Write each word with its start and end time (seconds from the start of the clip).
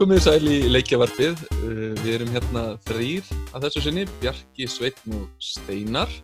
Komið 0.00 0.20
sæl 0.24 0.46
í 0.48 0.58
leikjavarpið. 0.72 1.40
Uh, 1.60 1.90
Við 2.00 2.14
erum 2.14 2.30
hérna 2.32 2.60
þrýr 2.88 3.26
að 3.52 3.66
þessu 3.66 3.82
sinni, 3.84 4.06
Bjarki, 4.22 4.64
Sveitn 4.64 5.12
og 5.18 5.26
Steinar. 5.44 6.14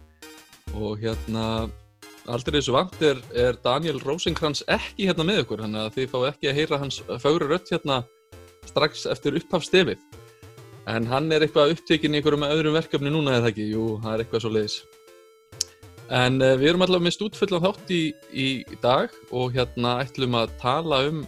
Og 0.81 1.03
hérna, 1.03 1.67
aldrei 2.25 2.57
þessu 2.57 2.73
vant 2.73 2.97
er, 3.05 3.21
er 3.37 3.61
Daniel 3.61 4.01
Rosenkrantz 4.01 4.65
ekki 4.65 5.11
hérna 5.11 5.29
með 5.29 5.43
ykkur, 5.43 5.67
þannig 5.67 5.83
að 5.83 5.93
þið 5.99 6.09
fá 6.15 6.19
ekki 6.31 6.49
að 6.49 6.59
heyra 6.63 6.81
hans 6.87 7.03
fögru 7.21 7.51
rött 7.53 7.69
hérna 7.75 8.01
strax 8.73 9.05
eftir 9.13 9.37
upphafstefið. 9.43 10.01
En 10.89 11.13
hann 11.13 11.29
er 11.29 11.45
eitthvað 11.45 11.77
upptekinn 11.77 12.17
í 12.17 12.23
einhverjum 12.23 12.49
öðrum 12.49 12.81
verkefni 12.81 13.13
núna 13.13 13.37
eða 13.43 13.53
ekki? 13.53 13.71
Jú, 13.77 13.99
það 14.01 14.15
er 14.15 14.25
eitthvað 14.25 14.47
svo 14.47 14.57
leiðis. 14.57 14.83
En 16.17 16.41
uh, 16.41 16.55
við 16.57 16.73
erum 16.73 16.89
allavega 16.89 17.11
með 17.11 17.21
stútfullan 17.21 17.69
þátt 17.69 17.93
í, 17.93 18.05
í 18.33 18.49
dag 18.81 19.13
og 19.37 19.53
hérna 19.53 19.99
ætlum 20.07 20.41
að 20.41 20.63
tala 20.65 21.09
um 21.11 21.27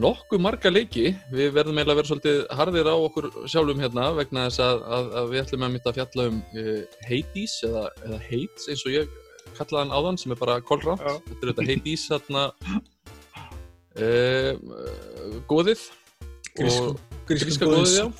nokkuð 0.00 0.40
marga 0.42 0.70
leiki. 0.72 1.10
Við 1.34 1.50
verðum 1.56 1.78
eiginlega 1.80 1.94
að 1.94 2.00
vera 2.00 2.10
svolítið 2.10 2.38
harðir 2.58 2.90
á 2.90 2.96
okkur 2.96 3.28
sjálfum 3.50 3.82
hérna 3.84 4.06
vegna 4.16 4.46
þess 4.48 4.62
að, 4.64 4.80
að, 4.96 5.10
að 5.20 5.32
við 5.34 5.42
ætlum 5.44 5.66
að 5.66 5.74
mynda 5.74 5.92
að 5.92 5.98
fjalla 6.00 6.26
um 6.30 6.38
uh, 6.62 6.80
Hades 7.08 7.54
eða, 7.68 7.84
eða 8.06 8.18
Hates 8.28 8.70
eins 8.72 8.84
og 8.86 8.94
ég 8.96 9.14
kallaði 9.58 9.80
hann 9.82 9.94
áðan 9.98 10.20
sem 10.22 10.34
er 10.34 10.40
bara 10.40 10.58
kolrátt. 10.64 11.04
Já. 11.04 11.12
Þetta 11.28 11.40
er 11.42 11.52
þetta 11.52 11.68
Hades 11.70 12.08
þarna 12.10 12.42
uh, 14.00 14.52
góðið. 15.50 15.86
Grísku, 16.58 16.88
Og- 16.90 16.98
gríska 17.30 17.64
góðin 17.70 18.10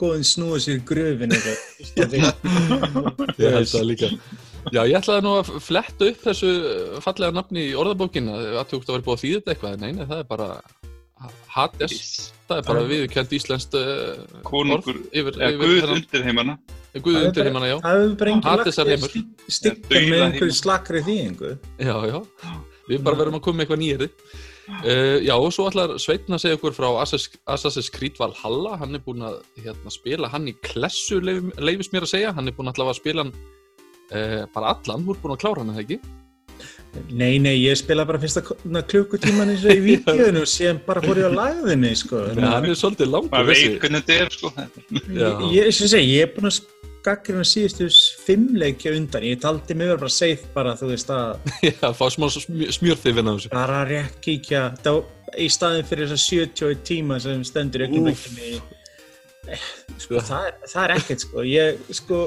góðið, 0.00 0.24
snúa 0.24 0.56
sér 0.62 0.78
í 0.78 0.84
gröfin 0.88 1.34
eitthvað 1.36 1.58
Ég 3.42 3.52
held 3.58 3.68
það 3.68 3.84
líka. 3.90 4.08
Já, 4.70 4.82
ég 4.86 4.94
ætlaði 5.00 5.24
nú 5.26 5.32
að 5.40 5.48
fletta 5.64 6.06
upp 6.12 6.20
þessu 6.28 6.50
fallega 7.02 7.34
nafni 7.34 7.64
í 7.70 7.74
orðabókina. 7.78 8.36
Að 8.60 8.68
þú 8.70 8.78
ert 8.78 8.92
að 8.92 8.94
vera 8.96 9.06
búið 9.08 9.16
að 9.18 9.24
þýða 9.24 9.54
eitthvað. 9.56 9.80
Nei, 9.82 9.90
nei, 9.96 10.04
það 10.06 10.20
er 10.22 10.28
bara 10.30 10.48
Hades. 11.52 11.96
Það 12.48 12.60
er 12.60 12.64
bara 12.68 12.84
viðkjönd 12.90 13.34
íslenskt 13.36 13.74
uh, 13.78 14.22
Konungur, 14.46 14.96
eða 15.14 15.32
yfir 15.52 15.60
Guð 15.62 15.92
undir 15.96 16.24
heimana 16.26 16.56
Guð 17.04 17.18
undir 17.22 17.46
heimanna, 17.46 17.68
já. 17.70 17.76
það 17.84 18.00
hefur 18.02 18.16
bara 18.22 18.32
Hadesar 18.46 18.90
engin 18.90 19.04
heimur. 19.06 19.52
stikka 19.56 20.00
með 20.10 20.24
einhverju 20.26 20.56
slakri 20.58 21.02
þýðingu 21.06 21.52
Já, 21.80 21.94
já. 22.10 22.18
Við 22.90 23.04
bara 23.06 23.20
verðum 23.22 23.38
að 23.38 23.44
koma 23.46 23.60
með 23.60 23.64
eitthvað 23.66 23.82
nýjari. 23.84 24.08
Uh, 24.82 25.16
já, 25.22 25.32
og 25.38 25.48
svo 25.54 25.68
ætlar 25.70 25.94
Sveitn 26.02 26.34
að 26.36 26.42
segja 26.42 26.58
okkur 26.58 26.74
frá 26.76 26.88
Assassin's 27.04 27.88
Creed 27.94 28.18
Valhalla. 28.20 28.74
Hann 28.82 28.98
er 28.98 29.02
búinn 29.06 29.22
að 29.28 29.38
hérna, 29.62 29.92
spila 29.94 30.30
hann 30.32 30.50
í 30.50 30.56
klessu, 30.66 31.20
leif- 31.22 31.54
leifis 31.62 31.92
mér 31.94 32.06
að 32.08 32.12
segja. 32.16 32.34
Hann 32.36 32.50
er 32.50 32.56
búinn 32.58 32.72
allavega 32.72 32.96
að 32.96 33.00
spila 33.00 33.24
hann 33.24 33.34
uh, 34.12 34.42
bara 34.54 34.74
allan. 34.76 35.06
Þú 35.06 35.14
ert 35.16 35.22
búinn 35.24 35.36
að 35.36 35.42
klára 35.44 35.64
hann, 35.64 35.72
eða 35.74 35.84
ekki? 35.86 36.00
Nei, 37.16 37.38
nei, 37.40 37.54
ég 37.62 37.78
spila 37.80 38.04
bara 38.04 38.20
fyrsta 38.20 38.42
klukkutíman 38.44 39.48
eins 39.54 39.62
og 39.64 39.72
í 39.72 39.80
vídeoinu 39.88 40.42
og 40.44 40.50
síðan 40.52 40.82
bara 40.84 41.00
fór 41.00 41.22
ég 41.22 41.32
á 41.32 41.38
lagðinni 41.38 41.94
sko. 41.96 42.20
Já, 42.36 42.44
hann 42.52 42.68
er 42.68 42.76
svolítið 42.76 43.08
langur 43.14 43.32
maður 43.32 43.54
þessi. 43.54 43.70
veit 43.72 43.80
hvernig 43.86 44.04
þetta 44.04 44.18
er 44.20 44.36
sko 44.36 44.52
Já. 45.16 45.30
ég, 45.56 45.70
ég, 45.72 45.96
ég 46.04 46.26
er 46.26 46.32
búin 46.34 46.50
að 46.50 46.58
gaggrina 47.02 47.46
síðustu 47.48 47.88
fimm 48.26 48.52
leikja 48.60 48.92
undan 48.94 49.24
ég 49.26 49.40
taldi 49.42 49.74
mig 49.74 49.88
vera 49.90 50.02
bara 50.04 50.12
safe 50.14 50.52
bara 50.54 50.76
þú 50.78 50.90
veist 50.92 51.10
að 51.10 51.48
Já, 51.70 51.88
fá 51.96 52.04
smá 52.12 52.28
smjörþifin 52.30 53.30
á 53.30 53.32
þessu. 53.34 53.50
bara 53.56 53.80
rétt 53.88 54.20
kíkja 54.22 54.62
þá, 54.84 54.92
í 55.40 55.48
staðin 55.50 55.88
fyrir 55.88 56.12
þess 56.12 56.28
að 56.36 56.52
71 56.52 56.84
tíma 56.92 57.18
sem 57.24 57.42
stendur 57.48 57.86
ekki 57.88 58.04
með 58.04 58.28
mig 58.36 58.60
sko, 59.98 60.20
það, 60.20 60.46
er, 60.46 60.56
það 60.70 60.84
er 60.84 60.94
ekkert 61.00 61.24
sko 61.26 61.46
ég, 61.48 61.80
sko, 61.98 62.20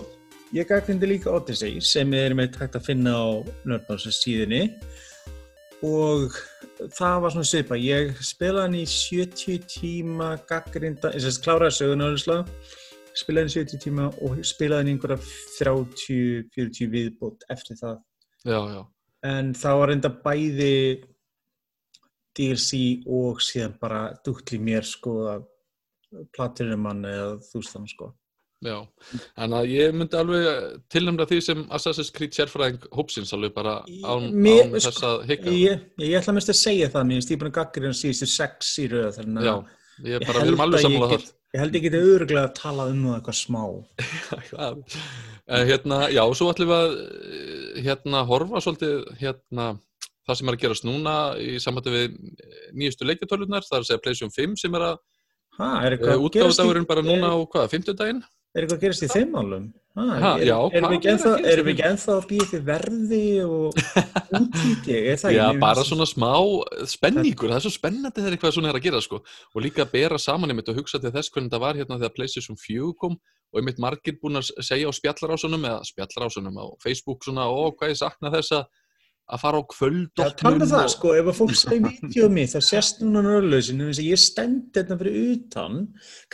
ég 0.53 0.67
gaggrindi 0.69 1.07
líka 1.09 1.33
Odyssey 1.33 1.81
sem 1.81 2.13
er 2.13 2.35
með 2.38 2.59
hægt 2.61 2.78
að 2.78 2.88
finna 2.89 3.13
á 3.17 3.25
Nördnáls 3.66 4.06
síðunni. 4.19 4.67
Og 5.85 6.33
það 6.95 7.22
var 7.23 7.33
svona 7.33 7.50
svipa 7.50 7.78
ég 7.79 8.16
spilaði 8.23 8.63
hann 8.63 8.78
í 8.79 8.85
70 8.89 9.66
tíma 9.69 10.29
gaggrinda, 10.50 11.11
ég 11.13 11.23
sést 11.23 11.44
kláraði 11.45 11.78
söguna 11.79 12.09
alveg 12.11 12.51
spilaði 13.16 13.44
hann 13.44 13.51
í 13.51 13.56
70 13.56 13.83
tíma 13.83 14.09
og 14.25 14.41
spilaði 14.47 14.81
hann 14.81 14.91
í 14.91 14.95
einhverja 14.95 15.19
30-40 15.59 16.91
viðbót 16.94 17.45
eftir 17.53 17.79
það. 17.79 18.00
Já, 18.45 18.59
já. 18.75 18.81
en 19.25 19.53
það 19.57 19.79
var 19.81 19.94
enda 19.95 20.12
bæði 20.25 20.75
DLC 22.35 22.81
og 23.07 23.39
síðan 23.41 23.77
bara 23.81 24.01
dúkli 24.25 24.59
mér 24.62 24.85
sko 24.85 25.16
að 25.31 25.47
platinum 26.35 26.83
mann 26.85 27.07
eða 27.07 27.39
þústan 27.47 27.88
sko 27.89 28.12
Já, 28.64 28.78
þannig 29.36 29.56
að 29.58 29.72
ég 29.74 29.96
myndi 30.00 30.18
alveg 30.18 30.46
tilnæmda 30.94 31.26
því 31.30 31.40
sem 31.44 31.64
Assassin's 31.76 32.12
Creed 32.16 32.36
sérfræðing 32.38 32.86
hópsins 32.96 33.34
alveg 33.36 33.52
bara 33.54 33.74
án, 33.84 34.30
án 34.32 34.76
þess 34.78 35.04
að 35.04 35.26
hika. 35.30 35.52
ég, 35.52 35.82
ég 36.02 36.16
ætla 36.22 36.36
mest 36.38 36.54
að 36.54 36.62
segja 36.62 36.88
það 36.94 37.10
mér 37.10 37.20
ég 37.20 37.42
búin 37.42 37.52
að 37.52 37.58
gaggra 37.60 37.90
hann 37.90 37.98
síðustu 38.00 38.30
sex 38.32 38.72
í 38.82 38.88
röð 38.94 39.20
Já, 39.20 39.56
ég 40.08 40.16
ég 40.16 40.24
bara, 40.26 40.46
við 40.46 40.54
erum 40.54 40.64
alveg 40.66 40.86
sammála 40.86 41.10
get, 41.12 41.34
ég 41.52 41.62
held 41.62 41.78
ég 41.78 41.86
geti 41.86 42.02
öruglega 42.16 42.48
að 42.48 42.56
tala 42.62 42.88
um 42.94 43.02
það 43.06 43.18
eitthvað 43.20 43.40
smá 43.42 43.64
þar. 44.54 44.80
En 45.46 45.68
hérna, 45.70 46.00
já, 46.16 46.24
svo 46.40 46.48
ætlum 46.54 46.72
við 46.72 46.80
að 46.80 46.96
eh, 46.96 47.82
hérna 47.86 48.24
horfa 48.32 48.64
svolítið 48.66 49.04
hérna 49.20 49.68
það 50.26 50.40
sem 50.40 50.50
er 50.50 50.58
að 50.58 50.64
gerast 50.64 50.88
núna 50.88 51.18
í 51.38 51.60
samvættu 51.62 51.94
við 51.94 52.16
nýjustu 52.74 53.06
leikjartölunar, 53.06 53.68
það 53.68 53.78
er 53.78 53.84
að 53.84 53.92
segja 53.92 54.04
PlayStation 54.08 54.34
5 54.34 54.58
sem 54.64 54.80
er 54.80 54.88
að 54.88 55.04
er 55.60 55.96
útgáfudagurinn 56.20 56.88
bara 56.90 57.04
núna 57.06 57.30
á 57.32 57.38
hvað, 57.46 57.70
50 57.72 58.00
daginn? 58.00 58.24
Er 58.56 58.64
eitthvað 58.64 58.78
að 58.78 58.86
gerast 58.86 59.04
í 59.06 59.10
þeim 59.12 59.36
álum 59.36 59.66
er, 59.96 60.50
erum 60.76 60.90
við 60.92 60.98
ekki 60.98 61.10
er 61.12 61.94
að 61.96 62.08
að 62.16 62.26
býja 62.30 62.48
til 62.52 62.62
verði 62.68 63.28
og 63.44 63.78
það 63.78 65.36
Já, 65.38 65.46
bara 65.60 65.86
svona 65.88 66.08
smá 66.10 66.32
spenningur, 66.92 67.52
það 67.52 67.58
er 67.60 67.66
svo 67.66 67.74
spennandi 67.76 68.20
þegar 68.20 68.36
eitthvað 68.38 68.56
svona 68.58 68.72
er 68.72 68.80
að 68.80 68.88
gera 68.88 69.04
sko. 69.04 69.22
og 69.24 69.64
líka 69.64 69.86
að 69.86 69.94
bera 69.96 70.20
saman 70.20 70.52
einmitt 70.52 70.72
og 70.72 70.82
hugsa 70.82 71.00
til 71.00 71.14
þess 71.16 71.32
hvernig 71.32 71.54
það 71.54 71.66
var 71.66 71.80
hérna 71.80 72.00
þegar 72.00 72.16
PlayStation 72.18 72.60
4 72.60 72.92
kom 73.00 73.16
og 73.16 73.62
einmitt 73.62 73.80
margir 73.80 74.18
búin 74.20 74.42
að 74.42 74.52
segja 74.66 74.92
á 74.92 74.94
spjallarásunum 74.96 75.70
eða 75.70 75.88
spjallarásunum 75.88 76.60
á 76.60 76.66
Facebook 76.84 77.24
svona, 77.24 77.48
ó, 77.48 77.72
hvað 77.72 77.94
ég 77.94 78.02
sakna 78.02 78.34
þess 78.34 78.56
að 79.25 79.41
fara 79.41 79.58
á 79.58 79.63
Já, 79.66 79.69
kvöldopnum 79.74 80.36
talað 80.38 80.69
það, 80.69 80.84
og- 80.86 80.91
sko, 80.94 81.12
ef 81.18 81.25
að 81.31 81.38
fólk 81.40 81.56
segir 81.58 81.86
vídeo 81.86 82.30
mig, 82.30 82.50
þá 82.52 82.59
sést 82.62 83.00
núna 83.02 83.22
nörðlausinu, 83.25 83.88
þess 83.90 84.02
að 84.03 84.09
ég 84.12 84.19
stend 84.22 84.59
þetta 84.75 84.97
fyrir 85.00 85.16
utan 85.34 85.78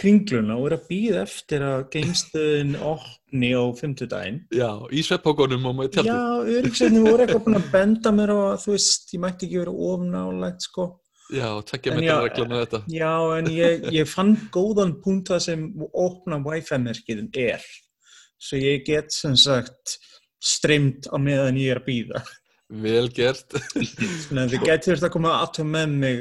kringluna 0.01 0.57
og 0.59 0.65
er 0.67 0.75
að 0.77 0.87
býða 0.89 1.21
eftir 1.23 1.61
að 1.63 1.85
geimstöðin 1.95 2.73
opni 2.81 3.51
á 3.55 3.63
fimmtudaginn. 3.79 4.41
Já, 4.51 4.71
í 4.91 5.03
sveppókonum 5.07 5.69
og 5.71 5.77
með 5.79 5.91
tjaldi 5.95 6.11
Já, 6.11 6.57
öryggsveitni 6.57 7.03
voru 7.05 7.23
eitthvað 7.25 7.45
búin 7.45 7.59
að 7.61 7.71
benda 7.71 8.11
mér 8.11 8.33
að, 8.35 8.57
þú 8.65 8.75
veist, 8.75 9.13
ég 9.15 9.23
mætti 9.23 9.47
ekki 9.47 9.61
vera 9.63 9.77
ofnálægt, 9.91 10.67
sko. 10.67 10.89
Já, 11.31 11.47
tekja 11.63 11.93
En 11.95 12.03
já, 12.03 12.11
þetta 12.11 12.27
regla 12.27 12.45
með 12.51 12.61
þetta 12.65 12.79
Já, 12.91 13.13
en 13.37 13.45
ég, 13.55 13.85
ég 13.95 14.07
fann 14.11 14.35
góðan 14.51 14.97
punkt 15.01 15.29
það 15.31 15.39
sem 15.45 15.61
opna 15.95 16.41
Wi-Fi-merkiðin 16.43 17.29
er. 17.39 17.63
Svo 18.41 18.57
ég 18.59 18.83
get, 18.83 19.13
sem 19.15 19.37
sagt, 19.39 19.95
streymt 20.43 21.07
á 21.07 21.15
meðan 21.21 21.55
ég 21.55 21.71
er 21.71 21.79
að 21.79 21.87
býða. 21.87 22.23
Vel 22.71 23.09
gert 23.11 23.51
að 24.31 24.53
þið 24.53 24.61
getur 24.63 24.93
þurft 24.93 25.03
að 25.03 25.11
koma 25.11 25.31
að 25.43 25.57
með 25.67 25.95
mig 25.99 26.19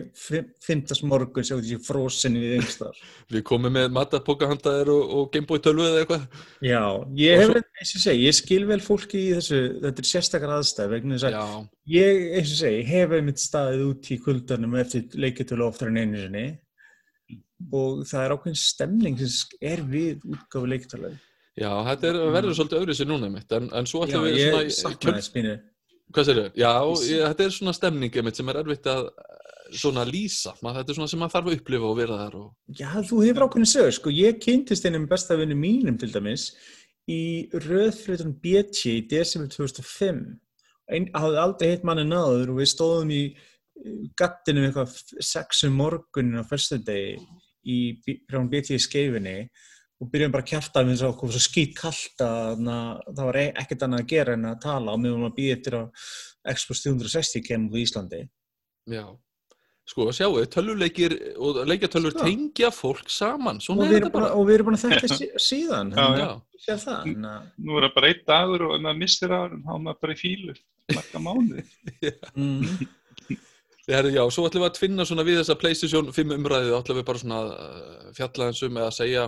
fimmtast 0.67 1.05
morgun 1.07 1.47
svo 1.47 1.59
þessi 1.61 1.77
frósinni 1.87 2.41
við 2.43 2.55
yngstar. 2.59 2.97
Við 3.31 3.45
komum 3.47 3.71
með 3.77 3.93
matapókahandaðir 3.95 4.91
og, 4.91 5.13
og 5.21 5.29
Gameboy 5.37 5.61
12 5.63 5.85
eða 5.87 6.01
eitthvað 6.01 6.25
Já, 6.67 6.81
ég 7.21 7.37
Og 7.37 7.45
hef, 7.45 7.53
svo- 7.53 7.63
eins 7.85 7.93
og 7.95 8.03
segi, 8.03 8.25
ég 8.27 8.35
skil 8.41 8.65
vel 8.67 8.81
fólki 8.83 9.21
í 9.29 9.31
þessu, 9.39 9.61
þetta 9.85 10.03
er 10.05 10.11
sérstakar 10.11 10.57
aðstæð 10.57 10.91
vegna 10.97 11.21
þess 11.21 11.29
að 11.31 11.39
Já, 11.39 11.63
ég, 12.01 12.25
eins 12.41 12.51
og 12.57 12.61
segi, 12.65 12.83
hef 12.91 13.15
einmitt 13.21 13.45
staðið 13.47 13.87
út 13.93 14.11
í 14.11 14.19
kuldanum 14.27 14.77
eftir 14.83 15.07
leiketölu 15.23 15.69
oftar 15.71 15.93
en 15.95 16.03
einu 16.03 16.25
sinni 16.27 16.47
og 17.71 18.03
það 18.09 18.23
er 18.27 18.33
ákveðin 18.35 18.59
stemning 18.67 19.19
sem 19.23 19.59
er 19.71 19.83
við 19.87 20.23
útgáfu 20.35 20.67
leiketölu. 20.71 21.11
já, 21.61 21.71
þetta 21.91 22.09
er, 22.11 22.19
verður 22.35 22.55
svolítið 22.57 22.79
öðru 22.83 22.95
sér 22.97 23.09
núna 23.11 23.29
mitt 23.31 23.53
en, 23.53 23.67
en 23.77 23.87
svo 23.87 24.03
Já, 24.03 24.17
ætlum 24.17 24.25
við 24.27 24.39
ég 24.41 24.51
svona 24.55 24.75
sakna 24.81 24.99
kjöld- 25.05 25.19
þess 25.21 25.35
mínu. 25.37 25.53
Hvað 26.11 26.27
sér 26.27 26.41
þau? 26.41 26.49
Já, 26.59 26.73
ég, 27.07 27.25
þetta 27.29 27.45
er 27.47 27.55
svona 27.55 27.77
stemning 27.77 28.17
einmitt 28.19 28.39
sem 28.41 28.51
er 28.51 28.61
erfitt 28.63 28.89
að 28.91 29.05
eh, 29.11 29.39
svona 29.81 30.05
lýsa, 30.09 30.57
Maður, 30.65 30.81
þetta 30.81 30.93
er 30.93 30.99
svona 30.99 31.13
sem 31.13 31.23
maður 31.23 31.35
þarf 31.37 31.51
að 31.51 31.57
upplifa 31.59 31.91
og 31.91 31.99
vera 32.01 32.19
þar 32.25 32.37
og 32.41 32.79
Já, 32.81 32.89
þú 33.07 33.23
hefur 33.25 33.47
ákveðin 33.47 33.71
sögur, 33.71 33.97
sko, 33.97 34.15
ég 34.15 34.41
kynntist 34.43 34.89
einum 34.89 35.09
besta 35.11 35.39
vinnu 35.39 35.59
mínum 35.59 35.99
til 36.01 36.11
dæmis 36.15 36.51
í 37.11 37.21
röðflutunum 37.55 38.37
BT 38.43 38.83
í 38.91 38.99
desember 39.11 39.51
2005. 39.51 40.21
Ein, 40.91 41.07
hafði 41.15 41.41
aldrei 41.43 41.71
hitt 41.73 41.87
manni 41.87 42.05
náður 42.07 42.53
og 42.53 42.61
við 42.61 42.71
stóðum 42.73 43.13
í 43.15 43.23
gattinu 44.19 44.67
eitthvað 44.67 44.97
sex 45.25 45.65
um 45.69 45.79
morgunin 45.79 46.43
á 46.43 46.45
fyrstundegi 46.47 47.17
í 47.71 47.79
frá 48.29 48.43
BT 48.51 48.77
í 48.77 48.83
skeifinni 48.83 49.37
og 49.45 49.69
byrjum 50.09 50.33
bara 50.33 50.43
að 50.47 50.51
kjæfta 50.55 50.85
með 50.89 50.97
svo, 51.03 51.11
svo 51.29 51.41
skýt 51.45 51.75
kallt 51.77 52.23
að 52.25 52.61
na, 52.65 52.77
það 53.11 53.25
var 53.29 53.37
e- 53.37 53.53
ekkert 53.61 53.83
annað 53.85 54.01
að 54.05 54.07
gera 54.15 54.33
en 54.39 54.45
að 54.49 54.61
tala 54.63 54.93
og 54.95 55.01
meðan 55.03 55.21
maður 55.27 55.37
býði 55.37 55.57
eftir 55.59 55.77
að 55.81 55.91
Expo 56.55 56.73
360 56.73 57.43
kemur 57.45 57.77
í 57.77 57.83
Íslandi. 57.85 58.23
já 58.89 59.05
Sko, 59.91 60.05
sjáu, 60.15 60.37
tölvuleikir 60.47 61.13
og 61.43 61.57
leikjatölvur 61.67 62.13
Sko. 62.15 62.23
tengja 62.23 62.69
fólk 62.71 63.09
saman 63.11 63.57
Og 63.59 63.63
Svona 63.65 63.89
við, 63.91 63.97
er 63.97 64.05
þetta 64.05 64.13
bara, 64.15 64.29
bara 64.29 64.37
og 64.39 64.47
við 64.47 64.55
erum 64.55 64.69
að 64.71 64.85
þekka 64.85 65.09
sí- 65.19 65.31
síðan, 65.51 65.91
Já, 65.91 65.97
þannig 65.99 66.21
Já, 66.21 66.31
að 66.31 66.85
það. 66.85 67.01
þannig 67.03 67.31
að- 67.31 67.49
Nú 67.59 67.77
er 67.77 67.83
það 67.89 67.95
bara 67.97 68.09
einn 68.13 68.23
dagur 68.31 68.63
og 68.69 68.75
ef 68.77 68.81
maður 68.87 69.01
missir 69.03 69.31
á 69.35 69.39
hann 69.41 69.65
þá 69.67 69.73
er 69.75 69.83
maður 69.89 70.01
bara 70.01 70.15
í 70.15 70.21
fílu 70.21 70.55
marga. 70.95 71.19
Herri, 73.91 74.13
já, 74.15 74.23
svo 74.31 74.45
ætlum 74.47 74.63
við 74.63 74.69
að 74.71 74.77
tvinna 74.79 75.05
svona 75.09 75.25
við 75.27 75.41
þessa 75.41 75.57
PlayStation 75.59 76.11
5 76.15 76.35
umræðið, 76.37 76.75
ætlum 76.79 76.99
við 77.01 77.07
bara 77.09 77.19
svona 77.23 77.39
uh, 77.51 78.11
fjalla 78.15 78.47
eins 78.51 78.61
um 78.63 78.77
eða 78.79 78.93
segja 78.95 79.25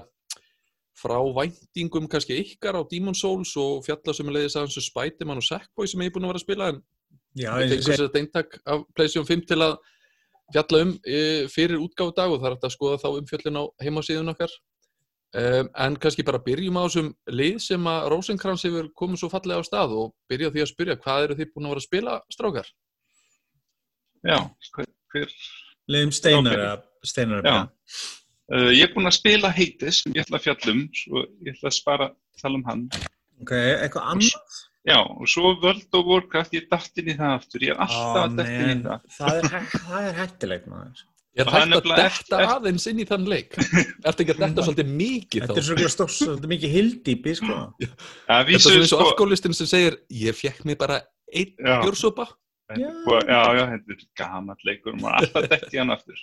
frá 0.98 1.18
væntingum 1.36 2.08
kannski 2.10 2.36
ykkar 2.42 2.76
á 2.78 2.82
Demon's 2.88 3.22
Souls 3.22 3.54
og 3.60 3.84
fjalla 3.86 4.14
sem 4.14 4.28
er 4.28 4.36
leiðis 4.36 4.58
aðeins 4.58 4.80
um 4.80 4.86
Spiderman 4.86 5.40
og 5.40 5.46
Sackboy 5.46 5.88
sem 5.88 6.02
ég 6.04 6.12
er 6.12 6.14
búin 6.14 6.26
að 6.26 6.34
vera 6.34 6.42
að 6.42 6.46
spila 6.46 6.68
en 6.72 6.82
og 7.32 7.62
fengum 7.62 7.70
segi, 7.72 7.86
sér 7.86 8.04
þetta 8.04 8.20
eintak 8.20 8.58
af 8.66 8.84
PlayStation 8.96 9.28
5 9.28 9.46
til 9.48 9.60
að 9.64 9.78
fjalla 10.52 10.82
um 10.84 10.92
e, 11.06 11.22
fyrir 11.48 11.80
útgáfu 11.80 12.14
dag 12.16 12.34
og 12.34 12.42
það 12.42 12.50
er 12.50 12.56
hægt 12.56 12.68
að 12.68 12.74
skoða 12.76 13.00
þá 13.00 13.08
umfjöllin 13.14 13.60
á 13.60 13.64
heimasíðun 13.80 14.32
okkar 14.34 14.52
um, 14.52 15.70
en 15.86 15.98
kannski 16.02 16.26
bara 16.28 16.42
byrjum 16.44 16.76
á 16.76 16.82
þessum 16.84 17.10
lið 17.32 17.58
sem 17.64 17.88
að 17.88 18.08
Rosenkrantz 18.12 18.66
hefur 18.68 18.90
komið 18.98 19.22
svo 19.22 19.32
fallega 19.32 19.64
á 19.64 19.68
stað 19.68 19.96
og 19.96 20.14
byrja 20.28 20.52
því 20.52 20.64
að 20.64 20.72
spyrja 20.74 20.98
hvað 21.00 21.28
eru 21.28 21.38
þið 21.40 21.52
búin 21.54 21.68
að 21.68 21.74
vera 21.74 21.82
að 21.84 21.88
spila 21.88 22.18
strákar? 22.36 22.72
Já, 24.22 24.38
hver, 24.76 24.90
hver 25.14 25.36
leiðum 25.90 26.12
steinar 26.14 26.66
að 26.66 26.84
steinar 27.08 27.40
að 27.40 27.48
Já. 27.48 27.54
byrja. 27.56 28.18
Uh, 28.52 28.68
ég 28.72 28.84
er 28.86 28.92
búinn 28.94 29.08
að 29.10 29.16
spila 29.18 29.50
Hades 29.56 30.02
sem 30.02 30.12
ég 30.16 30.24
ætla 30.26 30.38
að 30.40 30.46
fjalla 30.48 30.74
um, 30.76 30.82
svo 30.94 31.24
ég 31.46 31.54
ætla 31.56 31.70
að 31.72 31.78
spara 31.78 32.10
tala 32.42 32.58
um 32.60 32.64
hann. 32.68 32.84
Ok, 33.42 33.52
eitthvað 33.56 34.10
annað? 34.14 34.60
Já, 34.82 34.96
og 34.98 35.28
svo 35.30 35.52
World 35.62 35.94
of 35.94 36.06
Warcraft, 36.10 36.54
ég 36.58 36.64
datt 36.70 36.96
inn 36.98 37.12
í 37.12 37.14
það 37.14 37.36
aftur, 37.36 37.62
ég 37.62 37.70
er 37.76 37.80
alltaf 37.84 38.18
Ó, 38.18 38.22
að 38.26 38.36
datt 38.40 38.52
inn 38.52 38.70
í 38.72 38.84
það. 38.88 39.08
það 39.16 39.36
er, 39.38 39.48
hæ- 39.52 39.74
það 39.86 40.06
er 40.08 40.16
hættilegt 40.18 40.64
maður. 40.72 41.02
Ég 41.32 41.40
er 41.42 41.48
Og 41.48 41.52
það 41.54 41.62
er 41.62 41.70
hægt 41.72 41.86
að 41.96 42.02
eftir- 42.04 42.50
aðeins 42.52 42.86
inn 42.90 42.98
í 43.00 43.04
þann 43.08 43.22
leik 43.30 43.54
Ertu 43.56 44.20
ekki 44.24 44.34
að 44.34 44.40
detta 44.42 44.64
svolítið 44.66 44.90
mikið 44.98 45.44
Þetta 45.46 45.54
þá? 45.54 45.60
er 45.62 45.66
svo 45.68 45.88
stórt, 45.94 46.12
svolítið 46.18 46.50
mikið 46.52 46.74
hildýpi, 46.76 47.32
sko. 47.38 47.54
Það 47.80 47.86
Þetta 48.26 48.56
er 48.58 48.64
svona 48.66 48.82
eins 48.82 48.92
og 48.92 48.98
sko, 49.00 49.06
alkoholistin 49.06 49.56
sem 49.56 49.70
segir 49.70 49.96
ég 50.12 50.36
fekk 50.36 50.66
mig 50.68 50.76
bara 50.82 50.98
einn 51.32 51.54
Já. 51.56 51.78
bjórsopa 51.86 52.26
Já. 52.76 52.90
já, 53.28 53.64
þetta 53.70 53.96
er 53.96 54.04
gamall 54.20 54.66
leikur, 54.68 54.98
maður 55.00 55.16
er 55.16 55.30
alltaf 55.30 55.48
dett 55.54 55.72
í 55.72 55.78
hann 55.80 55.94
aftur. 55.94 56.20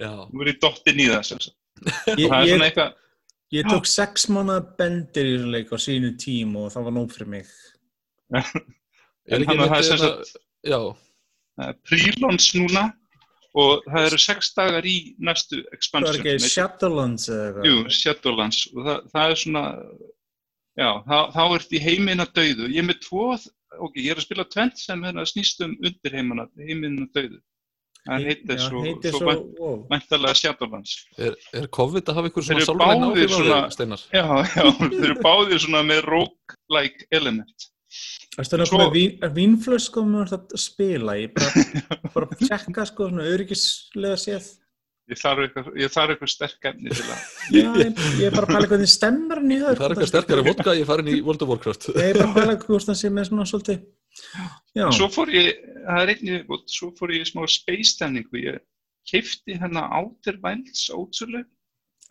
Já, 0.00 0.10
Nú 0.32 0.42
er 0.44 0.52
ég 0.52 0.60
dottinn 0.60 1.00
í 1.00 1.08
það, 1.14 1.24
sem 1.30 1.40
sagt. 1.46 1.56
Ég, 2.20 2.26
það 2.28 2.38
er 2.38 2.48
ég, 2.48 2.64
eitthvað, 2.68 2.94
ég 3.56 3.68
tók 3.68 3.88
sex 3.90 4.26
mánuða 4.32 4.62
bendir 4.78 5.28
í 5.28 5.34
þessu 5.36 5.52
leik 5.56 5.72
á 5.74 5.78
sínu 5.84 6.12
tím 6.20 6.56
og 6.60 6.70
það 6.74 6.88
var 6.88 6.96
nóg 6.98 7.12
fyrir 7.14 7.30
mig. 7.36 7.52
er 8.36 9.36
en 9.36 9.44
ekki 9.44 9.50
hann 9.50 9.62
það 9.62 9.66
er 9.66 9.76
einmitt 9.76 9.88
sem 9.90 10.02
sagt, 10.02 10.34
það 10.66 11.68
er 11.68 11.78
pre-launch 11.90 12.50
núna 12.58 12.84
og 13.52 13.82
það 13.84 14.06
eru 14.08 14.18
sex 14.24 14.52
dagar 14.56 14.86
í 14.88 14.96
næstu 15.20 15.58
Það 15.58 15.66
var 15.66 15.76
expansion. 15.76 16.14
ekki 16.16 16.30
sem 16.30 16.38
heitir- 16.38 16.54
Shadowlands 16.56 17.28
eða 17.28 17.44
eitthvað. 17.48 17.66
Jú, 17.68 17.94
Shadowlands 17.98 18.60
og 18.72 18.86
það, 18.86 19.02
það 19.12 19.34
er 19.34 19.40
svona 19.42 19.64
já, 20.80 20.88
þá, 21.04 21.18
þá 21.34 21.42
ert 21.58 21.74
í 21.76 21.82
heiminn 21.84 22.24
að 22.24 22.32
dauðu 22.38 22.70
ég 22.72 22.80
er 22.80 22.88
með 22.88 23.02
tvo, 23.04 23.26
ok, 23.76 23.98
ég 24.00 24.14
er 24.14 24.20
að 24.22 24.26
spila 24.26 24.46
tvent 24.48 24.80
sem 24.80 25.04
er 25.04 25.20
að 25.20 25.28
snýst 25.34 25.60
um 25.66 25.74
undir 25.84 26.16
heiminn 26.16 26.44
að 26.46 27.10
dauðu 27.12 27.42
það 28.06 28.24
heitir 28.28 28.62
svo, 28.62 28.82
svo 28.82 29.18
svo, 29.18 29.34
wow. 29.58 29.76
væntalega 29.90 30.38
Shadowlands 30.38 30.94
er, 31.18 31.36
er 31.54 31.68
COVID 31.78 32.08
að 32.10 32.18
hafa 32.18 32.32
ykkur 32.32 32.46
svona 32.48 32.78
báðir 32.82 33.04
áhrif 33.08 33.28
á 33.30 33.36
svona- 33.36 33.60
þig, 33.66 33.76
Steinar? 33.76 34.06
já, 34.12 34.24
já, 34.56 34.64
þeir 34.96 35.04
eru 35.10 35.18
báðir 35.22 35.62
svona 35.66 35.84
með 35.86 36.02
roguelike 36.08 37.06
element 37.14 37.68
það 38.32 38.64
Svo- 38.70 38.80
með 38.80 38.94
vín, 38.96 39.16
er 39.20 39.32
vínflösk 39.36 39.90
sko 39.90 40.02
með 40.08 40.32
að 40.38 40.54
spila? 40.56 41.16
Ég 41.20 41.34
bara, 41.36 42.06
bara 42.14 42.28
tjekka 42.40 42.86
sko 42.88 43.10
svona 43.10 43.26
öryggislega 43.28 44.16
séð. 44.16 44.46
Ég 45.10 45.18
þarf 45.18 45.44
eitthvað, 45.46 45.70
ég 45.82 45.92
þarf 45.92 46.14
eitthvað 46.14 46.30
sterk 46.32 46.68
efni 46.70 46.92
til 46.92 47.06
að 47.06 47.22
Já, 47.56 47.68
ég, 47.82 48.02
ég 48.20 48.26
er 48.28 48.36
bara 48.36 48.46
að 48.46 48.52
pæla 48.54 48.70
hvernig 48.70 48.92
stemmar 48.92 49.40
hann 49.42 49.54
í 49.54 49.58
það. 49.62 49.78
Það 49.78 49.86
er 49.86 49.94
eitthvað 49.94 50.12
sterkari 50.12 50.44
vodka, 50.46 50.76
ég 50.78 50.88
farin 50.88 51.10
í 51.10 51.16
World 51.26 51.44
of 51.44 51.52
Warcraft 51.52 51.88
Ég 51.92 52.02
er 52.06 52.20
bara 52.20 52.28
að 52.28 52.36
pæla 52.38 52.58
hvort 52.66 52.88
það 52.90 52.98
sé 53.00 53.12
með 53.12 53.28
svona 53.30 53.48
svolítið. 53.50 53.82
Já, 54.76 54.86
svo 54.92 55.08
fór 55.12 55.32
ég, 55.32 55.48
það 55.86 56.02
er 56.02 56.12
einnig 56.14 56.56
svo 56.70 56.90
fór 56.98 57.14
ég 57.16 57.24
í 57.24 57.30
smá 57.30 57.42
space 57.48 57.94
stemningu 57.94 58.42
ég 58.42 58.60
keifti 59.08 59.56
hennar 59.58 59.92
Outer 59.98 60.38
Wilds 60.42 60.84
ótsölu 60.94 61.42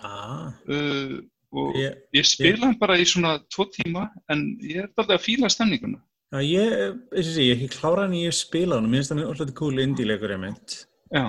ah, 0.01 0.49
uh, 0.67 1.19
og 1.53 1.75
ég, 1.79 1.99
Ég 2.15 2.27
spila 2.27 2.69
hann 2.69 2.79
bara 2.81 2.97
í 2.99 3.05
svona 3.07 3.37
tvo 3.51 3.67
tíma 3.71 4.07
en 4.31 4.47
ég 4.63 4.81
er 4.81 4.89
alltaf 4.89 5.13
að 5.13 5.25
fíla 5.27 5.51
stemninguna. 5.51 6.01
já, 6.31 6.41
ég, 6.47 7.37
ég 7.43 7.65
klára 7.75 8.07
hann 8.07 8.17
í 8.17 8.25
að 8.29 8.37
spila 8.39 8.77
hann 8.79 8.87
og 8.87 8.93
minnst 8.93 9.13
það 9.13 9.23
er 9.23 9.31
alltaf 9.33 9.55
cool 9.59 9.83
indie-leikur 9.83 10.35
ég 10.35 10.41
mynd. 10.41 10.77
Já, 11.11 11.25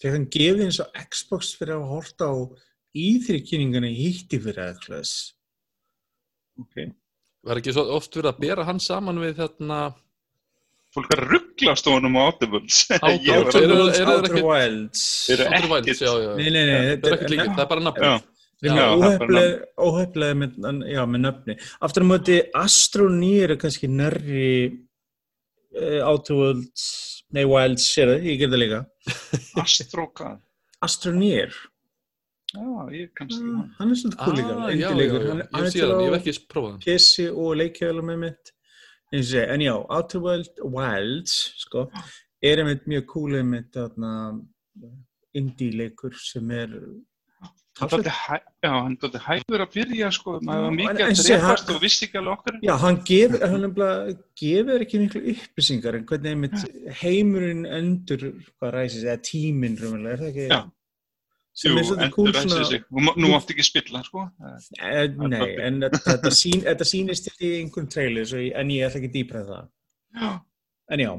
Þegar 0.00 0.14
hann 0.16 0.28
gefið 0.32 0.62
eins 0.66 0.78
og 0.82 1.00
Xbox 1.12 1.50
fyrir 1.60 1.76
að 1.76 1.88
horta 1.90 2.30
á 2.32 2.36
íþrykkynningana 2.96 3.90
í 3.92 3.96
hitti 4.00 4.40
fyrir 4.42 4.70
eitthvað. 4.70 5.10
ok. 6.62 6.86
Var 7.46 7.56
ekki 7.60 7.72
svo 7.72 7.84
oft 7.96 8.16
verið 8.16 8.30
að 8.34 8.40
bera 8.44 8.64
hann 8.68 8.80
saman 8.84 9.20
við 9.22 9.38
þarna 9.40 9.80
Fólk 10.90 11.12
er 11.14 11.20
að 11.22 11.28
ruggla 11.30 11.72
stónum 11.78 12.16
á 12.18 12.22
Audibles. 12.26 12.80
Outer- 12.90 13.20
Ég 13.28 13.30
var 13.30 13.44
Outer- 13.46 13.60
að- 13.60 13.62
eru- 13.62 13.76
Outer, 13.78 13.94
eru 13.94 13.94
þeir 13.94 14.08
Outer 14.16 14.32
ekki- 14.34 14.46
Wilds. 14.48 15.02
Eru 15.30 15.44
Outer 15.46 15.68
Wilds, 15.70 15.86
ekkert- 15.86 16.02
já, 16.02 16.12
já. 16.24 16.30
Nei, 16.40 16.48
nei, 16.50 16.64
nei, 16.66 16.78
Það 16.80 17.12
er 17.14 17.22
er 17.62 17.68
bara 17.70 17.84
nafn 17.86 18.08
óheflega 19.86 20.34
með, 20.40 20.56
nöfni. 21.22 21.54
Aftur 21.86 22.04
á 22.04 22.06
móti, 22.10 22.40
Astronýr 22.60 23.54
er 23.54 23.60
kannski 23.62 23.88
nærri 23.88 24.50
uh, 25.78 26.00
Outer 26.10 26.34
Worlds, 26.40 27.19
nei, 27.36 27.44
Wilds, 27.46 27.84
sér 27.94 28.10
það, 28.14 28.24
ég 28.30 28.38
ger 28.40 28.50
það 28.52 28.62
líka. 28.64 28.80
Astrókað. 29.64 30.38
Astronýr, 30.86 31.52
Já, 32.50 32.62
ég 32.90 33.10
kannski 33.14 33.44
mm, 33.44 33.58
hann. 33.60 33.66
hann 33.78 33.90
er 33.94 34.14
cool 34.24 34.34
líka, 34.40 34.54
Ah, 34.56 34.70
já, 34.70 34.78
já, 34.80 34.88
indie-leikur. 34.90 35.22
já, 35.22 35.34
Hann, 35.52 35.66
er 35.66 35.70
sé 35.70 35.78
til 35.78 35.90
hann, 35.92 36.00
ég 36.02 36.08
á 36.10 36.14
hef 36.16 36.24
ekki 36.26 36.46
prófað 36.50 36.70
hann 36.72 36.80
PC 36.86 37.26
og 37.30 37.50
leikjölu 37.60 38.02
með 38.08 38.16
mitt. 38.24 38.50
En, 39.12 39.22
sé, 39.28 39.44
en 39.54 39.62
já, 39.62 39.74
Outer 39.78 40.20
World, 40.24 40.50
Wilds, 40.74 41.36
sko, 41.62 41.84
er 42.42 42.62
einmitt 42.64 42.88
mjög 42.90 43.06
cool 43.12 43.36
einmitt 43.38 43.70
þarna 43.76 44.10
indie-leikur 45.38 46.14
sem 46.18 46.50
er 46.50 46.74
hæ- 47.78 48.40
Já, 48.62 48.70
hann 48.82 48.96
dálítið 48.96 49.22
hægur 49.24 49.60
að 49.64 49.70
byrja, 49.74 50.10
sko. 50.12 50.40
Maður 50.40 50.62
var 50.66 50.70
mikið 50.70 50.90
en- 50.90 51.12
að 51.14 51.30
en 51.34 51.40
hann- 51.40 51.74
og 51.74 51.80
vissi 51.80 52.06
ekki 52.06 52.18
alveg 52.18 52.32
okkar. 52.38 52.58
Já, 52.62 52.76
hann 52.78 52.96
gefur, 53.04 53.40
hann 53.48 53.74
gefur 54.36 54.80
ekki 54.84 54.98
miklu 55.00 55.20
upplýsingar 55.34 55.94
en 55.96 56.04
hvernig 56.04 56.30
einmitt 56.34 56.94
heimurinn 57.02 57.64
endur 57.66 58.18
hvað 58.60 58.72
ræsist, 58.74 59.04
eða 59.04 59.22
tíminn 59.22 59.76
rúmulega, 59.78 60.12
er 60.12 60.18
það 60.18 60.30
ekki? 60.34 60.48
Já. 60.50 60.70
Jú, 61.60 61.76
endur 61.78 62.10
cool 62.14 62.32
ræsið 62.32 62.48
svona, 62.50 62.64
sig. 62.68 62.84
Og 62.92 63.16
Nú 63.16 63.26
átti 63.36 63.54
ekki 63.54 63.64
að 63.64 63.70
spilla, 63.70 64.04
sko. 64.04 64.30
e, 64.80 65.08
nei, 65.08 65.56
en 65.60 65.80
þetta, 65.80 66.30
sín, 66.30 66.62
þetta 66.62 66.86
sýnist 66.86 67.24
til 67.36 67.48
í 67.48 67.62
einhvern 67.64 67.88
trailer, 67.90 68.34
en 68.54 68.68
ég 68.68 68.86
ætla 68.86 69.00
ekki 69.00 69.12
dýpra 69.14 69.44
það. 69.46 69.68
Já. 70.20 70.40
En 70.90 70.98
já, 70.98 71.10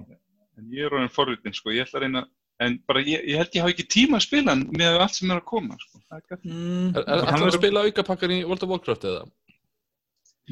En 0.57 0.69
ég 0.69 0.85
er 0.85 0.89
orðin 0.91 1.09
forvitin, 1.09 1.53
sko. 1.55 1.69
Ég 1.71 1.87
ætla 1.87 1.99
að 1.99 2.03
reyna, 2.03 2.25
en 2.61 2.77
bara 2.87 3.01
ég, 3.03 3.23
ég 3.31 3.39
held 3.41 3.55
ég 3.57 3.63
hafa 3.65 3.73
ekki 3.75 3.87
tíma 3.95 4.19
að 4.19 4.25
spila 4.27 4.53
hann 4.55 4.65
með 4.77 4.99
allt 5.03 5.17
sem 5.17 5.31
er 5.33 5.39
að 5.41 5.47
koma, 5.51 5.77
sko. 5.81 6.01
Það 6.09 6.19
er 6.35 6.41
mm, 6.41 6.89
Er, 6.91 6.99
er, 7.01 7.05
Ætlar 7.05 7.31
að 7.31 7.45
verður- 7.45 7.59
spila 7.61 7.85
aukapakkan 7.87 8.35
í 8.35 8.41
World 8.45 8.65
of 8.67 8.73
Warcraft 8.75 9.07
eða? 9.11 9.23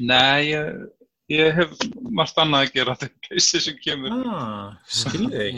Nei, 0.00 0.50
ég, 0.50 0.82
ég 1.30 1.52
hef 1.58 1.72
margt 2.16 2.38
annað 2.40 2.64
að 2.66 2.72
gera 2.78 2.94
þegar 3.00 3.14
PlayStation 3.26 3.78
kemur. 3.84 4.14
ah. 4.26 4.76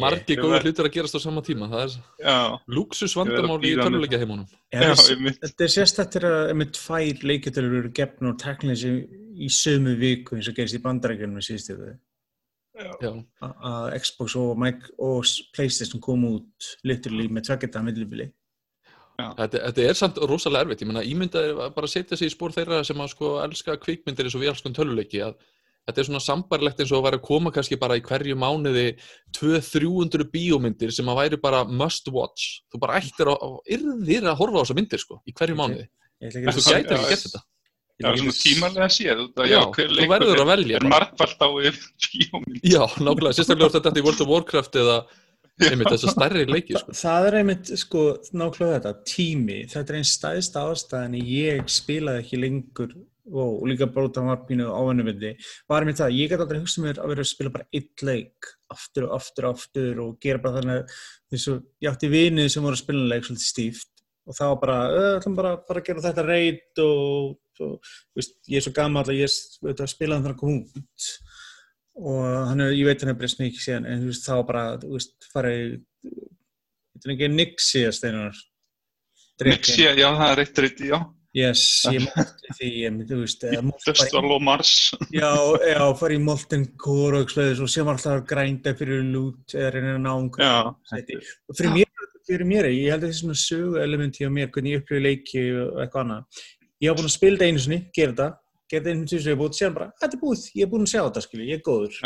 Margi 0.02 0.35
Ég 0.37 0.42
góður 0.42 0.66
hlutir 0.66 0.88
að 0.88 0.94
gerast 0.97 1.16
á 1.16 1.21
sama 1.23 1.42
tíma 1.47 1.68
Það 1.71 1.82
er 1.87 1.97
Já, 2.26 2.37
luxus 2.76 3.14
Ég 3.14 3.21
verð 3.21 3.32
að 3.32 3.42
vandamál 3.42 3.59
í 3.68 3.73
með 3.76 3.85
töluleikja 3.87 4.21
heimunum 4.23 4.47
þetta 4.73 5.06
er-. 5.14 5.37
Þetta 5.44 5.68
sérstættir 5.76 6.26
að 6.28 6.38
einmitt 6.52 6.73
tvær 6.78 7.26
leikjötölur 7.32 7.78
eru 7.82 7.92
gefn 8.00 8.32
og 8.32 8.38
teknileg 8.42 8.80
sem 8.82 8.99
í 9.42 9.49
sömu 9.52 9.94
viku 10.00 10.37
eins 10.37 10.50
og 10.50 10.56
gerist 10.59 10.76
í 10.76 10.82
bandarækjunum 10.85 11.38
með 11.38 11.47
við. 11.87 11.94
Já, 11.94 12.12
að 12.82 13.96
Xbox 14.02 14.36
og, 14.40 14.52
Mike 14.60 14.92
og 15.02 15.26
Playstation 15.56 16.02
kom 16.02 16.24
út 16.28 16.70
literally 16.88 17.28
með 17.32 17.48
tveggjata 17.50 17.82
millibili. 17.84 18.28
þetta, 19.18 19.58
þetta 19.68 19.86
er 19.86 19.98
samt 19.98 20.20
rosalega 20.28 20.66
erfitt. 20.66 20.84
Ég 20.84 20.90
meina, 20.90 21.04
ímyndaði 21.06 21.56
bara 21.60 21.88
að 21.88 21.94
setja 21.94 22.18
sig 22.18 22.30
í 22.30 22.34
spór 22.34 22.54
þeirra 22.54 22.82
sem 22.86 23.02
að 23.02 23.12
sko 23.14 23.34
elska 23.44 23.78
kvikmyndir 23.82 24.28
eins 24.28 24.38
og 24.38 24.44
við 24.44 24.54
elskum 24.54 24.76
töluleiki 24.76 25.22
að 25.26 25.36
þetta 25.86 26.00
er 26.00 26.08
svona 26.08 26.22
sambarlegt 26.22 26.82
eins 26.82 26.92
og 26.92 27.00
að 27.00 27.06
væri 27.08 27.20
að 27.20 27.26
koma 27.26 27.52
kannski 27.54 27.78
bara 27.78 27.98
í 27.98 28.04
hverju 28.06 28.36
mánuði 28.38 28.88
200-300 29.38 30.28
bíómyndir 30.34 30.94
sem 30.94 31.08
að 31.10 31.22
væri 31.22 31.40
bara 31.42 31.64
must 31.66 32.10
watch. 32.14 32.60
Þú 32.72 32.82
bara 32.82 33.00
ættir 33.02 33.30
að, 33.32 33.56
yrðir 33.78 34.28
að 34.30 34.38
horfa 34.42 34.62
á 34.62 34.64
þessa 34.64 34.78
myndir 34.78 35.02
sko, 35.02 35.18
í 35.26 35.34
hverju 35.34 35.58
mánuði. 35.58 35.88
þú 36.22 36.30
ekki 36.30 36.68
gætir 36.68 36.98
ekki 36.98 37.10
gert 37.10 37.26
þetta 37.26 37.46
Já, 38.00 38.08
svona 38.16 38.32
tímalega 38.34 38.88
séð. 38.90 39.20
Já, 39.46 39.61
þú 39.68 39.84
leikur 39.92 40.12
verður 40.14 40.32
er- 40.37 40.42
að 40.42 40.49
velja 40.52 40.76
Er 40.80 40.87
margfald 40.90 41.42
á 41.44 41.49
bíómynd. 42.02 42.62
Já, 42.64 42.82
nákvæmlega, 42.99 43.34
sérstaklega 43.37 43.68
hvort 43.68 43.76
þetta 43.76 43.92
er 43.92 44.00
í 44.00 44.06
World 44.06 44.20
of 44.25 44.32
Warcraft 44.32 44.78
eða 44.80 44.96
einmitt 45.68 45.92
þessar 45.92 46.14
stærri 46.16 46.46
leiki 46.49 46.75
sko. 46.80 46.94
Það 46.96 47.26
er 47.28 47.37
einmitt, 47.42 47.70
sko, 47.78 48.02
nákvæmlega 48.32 48.78
þetta, 48.80 48.92
tími, 49.12 49.58
þetta 49.70 49.92
er 49.92 49.99
einn 50.00 50.08
stæðst 50.08 50.56
ástæðan 50.62 51.18
ég 51.20 51.68
spilaði 51.70 52.22
ekki 52.25 52.40
lengur 52.40 52.94
og, 53.32 53.61
líka 53.70 53.87
bróta 53.87 54.25
var 54.26 54.40
pínu 54.49 54.66
ávinnuvindi, 54.72 55.34
var 55.70 55.84
einmitt 55.84 56.00
það, 56.00 56.16
ég 56.18 56.32
gæti 56.32 56.42
aldrei 56.42 56.58
hugsað 56.64 56.87
mér 56.88 56.99
að 57.04 57.12
vera 57.12 57.22
að 57.22 57.30
spila 57.30 57.52
bara 57.54 57.68
eitt 57.78 58.02
leik 58.08 58.49
aftur 58.72 59.06
og 59.06 59.14
aftur 59.20 59.46
og 59.46 59.54
aftur 59.61 60.00
og 60.02 60.16
gera 60.25 60.42
bara 60.42 60.56
þannig 60.58 60.80
að 60.80 60.96
þess 61.30 61.52
að 61.52 61.61
ég 61.84 61.92
átti 61.92 62.11
vinið 62.16 62.49
sem 62.56 62.66
voru 62.66 62.75
að 62.80 62.82
spila 62.82 63.04
leik 63.12 63.28
svolítið 63.28 63.46
stíft 63.52 63.88
og 64.26 64.34
það 64.40 64.50
var 64.54 64.58
bara, 64.64 64.78
"Ö, 64.90 65.04
ætlum 65.20 65.37
bara, 65.38 65.52
bara 65.68 65.80
að 65.80 65.87
gera 65.87 66.02
þetta 66.08 66.26
reyt 66.26 66.82
og, 66.82 67.37
og 67.61 67.92
veist, 68.16 68.38
ég 68.49 68.61
er 68.61 68.64
svo 68.64 68.73
gammal 68.76 69.04
að 69.04 69.21
ég 69.21 69.38
veit, 69.62 69.80
að 69.80 69.92
spila 69.92 70.18
þannig 70.18 70.32
að 70.32 70.40
koma 70.40 70.82
út 70.82 71.09
og 71.92 72.21
hann 72.49 72.64
er, 72.64 72.73
ég 72.73 72.88
veit 72.88 73.02
hann 73.04 73.12
er 73.12 73.18
breyst 73.21 73.42
mikið 73.42 73.64
síðan 73.66 73.88
en 73.88 74.00
þú 74.00 74.12
veist, 74.12 74.25
þá 74.25 74.35
var 74.38 74.47
bara, 74.49 74.64
þú 74.80 74.94
veist, 74.97 75.16
farið 75.35 75.80
Þetta 77.02 77.11
er 77.11 77.16
ekki 77.16 77.28
Nixia 77.35 77.88
steinar. 77.90 78.37
Nixia, 79.42 79.90
já, 79.99 80.06
það 80.06 80.28
er 80.28 80.40
eitt 80.44 80.59
reyndi, 80.62 80.90
já. 80.92 80.99
Yes, 81.35 81.62
ég 81.88 82.04
mátti 82.04 82.54
því, 82.59 82.68
ég 82.82 82.92
myndi, 82.92 83.06
þú 83.09 83.18
veist, 83.25 83.47
Dustval 83.87 84.35
og 84.37 84.42
Mars. 84.44 84.73
Já, 85.11 85.30
já, 85.64 85.80
fara 85.99 86.14
í 86.14 86.21
Molten 86.23 86.66
Core 86.78 87.25
og 87.25 87.32
sem 87.73 87.88
alltaf 87.90 88.23
grænda 88.28 88.75
fyrir 88.78 89.02
lút 89.09 89.56
eða 89.56 89.73
reyna 89.75 89.94
að 89.97 90.02
ná 90.04 90.11
einhverju 90.12 90.47
Já. 90.47 90.75
sæti. 90.92 91.18
Og 91.49 91.59
fyrir 91.59 91.75
mér, 91.75 92.06
fyrir 92.28 92.50
mér, 92.52 92.68
ég 92.71 92.94
held 92.94 93.00
að 93.00 93.09
það 93.09 93.14
er 93.16 93.18
svona 93.23 93.38
sögu 93.42 93.82
element 93.82 94.21
hjá 94.21 94.30
mér, 94.30 94.52
hvernig 94.54 94.76
ég 94.76 94.85
upplifði 94.85 95.04
leiki 95.09 95.47
og 95.64 95.82
eitthvað 95.82 96.04
annað. 96.04 96.44
Ég 96.82 96.90
var 96.90 96.98
búinn 96.98 97.10
að 97.10 97.14
spila 97.14 97.38
þetta 97.38 97.48
einu 97.48 97.60
sinni, 97.62 97.76
gera 97.94 98.10
þetta, 98.10 98.24
gera 98.72 98.82
þetta 98.82 98.92
einu 98.92 99.06
sinni 99.06 99.22
sem 99.22 99.30
ég 99.30 99.36
er 99.36 99.38
búinn, 99.38 99.52
sér 99.54 99.74
bara, 99.76 99.90
þetta 100.02 100.16
er 100.16 100.20
búið, 100.22 100.40
ég 100.58 100.64
er 100.64 100.70
búinn 100.72 100.86
að 100.86 100.90
sjá 100.90 101.00
þetta, 101.04 101.20
skilji, 101.22 101.44
ég 101.52 101.60
er 101.60 101.66
góður. 101.68 101.98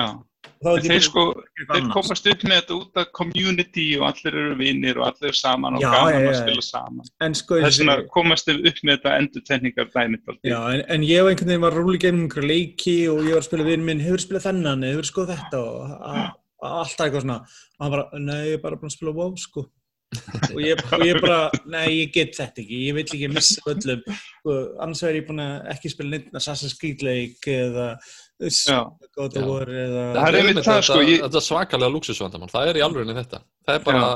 Er 0.67 0.83
þeir 0.85 1.05
sko, 1.05 1.23
að 1.33 1.71
þeir 1.71 1.87
komast 1.95 2.29
upp 2.31 2.45
með 2.45 2.59
þetta 2.59 2.75
út 2.77 3.01
af 3.01 3.09
community 3.17 3.87
og 3.97 4.05
allir 4.11 4.37
eru 4.43 4.59
vinnir 4.61 5.01
og 5.01 5.07
allir 5.09 5.31
eru 5.31 5.39
saman 5.39 5.79
og 5.79 5.83
Já, 5.83 5.89
gaman 5.95 6.17
já, 6.27 6.29
að 6.29 6.39
spila 6.43 6.65
saman. 6.67 7.11
En 7.25 7.37
sko, 7.41 7.61
Þess 7.65 7.81
vegna 7.83 7.97
komast 8.15 8.53
upp 8.53 8.83
með 8.83 8.93
þetta 8.93 9.15
endur 9.23 9.47
tekníkar 9.49 9.91
dæmið 9.97 10.33
en, 10.37 10.85
en 10.85 11.07
ég 11.09 11.25
var 11.25 11.33
einhvern 11.33 11.53
veginn 11.53 11.65
var 11.65 11.79
rúli 11.81 12.03
gegnum 12.03 12.27
einhverja 12.27 12.53
leiki 12.53 12.97
og 13.13 13.23
ég 13.25 13.33
var 13.33 13.43
að 13.43 13.49
spila 13.49 13.69
vinn 13.71 13.89
minn, 13.89 14.05
hefur 14.05 14.27
spilað 14.27 14.49
þennan, 14.51 14.87
hefur 14.91 15.11
skoð 15.11 15.33
þetta 15.35 15.63
og 15.65 16.37
alltaf 16.67 17.07
eitthvað 17.07 17.27
svona. 17.27 17.41
Og 17.77 17.85
hann 17.87 17.97
bara, 17.97 18.07
nei, 18.29 18.39
ég 18.53 18.61
er 18.61 18.63
bara 18.65 18.81
búinn 18.81 18.93
að 18.93 18.99
spila 18.99 19.17
WoW, 19.17 19.35
sko. 19.41 19.67
Og, 20.53 20.61
ég, 20.63 20.81
og 20.95 21.03
ég 21.07 21.19
bara, 21.23 21.39
nei, 21.71 21.87
ég 22.03 22.13
get 22.15 22.37
þetta 22.37 22.63
ekki, 22.63 22.79
ég 22.89 22.97
vill 22.97 23.05
ekki 23.07 23.31
missa 23.33 23.63
af 23.65 23.73
öllum. 23.75 24.05
Sko, 24.39 24.55
annars 24.85 25.03
verður 25.05 25.19
ég 25.21 25.27
búinn 25.29 25.43
að 25.45 25.71
ekki 25.75 25.93
spila 25.93 26.13
neitt 26.15 26.39
Assassin's 26.41 26.77
Creed 26.81 27.05
leik 27.07 27.49
eða 27.51 27.89
Já. 28.37 28.83
God 29.17 29.37
of 29.37 29.43
Já. 29.43 29.47
War 29.49 29.73
eða... 29.73 30.05
Það 30.19 30.39
er 30.43 30.61
það, 30.61 30.83
sko, 30.91 31.01
ég- 31.09 31.25
Þetta 31.25 31.41
er 31.41 31.47
svakalega 31.49 31.95
luxusvandamann, 31.95 32.53
það 32.53 32.71
er 32.73 32.81
í 32.81 32.85
alveg 32.87 33.13
þetta. 33.17 33.43
Það 33.67 33.81
er 33.81 33.85
bara 33.89 34.07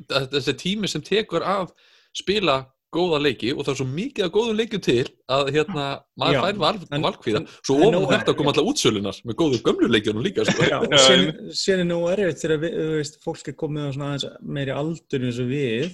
þetta- 0.00 0.26
þessi 0.36 0.56
tími 0.64 0.90
sem 0.90 1.04
tekur 1.06 1.46
að 1.46 1.72
spila 2.16 2.60
góða 2.94 3.20
leiki 3.22 3.52
og 3.54 3.62
það 3.64 3.72
er 3.72 3.78
svo 3.80 3.86
mikið 3.90 4.24
af 4.26 4.32
góðum 4.34 4.56
leikjum 4.58 4.82
til 4.82 5.04
að 5.30 5.50
hérna, 5.54 5.84
maður 6.18 6.40
fær 6.44 6.60
val, 6.64 6.78
valkvíða. 7.06 7.42
Svo 7.62 7.76
á 7.78 8.00
þetta 8.10 8.32
er- 8.32 8.38
koma 8.40 8.50
alltaf 8.52 8.70
útsölunar 8.72 9.20
með 9.24 9.38
góðu 9.40 9.62
gömlu 9.66 9.90
leikjunum 9.94 10.24
líka. 10.26 10.44
Sko. 10.44 10.62
Síðan 11.06 11.52
síðan 11.54 11.84
er 11.84 11.88
nú 11.90 12.00
erfitt 12.10 12.42
þegar 12.42 12.62
við, 12.64 12.78
þú 12.80 12.96
veist, 12.98 13.20
fólk 13.24 13.48
er 13.48 13.58
komið 13.62 13.86
á 13.86 13.90
svona 13.94 14.08
aðeins 14.10 14.26
meiri 14.42 14.74
aldur 14.74 15.26
eins 15.28 15.38
og 15.38 15.50
við 15.54 15.92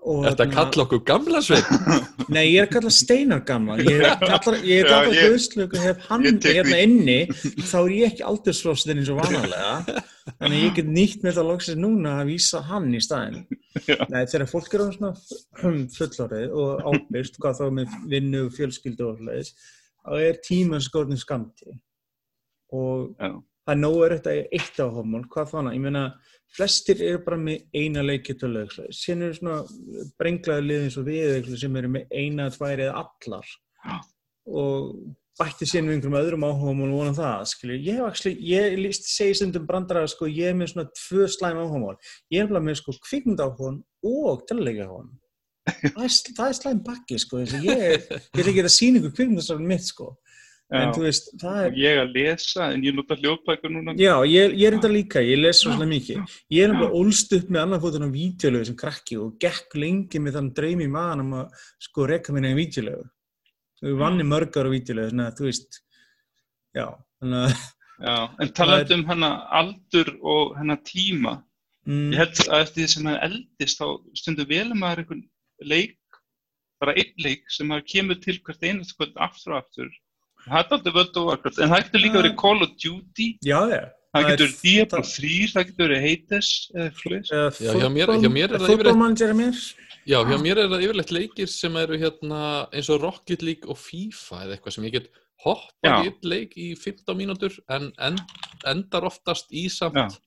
Þetta 0.00 0.32
þarna- 0.40 0.54
kalla 0.56 0.84
okkur 0.86 1.00
gamla 1.04 1.40
sveit. 1.44 1.66
Nei, 2.34 2.46
ég 2.54 2.62
er 2.62 2.66
að 2.66 2.70
kalla 2.72 2.90
Steinar 2.96 3.40
gamla 3.44 3.74
ég 3.84 3.98
er 3.98 4.06
að 4.14 4.22
kalla, 4.44 4.60
ég 4.64 4.78
er 4.80 4.86
Já, 4.88 4.94
að 4.96 5.02
kalla 5.04 5.16
ég- 5.18 5.26
Guðslöku 5.34 5.80
hef 5.82 6.06
hann 6.08 6.38
tek 6.40 6.56
hérna 6.56 6.78
inni 6.86 7.16
þá 7.68 7.74
er 7.82 7.90
ég 7.98 8.06
ekki 8.14 8.24
aldursflóstin 8.30 9.02
eins 9.02 9.10
og 9.12 9.20
vanalega 9.20 9.74
þannig 10.40 10.56
að 10.56 10.64
ég 10.64 10.74
get 10.78 10.88
nýtt 10.96 11.26
með 11.26 11.36
það 11.40 11.50
loksins 11.50 11.80
núna 11.82 12.14
að 12.22 12.30
vísa 12.32 12.62
hann 12.70 12.88
í 12.96 13.02
staðin 13.04 13.42
Já. 13.84 13.98
Nei, 14.08 14.24
þegar 14.32 14.46
fólk 14.54 14.72
er 14.78 14.82
á 14.82 14.86
svona 14.96 15.12
fullorðið 15.60 16.56
og 16.62 16.82
ábyrst 16.94 17.38
hvað 17.42 17.60
þá 17.60 17.64
með 17.80 17.98
vinnu, 18.14 18.42
fjölskyldu 18.56 19.06
og 19.10 19.20
hlæðis 19.20 19.52
þá 20.00 20.16
er 20.30 20.40
tíman 20.48 20.80
skorðin 20.84 21.20
skamti 21.20 21.76
og 22.72 23.10
Já. 23.20 23.34
það 23.36 23.74
er 23.76 23.80
nógu 23.84 24.02
er 24.06 24.16
þetta 24.16 24.36
eitt 24.48 24.80
áhómál, 24.80 25.24
hvað 25.28 25.52
þannig, 25.54 25.76
ég 25.76 25.84
meina 25.86 26.04
flestir 26.56 27.02
eru 27.06 27.22
bara 27.24 27.38
með 27.40 27.62
eina 27.76 28.02
leikitölu 28.04 28.66
síðan 28.72 29.28
eru 29.28 29.38
svona 29.38 30.10
brenglaði 30.20 30.66
liðin 30.66 30.92
svo 30.94 31.06
við 31.06 31.36
eitthvað 31.36 31.62
sem 31.62 31.80
eru 31.80 31.92
með 31.94 32.14
eina, 32.22 32.50
tvær 32.54 32.84
eða 32.86 33.04
allar. 33.04 33.54
Og 34.50 34.92
bætti 35.40 35.68
síðan 35.68 35.88
við 35.88 35.96
einhverjum 35.96 36.18
öðrum 36.20 36.46
áhómál 36.46 36.90
og 36.90 36.98
vonum 36.98 37.16
það, 37.16 37.44
skilju, 37.52 37.78
ég 37.86 37.98
hef 37.98 38.08
actually, 38.10 38.34
ég 38.50 38.76
líst, 38.80 39.08
segi 39.08 39.38
stundum 39.38 39.66
brandara, 39.68 40.04
sko, 40.10 40.28
ég 40.28 40.52
er 40.52 40.58
með 40.58 40.74
svona 40.74 40.90
tvö 40.98 41.28
slæm 41.32 41.60
áhómál, 41.62 41.96
ég 42.34 42.42
er 42.42 42.50
bara 42.50 42.62
með 42.64 42.80
sko 42.82 42.96
kvikmynd 43.06 43.40
áhón 43.40 43.80
og 44.10 44.44
töluleika 44.50 44.88
áhón 44.88 45.14
það 45.70 46.04
er, 46.04 46.18
er 46.48 46.58
slæm 46.58 46.82
bakki, 46.84 47.20
sko, 47.22 47.40
ég, 47.44 47.54
ég 47.70 48.42
er 48.42 48.50
ekki 48.52 48.64
að 48.66 48.74
sína 48.74 49.00
ykkur 49.00 49.16
kvikmyndastarinn 49.16 49.70
mitt, 49.70 49.86
sko, 49.86 50.10
en 50.78 50.92
þú 50.94 51.04
veist, 51.06 51.30
það 51.40 51.60
er 51.64 51.78
Ég 51.80 52.00
að 52.02 52.12
lesa, 52.16 52.68
en 52.70 52.84
ég 52.86 52.96
nota 52.96 53.16
hljóðbækur 53.18 53.74
núna. 53.74 53.94
Já, 53.98 54.12
ég, 54.28 54.54
ég 54.54 54.66
er 54.68 54.76
þetta 54.78 54.92
líka, 54.92 55.24
ég 55.26 55.40
les 55.40 55.62
svo 55.64 55.74
mikið. 55.78 56.36
Ég 56.54 56.66
er 56.66 56.76
bara 56.76 57.00
ólst 57.00 57.34
upp 57.36 57.50
með 57.50 57.64
annan 57.64 57.82
fótinn 57.82 58.06
á 58.06 58.14
vídeolögu 58.14 58.68
sem 58.70 58.78
krakki 58.78 59.18
og 59.20 59.34
gekk 59.42 59.76
lengi 59.80 60.22
með 60.22 60.38
þann 60.38 60.52
draumi 60.60 60.86
í 60.86 60.92
maðan 60.94 61.24
um 61.24 61.34
að 61.42 61.66
sko 61.88 62.06
rekka 62.10 62.36
minna 62.36 62.54
í 62.54 62.58
vídeolögu. 62.60 63.10
Við 63.80 64.00
vanni 64.00 64.26
mörg 64.28 64.56
ára 64.60 64.72
vídeolögu, 64.72 65.12
þannig 65.12 65.28
að 65.30 65.38
þú 65.40 65.50
veist, 65.50 65.82
já, 66.76 66.86
þannig 67.20 67.44
að, 67.48 67.68
Já, 68.00 68.32
en 68.40 68.52
talandi 68.56 68.96
um 68.96 69.02
hana 69.10 69.28
aldur 69.52 70.08
og 70.24 70.54
hana 70.56 70.78
tíma, 70.88 71.34
mm, 71.84 72.12
ég 72.14 72.20
held 72.22 72.38
að 72.46 72.62
eftir 72.64 72.78
því 72.78 72.92
sem 72.94 73.08
hann 73.10 73.24
eldist 73.26 73.80
þá 73.80 73.88
stundur 74.16 74.48
vel 74.48 74.68
að 74.70 74.78
maður 74.80 75.02
einhvern 75.02 75.24
leik, 75.72 75.98
bara 76.80 76.94
einn 76.96 77.12
leik 77.20 77.52
sem 77.52 77.68
maður 77.68 77.84
kemur 77.92 78.20
til 78.24 78.38
hvert 78.46 78.64
einast 78.64 78.96
kvöld 78.96 79.20
aftur 79.20 79.52
og 79.52 79.58
aftur. 79.60 79.90
Það 80.46 80.74
er 80.86 80.94
völd 80.96 81.16
og 81.20 81.26
varkvæmt, 81.30 81.58
en 81.64 81.72
það 81.74 81.82
getur 81.84 82.02
líka 82.04 82.20
verið 82.22 82.36
Call 82.40 82.62
of 82.64 82.70
Duty, 82.80 83.26
já, 83.44 83.58
já. 83.70 83.80
það 84.14 84.26
getur 84.30 84.46
verið 84.46 84.62
Diablo 84.64 85.02
það- 85.02 85.12
3, 85.16 85.38
það 85.52 85.66
getur 85.68 85.86
verið 85.86 86.02
Hades 86.06 86.50
eða 86.74 86.90
fleiri. 87.00 87.20
Uh, 87.30 87.50
Já, 87.60 87.72
hjá 87.80 87.88
mér- 87.96 88.14
hjá 88.24 88.30
mér 88.36 88.54
er 88.54 88.58
það 88.58 88.74
yfirleitt-. 88.74 89.74
Já, 90.10 90.18
hjá 90.24 90.36
mér 90.40 90.58
er 90.64 90.68
það 90.72 90.84
yfirleitt 90.86 91.12
leikir 91.12 91.48
sem 91.52 91.76
eru 91.76 91.98
hérna 92.00 92.40
eins 92.72 92.88
og 92.90 93.02
Rocket 93.04 93.42
League 93.42 93.68
og 93.68 93.76
FIFA 93.78 94.40
eða 94.46 94.56
eitthvað 94.56 94.72
sem 94.78 94.84
ég 94.88 94.92
get 94.96 95.10
hoppað 95.44 96.04
í 96.04 96.08
einn 96.10 96.26
leik 96.32 96.56
í 96.56 96.70
15 96.76 97.16
mínútur 97.16 97.54
en 97.68 97.92
end, 97.98 98.20
endar 98.66 99.04
oftast 99.08 99.52
í 99.52 99.68
samt 99.70 100.18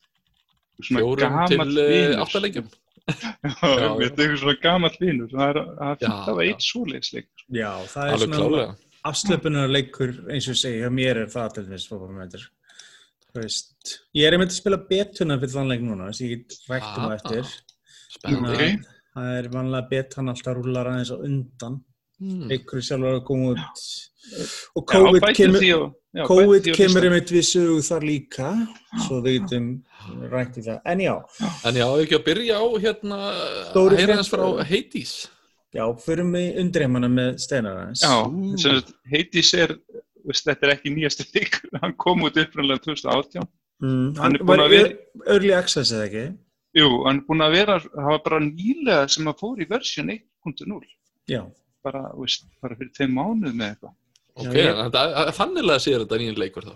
fjórum 0.81 1.19
gamall 1.19 1.49
til 1.49 1.59
vinur. 1.89 2.23
áttaleikjum. 2.23 2.69
Já, 3.43 3.89
þetta 3.99 3.99
er 3.99 4.07
eitthvað 4.07 4.39
svona 4.39 4.55
gamall 4.63 4.97
vinur, 5.01 5.27
það 5.33 5.49
er 5.49 5.59
það 5.59 5.97
fínt 5.99 6.07
Já, 6.07 6.31
að 6.31 6.39
já. 6.39 6.47
eitt 6.53 6.63
svoleiðsleik. 6.69 7.29
Já, 7.51 7.71
það 7.91 8.13
er 8.13 8.23
svona 8.23 8.75
klálega. 9.03 9.11
afslöpunar 9.11 9.69
leikur, 9.69 10.13
eins 10.31 10.47
og 10.49 10.55
hjá 10.81 10.89
mér 10.93 11.17
er 11.23 11.27
það 11.27 11.53
til 11.53 11.65
þess 11.69 11.87
veist, 13.41 13.99
ég 14.13 14.27
er 14.27 14.35
einmitt 14.35 14.51
að 14.53 14.59
spila 14.61 14.77
betuna 14.89 15.39
fyrir 15.41 15.53
þann 15.55 15.71
leik 15.71 15.81
núna, 15.81 16.09
þess 16.11 16.21
að 16.21 16.27
ég 16.27 16.33
get 16.43 16.57
rækt 16.69 16.97
um 16.97 17.07
það 17.07 17.15
eftir. 17.17 17.53
Spennandi. 18.13 18.67
Það 19.13 19.37
er 19.39 19.49
vanlega 19.53 19.89
betan 19.89 20.29
alltaf 20.29 20.55
rúlar 20.57 20.89
aðeins 20.89 21.11
á 21.13 21.17
undan. 21.17 21.79
Mm. 22.23 22.43
Leikur 22.51 22.81
sjálfur 22.85 23.17
að 23.17 23.23
koma 23.27 23.53
út. 23.53 23.85
Og 24.77 24.83
Já, 24.85 24.93
COVID 24.93 25.21
bætum 25.25 25.35
kemur, 25.35 25.61
á- 25.65 25.93
já, 26.15 26.25
COVID 26.29 26.69
kemur 26.77 27.03
einmitt 27.09 27.33
við 27.33 27.45
sögu 27.49 27.81
þar 27.83 28.05
líka, 28.07 28.51
svo 29.07 29.19
við 29.25 29.39
getum 29.41 29.67
rætt 30.31 30.57
í 30.57 30.63
það. 30.63 30.79
En 30.85 30.99
já, 31.03 31.15
En 31.65 31.75
já, 31.75 31.87
ekki 32.05 32.15
að 32.19 32.25
byrja 32.29 32.61
á 32.61 32.65
hérna 32.85 33.19
að 33.73 33.97
heyra 33.97 34.15
hans 34.15 34.29
frá 34.29 34.45
Hades. 34.63 35.27
Já, 35.73 35.83
förum 36.05 36.31
við 36.37 36.59
undirheimana 36.61 37.09
með 37.09 37.37
steinar 37.43 37.79
aðeins. 37.83 38.03
Já, 38.03 38.15
sem 38.61 38.81
Hades 39.11 39.53
er, 39.57 39.75
veist, 40.25 40.45
þetta 40.47 40.67
er 40.69 40.73
ekki 40.75 40.93
nýjasti 40.95 41.25
leik, 41.35 41.59
hann 41.81 41.95
kom 41.97 42.23
út 42.27 42.37
uppræðanlega 42.37 42.83
2018. 42.87 43.47
Mm, 43.83 43.89
Hann 43.89 44.15
hann 44.21 44.35
er 44.37 44.43
búinn 44.45 44.47
var 44.61 44.65
að 44.67 44.75
vera- 44.77 45.33
early 45.33 45.53
access 45.57 45.91
eða 45.91 46.05
ekki? 46.09 46.25
Jú, 46.77 46.87
hann 47.07 47.19
er 47.19 47.25
búinn 47.27 47.43
að 47.45 47.55
vera, 47.57 47.79
það 47.83 48.07
var 48.13 48.21
bara 48.29 48.39
nýlega 48.45 49.09
sem 49.11 49.27
að 49.29 49.41
fór 49.41 49.59
í 49.61 49.67
versjón 49.69 50.13
1.0, 50.13 50.79
Já, 51.31 51.41
bara, 51.83 52.05
veist, 52.19 52.45
bara 52.63 52.75
fyrir 52.79 52.93
þeim 52.97 53.13
mánuð 53.17 53.53
með 53.59 53.73
eitthvað. 53.73 53.93
Ok, 54.33 54.47
Já, 54.55 54.63
ég- 54.63 54.79
það- 54.95 55.33
þannilega 55.37 55.83
sér 55.83 55.99
þetta 56.05 56.17
nýjum 56.21 56.39
leikur 56.41 56.65
þá. 56.69 56.73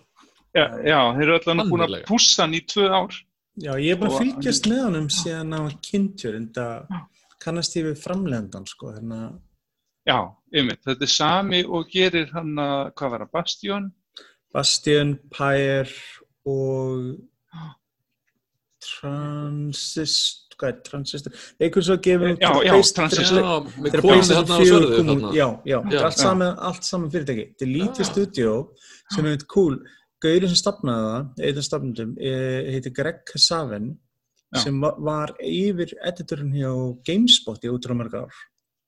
Já, 0.57 0.65
já, 0.89 0.99
þeir 1.17 1.23
eru 1.27 1.37
allan 1.39 1.69
búin 1.71 1.85
að 1.87 1.95
pússa 2.07 2.43
hann 2.43 2.53
í 2.57 2.61
tvö 2.65 2.85
ár. 2.89 3.15
já, 3.57 3.71
ég 3.81 3.91
er 3.93 3.97
búin 4.01 4.09
að 4.11 4.13
Og- 4.17 4.21
fylgjast 4.21 4.67
með 4.69 4.83
honum 4.85 5.07
síðan 5.09 5.55
á 5.57 5.61
kynntur, 5.87 6.35
en 6.37 6.47
það 6.53 7.01
kannast 7.47 7.75
ég 7.79 7.87
við 7.89 8.01
framlendan, 8.03 8.67
sko, 8.69 8.91
hérna. 8.97 9.21
Já, 10.07 10.19
einmitt, 10.55 10.83
þetta 10.87 11.03
er 11.07 11.11
sami 11.11 11.63
og 11.67 11.89
gerir 11.91 12.29
hann 12.35 12.53
að, 12.63 12.93
hvað 12.99 13.11
var 13.15 13.25
það, 13.25 13.31
Bastion? 13.39 13.89
Bastion, 14.55 15.15
Pyre 15.35 15.89
og 16.47 17.17
Transist, 18.87 20.53
hvað 20.57 20.69
er 20.71 20.77
Transistor? 20.85 21.35
Einhvern 21.61 21.85
svo 21.87 21.97
gefur 22.05 22.31
út 22.33 22.41
Já, 22.41 22.49
já, 22.49 22.71
þegar- 22.71 23.37
Já, 23.37 23.57
með 23.83 23.97
PlayStation 24.01 24.47
þarna 24.47 24.55
á 24.55 24.59
4 24.61 24.71
sörðu 24.71 24.97
þarna. 24.97 25.31
já, 25.35 25.47
já, 25.65 25.77
Já. 25.91 25.99
allt 26.07 26.17
saman, 26.21 26.57
allt 26.69 26.83
saman 26.83 27.11
fyrirtæki. 27.11 27.45
Þetta 27.51 27.65
er 27.67 27.73
lítið 27.75 28.09
stúdíó 28.11 28.53
sem 29.13 29.25
er 29.25 29.35
eitthvað 29.37 29.47
cool. 29.47 29.77
Gaurin 30.21 30.49
sem 30.49 30.61
stafnaði 30.63 31.03
það, 31.11 31.45
einn 31.45 31.57
af 31.57 31.63
stafnundum, 31.67 32.15
heitir 32.17 32.93
Greg 32.93 33.19
Kasavin 33.25 33.97
Já. 34.55 34.61
sem 34.63 34.77
va- 34.79 34.95
var 35.03 35.33
yfir 35.43 35.91
editorinn 36.07 36.53
hjá 36.55 36.69
GameSpot 37.05 37.59
í 37.67 37.71
útrá 37.73 37.95
mörg 37.97 38.13
ár. 38.15 38.33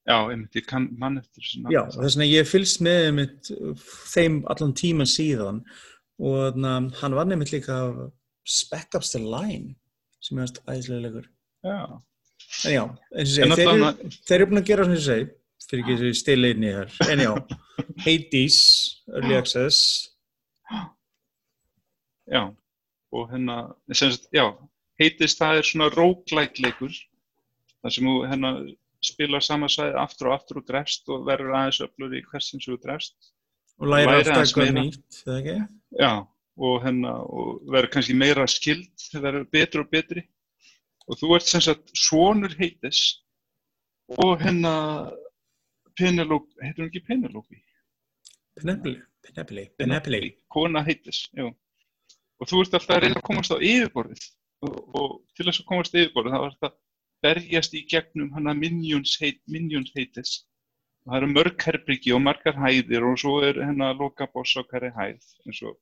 Já, 0.08 0.16
einmitt, 0.32 0.56
ég 0.56 0.66
kann 0.66 0.88
mann 0.98 1.18
eftir 1.20 1.44
svona. 1.44 1.70
Já, 1.70 1.82
þess 1.92 2.16
vegna 2.16 2.28
ég 2.32 2.48
fylgst 2.48 2.80
með 2.82 3.00
einmitt, 3.10 3.50
þeim 4.14 4.38
allan 4.50 4.72
tíman 4.74 5.06
síðan 5.10 5.60
og 6.20 6.56
na, 6.58 6.78
hann 7.02 7.14
var 7.14 7.26
nefnitt 7.28 7.52
líka 7.54 7.76
af 7.90 8.12
Spec 8.48 8.96
Ups 8.96 9.12
the 9.12 9.20
Line 9.20 9.76
sem 10.24 10.40
er 10.40 10.48
æðislega 10.68 11.02
leikur. 11.04 11.28
Já, 11.64 12.02
En 12.66 12.72
já, 12.74 12.84
eins 13.20 13.36
og 13.38 13.44
En 13.44 13.52
þeir, 13.60 13.68
allan 13.70 14.00
þeir 14.26 14.36
eru 14.40 14.46
búin 14.50 14.62
að 14.64 14.66
gera 14.72 14.84
svona 14.88 14.98
ég 14.98 15.06
segi, 15.06 15.28
fyrir 15.70 15.84
ekki 15.84 15.98
þessu 16.00 16.20
stiliðni 16.24 16.72
þar. 16.74 16.96
En 17.12 17.20
já, 17.20 17.34
Hades, 18.06 18.58
Early 19.12 19.36
Access, 19.36 19.82
já, 22.32 22.42
og 23.12 23.30
hérna, 23.32 23.60
sem 23.94 24.12
sagt, 24.12 24.28
já, 24.34 24.48
heitist 25.00 25.42
það 25.42 25.62
er 25.62 25.70
svona 25.70 25.90
roguelike 25.96 26.64
leikur 26.66 26.94
þar 27.80 27.96
sem 27.96 28.08
þú 28.10 28.16
hérna 28.30 28.54
spilar 29.06 29.44
sama 29.46 29.70
svæði 29.72 29.96
aftur 30.02 30.30
og 30.30 30.36
aftur 30.36 30.60
og 30.60 30.68
drefst 30.68 31.08
og 31.14 31.28
verður 31.28 31.56
aðeins 31.56 31.84
öflur 31.86 32.16
í 32.18 32.24
hversin 32.32 32.60
sem 32.60 32.74
þú 32.74 32.82
drefst 32.84 33.32
Og 33.80 33.88
læra 33.88 34.18
aðeins 34.18 34.52
eitthvað 34.52 34.74
nýtt, 34.76 35.22
eða 35.24 35.38
ekki? 35.40 35.56
Já, 36.02 36.12
og, 36.60 36.76
hérna, 36.84 37.14
og 37.24 37.62
verður 37.72 37.94
kannski 37.94 38.16
meira 38.20 38.48
skild, 38.52 39.06
verður 39.16 39.46
betri 39.56 39.84
og 39.84 39.92
betri. 39.94 40.26
Og 41.08 41.20
þú 41.22 41.32
ert 41.38 41.48
sem 41.48 41.64
sagt 41.64 41.94
sonur 41.98 42.54
heitis 42.60 43.00
og 44.20 44.44
hérna 44.44 44.74
Penelope, 45.96 46.52
heitir 46.64 46.84
hún 46.84 46.92
ekki 46.92 47.06
Penelope? 47.08 47.62
Penepli, 48.60 48.98
Penepli, 49.24 49.66
Penepli. 49.80 50.22
Kona 50.52 50.84
heitis, 50.84 51.24
já. 51.32 51.48
Og 52.40 52.52
þú 52.52 52.66
ert 52.66 52.76
alltaf 52.76 52.98
að 52.98 53.04
reyna 53.06 53.22
að 53.22 53.28
komast 53.32 53.56
á 53.56 53.58
yfirborðið 53.58 54.28
og, 54.66 54.78
og 54.96 55.10
til 55.36 55.48
þess 55.48 55.64
að 55.64 55.68
komast 55.72 55.96
á 55.96 56.00
yfirborðið 56.02 56.36
þá 56.36 56.40
er 56.46 56.56
þetta 56.56 56.72
berjast 57.26 57.76
í 57.76 57.84
gegnum 57.92 58.32
hana 58.36 58.56
minions, 58.56 59.18
heit, 59.22 59.42
minions 59.52 59.92
heitis. 59.96 60.40
Og 61.04 61.14
það 61.14 61.20
eru 61.20 61.30
mörg 61.34 61.68
herbyggi 61.68 62.16
og 62.16 62.24
margar 62.24 62.58
hæðir 62.60 63.06
og 63.08 63.20
svo 63.20 63.38
er 63.48 63.60
hérna 63.64 63.92
loka 63.98 64.28
boss 64.34 64.56
á 64.60 64.62
hverri 64.64 64.92
hæð 64.96 65.30
eins 65.48 65.62
og, 65.68 65.78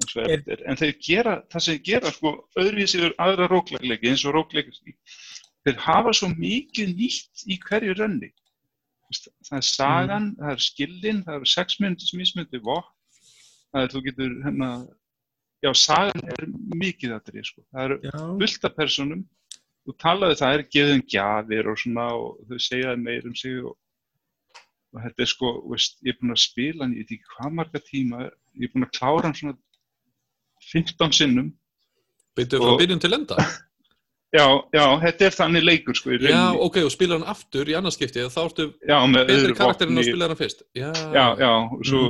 eins 0.00 0.16
og 0.16 0.30
eftir. 0.36 0.64
En 0.68 0.80
þeir 0.80 0.94
gera, 1.08 1.34
það 1.52 1.66
sem 1.66 1.78
þeir 1.78 1.86
gera 1.90 2.14
sko 2.16 2.34
öðruvísi 2.60 3.00
yfir 3.00 3.16
aðra 3.26 3.48
rókleglegi 3.52 4.12
eins 4.12 4.24
og 4.28 4.36
rókleglegi. 4.38 4.96
Þeir 5.62 5.82
hafa 5.84 6.14
svo 6.16 6.30
mikið 6.32 6.96
nýtt 6.98 7.44
í 7.46 7.58
hverju 7.66 7.98
rönni. 8.00 8.32
Það 9.12 9.58
er 9.58 9.66
sagan, 9.68 10.32
það 10.38 10.54
er 10.54 10.64
skillin, 10.64 11.20
það 11.26 11.38
eru 11.38 11.48
sex 11.52 11.76
myndis 11.82 12.14
mismyndi 12.16 12.60
vopn, 12.64 12.88
það 13.68 13.84
er 13.84 13.92
þú 13.92 14.00
getur 14.06 14.36
hérna, 14.46 14.68
já 15.62 15.70
sagan 15.78 16.32
er 16.34 16.48
mikið 16.74 17.14
aðrið 17.16 17.48
sko. 17.48 17.64
Það 17.70 17.84
eru 17.86 18.36
fullt 18.40 18.68
af 18.68 18.76
personum 18.76 19.22
þú 19.82 19.94
talaði 19.98 20.38
það 20.38 20.56
er 20.56 20.64
gefið 20.74 20.94
um 20.96 21.06
gjafir 21.14 21.70
og 21.70 21.80
svona 21.80 22.06
og 22.18 22.38
þau 22.50 22.62
segja 22.62 22.94
meir 22.98 23.26
um 23.28 23.34
sig 23.38 23.58
og, 23.62 23.74
og 24.92 25.02
þetta 25.06 25.24
er 25.24 25.32
sko 25.32 25.52
veist, 25.72 25.98
ég 26.06 26.14
er 26.14 26.20
búinn 26.20 26.36
að 26.36 26.44
spila 26.44 26.84
hann, 26.84 26.94
ég 26.94 27.06
veit 27.06 27.16
ekki 27.16 27.34
hvað 27.34 27.58
marga 27.58 27.82
tíma 27.88 28.22
ég 28.28 28.68
er 28.68 28.72
búinn 28.74 28.88
að 28.88 28.94
klára 28.98 29.26
hann 29.28 29.36
svona 29.38 29.58
15 30.70 31.16
sinnum. 31.18 31.52
Byrjuðu 32.38 32.62
frá 32.62 32.80
byrjun 32.80 33.02
til 33.02 33.16
enda? 33.16 33.46
já, 34.38 34.46
já, 34.72 34.84
þetta 35.02 35.26
er 35.26 35.38
þannig 35.40 35.66
leikur 35.66 35.98
sko 35.98 36.14
Já, 36.14 36.44
ok, 36.54 36.78
og 36.86 36.94
spilar 36.94 37.18
hann 37.18 37.32
aftur 37.34 37.68
í 37.68 37.74
annarskipti 37.78 38.28
þá 38.32 38.42
ertu 38.44 38.68
betri 38.78 39.56
karakterinn 39.58 39.98
vopni 39.98 40.06
spilar 40.06 40.32
hann 40.32 40.38
fyrst. 40.38 40.62
Já, 40.78 40.92
já, 40.94 41.26
já, 41.42 41.52
svo, 41.90 42.04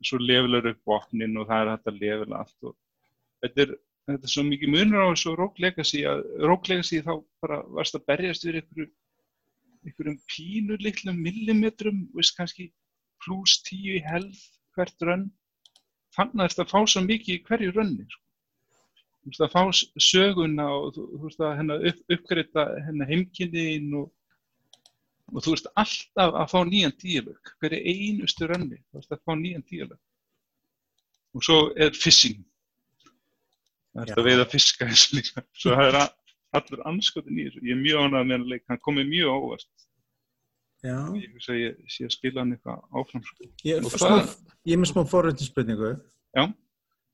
svo 0.00 0.22
levelar 0.24 0.72
upp 0.72 0.80
vopnin 0.88 1.36
og 1.36 1.50
það 1.50 1.66
er 1.66 1.74
hægt 1.74 1.92
að 1.92 2.00
levela 2.00 2.40
allt 2.40 2.70
og 2.70 2.78
þetta 3.44 3.64
er, 3.64 3.76
þetta 4.10 4.28
er 4.28 4.34
svo 4.34 4.44
mikið 4.46 4.74
munur 4.74 5.04
á 5.04 5.12
þessu 5.12 5.50
Legacy 5.64 6.04
að 6.08 6.24
Legacy 6.68 7.02
þá 7.06 7.14
bara 7.42 7.62
varst 7.76 7.96
að 7.98 8.06
berjast 8.10 8.46
við 8.46 8.60
einhverju 8.60 8.90
einhverjum 9.86 10.18
pínu 10.28 10.76
litlum 10.84 11.20
millimetrum, 11.24 12.00
veist 12.16 12.36
kannski 12.36 12.70
pluss 13.24 13.60
tíu 13.64 13.96
í 13.96 14.02
helð 14.04 14.36
hvert 14.76 15.06
rönn 15.06 15.28
þannig 16.16 16.42
að 16.44 16.50
þetta 16.52 16.66
fá 16.72 16.80
svo 16.84 17.02
mikið 17.06 17.36
í 17.36 17.42
hverju 17.46 17.74
rönni 17.76 18.06
sko. 18.08 18.22
þú 19.20 19.32
veist 19.32 19.44
að 19.46 19.54
fá 19.54 19.62
söguna 20.10 20.68
og 20.76 20.94
þú, 20.96 21.06
þú 21.14 21.22
veist 21.26 21.44
að 21.44 21.56
hérna, 21.60 21.78
upp, 21.90 22.00
uppgreita 22.16 22.66
hérna, 22.86 23.08
heimkynniðin 23.10 23.96
og, 24.02 24.06
og 25.32 25.44
þú 25.44 25.56
veist 25.56 25.72
alltaf 25.84 26.38
að 26.42 26.52
fá 26.52 26.60
nýjan 26.68 26.96
díalög 27.00 27.52
hverju 27.62 27.82
einustu 27.94 28.50
rönni 28.50 28.80
þú 28.82 29.00
veist 29.00 29.16
að 29.16 29.24
fá 29.24 29.34
nýjan 29.36 29.66
díalög 29.70 29.98
og 31.36 31.46
svo 31.46 31.60
er 31.78 31.94
fishing 31.96 32.40
það 33.94 34.02
er 34.04 34.10
Já. 34.12 34.16
að 34.20 34.26
veiða 34.30 34.46
fiska 34.54 34.86
og 34.90 35.04
líka 35.18 35.44
svo 35.62 35.76
það 35.76 35.88
er 35.90 36.00
allur 36.60 36.82
anskotin 36.90 37.38
í 37.38 37.44
þessu 37.48 37.62
ég 37.66 37.76
er 37.76 37.82
mjög 37.84 38.00
ánægð 38.06 38.26
með 38.30 38.36
hann 38.38 38.48
leik, 38.52 38.64
hann 38.70 38.82
komið 38.86 39.10
mjög 39.10 39.28
á 39.30 39.36
óvart 39.40 39.68
já. 40.86 40.96
ég 41.20 41.28
hugsa 41.34 41.52
að 41.54 41.60
ég 41.60 41.76
sé 41.94 42.06
að 42.08 42.14
spila 42.16 42.40
hann 42.44 42.54
eitthvað 42.56 42.80
áfram 43.02 43.24
sko. 43.28 43.48
Ég, 43.68 43.84
Og 43.84 43.92
smá, 43.94 44.16
ég 44.64 44.74
er 44.76 44.80
með 44.80 44.90
smá 44.94 45.02
forréttinspurningu. 45.10 45.90
Já. 46.38 46.44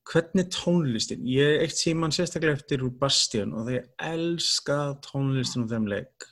Hvernig 0.07 0.47
tónlistin? 0.55 1.25
Ég 1.27 1.57
er 1.57 1.65
eitt 1.65 1.75
síman 1.75 2.13
sérstaklega 2.15 2.55
eftir 2.55 2.85
úr 2.87 2.93
Bastion 3.01 3.51
og 3.59 3.67
þeir 3.67 3.89
elska 4.07 4.77
tónlistin 5.03 5.65
úr 5.65 5.71
þeim 5.73 5.89
leik. 5.91 6.29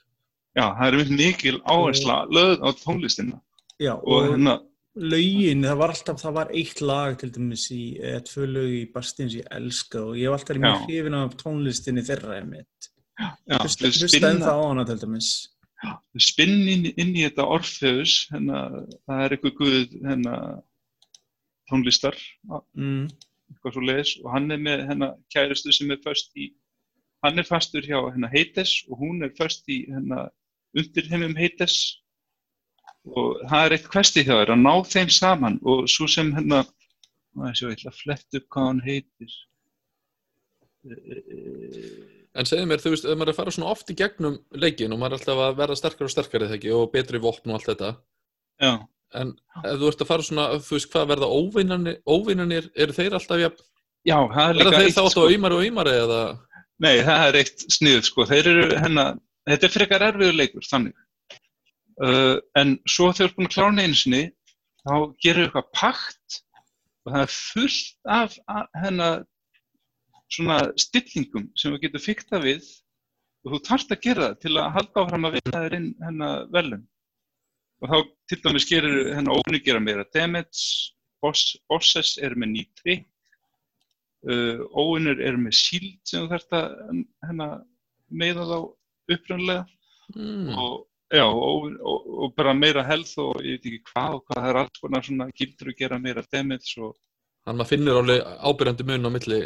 já, 0.56 0.70
það 0.78 0.86
er 0.88 0.96
mynd 1.02 1.18
mikil 1.20 1.58
áhersla 1.68 2.22
löð 2.32 2.64
á 2.64 2.70
tónlistina 2.80 3.42
Já, 3.84 3.92
og 4.00 4.08
og 4.16 4.30
hérna, 4.32 4.54
lögin, 4.96 5.64
það 5.68 5.78
var 5.82 5.92
alltaf, 5.94 6.22
það 6.22 6.34
var 6.38 6.52
eitt 6.56 6.82
lag 6.82 7.18
til 7.20 7.30
dæmis 7.36 7.66
í, 7.76 7.82
eða 8.00 8.22
tvö 8.30 8.46
lög 8.48 8.70
í 8.78 8.84
Bastion 8.94 9.30
sem 9.30 9.42
ég 9.42 9.50
elska 9.58 10.00
og 10.06 10.16
ég 10.16 10.30
hef 10.30 10.38
alltaf 10.38 10.54
verið 10.54 10.64
mjög 10.66 10.78
Já. 10.80 10.86
hrifin 10.88 11.18
af 11.20 11.36
tónlistinni 11.42 12.04
þeirra 12.08 12.38
einmitt. 12.40 12.90
já, 13.20 13.58
Hlusta 13.60 13.92
spinna, 14.08 14.30
ennþá 14.34 14.54
á 14.56 14.62
hana 14.70 14.86
til 14.86 15.00
dæmis. 15.04 15.30
þau 15.86 16.20
spinna 16.24 16.72
inn, 16.72 16.86
inn 16.98 17.14
í 17.16 17.24
þetta 17.28 17.46
Orfeus 17.48 18.14
hérna, 18.32 18.62
það 19.06 19.24
er 19.26 19.36
eitthvað 19.36 19.58
guð 19.60 19.96
hérna, 20.08 20.36
tónlistar 21.70 22.16
Mm. 22.76 23.08
eitthvað 23.52 23.74
svo 23.74 23.82
leiðis 23.86 24.14
og 24.24 24.32
hann 24.34 24.52
er 24.52 24.58
með 24.58 24.88
hennar 24.90 25.16
kæristu 25.34 25.72
sem 25.74 25.92
er 25.92 25.98
först 26.04 26.32
í 26.38 26.54
hann 27.24 27.40
er 27.40 27.44
fastur 27.44 27.82
hjá 27.82 28.00
hennar 28.14 28.32
Heites 28.32 28.84
og 28.90 29.00
hún 29.00 29.24
er 29.24 29.32
först 29.38 29.68
í 29.68 29.86
hennar 29.92 30.30
undir 30.78 31.08
heimum 31.10 31.36
Heites 31.36 32.02
og 33.12 33.44
það 33.50 33.66
er 33.66 33.76
eitt 33.78 33.92
kvesti 33.92 34.24
hjá 34.26 34.34
þér 34.40 34.56
að 34.56 34.64
ná 34.64 34.74
þeim 34.90 35.12
saman 35.14 35.60
og 35.64 35.86
svo 35.92 36.08
sem 36.10 36.32
maður 36.34 37.60
sjá, 37.60 37.68
ég 37.68 37.78
ætla 37.78 37.92
að 37.92 38.02
fletta 38.02 38.40
upp 38.40 38.50
hvað 38.56 38.70
hann 38.70 38.84
heitir. 38.86 39.38
Eh, 40.86 42.16
En 42.36 42.48
segðu 42.48 42.68
mér, 42.68 42.82
þú 42.84 42.92
veist, 42.92 43.06
ef 43.08 43.16
maður 43.16 43.30
er 43.30 43.32
að 43.32 43.38
fara 43.38 43.52
svona 43.56 43.70
oft 43.72 43.92
í 43.92 43.96
gegnum 43.96 44.34
leikin 44.60 44.92
og 44.92 45.00
maður 45.00 45.14
er 45.14 45.22
alltaf 45.22 45.42
að 45.46 45.60
verða 45.62 45.78
sterkar 45.80 46.08
og 46.08 46.12
sterkar 46.12 46.44
eða 46.44 46.58
ekki 46.58 46.74
og 46.76 46.90
betri 46.92 47.22
vopn 47.24 47.54
og 47.54 47.56
allt 47.56 47.70
þetta. 47.70 47.92
Já, 48.60 48.72
en 49.22 49.32
ef 49.62 49.78
þú 49.80 49.92
ert 49.92 50.04
að 50.04 50.10
fara 50.10 50.26
svona, 50.28 50.48
þú 50.66 50.76
veist, 50.76 50.90
hvað 50.92 51.08
verða 51.14 51.30
óvinnanir, 51.32 52.02
óvinnanir 52.04 52.68
eru 52.76 52.98
þeir 52.98 53.16
alltaf 53.16 53.40
jafn, 53.40 53.64
já, 54.04 54.18
það 54.34 54.50
er 54.50 54.60
líka 54.60 54.82
eitt 54.82 55.00
sko, 55.00 55.24
auðmari 55.30 55.56
og 55.56 55.64
auðmari 55.64 55.96
eða? 56.02 56.20
Nei, 56.84 56.92
það 57.08 57.30
er 57.30 57.40
eitt 57.40 57.66
snið 57.78 58.02
sko, 58.10 58.28
þeir 58.28 58.52
eru 58.52 58.68
hennar 58.84 59.16
þetta 59.48 59.70
er 59.70 59.76
frekar 59.78 60.08
erfiður 60.10 60.40
leikur, 60.42 60.68
þannig 60.68 60.96
uh, 62.04 62.38
en 62.60 62.76
svo 62.90 63.12
þegar 63.12 63.18
þú 63.20 63.28
ert 63.28 63.38
búin 63.38 63.50
að 63.50 63.56
klára 63.56 63.86
einu 63.86 64.00
sinni 64.00 64.24
þá 64.86 64.96
gerir 65.24 65.48
eitthvað 65.48 65.72
pakt 65.76 66.42
og 67.06 67.14
það 67.14 67.22
er 67.22 67.36
fullt 67.36 68.12
af 68.18 68.38
hennar 68.82 69.24
svona 70.36 70.58
stillingum 70.82 71.48
sem 71.56 71.74
þú 71.74 71.82
getur 71.84 72.04
fykta 72.04 72.42
við 72.42 72.66
og 73.46 73.54
þú 73.54 73.62
þarft 73.68 73.94
að 73.94 74.04
gera 74.08 74.28
það 74.30 74.40
til 74.42 74.54
að 74.58 74.72
halda 74.78 75.04
áfram 75.04 75.28
að 75.30 75.38
vinna 75.38 75.64
þér 75.66 75.78
inn 75.80 75.90
hennar 76.02 76.48
velun 76.54 76.86
og 77.84 77.92
þá 77.92 77.98
til 78.32 78.40
dæmis 78.46 78.70
gerir 78.70 79.12
hennar 79.14 79.38
óvinni 79.38 79.62
gera 79.66 79.84
meira 79.84 80.08
damage 80.16 80.94
boss, 81.22 81.54
bosses 81.70 82.16
eru 82.24 82.40
með 82.42 82.52
ný 82.56 82.64
trikk 82.80 83.06
uh, 84.30 84.66
óvinnur 84.74 85.22
eru 85.22 85.44
með 85.46 85.58
shield 85.60 86.02
sem 86.08 86.26
þú 86.26 86.34
þarft 86.34 86.58
að 86.58 86.76
hennar 87.28 87.56
meða 88.10 88.50
þá 88.50 88.58
upprannlega 89.16 89.66
mm, 90.16 90.52
og, 90.58 90.86
já, 91.14 91.26
og, 91.26 91.68
og, 91.80 92.08
og 92.26 92.36
bara 92.38 92.56
meira 92.58 92.84
health 92.88 93.20
og 93.22 93.42
ég 93.42 93.60
veit 93.60 93.70
ekki 93.70 93.92
hvað 93.92 94.18
og 94.20 94.24
hvað 94.26 94.42
það 94.42 94.50
er 94.52 94.62
alls 94.62 94.82
konar 94.82 95.06
svona 95.06 95.30
gildur 95.36 95.74
að 95.74 95.78
gera 95.84 96.02
meira 96.02 96.26
damage 96.32 96.80
og 96.82 96.96
hann 97.46 97.60
maður 97.60 97.74
finnur 97.76 98.02
alveg 98.02 98.26
ábyrjandi 98.50 98.88
mun 98.90 99.10
á 99.10 99.12
milli 99.14 99.42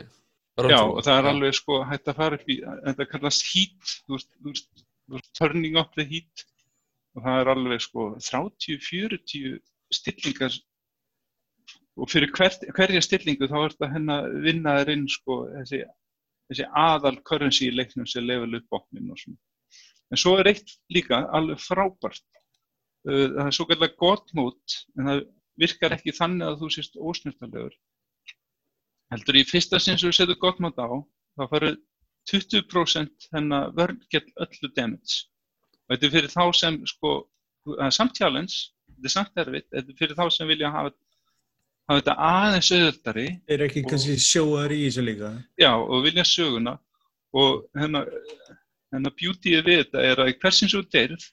Já, 0.67 0.81
og 0.83 1.03
það 1.05 1.17
er 1.17 1.27
alveg 1.29 1.55
sko 1.55 1.75
hægt 1.87 2.09
að 2.11 2.17
fara 2.19 2.37
upp 2.39 2.49
í, 2.51 2.57
þetta 2.59 3.05
kallast 3.07 3.45
heat, 3.47 3.91
þú 4.03 4.15
veist, 4.17 4.31
þú 4.39 4.51
veist, 4.51 5.29
turning 5.37 5.77
up 5.79 5.93
the 5.95 6.03
heat. 6.03 6.45
Og 7.15 7.23
það 7.25 7.41
er 7.41 7.51
alveg 7.53 7.83
sko 7.83 8.07
30-40 8.21 9.53
stillingar. 9.95 10.57
Og 11.99 12.11
fyrir 12.11 12.31
hvert, 12.35 12.65
hverja 12.75 13.01
stillingu 13.03 13.47
þá 13.49 13.57
er 13.61 13.75
þetta 13.75 13.91
henn 13.93 14.13
að 14.13 14.27
vinna 14.45 14.75
þér 14.79 14.93
inn 14.95 15.07
sko 15.11 15.39
þessi, 15.53 15.81
þessi 16.51 16.67
aðal 16.83 17.15
currency 17.27 17.69
í 17.69 17.75
leiknum 17.75 18.07
sem 18.07 18.27
level 18.27 18.59
upp 18.59 18.67
bóknin 18.75 19.11
og 19.13 19.19
svona. 19.21 19.39
En 20.09 20.17
svo 20.17 20.37
er 20.41 20.47
eitt 20.53 20.71
líka 20.89 21.23
alveg 21.33 21.59
frábært, 21.61 22.23
Uh, 23.07 23.29
það 23.31 23.45
er 23.47 23.53
svo 23.55 23.63
kallar 23.69 23.91
gott 23.95 24.33
mót 24.35 24.73
en 24.99 25.05
það 25.07 25.19
virkar 25.61 25.93
ekki 25.95 26.11
þannig 26.11 26.49
að 26.49 26.57
þú 26.59 26.67
sést 26.75 26.97
ósnurtalegur 26.99 27.77
heldur 29.13 29.37
í 29.39 29.43
fyrsta 29.47 29.79
sinn 29.79 29.95
sem 29.97 30.09
þú 30.11 30.17
setur 30.17 30.37
gott 30.41 30.59
mátt 30.59 30.81
á 30.83 30.87
þá 31.39 31.43
farið 31.53 31.77
20% 32.27 33.29
hennar 33.33 33.71
vörn 33.77 34.01
gett 34.11 34.27
öllu 34.43 34.69
damage. 34.75 35.23
Og 35.87 35.95
þetta 35.95 36.05
er 36.09 36.13
fyrir 36.17 36.33
þá 36.35 36.43
sem 36.59 36.81
sko, 36.91 37.13
það 37.71 37.85
er 37.87 37.95
samt 38.01 38.19
challenge 38.19 38.57
þetta 38.91 39.07
er 39.07 39.15
samt 39.15 39.41
erfitt, 39.45 39.69
þetta 39.71 39.95
er 39.95 39.99
fyrir 40.03 40.19
þá 40.19 40.25
sem 40.35 40.51
vilja 40.51 40.73
hafa, 40.75 40.91
hafa 41.87 42.01
þetta 42.01 42.17
aðeins 42.27 42.71
auðvöldari 42.75 43.27
Er 43.55 43.63
ekki 43.69 43.85
Og- 43.85 43.89
kannski 43.95 44.19
sjóðar 44.27 44.75
í 44.75 44.83
þessu 44.89 45.07
líka? 45.07 45.31
já, 45.57 45.71
og 45.79 46.03
vilja 46.03 46.27
söguna. 46.27 46.75
Og 47.31 47.63
hennar, 48.91 49.13
hennar 49.13 49.15
beautyið 49.19 49.65
við 49.65 49.79
þetta 49.83 50.03
er 50.05 50.23
að 50.23 50.31
í 50.31 50.37
hversin 50.41 50.71
svo 50.71 50.81
deyrð 50.93 51.25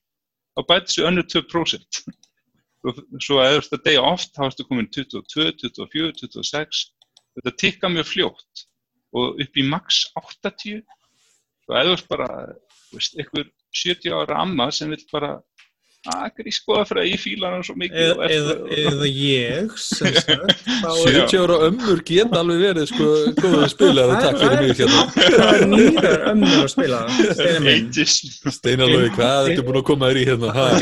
þá 0.56 0.60
bætir 0.70 0.86
þessu 0.88 1.06
önnur 1.10 1.28
2% 1.32 2.00
og 2.86 3.00
svo 3.24 3.40
að 3.42 3.56
ef 3.56 3.56
þú 3.56 3.62
ert 3.64 3.76
að 3.76 3.84
deyja 3.88 4.04
oft 4.06 4.32
þá 4.36 4.42
ertu 4.46 4.66
komin 4.68 4.90
22, 4.94 5.52
24, 5.62 6.12
26 6.22 6.84
þetta 7.36 7.56
tikka 7.62 7.90
mjög 7.92 8.10
fljótt 8.12 8.66
og 9.16 9.42
upp 9.42 9.58
í 9.58 9.66
max 9.66 10.04
80 10.20 10.82
og 11.66 11.76
eða 11.80 11.96
þú 11.96 12.08
bara, 12.12 12.28
þú 12.90 12.98
veist, 13.00 13.18
einhver 13.18 13.50
70 13.74 14.14
ára 14.14 14.40
amma 14.44 14.70
sem 14.72 14.92
vil 14.92 15.02
bara 15.10 15.36
fyrir 16.88 17.00
að 17.02 17.08
ég 17.10 17.20
fíla 17.22 17.50
hann 17.52 17.64
svo 17.66 17.74
mikið 17.80 18.02
eða, 18.02 18.14
og 18.16 18.22
er- 18.24 18.34
eða, 18.36 18.54
eða 18.82 19.08
ég 19.10 19.72
sem 19.82 20.14
sagt, 20.16 20.62
þá 20.66 20.90
er 20.92 21.16
70 21.16 21.40
ára 21.42 21.56
ömmur 21.68 22.02
geta 22.10 22.40
alveg 22.42 22.62
verið 22.64 22.88
sko 22.92 23.08
góðu 23.40 23.68
spilar 23.72 24.12
og 24.14 24.18
takk 24.24 24.36
fyrir 24.42 24.58
mig 24.62 24.80
hérna 24.80 25.02
Það 25.16 25.50
er 25.56 25.64
nýrar 25.72 26.24
ömmur 26.32 26.56
að 26.62 26.70
spila. 26.74 27.00
Steinar 28.56 28.90
Lói, 28.92 29.08
hvað 29.16 29.50
ertu 29.52 29.66
búin 29.66 29.80
að 29.80 29.86
koma 29.90 30.10
þér 30.12 30.20
í 30.20 30.26
hérna? 30.30 30.52
Það 30.56 30.72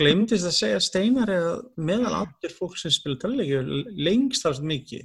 glemdist 0.00 0.46
að, 0.48 0.54
segja 0.56 0.80
Steinar 0.84 1.28
er 1.34 1.48
að 1.52 1.60
meðal 1.90 2.14
allir 2.22 2.54
fólk 2.56 2.78
sem 2.80 2.92
spila 2.94 3.18
töluleiki 3.20 3.60
lengst 4.06 4.46
alveg 4.48 4.66
mikið. 4.74 5.04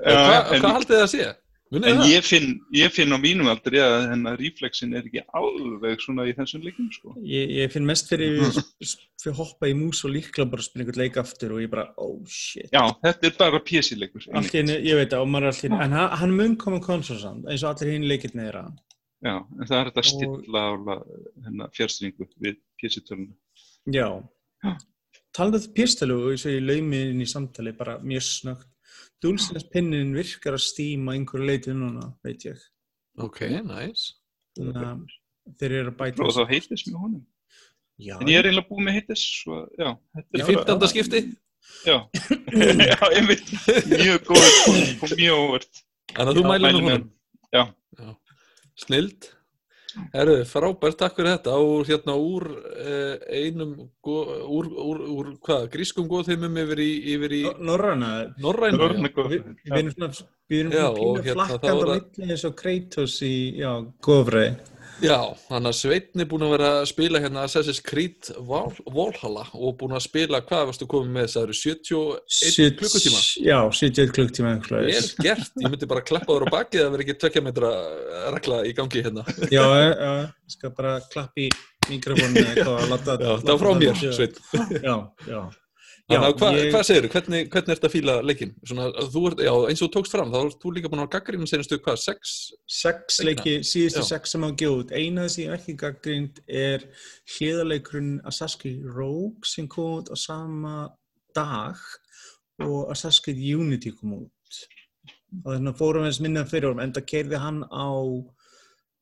Hvað 0.00 0.66
haldið 0.74 0.94
þið 0.96 1.04
að 1.04 1.10
sé? 1.14 1.28
Munið 1.70 1.86
En 1.92 2.00
ég 2.10 2.24
finn, 2.26 2.48
ég 2.74 2.90
finn 2.90 3.14
á 3.14 3.18
mínum 3.22 3.46
aldrei 3.46 3.78
að 3.78 4.08
hennar 4.10 4.38
reflexin 4.40 4.94
er 4.98 5.04
ekki 5.06 5.20
alveg 5.38 6.00
svona 6.02 6.24
í 6.26 6.32
þessum 6.34 6.64
leikum, 6.66 6.88
sko. 6.90 7.12
Ég, 7.22 7.52
ég 7.60 7.70
finn 7.70 7.86
mest 7.86 8.08
fyrir, 8.10 8.40
fyrir 9.22 9.36
hoppa 9.38 9.68
í 9.70 9.76
mús 9.78 10.00
og 10.02 10.10
líkla 10.16 10.48
bara 10.50 10.64
að 10.64 10.66
spila 10.66 10.82
einhvern 10.82 10.98
leik 11.04 11.18
aftur 11.22 11.54
og 11.54 11.62
ég 11.62 11.70
bara, 11.70 11.84
oh 12.02 12.16
shit. 12.26 12.66
Já, 12.74 12.82
þetta 13.06 13.28
er 13.30 13.36
bara 13.38 13.60
PC-leikur. 13.70 14.26
Allt 14.34 14.56
í 14.56 14.58
henni, 14.64 14.80
ég 14.88 14.98
veit 14.98 15.12
það, 15.14 15.22
og 15.22 15.30
maður 15.30 15.46
er 15.46 15.52
allt 15.54 15.62
í 15.62 15.68
henni, 15.68 15.80
en 15.86 15.94
hann, 16.00 16.16
hann 16.24 16.34
mun 16.40 16.56
koma 16.64 16.80
konsolsamt, 16.82 17.46
eins 17.46 17.62
og 17.62 17.70
allir 17.76 17.94
hinn 17.94 18.08
leikirni 18.10 18.48
er 18.50 18.58
að. 18.64 18.74
Já, 19.22 19.34
en 19.38 19.68
það 19.70 19.76
er 19.78 19.92
þetta 19.92 20.02
að 20.02 20.08
Og- 20.08 20.10
stilla 20.16 20.64
ála 20.74 20.98
hennar 21.46 21.72
fjárstringu 21.76 22.26
við 22.40 22.58
PC-töluna. 22.82 23.34
Já. 23.94 24.08
Já. 24.66 24.74
Talandi 25.38 25.62
um 25.68 25.74
pyrstölu 25.78 26.14
og 26.24 26.32
eins 26.34 26.42
og 26.48 26.56
ég 26.56 26.64
laumi 26.66 27.04
inn 27.12 27.22
í 27.22 27.30
samtali 27.30 27.70
bara 27.78 28.00
mjög 28.02 28.26
snögt. 28.26 28.66
Dulsins 29.20 29.66
pinnin 29.72 30.14
virkar 30.16 30.56
að 30.56 30.62
stíma 30.64 31.12
einhverju 31.16 31.46
leiti 31.48 31.74
núna, 31.76 32.06
veit 32.24 32.46
ég. 32.48 32.60
Ok, 33.20 33.42
nice. 33.66 34.14
Þannig 34.56 34.80
að 34.80 35.58
þeir 35.60 35.74
eru 35.80 35.92
að 35.92 35.98
bæta 35.98 36.24
Og 36.24 36.32
þá 36.36 36.42
heitis 36.50 36.86
með 36.88 36.96
honum. 37.04 37.26
Já, 38.00 38.14
En 38.16 38.30
ég 38.32 38.38
er 38.40 38.48
eiginlega 38.48 38.68
búið 38.70 38.86
með 38.86 38.96
heitis, 38.96 39.22
svo 39.42 39.58
já. 39.76 39.90
þetta 40.16 40.38
Í 40.38 40.40
er 40.40 40.48
15. 40.48 40.88
skipti? 40.94 41.20
Já, 41.84 41.96
já, 42.88 42.96
einmitt. 43.12 43.50
Mjög 43.92 44.24
góð 44.30 44.46
og 45.04 45.12
mjög 45.20 45.42
óvert. 45.44 45.82
Þannig 46.14 46.30
að 46.32 46.38
þú 46.40 46.44
mælir 46.48 46.72
nú 46.78 46.80
honum. 46.86 47.04
Já, 47.52 47.64
Snild. 48.80 49.28
Herru, 50.14 50.34
frábært, 50.48 50.96
takk 51.00 51.16
fyrir 51.18 51.32
þetta. 51.36 51.54
Og 51.60 51.86
hérna 51.88 52.14
úr 52.16 52.46
eh, 52.80 53.44
einum, 53.44 53.72
go- 54.04 54.26
úr, 54.46 54.68
úr, 54.70 55.00
úr 55.16 55.30
hvað, 55.46 55.68
grískum 55.72 56.08
góðheimum 56.10 56.58
yfir 56.64 56.82
í, 56.84 56.90
yfir 57.14 57.34
í 57.38 57.42
Norræna. 57.58 58.10
Norrænu. 58.38 58.78
já. 58.78 59.28
við 59.30 59.44
við 59.64 59.78
erum 59.80 59.92
svona, 59.96 60.10
við 60.50 60.60
erum 60.60 60.72
Já, 60.72 60.78
svona 60.80 60.90
og 60.90 61.00
pínu 61.00 61.24
hérna, 61.26 61.34
flakkand 61.34 61.64
á 61.64 61.70
er 61.70 61.80
það- 61.80 62.04
milli 62.18 62.30
eins 62.34 62.44
og 62.50 62.56
Kratos 62.56 63.16
í, 63.22 63.34
já, 63.60 63.72
Gofrei. 64.02 64.48
Já, 65.00 65.16
þannig 65.48 65.70
að 65.70 65.76
Sveitn 65.78 66.20
er 66.22 66.26
búin 66.28 66.42
að 66.44 66.50
vera 66.54 66.68
að 66.80 66.86
spila 66.90 67.20
hérna 67.22 67.44
Assassin's 67.46 67.80
Creed 67.84 68.28
Val- 68.48 68.76
Valhalla 68.92 69.44
og 69.56 69.76
búin 69.80 69.94
að 69.96 70.02
spila, 70.04 70.40
hvað 70.44 70.66
varstu 70.70 70.88
komið 70.90 71.14
með 71.14 71.28
það 71.34 71.46
eru 71.46 71.56
71 71.60 72.76
klukkutíma 72.80 73.20
Já, 73.46 73.58
71 73.80 74.12
klukkutíma 74.16 74.52
einhverju. 74.56 74.90
Vel 74.90 75.26
gert, 75.26 75.52
ég 75.64 75.72
myndi 75.72 75.88
bara 75.90 76.04
klappa 76.04 76.36
þér 76.36 76.46
á 76.46 76.54
bakið 76.56 76.84
að 76.84 76.92
vera 76.96 77.06
ekki 77.06 77.16
tvekja 77.24 77.44
metra 77.48 77.72
regla 78.36 78.60
í 78.68 78.74
gangi 78.76 79.04
hérna 79.06 79.24
Já, 79.52 79.64
ég 79.80 80.54
skal 80.56 80.74
bara 80.76 80.98
klappa 81.12 81.46
í 81.46 81.48
mikrofónu 81.90 82.44
eða 82.44 82.52
eitthvað 82.52 82.76
að 82.84 82.92
láta 82.94 83.16
Já, 83.16 83.32
það 83.40 83.50
var 83.54 83.64
frá 83.64 83.72
mér, 83.80 84.04
Sveitn 84.20 84.84
Já, 84.84 84.96
já. 85.30 85.40
Þannig 86.10 86.26
að 86.26 86.36
hvað, 86.40 86.56
ég- 86.58 86.70
hvað 86.74 86.84
segir 86.88 87.04
þú, 87.06 87.10
hvernig, 87.14 87.48
hvernig 87.52 87.74
ert 87.76 87.84
að 87.86 87.92
fíla 87.94 88.14
leikinn? 88.26 88.52
Svona, 88.66 88.86
ert, 89.30 89.42
já, 89.46 89.52
eins 89.70 89.82
og 89.82 89.88
þú 89.88 89.92
tókst 89.96 90.14
fram, 90.16 90.32
þá 90.34 90.38
ert 90.48 90.56
þú 90.64 90.72
líka 90.74 90.90
búin 90.90 91.02
að 91.04 91.10
gaggrina 91.14 91.46
senastu, 91.46 91.78
hvað, 91.84 91.98
sex? 92.02 92.34
sex 92.66 93.20
leiki, 93.26 93.54
síðustu 93.62 94.02
Já. 94.02 94.08
sex 94.10 94.30
sem 94.34 94.42
á 94.42 94.50
gjóð 94.58 94.90
eina 94.96 95.26
þess 95.28 95.38
ég 95.44 95.54
ekki 95.54 95.76
gaggrind 95.84 96.40
er 96.48 96.84
hliðarleikurinn 97.36 98.20
Creed 98.26 98.74
Rogue 98.90 99.46
sem 99.46 99.68
kom 99.70 100.00
út 100.00 100.10
á 100.10 100.16
sama 100.18 100.74
dag 101.34 101.76
og 102.60 102.90
Creed 103.24 103.38
Unity 103.54 103.92
kom 103.94 104.16
út 104.18 104.60
og 105.44 105.54
þannig 105.54 105.70
að 105.72 105.78
fórum 105.78 106.04
við 106.08 106.20
minna 106.26 106.42
fyrir 106.44 106.72
orðum 106.72 106.82
en 106.82 106.92
það 106.96 107.06
kerði 107.12 107.38
hann 107.38 107.60
á 107.70 107.86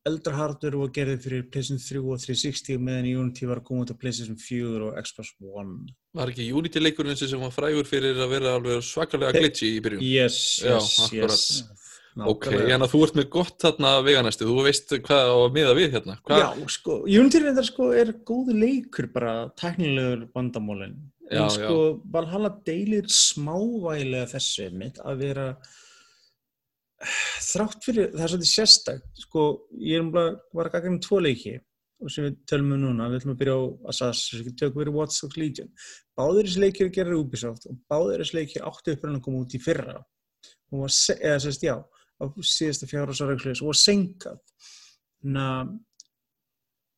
eldra 0.09 0.35
hardware 0.39 0.81
og 0.83 0.93
gerði 0.97 1.17
fyrir 1.25 1.47
PlayStation 1.53 1.81
3 1.85 2.03
og 2.03 2.21
360 2.25 2.83
meðan 2.83 3.09
Unity 3.23 3.49
var 3.51 3.63
út 3.63 3.93
á 3.93 3.97
PlayStation 4.01 4.39
4 4.41 4.85
og 4.91 4.99
Xbox 5.05 5.35
One 5.41 5.93
Var 6.19 6.33
ekki 6.33 6.49
Unity 6.53 6.83
leikurinn 6.83 7.17
sem 7.19 7.41
var 7.41 7.55
frægur 7.55 7.87
fyrir 7.89 8.19
að 8.19 8.33
vera 8.37 8.55
alveg 8.59 8.83
svakalega 8.83 9.33
Hey. 9.37 9.45
glitchy 9.47 9.75
í 9.77 9.83
byrjun? 9.85 10.03
Yes, 10.05 10.39
Já, 10.65 10.75
yes, 10.79 10.95
akkurat. 11.07 11.37
yes 11.37 11.79
Ok, 12.19 12.49
en 12.51 12.83
að 12.83 12.91
þú 12.91 13.01
ert 13.07 13.15
með 13.15 13.27
gott 13.31 13.61
þarna 13.63 13.91
veganæstu, 14.03 14.47
þú 14.49 14.63
veist 14.67 14.91
hvað 15.07 15.29
á 15.31 15.37
að 15.39 15.53
miða 15.55 15.75
við 15.79 15.93
hérna. 15.95 16.17
Hvað? 16.27 16.41
Já, 16.43 16.71
sko, 16.75 16.97
Unity 17.07 17.43
reyndar 17.45 17.67
sko 17.69 17.91
er 17.95 18.11
góðu 18.27 18.57
leikur 18.59 19.07
bara 19.15 19.35
teknilegur 19.61 20.25
vandamólin 20.35 20.97
Já, 21.31 21.45
en 21.45 21.53
sko 21.55 21.77
Valhalla 22.11 22.51
deilir 22.67 23.07
smávægilega 23.13 24.33
þessu 24.33 24.67
mitt 24.75 24.99
að 25.05 25.23
vera 25.23 25.47
þrátt 26.99 27.85
fyrir, 27.87 28.13
það 28.15 28.25
er 28.25 28.33
svolítið 28.33 28.53
sérstakt 28.53 29.25
sko, 29.25 29.47
ég 29.79 30.01
er 30.01 30.13
bara, 30.15 30.37
var 30.55 30.71
að 30.71 30.77
gagga 30.77 30.93
um 30.93 31.01
tvo 31.05 31.21
leiki 31.23 31.55
og 31.99 32.13
sem 32.15 32.29
við 32.29 32.37
tölum 32.47 32.75
um 32.77 32.83
núna. 32.85 33.09
Við 33.11 33.21
ætlum 33.21 33.35
að 33.35 33.41
byrja 33.41 33.57
á 33.59 33.63
Assassin's 33.93 34.45
Creed 34.45 34.59
tökum 34.61 34.83
við 34.83 34.93
Watch 34.95 35.23
Dogs 35.23 35.39
Legion. 35.39 35.71
Báðir 36.19 36.47
þessi 36.47 36.63
leikir 36.63 36.93
gerir 36.95 37.19
Ubisoft 37.19 37.67
og 37.71 37.79
báðir 37.91 38.23
þessi 38.23 38.39
leikir 38.39 38.67
áttu 38.69 38.95
upp 38.95 39.07
að 39.09 39.21
koma 39.25 39.43
út 39.43 39.57
í 39.59 39.63
fyrra. 39.63 39.97
Og 40.73 40.85
var, 40.85 40.95
eða 41.19 41.41
sérst 41.43 41.67
já 41.67 41.75
á 42.19 42.25
síðasta 42.43 42.89
fjára 42.91 43.15
ára 43.15 43.37
og 43.39 43.71
var 43.71 43.79
senkað 43.79 44.39
na, 45.23 45.47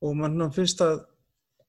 og 0.00 0.16
mann 0.16 0.52
finnst 0.52 0.80
að 0.84 1.02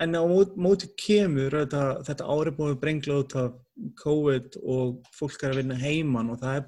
en 0.01 0.17
á 0.17 0.23
móti, 0.25 0.55
móti 0.57 0.89
kemur 0.97 1.53
þetta, 1.53 1.83
þetta 2.07 2.29
ári 2.33 2.53
búið 2.57 2.79
brengla 2.81 3.19
út 3.21 3.35
af 3.37 3.57
COVID 4.01 4.57
og 4.61 5.11
fólk 5.15 5.43
er 5.43 5.53
að 5.53 5.61
vinna 5.61 5.77
heiman 5.77 6.31
og 6.33 6.41
það 6.41 6.57
er, 6.59 6.65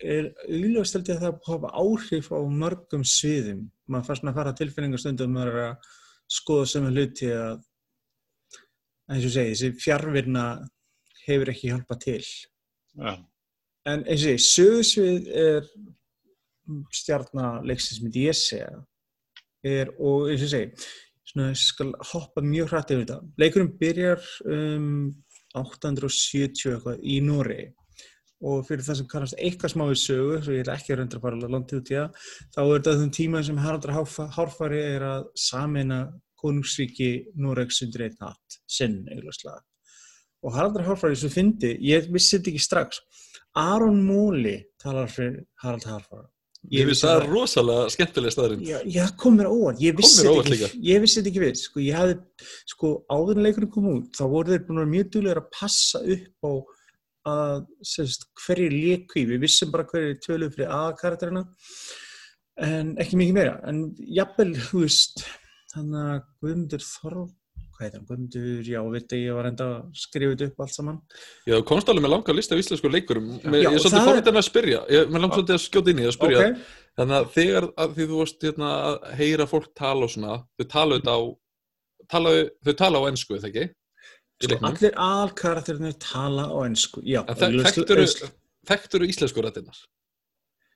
er 0.00 0.28
auðvitað 0.48 0.88
steldi 0.88 1.14
að 1.14 1.24
það 1.24 1.34
búið 1.36 1.48
að 1.48 1.54
hafa 1.54 1.70
áhrif 1.82 2.28
á 2.32 2.38
mörgum 2.62 3.06
sviðum. 3.06 3.64
Maður 3.90 4.06
fannst 4.08 4.28
að 4.30 4.38
fara 4.38 4.54
tilfinningastundum 4.60 5.34
maður 5.34 5.50
er 5.50 5.66
að 5.66 5.90
skoða 6.30 6.68
sem 6.70 6.86
hluti 6.90 7.30
að 7.34 7.58
eins 9.10 9.24
og 9.24 9.28
ég 9.28 9.34
segi, 9.34 9.54
þessi 9.54 9.82
fjárvirna 9.82 10.44
hefur 11.24 11.52
ekki 11.52 11.72
hjálpað 11.72 12.02
til. 12.04 12.22
Já, 12.94 13.12
en 13.90 14.04
eins 14.06 14.24
og 14.24 14.34
ég 14.34 14.42
segi, 14.44 14.46
sögursvið 14.46 15.30
er 15.44 15.70
stjarnaleiksins 16.94 18.02
myndi 18.04 18.26
ég 18.28 18.38
segja. 18.38 18.70
Er, 19.66 19.90
og 19.98 20.30
eins 20.30 20.40
og 20.40 20.46
ég 20.46 20.54
segi 20.54 20.90
svona, 21.30 21.50
ég 21.52 21.60
skal 21.60 21.90
hoppa 22.12 22.42
mjög 22.44 22.70
hrætt 22.72 22.94
yfir 22.94 23.04
þetta. 23.04 23.18
Leikurinn 23.40 23.74
byrjar 23.80 24.30
um 24.50 24.86
870 25.58 26.76
eitthvað 26.76 27.02
í 27.02 27.18
Nóri 27.26 27.64
og 28.40 28.62
fyrir 28.68 28.84
það 28.86 28.98
sem 29.00 29.08
kannast 29.10 29.36
eitthvað 29.36 29.72
smá 29.74 29.84
við 29.90 29.98
sögu, 30.00 30.36
svo 30.44 30.54
ég 30.56 30.62
er 30.64 30.72
ekki 30.74 30.94
að 30.94 31.00
reynda 31.02 31.18
að 31.18 31.24
fara 31.26 31.50
landið 31.54 31.80
út 31.80 31.90
í 31.92 31.96
það, 31.98 32.26
þá 32.54 32.60
er 32.62 32.72
þetta 32.78 32.94
þessum 32.94 33.14
tíma 33.18 33.42
sem 33.44 33.60
Haraldur 33.60 33.94
Hárfa- 33.96 34.28
Hárfari 34.36 34.80
er 34.96 35.04
að 35.10 35.26
samina 35.36 36.00
konungsríki 36.40 37.10
Noregs 37.36 37.82
undir 37.84 38.06
einn 38.08 38.16
hatt, 38.24 38.60
sinn 38.66 39.02
eiginlega. 39.10 39.58
Og 40.40 40.54
Haraldur 40.56 40.86
Hárfari 40.88 41.18
svo 41.20 41.28
fyndi, 41.32 41.74
ég 41.84 42.08
vissi 42.12 42.38
þetta 42.38 42.54
ekki 42.54 42.64
strax 42.64 43.02
Aron 43.60 44.00
Móli 44.06 44.56
talar 44.80 45.10
fyrir 45.12 45.42
Harald 45.62 45.84
Hárfara. 45.84 46.28
Ég 46.70 46.84
finnst 46.84 47.04
það 47.06 47.22
er 47.22 47.30
rosalega 47.32 47.84
skemmtileg 47.94 48.32
staðurinn. 48.34 48.64
Já, 48.68 48.78
já, 48.84 49.04
það 49.06 49.14
kom 49.22 49.36
mér 49.38 49.46
á 49.48 49.52
óvart, 49.52 49.78
ég 49.80 49.94
vissi 49.96 50.26
þetta 50.26 50.56
ekki, 50.56 50.80
ég 50.90 51.00
vissi 51.00 51.16
þetta 51.20 51.30
ekki 51.30 51.40
við, 51.44 51.54
sko, 51.60 51.80
ég 51.80 51.96
hafði, 51.96 52.16
sko, 52.68 52.90
áður 53.16 53.38
en 53.40 53.46
leikurinn 53.46 53.70
kom 53.72 53.86
út, 53.94 54.10
þá 54.16 54.24
voru 54.28 54.52
þeir 54.52 54.66
búin 54.66 54.76
að 54.76 54.84
vera 54.84 54.92
mjög 54.92 55.08
duglega 55.14 55.40
að 55.40 55.48
passa 55.56 56.02
upp 56.04 56.44
á 56.44 56.52
að, 57.28 57.66
sérst, 57.84 58.28
hverju 58.46 58.70
leiku 58.72 59.20
í, 59.20 59.26
við 59.28 59.42
vissum 59.44 59.72
bara 59.74 59.84
hverju 59.90 60.16
töluð 60.24 60.54
fyrir 60.56 60.70
aðkarakterina, 60.76 61.44
en 62.60 62.94
ekki 63.00 63.18
mikið 63.20 63.36
meira, 63.36 63.58
en 63.68 63.82
jafnvel, 64.16 64.54
þú 64.70 64.84
veist, 64.86 65.24
þannig 65.74 66.08
að 66.14 66.24
Guðmundur 66.42 66.84
Þorf, 66.84 67.28
hvað 67.76 67.86
heit 67.86 67.94
hann, 67.96 68.06
Guðmundur, 68.08 68.62
já, 68.68 68.80
veit 68.92 69.14
ég, 69.16 69.26
var 69.36 69.48
enda 69.50 69.68
þetta 69.96 70.48
upp 70.50 70.64
allt 70.64 70.74
saman, 70.76 70.98
Já, 71.48 71.54
þú 71.58 71.62
komst 71.70 71.88
alveg 71.92 72.04
með 72.06 72.14
langa 72.14 72.36
lista 72.36 72.56
af 72.56 72.62
íslensku 72.64 72.90
leikurum. 72.92 73.28
Með, 73.44 73.62
Já, 73.64 73.68
ég 73.70 73.76
er 73.78 73.84
svolítið 73.84 74.00
er- 74.00 74.08
fórhættan 74.10 74.40
að 74.40 74.48
spyrja, 74.48 74.80
ég, 74.96 75.12
langt 75.16 75.36
svolítið 75.36 75.56
að 75.56 75.64
skjóta 75.66 75.92
inn 75.94 76.02
í 76.02 76.08
að 76.08 76.16
spyrja. 76.18 76.40
ok, 76.50 76.64
Þannig 77.00 77.16
að 77.20 77.28
þegar 77.36 77.66
að 77.80 77.92
því 77.96 78.06
þú 78.10 78.16
varst 78.20 78.42
hérna, 78.44 78.70
að 78.90 78.96
heyra 79.20 79.46
fólk 79.48 79.68
tala 79.78 80.04
og 80.04 80.10
svona, 80.12 80.38
þau 80.58 80.66
tala 80.74 80.98
þetta 80.98 81.12
á, 81.16 81.20
tala, 82.10 82.32
þau 82.66 82.74
tala 82.82 83.00
á 83.00 83.08
ennsku, 83.08 83.36
eða 83.38 83.48
ekki? 83.52 83.68
Sko, 84.40 84.56
allir 84.64 84.94
aðalkarakterinir 84.96 85.96
tala 86.00 86.46
á 86.48 86.56
ennsku, 86.64 87.02
þekktur 87.04 88.06
þekktur 88.68 89.04
íslensku 89.04 89.42
rættinnar? 89.44 89.80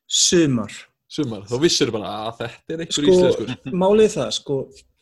sumar, 0.05 0.73
Sumar, 1.09 1.45
þá 1.49 1.55
vissur 1.63 1.93
bara 1.95 2.11
að 2.27 2.41
þetta 2.43 2.75
er 2.75 2.83
einhver 2.85 2.97
Sko, 2.97 3.13
íslenskur. 3.13 3.55
málið 3.85 4.05
er 4.07 4.13
það, 4.15 4.33
sko, 4.39 4.57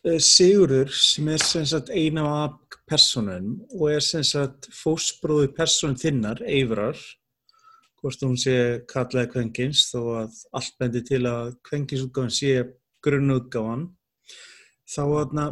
eh, 0.05 0.19
Sigurður 0.21 0.93
sem 0.95 1.31
er 1.33 1.43
sem 1.43 1.65
sagt 1.73 1.91
eina 1.91 2.23
af 2.43 2.79
personum 2.89 3.57
og 3.79 3.89
er 3.91 4.03
sem 4.03 4.23
sagt 4.27 4.69
fósbróði 4.75 5.49
person 5.57 5.97
þinnar, 5.99 6.43
Eivrar, 6.47 6.99
hvort 8.03 8.23
hún 8.27 8.37
sé 8.39 8.55
kallaði 8.91 9.31
kvenkins 9.31 9.87
þó 9.91 9.99
að 10.21 10.39
allt 10.59 10.79
bendi 10.79 11.03
til 11.07 11.23
að 11.29 11.53
kvenkinsútgáfin 11.67 12.35
sé 12.35 12.53
grunnútgáfan 13.03 13.87
þá 14.83 15.03
þarna, 15.07 15.45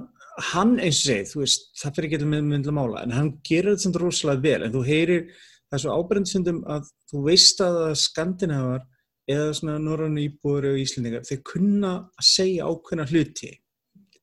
hann 0.51 0.77
eins 0.79 1.01
og 1.01 1.07
segið, 1.09 1.31
þú 1.31 1.41
veist, 1.41 1.65
það 1.81 1.95
fyrir 1.95 2.09
ekki 2.09 2.29
með 2.31 2.45
myndla 2.47 2.75
mála, 2.75 3.03
en 3.03 3.15
hann 3.15 3.31
gerir 3.47 3.73
þetta 3.73 3.85
samt 3.85 3.99
rosalega 4.01 4.45
vel, 4.45 4.65
en 4.65 4.75
þú 4.75 4.83
heyrir 4.87 5.25
það 5.71 5.83
svo 5.83 5.97
ábyrjandstundum 5.97 6.61
að 6.71 6.91
þú 7.11 7.23
veist 7.25 7.63
að 7.65 7.79
skandinavar 7.99 8.85
eða 9.31 9.49
svona 9.57 9.77
norrannu 9.81 10.23
íbúður 10.25 10.71
og 10.71 10.79
íslendingar, 10.81 11.25
þeir 11.27 11.43
kunna 11.47 11.91
að 12.19 12.29
segja 12.31 12.69
ákveðna 12.69 13.07
hluti 13.11 13.51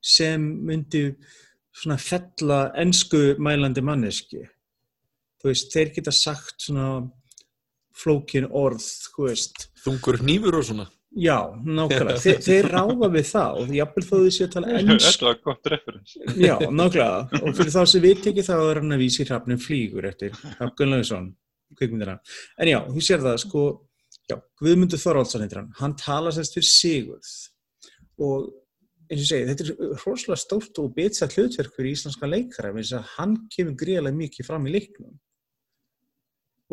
sem 0.05 0.45
myndi 0.69 1.05
svona 1.75 1.99
fella 2.01 2.61
ennsku 2.79 3.37
mælandi 3.43 3.85
mannesku 3.85 4.43
þú 5.39 5.51
veist, 5.51 5.73
þeir 5.75 5.95
geta 5.97 6.15
sagt 6.15 6.67
svona 6.67 6.91
flókin 7.99 8.49
orð, 8.55 8.85
þú 9.15 9.29
veist 9.29 9.69
Þungur 9.85 10.21
hnífur 10.23 10.59
og 10.59 10.67
svona. 10.67 10.87
Já, 11.17 11.37
nákvæmlega, 11.65 12.21
þeir, 12.23 12.39
þeir 12.47 12.69
ráða 12.73 13.09
við 13.15 13.27
það 13.31 13.59
og 13.63 13.75
jafnvel 13.79 14.05
þó 14.05 14.15
þau 14.15 14.31
séu 14.37 14.47
að 14.47 14.55
tala 14.55 14.73
ennsku 14.79 15.09
Þetta 15.09 15.29
var 15.29 15.41
gott 15.49 15.71
referens. 15.73 16.15
Já, 16.37 16.55
nákvæmlega. 16.69 17.43
Og 17.43 17.59
fyrir 17.59 17.75
þá 17.75 17.83
sem 17.93 18.05
við 18.05 18.23
tekið 18.27 18.49
þá 18.49 18.55
er 18.59 18.81
hann 18.83 18.97
að 18.97 19.05
vísi 19.05 19.29
hrafnin 19.29 19.63
flýgur 19.63 20.09
eftir 20.09 20.39
Hrafn 20.39 20.75
Gunnlaugsson, 20.79 21.29
kvikmyndina. 21.79 22.17
En 22.59 22.73
já, 22.73 22.79
þú 22.87 23.05
sér 23.09 23.25
það, 23.25 23.39
sko, 23.45 23.67
já, 24.29 24.39
Guðmundur 24.63 25.03
Þorvaldsson 25.03 25.45
heitir 25.45 25.63
hann. 25.63 25.71
Hann 25.81 25.97
tala 26.01 26.35
sérst 26.35 26.59
fyrir 26.59 26.71
Sigurð. 26.71 27.35
Og 28.19 28.51
eins 29.09 29.23
og 29.23 29.25
ég 29.25 29.29
segi, 29.31 29.49
þetta 29.49 29.65
er 29.65 30.03
hróslega 30.03 30.41
stórt 30.41 30.81
og 30.83 30.93
betsað 30.97 31.39
hlutverk 31.39 31.77
fyrir 31.77 31.95
íslenska 31.95 32.29
leikara, 32.29 32.75
eins 32.75 32.93
að 32.97 33.07
hann 33.17 33.37
kemur 33.55 33.77
greiðlega 33.81 34.19
mikið 34.19 34.49
fram 34.49 34.69
í 34.69 34.75
leiknum. 34.75 35.15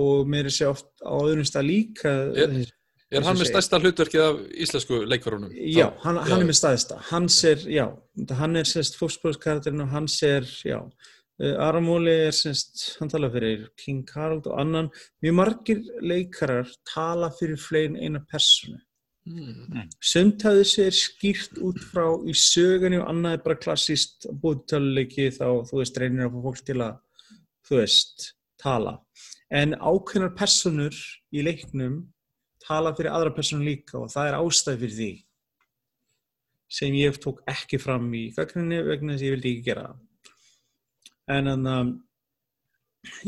Og 0.03 0.27
mér 0.27 0.49
er 0.49 0.55
sér 0.55 0.73
oft 0.73 0.89
á 0.99 1.15
öðrum 1.15 1.47
stað 1.47 1.69
líka... 1.69 2.11
Er- 3.11 3.19
Er 3.21 3.25
hann 3.27 3.37
með 3.37 3.51
stærsta 3.51 3.77
hlutverkið 3.79 4.21
af 4.23 4.39
íslensku 4.65 4.97
leikvarunum? 5.05 5.51
Já, 5.53 5.91
hann, 6.03 6.17
hann 6.17 6.41
er 6.41 6.47
með 6.49 6.57
staðista. 6.57 6.97
Hans 7.11 7.43
er, 7.45 7.57
já, 7.69 7.85
hann 8.39 8.55
er 8.57 8.65
sérst 8.65 8.97
fókspróðskarakterinn 8.97 9.83
og 9.85 9.91
hans 9.93 10.15
er, 10.25 10.41
já, 10.65 10.79
uh, 10.81 11.53
Aramóli 11.67 12.15
er 12.25 12.33
sérst, 12.33 12.97
hann 12.99 13.11
tala 13.13 13.29
fyrir 13.29 13.67
King 13.77 14.09
Harald 14.15 14.47
og 14.49 14.57
annan. 14.59 14.89
Mjög 15.23 15.37
margir 15.37 15.83
leikarar 16.01 16.65
tala 16.93 17.29
fyrir 17.37 17.61
fleiri 17.61 17.91
en 17.93 17.99
eina 18.01 18.23
personu. 18.31 18.79
Mm. 19.29 19.85
Sumt 20.01 20.41
hafði 20.45 20.65
sér 20.69 20.93
skýrt 20.93 21.61
út 21.61 21.77
frá 21.81 22.07
í 22.29 22.33
sögunni 22.37 22.99
og 23.01 23.07
annað 23.09 23.37
er 23.37 23.45
bara 23.45 23.57
klassíst 23.61 24.27
búðtöluleiki 24.41 25.29
þá, 25.33 25.47
þú 25.69 25.79
veist, 25.79 25.97
reynir 26.01 26.25
að 26.27 26.35
fá 26.35 26.41
fólk 26.49 26.65
til 26.67 26.77
að, 26.85 26.99
þú 27.69 27.79
veist, 27.83 28.27
tala. 28.61 28.97
En 29.53 29.73
ákveðnar 29.77 30.33
personur 30.37 30.93
í 31.33 31.41
leiknum 31.45 32.03
tala 32.65 32.93
fyrir 32.97 33.13
aðra 33.13 33.33
personu 33.35 33.65
líka 33.65 33.99
og 34.01 34.11
það 34.13 34.29
er 34.29 34.37
ástæð 34.39 34.81
fyrir 34.83 34.95
því 34.99 35.11
sem 36.75 36.97
ég 36.97 37.19
tók 37.21 37.43
ekki 37.49 37.79
fram 37.81 38.07
í 38.17 38.27
gaggrinni 38.35 38.81
vegna 38.87 39.13
þess 39.13 39.21
að 39.23 39.27
ég 39.27 39.35
vildi 39.35 39.51
ekki 39.53 39.67
gera 39.67 39.85
það. 39.85 39.99
En 41.35 41.49
þannig 41.51 41.75
að, 41.75 41.91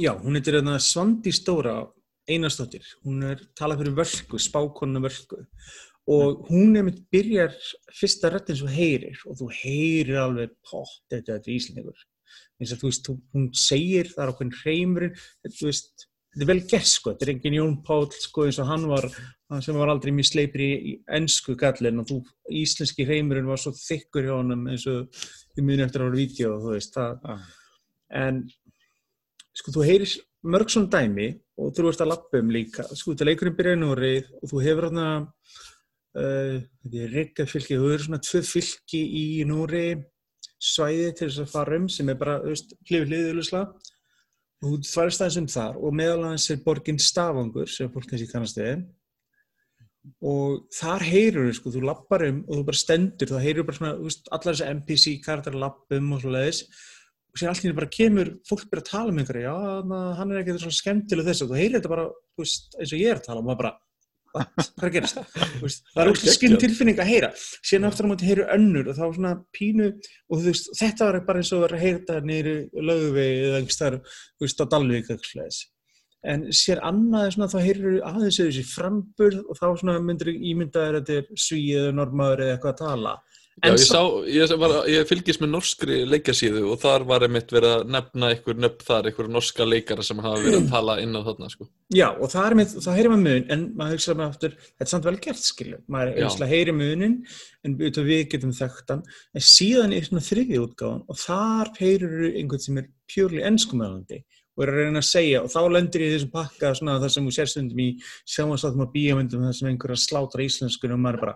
já, 0.03 0.11
hún 0.23 0.37
heitir 0.37 0.57
þarna 0.57 0.79
Svandi 0.83 1.33
Stóra 1.33 1.75
Einarsdóttir. 2.27 2.87
Hún 3.05 3.23
er 3.29 3.43
talað 3.57 3.83
fyrir 3.83 3.95
vörku, 4.01 4.41
spákonna 4.41 5.01
vörku 5.05 5.45
og 6.07 6.45
hún 6.47 6.77
mitt 6.87 7.01
byrjar 7.11 7.55
fyrsta 7.91 8.29
röttin 8.31 8.55
þú 8.55 8.69
heyrir 8.71 9.23
og 9.27 9.41
þú 9.41 9.47
heyrir 9.51 10.21
alveg 10.21 10.53
pott 10.63 11.01
þetta 11.11 11.35
er 11.35 11.49
Íslandingur. 11.51 12.05
Eins 12.57 12.71
og 12.73 12.79
þú 12.81 12.89
veist, 12.89 13.09
hún 13.35 13.49
segir 13.53 14.07
það 14.13 14.23
er 14.23 14.31
okkur 14.31 14.53
hreimurinn, 14.61 15.17
þú 15.45 15.67
veist, 15.67 16.07
þetta 16.37 16.45
er 16.45 16.51
vel 16.51 16.63
gert 16.69 16.85
sko, 16.85 17.11
þetta 17.13 17.25
er 17.25 17.31
engin 17.33 17.55
Jón 17.57 17.75
Páll 17.85 18.05
sko 18.13 18.43
eins 18.45 18.59
og 18.61 18.67
hann 18.69 18.83
var, 18.85 19.07
hann 19.49 19.63
sem 19.65 19.77
var 19.79 19.89
aldrei 19.89 20.11
mjög 20.13 20.27
sleipir 20.29 20.61
í, 20.61 20.91
ennsku 21.17 21.55
gallin 21.57 22.03
og 22.03 22.11
þú, 22.11 22.17
íslenski 22.59 23.07
hreimurinn 23.07 23.49
var 23.49 23.61
svo 23.61 23.73
þykkur 23.73 24.27
hjá 24.27 24.35
honum 24.35 24.67
eins 24.69 24.85
og 24.91 25.07
við 25.57 25.65
munum 25.65 25.87
eftir 25.87 26.03
að 26.03 26.11
voru 26.11 26.21
vídeo, 26.21 26.51
þú 26.61 26.75
veist, 26.75 26.93
það, 26.93 27.25
Já. 27.25 27.39
en 28.21 28.43
sko 29.57 29.73
þú 29.73 29.87
heyrir 29.87 30.13
mörg 30.53 30.75
svona 30.75 30.93
dæmi 30.93 31.27
og 31.57 31.73
þú 31.73 31.89
ert 31.89 32.05
að 32.05 32.13
lappa 32.13 32.43
um 32.43 32.53
líka, 32.53 32.85
sko 32.93 33.15
þetta 33.15 33.29
leikurinn 33.31 33.57
byrjar 33.57 33.79
í 33.79 33.81
Norið 33.81 34.31
og 34.37 34.53
þú 34.53 34.63
hefur 34.67 34.89
þarna 34.91 35.09
uh, 35.25 36.55
þetta 36.61 37.03
er 37.07 37.17
Rikka 37.17 37.49
fylki, 37.49 37.81
þú 37.81 37.91
eru 37.95 38.05
svona 38.05 38.23
tvö 38.29 38.45
fylki 38.45 39.01
í 39.23 39.27
Nóri 39.49 39.87
svæði 40.61 41.13
til 41.17 41.31
þess 41.31 41.47
að 41.47 41.53
fara 41.55 41.81
um 41.81 41.89
sem 41.89 42.13
er 42.13 42.21
bara, 42.21 42.37
þú 42.45 42.53
veist, 42.53 42.77
hlifið 42.85 43.31
og 43.33 43.95
þú 44.63 44.77
þværst 44.89 45.23
aðeins 45.23 45.39
um 45.41 45.49
þar 45.53 45.79
og 45.81 45.97
meðal 45.97 46.21
aðeins 46.25 46.49
er 46.53 46.61
borgin 46.65 47.01
Stafangur 47.01 47.71
sem 47.71 47.91
fólk 47.93 48.09
kannski 48.09 48.29
kannast 48.31 48.59
við. 48.59 48.85
Og 50.23 50.61
þar 50.71 51.03
heyrur 51.03 51.49
sko, 51.55 51.71
þú 51.73 51.81
lappar 51.83 52.23
um 52.29 52.43
og 52.45 52.61
þú 52.61 52.67
bara 52.69 52.79
stendur, 52.79 53.31
þá 53.31 53.43
heyrur 53.43 53.67
bara 53.67 53.79
svona, 53.79 53.95
þú 53.97 54.07
veist, 54.07 54.29
allar 54.31 54.55
þessi 54.55 54.69
NPC 54.77 55.15
karakter 55.25 55.57
lappum 55.59 56.13
og 56.15 56.23
svo 56.23 56.31
leiðis 56.31 56.63
og 57.37 57.41
sér 57.41 57.51
henni 57.53 57.77
bara 57.77 57.91
kemur, 57.91 58.31
fólk 58.47 58.65
byrja 58.71 58.83
að 58.85 58.89
tala 58.89 59.13
um 59.13 59.19
einhverja, 59.21 59.51
já, 59.51 59.83
na, 59.85 59.99
hann 60.17 60.31
er 60.31 60.39
ekkert 60.41 60.63
svona 60.63 60.77
skemmtileg 60.77 61.27
þess 61.27 61.43
og 61.43 61.51
þú 61.51 61.59
heyrir 61.59 61.75
þetta 61.77 61.91
bara, 61.91 62.05
þú 62.33 62.45
veist, 62.45 62.71
eins 62.79 62.93
og 62.95 63.03
ég 63.03 63.11
er 63.11 63.19
að 63.19 63.27
tala 63.27 63.43
og 63.43 63.45
maður 63.45 63.59
bara, 63.61 63.73
hvað 64.33 64.83
er 64.83 64.87
að 64.87 64.93
gerast? 64.97 65.21
Það 65.37 66.01
er 66.03 66.11
óslega 66.11 66.35
skinn 66.35 66.57
tilfinning 66.61 66.99
að 67.01 67.11
heyra 67.11 67.31
síðan 67.37 67.87
aftur 67.89 68.07
á 68.07 68.11
móti 68.11 68.27
heyru 68.29 68.45
önnur 68.53 68.91
og 68.91 68.99
þá 68.99 69.05
svona 69.05 69.33
pínu 69.55 69.87
og 69.93 70.43
veist, 70.45 70.69
þetta 70.79 71.07
var 71.09 71.19
bara 71.29 71.41
eins 71.41 71.53
og 71.55 71.63
vera 71.65 71.79
að 71.79 71.85
heyra 71.85 72.01
þetta 72.01 72.27
niður 72.27 72.51
í 72.51 72.85
lögvegi 72.89 73.41
eða 73.47 73.61
einhvers 73.61 73.81
þar, 73.81 73.99
á 74.61 74.65
Dalvík. 74.73 75.11
En 76.27 76.47
sér 76.55 76.81
annað 76.83 77.29
svona 77.35 77.49
þá 77.51 77.59
heyrur 77.63 77.97
aðeins 78.03 78.39
eða 78.41 78.51
þessi 78.51 78.69
framburð 78.71 79.43
og 79.45 79.59
þá 79.59 79.67
svona 79.79 79.99
myndir 80.03 80.33
ímyndaður 80.33 80.99
að 80.99 81.11
þetta 81.11 81.19
er 81.21 81.43
svíð 81.45 81.81
eða 81.83 81.97
normaður 81.99 82.43
eða 82.43 82.55
eitthvað 82.55 82.73
að 82.73 82.81
tala. 82.81 83.13
Já, 83.57 83.71
ég, 83.71 83.81
sá, 83.81 84.01
ég, 84.29 84.51
var, 84.61 84.73
ég 84.85 85.07
fylgist 85.09 85.41
með 85.41 85.49
norskri 85.55 85.95
leikasíðu 86.05 86.61
og 86.69 86.77
þar 86.83 87.07
var 87.09 87.23
einmitt 87.25 87.49
verið 87.49 87.71
að 87.79 87.93
nefna 87.95 88.29
einhver 88.35 88.59
nöfn 88.61 88.85
þar, 88.85 89.09
einhver 89.09 89.31
norska 89.33 89.65
leikara 89.65 90.05
sem 90.05 90.21
hafa 90.21 90.43
verið 90.43 90.59
að 90.59 90.67
tala 90.75 90.97
inn 91.01 91.17
á 91.17 91.21
þarna, 91.25 91.49
sko. 91.49 91.65
Já, 91.89 92.07
og 92.11 92.29
það 92.29 92.61
það 92.75 92.99
heyrir 92.99 93.11
maður 93.15 93.23
mun, 93.25 93.47
en 93.55 93.65
maður 93.79 93.97
hugsa 93.97 94.17
með 94.19 94.27
aftur, 94.27 94.55
þetta 94.67 94.85
er 94.85 94.91
samt 94.93 95.09
vel 95.09 95.15
gert, 95.25 95.41
skilju. 95.41 95.81
Maður 95.89 96.47
heyrir 96.53 96.77
munin, 96.77 97.17
en 97.65 97.77
við, 97.81 98.21
getum 98.29 98.53
þekkt 98.53 98.93
hann. 98.93 99.05
En 99.33 99.47
síðan 99.49 99.97
er 99.97 100.05
svona 100.05 100.25
þriði 100.29 100.61
útgáðan 100.61 101.05
og 101.09 101.21
þar 101.23 101.73
heyrir 101.81 102.17
einhvern 102.35 102.65
sem 102.67 102.81
er 102.83 102.91
pjúrli 103.09 103.41
ennskumælandi 103.47 104.21
og 104.57 104.63
er 104.65 104.71
að 104.73 104.79
reyna 104.81 105.01
að 105.03 105.11
segja 105.11 105.43
og 105.45 105.51
þá 105.53 105.59
lendir 105.69 106.03
ég 106.03 106.09
í 106.09 106.15
þessum 106.15 106.33
pakka 106.33 106.71
svona 106.77 106.97
það 107.01 107.11
sem 107.13 107.27
þú 107.27 107.33
sér 107.35 107.49
stundum 107.51 107.81
í 107.83 107.87
sjámansáttum 108.25 108.83
og 108.87 108.93
bíamöndum 108.95 109.45
það 109.45 109.55
sem 109.59 109.69
einhver 109.69 109.93
að 109.93 110.01
slátra 110.01 110.45
íslenskunum 110.47 110.97
og 110.97 111.03
maður 111.03 111.23
bara 111.25 111.35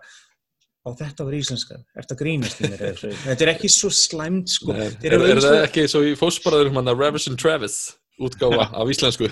á 0.81 0.89
þetta 0.97 1.25
var 1.27 1.37
íslenska, 1.37 1.79
ert 1.97 2.13
að 2.13 2.21
grínast 2.23 2.61
í 2.61 2.69
mér 2.71 2.83
þetta 3.27 3.45
er 3.45 3.53
ekki 3.53 3.69
svo 3.71 3.91
slæmt 3.93 4.53
sko. 4.53 4.73
Nei, 4.73 4.89
Þeir 5.01 5.11
er, 5.11 5.17
eru 5.17 5.27
er 5.27 5.35
eins 5.35 5.47
það 5.47 5.65
ekki 5.65 5.87
svo 5.93 6.03
í 6.07 6.13
fósbaraður 6.19 6.71
manna 6.77 6.95
Ravis 6.97 7.27
and 7.29 7.41
Travis 7.41 7.77
útgáfa 8.21 8.69
af 8.79 8.93
íslensku? 8.93 9.29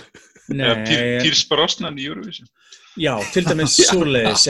Pírs 0.50 1.46
Brosnan 1.50 1.98
í 2.02 2.10
Eurovision. 2.10 2.50
Já, 3.00 3.14
til 3.34 3.46
dæmis 3.46 3.78
svoleiðis 3.90 4.48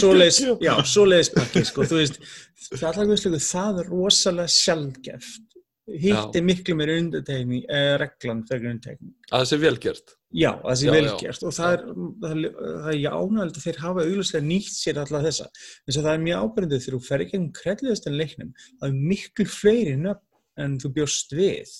svoleiðis, 0.00 0.40
já, 0.62 0.74
svoleiðis 0.90 1.30
pakki, 1.34 1.62
sko, 1.68 1.86
það 1.88 3.82
er 3.84 3.90
rosalega 3.90 4.50
sjálfgeft. 4.50 5.53
Hitt 5.84 6.36
er 6.38 6.44
miklu 6.44 6.74
meira 6.78 6.94
undirtekning, 6.96 7.64
eh, 7.68 7.94
reglan 8.00 8.40
fyrir 8.48 8.70
undirtekning. 8.70 9.10
Að 9.28 9.42
það 9.42 9.48
sé 9.50 9.56
velgjert. 9.60 10.12
Já, 10.32 10.50
það 10.62 10.78
sé 10.80 10.86
Já, 10.86 10.92
vel 10.94 11.04
já. 11.04 11.32
og 11.44 11.52
það 11.54 11.74
er, 11.74 11.82
það 12.22 12.38
það 12.84 12.94
er 12.94 13.42
að 13.44 13.58
þeir 13.64 13.80
hafa 13.82 14.04
auglustlega 14.04 14.46
nýtt 14.46 14.70
sér 14.72 15.00
alla 15.02 15.20
þessa. 15.26 15.48
Þess 15.84 15.98
að 15.98 16.06
það 16.06 16.14
er 16.14 16.22
mjög 16.24 16.46
ábyrndið 16.46 16.84
þegar 16.84 16.96
þú 16.96 17.08
fer 17.08 17.24
ekki 17.24 17.38
um 17.38 17.50
kredliðastan 17.58 18.16
leiknum, 18.16 18.54
það 18.80 18.88
er 18.88 19.02
miklu 19.12 19.46
fleiri 19.46 19.98
nöfn 20.00 20.64
en 20.64 20.78
þú 20.80 20.92
bjóst 20.96 21.36
við. 21.36 21.74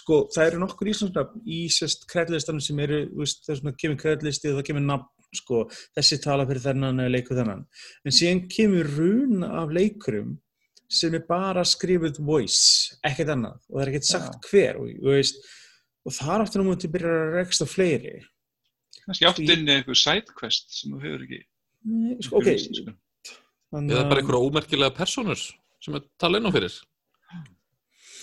Sko, 0.00 0.22
það 0.32 0.48
eru 0.48 0.62
nokkur 0.62 0.90
íslensnöfn 0.94 1.44
í 1.44 1.60
sérst 1.76 2.08
kredliðastanum 2.08 2.64
sem 2.64 2.80
eru, 2.86 3.02
veist, 3.20 3.44
það 3.44 3.52
er 3.52 3.60
svona 3.60 3.76
kemur 3.82 4.00
kredliðsti 4.00 4.50
og 4.50 4.58
það 4.58 4.66
kemur 4.70 4.86
nafn, 4.86 5.28
sko, 5.36 5.62
þessi 5.98 6.20
tala 6.24 6.48
fyrir 6.48 6.64
þennan 6.64 7.04
eða 7.04 7.12
leikur 7.12 7.36
þennan. 7.36 7.64
En 8.06 8.16
síðan 8.16 8.42
kemur 8.48 8.92
run 8.96 9.46
af 9.46 9.76
leikurum 9.76 10.36
sem 10.92 11.14
er 11.18 11.24
bara 11.26 11.64
skrifuð 11.66 12.20
voice, 12.22 12.96
ekkert 13.06 13.34
annað 13.34 13.58
og 13.66 13.76
það 13.76 13.82
er 13.84 13.92
ekkert 13.92 14.08
sagt 14.08 14.50
hver 14.50 14.80
og, 14.80 14.90
og, 15.02 15.12
veist, 15.16 15.40
og 16.06 16.14
þar 16.14 16.44
aftur 16.44 16.62
á 16.62 16.68
múti 16.68 16.90
byrjar 16.92 17.22
að 17.26 17.36
reksta 17.40 17.68
fleiri 17.68 18.16
Kannski 19.06 19.26
átt 19.28 19.38
inn 19.38 19.68
einhver 19.70 19.98
sidequest 19.98 20.72
sem 20.80 20.90
þú 20.90 21.00
hefur 21.04 21.20
ekki. 21.22 21.44
Sko, 22.26 22.40
ok 22.40 22.48
Eða 22.50 24.06
bara 24.10 24.22
einhverja 24.22 24.48
ómerkilega 24.48 24.94
personur 24.96 25.38
sem 25.38 25.98
er 25.98 26.02
tala 26.18 26.40
inn 26.40 26.48
á 26.48 26.52
fyrir. 26.54 26.74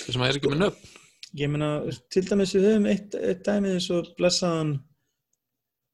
Þessum 0.04 0.26
að 0.26 0.34
er 0.34 0.40
ekki 0.40 0.52
með 0.52 0.64
nöfn. 0.66 0.90
ég 1.40 1.52
meina, 1.54 1.70
til 2.12 2.26
dæmis 2.28 2.54
við 2.58 2.68
höfum 2.68 2.90
eitt, 2.92 3.16
eitt 3.16 3.46
dæmi 3.48 3.72
eins 3.78 3.88
og 3.96 4.12
blessaðan 4.20 4.74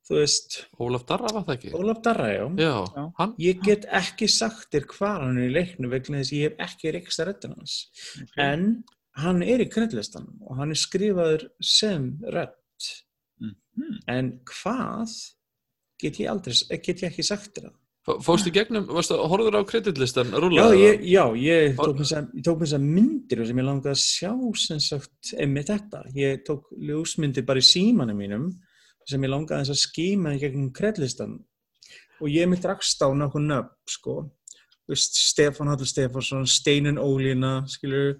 þú 0.10 0.18
veist, 0.18 0.56
Ólaf 0.82 1.04
Darra 1.06 1.30
var 1.36 1.44
það 1.46 1.56
ekki? 1.60 1.72
Ólaf 1.78 2.00
Darra, 2.06 2.28
já 2.34 2.46
Já, 2.58 2.72
Já. 2.96 3.04
hann? 3.20 3.34
ég 3.40 3.60
get 3.64 3.86
ekki 3.86 4.28
sagt 4.30 4.72
þér 4.74 4.88
hvað 4.90 5.20
hann 5.24 5.38
er 5.38 5.50
í 5.50 5.54
leiknu 5.54 5.90
vegna 5.92 6.18
þess 6.24 6.32
að 6.34 6.40
ég 6.40 6.50
hef 6.50 6.64
ekki 6.68 6.94
reyksta 6.96 7.26
rettin 7.30 7.54
hans 7.58 7.76
Ok. 8.24 8.38
en 8.38 8.84
hann 9.20 9.44
er 9.44 9.60
í 9.60 9.70
kreddlistanum 9.70 10.40
og 10.48 10.58
hann 10.58 10.72
er 10.74 10.80
skrifaður 10.82 11.48
sem 11.62 12.18
redd 12.24 12.56
Mhm. 13.40 14.00
en 14.08 14.40
hvað 14.46 15.14
get 16.02 16.18
ég 16.20 16.30
aldrei, 16.32 16.54
get 16.82 17.02
ég 17.04 17.12
ekki 17.12 17.24
sagt 17.24 17.54
þér 17.56 17.70
það 17.70 17.76
Fó- 18.08 18.22
Fórstu 18.24 18.50
í 18.50 18.54
gegnum, 18.56 18.86
að 18.88 19.10
horfður 19.30 19.60
á 19.60 19.64
kreditlistan 19.68 20.32
Já, 20.32 20.40
rúla? 20.40 20.72
ég, 20.74 21.02
já, 21.06 21.26
ég 21.36 21.76
Var- 21.76 21.86
tók 21.88 21.96
mér 21.98 22.06
þessar- 22.06 22.32
ég 22.34 22.44
tók 22.44 22.58
mér 22.60 22.66
þessar 22.68 22.82
myndir 22.82 23.46
sem 23.46 23.58
ég 23.60 23.66
langaði 23.68 23.92
að 23.92 24.00
sjá 24.02 24.58
sem 24.58 24.80
sagt 24.80 25.34
einmitt 25.38 25.68
þetta. 25.68 26.04
Ég 26.16 26.44
tók 26.48 26.64
ljósmyndir 26.80 27.46
bara 27.46 27.60
í 27.60 27.62
símanum 27.62 28.18
mínum 28.18 28.50
sem 29.10 29.26
ég 29.26 29.34
langaði 29.34 29.68
þess 29.68 29.76
að 29.76 29.84
skíma 29.84 30.34
í 30.36 30.42
gegnum 30.42 30.74
kredlistan 30.76 31.38
og 32.20 32.34
ég 32.34 32.50
mitt 32.52 32.66
rakst 32.68 33.02
á 33.02 33.08
nokkuð 33.16 33.46
nöfn, 33.46 33.76
sko. 33.88 34.16
Þú 34.84 34.96
veist, 34.96 35.20
Stefán 35.22 35.70
Hall 35.72 35.88
Stefánsson, 35.88 36.48
Steinun 36.50 37.00
Ólína, 37.00 37.54
skilur, 37.70 38.18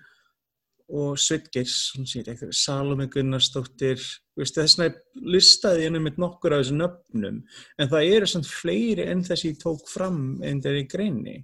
og 0.90 1.18
eitthvað, 1.20 2.54
Salome 2.58 3.10
Gunnarsdóttir, 3.14 4.02
þess 4.40 4.80
vegna 4.80 5.28
listaði 5.36 5.86
ég 5.86 5.98
einmitt 5.98 6.18
nokkur 6.22 6.56
af 6.56 6.64
þessum 6.64 6.80
nöfnum, 6.82 7.42
en 7.78 7.92
það 7.92 8.14
eru 8.16 8.30
samt 8.30 8.50
fleiri 8.50 9.06
enn 9.12 9.22
þess 9.28 9.46
ég 9.46 9.60
tók 9.62 9.86
fram 9.92 10.40
enn 10.42 10.64
þegar 10.64 10.82
ég 10.82 10.90
greini 10.90 11.38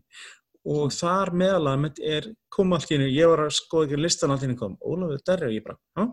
og 0.66 0.90
þar 0.96 1.34
meðal 1.38 1.76
að 1.76 2.00
er 2.02 2.32
kom 2.50 2.74
allt 2.74 2.90
í 2.90 2.96
hennu, 2.96 3.10
ég 3.14 3.30
var 3.30 3.44
að 3.46 3.58
skoða 3.60 3.90
ekki 3.90 4.02
listan 4.02 4.34
allt 4.34 4.46
í 4.46 4.48
hennu 4.48 4.58
kom, 4.58 4.78
Ólafur 4.82 5.22
Darri 5.28 5.52
og 5.52 5.58
ég 5.60 5.66
bara 5.68 5.78
hæ? 6.00 6.08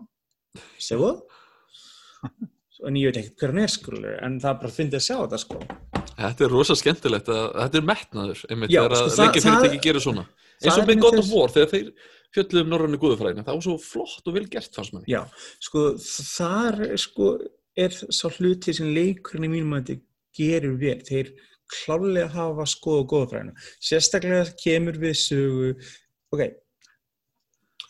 Segðu 0.77 1.09
það? 1.09 2.51
En 2.87 2.97
ég 2.99 3.09
veit 3.09 3.19
ekkert 3.21 3.39
hver 3.43 3.51
hann 3.53 3.63
er 3.63 3.71
skulur 3.73 4.15
en 4.27 4.39
það 4.43 4.57
bara 4.61 4.73
fyndi 4.77 4.97
að 4.99 5.05
sjá 5.07 5.15
þetta 5.23 5.39
sko 5.43 5.61
Þetta 6.13 6.45
er 6.45 6.51
rosa 6.53 6.75
skemmtilegt, 6.77 7.29
að, 7.33 7.45
þetta 7.57 7.77
er 7.79 7.85
metnaður, 7.89 8.41
einmitt, 8.53 8.69
þegar 8.73 8.93
sko, 8.93 9.05
að 9.07 9.21
leikjafyrirtæki 9.23 9.77
það- 9.77 9.85
gerir 9.87 10.03
svona. 10.03 10.23
Eins 10.61 10.75
er 10.77 10.81
og 10.83 10.87
með 10.91 10.99
God 11.01 11.17
of 11.19 11.29
War, 11.33 11.49
þegar 11.55 11.69
þeir 11.71 11.87
fjölluðum 12.35 12.69
norrannu 12.73 12.99
guðufræðina, 13.01 13.45
það 13.47 13.57
var 13.57 13.63
svo 13.65 13.75
flott 13.81 14.27
og 14.29 14.35
vel 14.37 14.43
gert 14.53 14.77
fannst 14.77 14.93
manni. 14.93 15.09
Já, 15.09 15.21
sko 15.65 15.83
þar 15.97 16.77
sko 17.01 17.31
er 17.75 17.89
sá 18.13 18.27
hluti 18.37 18.75
sem 18.77 18.91
leikurinn 18.93 19.47
í 19.49 19.51
mínum 19.55 19.73
að 19.79 19.89
þetta 19.89 20.05
gerir 20.37 20.77
vel, 20.83 20.99
þeir 21.09 21.33
klálega 21.73 22.29
hafa 22.35 22.67
skoða 22.69 23.07
góðafræðina, 23.09 23.55
sérstaklega 23.81 24.53
kemur 24.61 24.99
við 25.01 25.17
sögu, 25.17 25.71
ok 26.33 26.45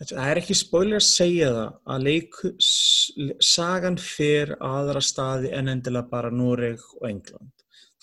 það 0.03 0.29
er 0.31 0.39
ekki 0.41 0.55
spoiler 0.57 0.99
að 0.99 1.05
segja 1.07 1.49
það 1.53 1.75
að 1.93 2.03
leik, 2.07 2.39
s- 2.59 3.02
sagan 3.43 3.97
fer 4.01 4.55
aðra 4.63 5.01
staði 5.03 5.51
en 5.57 5.67
endilega 5.73 6.09
bara 6.09 6.31
Noreg 6.33 6.79
og 6.99 7.05
England. 7.09 7.51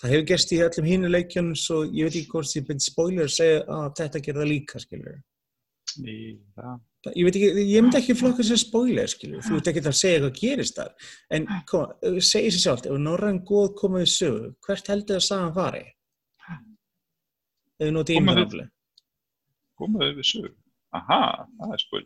Það 0.01 0.09
hefur 0.15 0.27
gerst 0.31 0.51
í 0.55 0.61
öllum 0.65 0.87
hínu 0.89 1.09
leikjunum 1.11 1.55
svo 1.59 1.83
ég 1.85 2.07
veit 2.07 2.15
ekki 2.21 2.31
hvort 2.31 2.55
ég 2.57 2.65
beint 2.69 2.81
spoiler 2.81 3.27
að 3.27 3.35
segja 3.35 3.59
að 3.69 3.91
þetta 3.99 4.21
gerir 4.25 4.39
það 4.41 4.49
líka 4.51 4.79
skilur 4.81 5.19
Í, 6.07 6.15
það. 6.55 6.77
ég 7.19 7.25
veit 7.27 7.35
ekki, 7.37 7.49
ég 7.67 7.83
myndi 7.83 7.97
ekki 7.99 8.15
flokka 8.15 8.45
sér 8.47 8.59
spoiler 8.61 9.09
skilur, 9.11 9.41
þú 9.43 9.57
ert 9.59 9.67
ekki 9.73 9.81
að 9.83 9.97
segja 9.99 10.21
hvað 10.23 10.37
gerist 10.39 10.77
þar. 10.79 10.91
En 11.35 11.47
koma, 11.67 11.89
segja 12.23 12.53
sér 12.55 12.63
sjálft 12.63 12.87
ef 12.87 12.97
Norræn 13.03 13.41
góð 13.49 13.73
komið 13.81 14.05
í 14.07 14.11
sögu 14.13 14.51
hvert 14.65 14.87
heldur 14.93 15.17
það 15.17 15.21
að 15.21 15.27
sagan 15.27 15.53
fari? 15.57 15.83
Ef 17.81 17.87
við 17.89 17.93
notið 17.97 18.15
Koma 18.21 18.31
við- 18.31 18.41
ímyndafli 18.41 18.67
Komaðu 19.81 20.15
við 20.21 20.27
sögur. 20.31 20.55
Aha, 20.93 21.21
það 21.59 21.73
er 21.77 21.81
spil. 21.85 22.05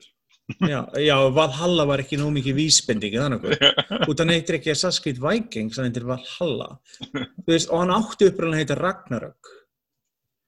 Já, 0.72 0.82
já, 1.02 1.16
Valhalla 1.34 1.86
var 1.90 2.04
ekki 2.04 2.20
nóg 2.22 2.34
mikið 2.36 2.58
vísbendingi 2.60 3.22
þannig 3.22 3.48
að 4.06 4.20
hann 4.22 4.34
heitir 4.34 4.60
ekki 4.60 4.76
Creed 4.76 5.22
Vikings, 5.24 5.80
hann 5.80 5.90
heitir 5.90 6.06
Valhalla. 6.10 6.70
Þú 7.02 7.50
veist, 7.50 7.72
og 7.72 7.82
hann 7.82 7.96
átti 7.96 8.30
upprænlega 8.30 8.60
að 8.60 8.62
heita 8.64 8.78
Ragnarök. 8.82 9.52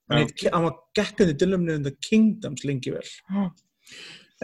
Hann, 0.08 0.22
heit, 0.22 0.46
hann 0.54 0.68
var 0.68 0.78
gekkandi 0.96 1.36
dylumni 1.42 1.80
um 1.80 1.88
The 1.88 1.96
Kingdoms 1.98 2.64
lengi 2.68 2.94
vel. 2.94 3.10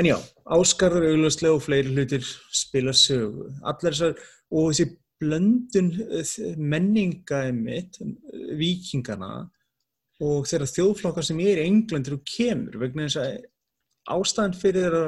En 0.02 0.10
já, 0.10 0.18
Áskarður 0.58 1.12
augljóslega 1.12 1.56
og 1.56 1.64
fleiri 1.64 1.94
hlutir 1.94 2.26
spila 2.50 2.96
sögu. 2.98 3.52
Allar 3.62 3.94
þessar, 3.94 4.18
og 4.50 4.72
þessi 4.72 4.90
blöndun 5.22 5.92
eh, 6.10 6.32
menninga 6.58 7.46
mitt, 7.56 8.00
vikingana 8.58 9.36
og 10.24 10.48
þeirra 10.50 10.70
þjóðflokkar 10.70 11.26
sem 11.28 11.40
er 11.44 11.62
í 11.62 11.68
Englandir 11.68 12.18
og 12.18 12.26
kemur 12.28 12.80
vegna 12.82 13.08
þess 13.08 13.22
að 13.22 13.38
ástæðan 14.12 14.56
fyrir 14.60 14.84
þeirra 14.88 15.04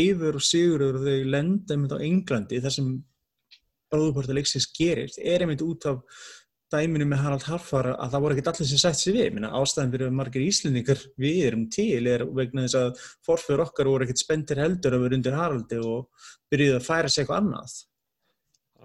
Eivur 0.00 0.38
og 0.38 0.44
Sigurður 0.44 0.98
og 1.00 1.06
þau 1.08 1.30
lenda 1.34 1.74
einmitt 1.76 1.94
á 1.96 2.04
Englandi 2.04 2.60
þar 2.64 2.74
sem 2.76 2.88
bráðuparta 3.94 4.34
leiksins 4.36 4.66
gerist 4.74 5.20
er 5.22 5.44
einmitt 5.44 5.62
út 5.64 5.86
af 5.88 6.00
dæminu 6.74 7.06
með 7.06 7.20
Harald 7.22 7.44
Harfara 7.46 7.92
að 8.02 8.14
það 8.14 8.22
voru 8.24 8.34
ekkert 8.34 8.48
allir 8.50 8.68
sem 8.70 8.80
sætt 8.82 8.98
sér 8.98 9.14
við. 9.14 9.26
Minna, 9.36 9.50
ástæðan 9.60 9.92
fyrir 9.94 10.08
að 10.10 10.16
margir 10.18 10.42
íslendingar 10.48 11.02
við 11.22 11.36
erum 11.46 11.66
til 11.70 12.06
er 12.10 12.24
vegna 12.34 12.64
þess 12.64 12.78
að 12.80 13.02
forfjör 13.28 13.62
okkar 13.68 13.90
voru 13.92 14.06
ekkert 14.08 14.22
spendir 14.24 14.58
heldur 14.62 14.96
að 14.96 15.04
vera 15.04 15.18
undir 15.20 15.36
Haraldi 15.38 15.78
og 15.78 16.26
byrjuði 16.50 16.78
að 16.80 16.88
færa 16.88 17.12
sig 17.12 17.22
eitthvað 17.22 17.42
annað. 17.44 17.76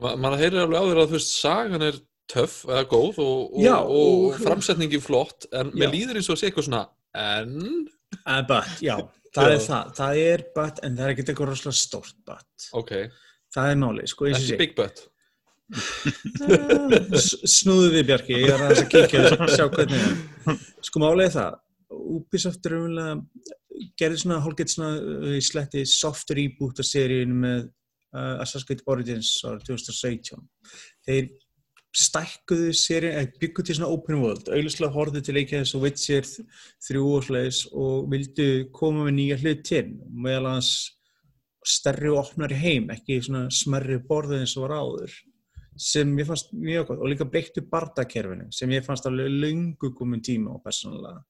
Ma, 0.04 0.14
Man 0.16 0.38
heyrir 0.40 0.62
alveg 0.68 0.80
á 0.80 0.86
þér 0.92 1.02
að 1.02 1.10
þú 1.10 1.18
veist, 1.18 1.34
sagan 1.40 1.88
er 1.90 1.98
töff 2.30 2.60
eða 2.70 2.86
góð 2.94 3.18
og, 3.26 3.40
og, 3.56 3.62
Já, 3.64 3.76
og, 3.82 4.26
og- 4.30 4.38
framsetningi 4.46 5.02
flott, 5.02 5.50
en 5.52 5.72
mér 5.74 5.90
líður 5.96 6.20
eins 6.22 6.30
og 6.30 6.38
að 6.38 6.44
sé 6.44 6.52
eitthvað 6.52 6.68
svona, 6.70 6.84
en, 7.18 7.88
uh, 8.22 8.42
but, 8.52 8.70
já, 8.86 9.00
það 9.36 9.54
er 9.54 9.64
það 9.66 9.94
það 10.00 10.22
er 10.26 10.44
but 10.56 10.84
en 10.84 10.98
það 10.98 11.06
er 11.06 11.14
ekkert 11.14 11.32
eitthvað 11.34 11.52
rosalega 11.52 11.80
stórt 11.80 12.20
but 12.28 12.70
ok, 12.80 12.94
það 13.56 13.72
er 13.72 13.80
málið, 13.84 14.12
sko, 14.12 14.30
ekki 14.30 14.46
sé 14.48 14.60
big 14.60 14.76
butt. 14.78 15.06
Snúðu 17.60 17.92
við 17.94 18.06
Bjarki, 18.10 18.38
ég 18.42 18.54
er 18.54 18.64
aðeins 18.66 18.84
að 18.84 18.92
kíkja 18.94 19.26
og 19.36 19.52
sjá 19.54 19.66
hvernig 19.70 20.00
er. 20.02 20.62
Sko 20.86 21.02
málið 21.04 21.28
er 21.28 21.36
það, 21.36 21.60
Ubisoft 21.90 22.70
er 22.70 22.78
umlega, 22.80 23.18
gerði 24.00 24.22
svona, 24.24 24.40
hálfgett 24.46 24.74
svona, 24.74 24.96
uh, 24.98 25.36
í 25.38 25.44
sletti 25.46 25.84
soft 25.90 26.34
reboot 26.38 26.82
af 26.82 26.90
seríun 26.90 27.36
með 27.44 27.60
uh, 27.68 28.42
Assassin's 28.42 28.68
Creed 28.70 28.84
Origins 28.90 29.32
árið 29.46 29.70
2017. 29.72 30.42
Þeir 31.08 31.30
stækkuðu 31.96 32.74
seríun, 32.78 33.16
eða 33.18 33.40
byggu 33.42 33.66
til 33.66 33.76
svona 33.80 33.90
open 33.94 34.20
world, 34.22 34.50
auðvitað 34.52 34.94
horfðu 34.94 35.24
til 35.26 35.36
leikja 35.40 35.64
þessu 35.64 35.82
Witcher 35.82 36.28
3 36.86 37.02
og 37.02 37.26
slæðis 37.26 37.64
og 37.74 38.12
vildu 38.12 38.50
koma 38.76 39.08
með 39.08 39.16
nýja 39.18 39.40
hlut 39.42 39.64
til, 39.66 39.86
meðal 40.14 40.52
hans 40.52 40.74
stærri 41.66 42.12
og 42.14 42.22
opnari 42.22 42.60
heim, 42.60 42.92
ekki 42.94 43.20
svona 43.26 43.50
smerri 43.54 43.98
borðið 44.06 44.46
eins 44.46 44.56
og 44.58 44.68
var 44.68 44.78
áður 44.80 45.18
sem 45.80 46.12
ég 46.20 46.28
fannst 46.28 46.52
mjög 46.52 46.90
gott 46.90 47.02
og 47.02 47.10
líka 47.10 47.28
breyttu 47.30 47.64
bardakerfinu 47.72 48.50
sem 48.52 48.72
ég 48.76 48.84
fannst 48.84 49.06
alveg 49.08 49.32
löngu 49.32 49.94
komin 49.96 50.22
tíma 50.22 50.58
og 50.58 50.64
persónulega. 50.64 51.22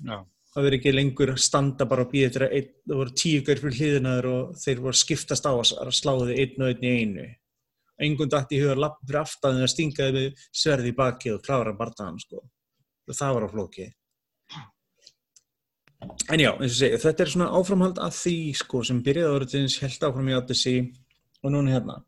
Já. 0.00 0.24
það 0.54 0.64
verið 0.66 0.78
ekki 0.80 0.92
lengur 0.94 1.32
að 1.34 1.42
standa 1.44 1.86
bara 1.86 2.06
og 2.06 2.10
býða 2.10 2.30
eftir 2.30 2.44
að 2.46 2.54
einn, 2.56 2.70
það 2.88 3.00
voru 3.00 3.12
tíu 3.22 3.42
gaur 3.46 3.60
fyrir 3.60 3.76
hliðinaður 3.76 4.28
og 4.30 4.54
þeir 4.62 4.80
voru 4.80 4.96
að 4.96 5.02
skiptast 5.02 5.46
á 5.46 5.52
að 5.52 5.74
að 5.84 5.92
slá 6.00 6.12
þið 6.22 6.32
einn 6.42 6.64
og 6.64 6.72
einn 6.72 6.86
í 6.88 6.94
einu 6.96 7.26
engun 8.06 8.32
dætt 8.32 8.54
í 8.56 8.60
huga 8.62 8.76
lapp 8.78 8.98
fyrir 9.04 9.20
aftan 9.20 9.60
að 9.60 9.72
stinga 9.74 10.08
þið 10.08 10.18
með 10.18 10.44
sverði 10.62 10.92
í 10.92 10.96
baki 11.00 11.34
og 11.34 11.44
klára 11.46 11.76
bardaðan 11.76 12.20
sko. 12.22 12.42
Það 13.10 13.34
var 13.36 13.46
á 13.46 13.48
flóki. 13.50 13.86
En 16.32 16.40
já, 16.40 16.50
eins 16.54 16.72
og 16.72 16.78
segi, 16.78 16.98
þetta 17.02 17.24
er 17.24 17.32
svona 17.34 17.50
áframhald 17.58 17.98
að 18.00 18.14
því 18.16 18.36
sko 18.56 18.82
sem 18.88 19.02
byrjaði 19.04 19.36
orðins 19.36 19.78
held 19.82 20.06
áfram 20.06 20.30
í 20.30 20.36
Odyssey 20.38 20.84
og 21.42 21.52
núna 21.52 21.74
hérna. 21.74 21.98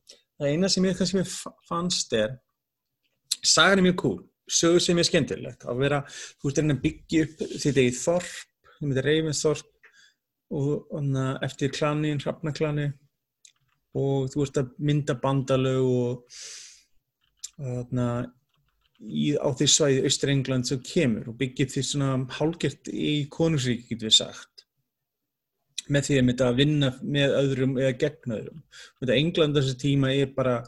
Það 0.40 0.55
eina 0.55 0.70
sem 0.72 0.86
ég 0.88 0.97
kannski 0.99 1.24
fannst 1.68 2.14
er 2.16 2.38
sagan 3.43 3.82
er 3.82 3.88
mjög 3.90 3.99
cool 4.01 4.20
sögur 4.53 4.82
sem 4.82 4.99
er 4.99 5.07
skemmtilegt 5.09 5.66
að 5.68 5.82
vera, 5.82 6.01
þú 6.40 6.49
veist, 6.49 6.62
að 6.62 6.80
byggja 6.82 7.26
upp 7.26 7.45
þetta 7.53 7.84
í 7.84 7.93
Þorp, 7.97 8.32
þú 8.78 8.88
myndir 8.88 9.09
Reyfinsþorp 9.09 9.70
og, 10.53 10.72
og 10.93 11.20
eftir 11.47 11.72
klanin, 11.72 12.20
Hrafnaklani 12.22 12.88
og 13.99 14.30
þú 14.32 14.40
veist 14.43 14.61
að 14.61 14.70
mynda 14.78 15.16
bandalög 15.20 15.88
og 15.88 16.38
þarna 17.59 18.07
í, 19.03 19.34
á 19.36 19.49
því 19.51 19.68
svæði 19.68 20.07
Austur-England 20.09 20.68
sem 20.68 20.80
kemur 20.86 21.32
og 21.32 21.43
upp 21.43 21.74
því 21.74 21.84
svona 21.86 22.14
hálgert 22.38 22.90
í 22.93 23.26
konungsríki, 23.32 23.93
getur 23.93 24.11
við 24.11 24.18
sagt 24.22 24.66
með 25.90 26.07
því 26.07 26.16
að 26.18 26.26
mynda 26.28 26.49
að 26.49 26.59
vinna 26.61 26.90
með 27.03 27.36
öðrum 27.40 27.72
eða 27.80 27.95
gegn 27.99 28.34
öðrum. 28.36 28.61
Þetta 29.01 29.16
England 29.18 29.59
þessi 29.59 29.78
tíma 29.82 30.12
er 30.14 30.30
bara 30.36 30.61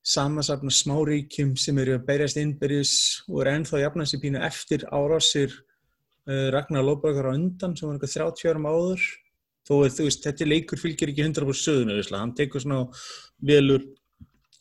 samansafna 0.00 0.72
smáríkjum 0.72 1.54
sem 1.60 1.78
eru 1.80 1.96
að 1.98 2.06
berjast 2.08 2.40
innberjus 2.40 2.94
og 3.28 3.42
er 3.42 3.52
ennþá 3.54 3.82
jafna 3.82 4.06
sér 4.08 4.22
pínu 4.22 4.42
eftir 4.44 4.84
árásir 4.88 5.52
uh, 5.52 6.48
Ragnar 6.54 6.86
Lóbergar 6.86 7.30
á 7.32 7.36
undan 7.36 7.76
sem 7.76 7.88
var 7.88 7.98
eitthvað 7.98 8.16
30 8.16 8.52
árum 8.52 8.68
áður 8.70 9.08
þó 9.70 9.76
að 9.78 9.96
þú 9.96 10.06
veist, 10.08 10.26
þetta 10.26 10.50
leikur 10.50 10.82
fylgir 10.82 11.12
ekki 11.12 11.24
100% 11.28 11.62
söðunu, 11.62 12.02
hann 12.18 12.34
tekur 12.34 12.64
svona 12.64 12.82
velur 13.46 13.86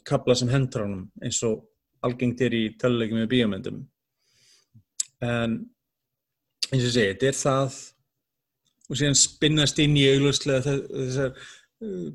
kabla 0.05 0.37
sem 0.37 0.51
hendur 0.53 0.85
honum 0.85 1.07
eins 1.25 1.41
og 1.47 1.65
algengt 2.05 2.41
er 2.45 2.55
í 2.55 2.63
töluleikum 2.79 3.19
með 3.19 3.31
bíomöndum 3.33 3.81
en 5.25 5.57
eins 6.69 6.85
og 6.85 6.93
segi, 6.93 7.11
þetta 7.11 7.29
er 7.31 7.39
það 7.39 7.79
og 8.89 8.99
síðan 9.01 9.19
spinnast 9.19 9.81
inn 9.83 9.97
í 9.99 10.07
auglustlega 10.13 10.63
þessar 10.63 11.33
uh, 11.35 12.09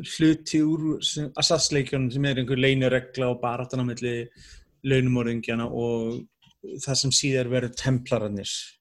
hluti 0.00 0.62
úr 0.64 0.98
assassleikjónum 1.38 2.10
sem 2.14 2.26
er 2.26 2.40
einhver 2.40 2.60
leiniregla 2.60 3.30
og 3.32 3.40
baratan 3.42 3.82
á 3.82 3.90
milli 3.90 4.14
launumorðingjana 4.86 5.66
og 5.66 6.22
það 6.84 7.00
sem 7.02 7.14
síðar 7.14 7.50
verður 7.52 7.74
templararnir. 7.80 8.48
eh, 8.48 8.79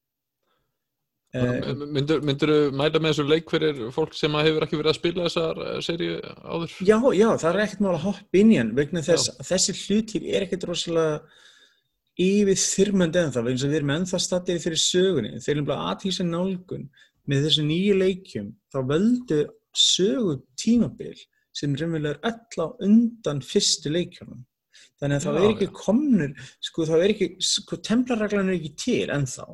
Myndur, 1.30 2.24
myndur 2.26 2.52
mæta 2.74 2.98
með 2.98 3.12
þessu 3.12 3.24
leik 3.30 3.52
fyrir 3.54 3.82
fólk 3.94 4.16
sem 4.18 4.34
hefur 4.34 4.64
ekki 4.66 4.80
verið 4.80 4.90
að 4.90 4.98
spila 4.98 5.26
þessar 5.28 5.60
eh, 5.62 5.76
seríu 5.86 6.16
áður? 6.42 6.72
Já, 6.82 6.96
já, 7.14 7.28
það 7.44 7.50
er 7.52 7.60
ekkert 7.68 7.84
mál 7.86 7.92
að 7.92 8.06
hoppa 8.08 8.40
inn 8.40 8.54
í 8.56 8.58
hann 8.58 8.72
vegna 8.78 9.04
þess 9.06 9.36
að 9.36 9.52
þessi 9.52 9.76
hlutir 9.84 10.26
er 10.26 10.48
ekkert 10.48 10.66
rosalega 10.66 11.20
yfir 12.20 12.60
þyrmandi 12.64 13.22
ennþá, 13.22 13.46
vegna 13.46 13.62
að 13.62 13.70
við 13.70 13.80
erum 13.80 13.94
ennþá 14.00 14.22
stattir 14.26 14.64
fyrir 14.64 14.82
sögunni, 14.82 15.36
þeir 15.38 15.54
erum 15.54 15.70
bara 15.70 15.94
aðtísa 15.94 16.26
nálgun 16.26 16.90
með 17.30 17.46
þessu 17.46 17.68
nýju 17.68 18.02
leikjum, 18.02 18.52
þá 18.74 18.80
völdu 18.90 19.40
sögu 19.78 20.40
tímabil 20.58 21.14
sem 21.56 21.78
raunverulega 21.78 22.18
er 22.18 22.34
á 22.66 22.68
undan 22.86 23.46
fyrstu 23.46 23.94
leikjunum. 23.94 24.42
Þannig 25.00 25.16
að 25.16 25.26
það 25.28 25.38
Já, 25.38 25.42
er 25.46 25.54
ekki 25.54 25.72
komnur, 25.78 26.34
sko 26.66 26.86
það 26.90 27.04
er 27.06 27.14
ekki, 27.14 27.28
sko 27.44 27.78
templarreglan 27.86 28.50
er 28.50 28.58
ekki 28.58 28.74
til 28.82 29.14
ennþá. 29.14 29.46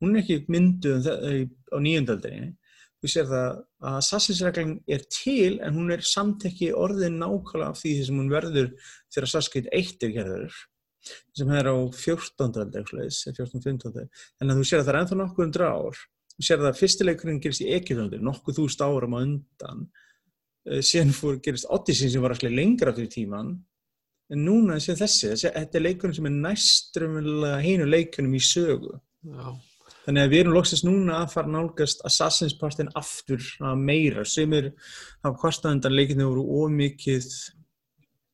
Hún 0.00 0.16
er 0.16 0.22
ekki 0.22 0.40
mynduð 0.48 1.10
um 1.12 1.50
á 1.70 1.76
nýjöndaldinni. 1.84 2.54
Þú 3.00 3.08
sér 3.08 3.28
það 3.30 3.60
að 3.88 3.94
Assassin's-reglan 3.96 4.72
er 4.92 5.04
til 5.08 5.54
en 5.64 5.76
hún 5.78 5.92
er 5.94 6.02
samt 6.04 6.44
ekki 6.48 6.74
orðin 6.76 7.16
nákvæmlega 7.22 7.70
af 7.72 7.78
því 7.80 7.94
sem 8.04 8.18
hún 8.20 8.32
verður 8.32 8.74
þegar 9.14 9.48
Creed 9.54 9.70
1 9.72 10.04
er 10.04 10.12
gerður 10.18 10.58
sem 11.36 11.50
er 11.56 11.70
á 11.70 11.76
14. 11.76 12.60
aldi, 12.60 12.80
eitthvað 12.80 13.00
leiðis, 13.00 13.20
14-15. 13.32 14.08
En 14.42 14.52
þú 14.52 14.66
sér 14.68 14.82
að 14.82 14.88
það 14.88 14.92
er 14.92 14.98
ennþá 15.00 15.18
nokkuð 15.20 15.46
um 15.46 15.64
ár. 15.64 16.02
Þú 16.34 16.46
sér 16.46 16.64
að 16.64 16.78
fyrstileikurinn 16.80 17.40
gerist 17.44 17.64
í 17.64 17.70
Egyptaldi, 17.76 18.20
nokkuð 18.24 18.60
þúst 18.60 18.84
árum 18.84 19.16
á 19.16 19.18
undan. 19.20 19.82
Eh, 20.68 20.82
Síðan 20.84 21.14
fór 21.16 21.40
gerist 21.44 21.68
Odyssey 21.72 22.12
sem 22.12 22.22
var 22.22 22.34
alltaf 22.34 22.52
lengra 22.52 22.92
aftur 22.92 23.08
í 23.08 23.12
tíman. 23.12 23.54
En 24.30 24.44
núna 24.46 24.78
sé 24.80 24.94
þessi, 24.94 25.32
þessi, 25.32 25.50
þetta 25.56 25.78
er 25.78 25.86
leikurinn 25.88 26.16
sem 26.16 26.28
er 26.28 26.36
næstrumlega 26.44 27.64
heinu 27.64 27.88
leikunum 27.88 28.36
í 28.36 28.42
sögu. 28.44 28.94
Já. 29.24 29.56
Þannig 30.10 30.24
að 30.26 30.32
við 30.32 30.40
erum 30.42 30.54
loksist 30.56 30.82
núna 30.82 31.16
að 31.22 31.28
fara 31.36 31.46
að 31.46 31.52
nálgast 31.54 32.00
Assassin's 32.08 32.56
partin 32.58 32.88
aftur 32.98 33.38
svona 33.38 33.76
meira 33.78 34.24
sem 34.26 34.50
er 34.58 34.64
hafa 35.22 35.38
kostað 35.38 35.76
undan 35.76 35.94
leikinu 35.94 36.26
voru 36.32 36.64
ómikið 36.64 37.28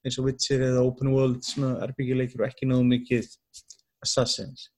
eins 0.07 0.17
og 0.17 0.25
Witcher 0.31 0.65
eða 0.71 0.85
Open 0.89 1.13
World 1.13 1.45
svona 1.45 1.75
RPG 1.85 2.17
leikir 2.17 2.41
og 2.41 2.47
ekki 2.47 2.71
náðu 2.71 2.87
mikið 2.95 3.29
Assassins. 4.07 4.71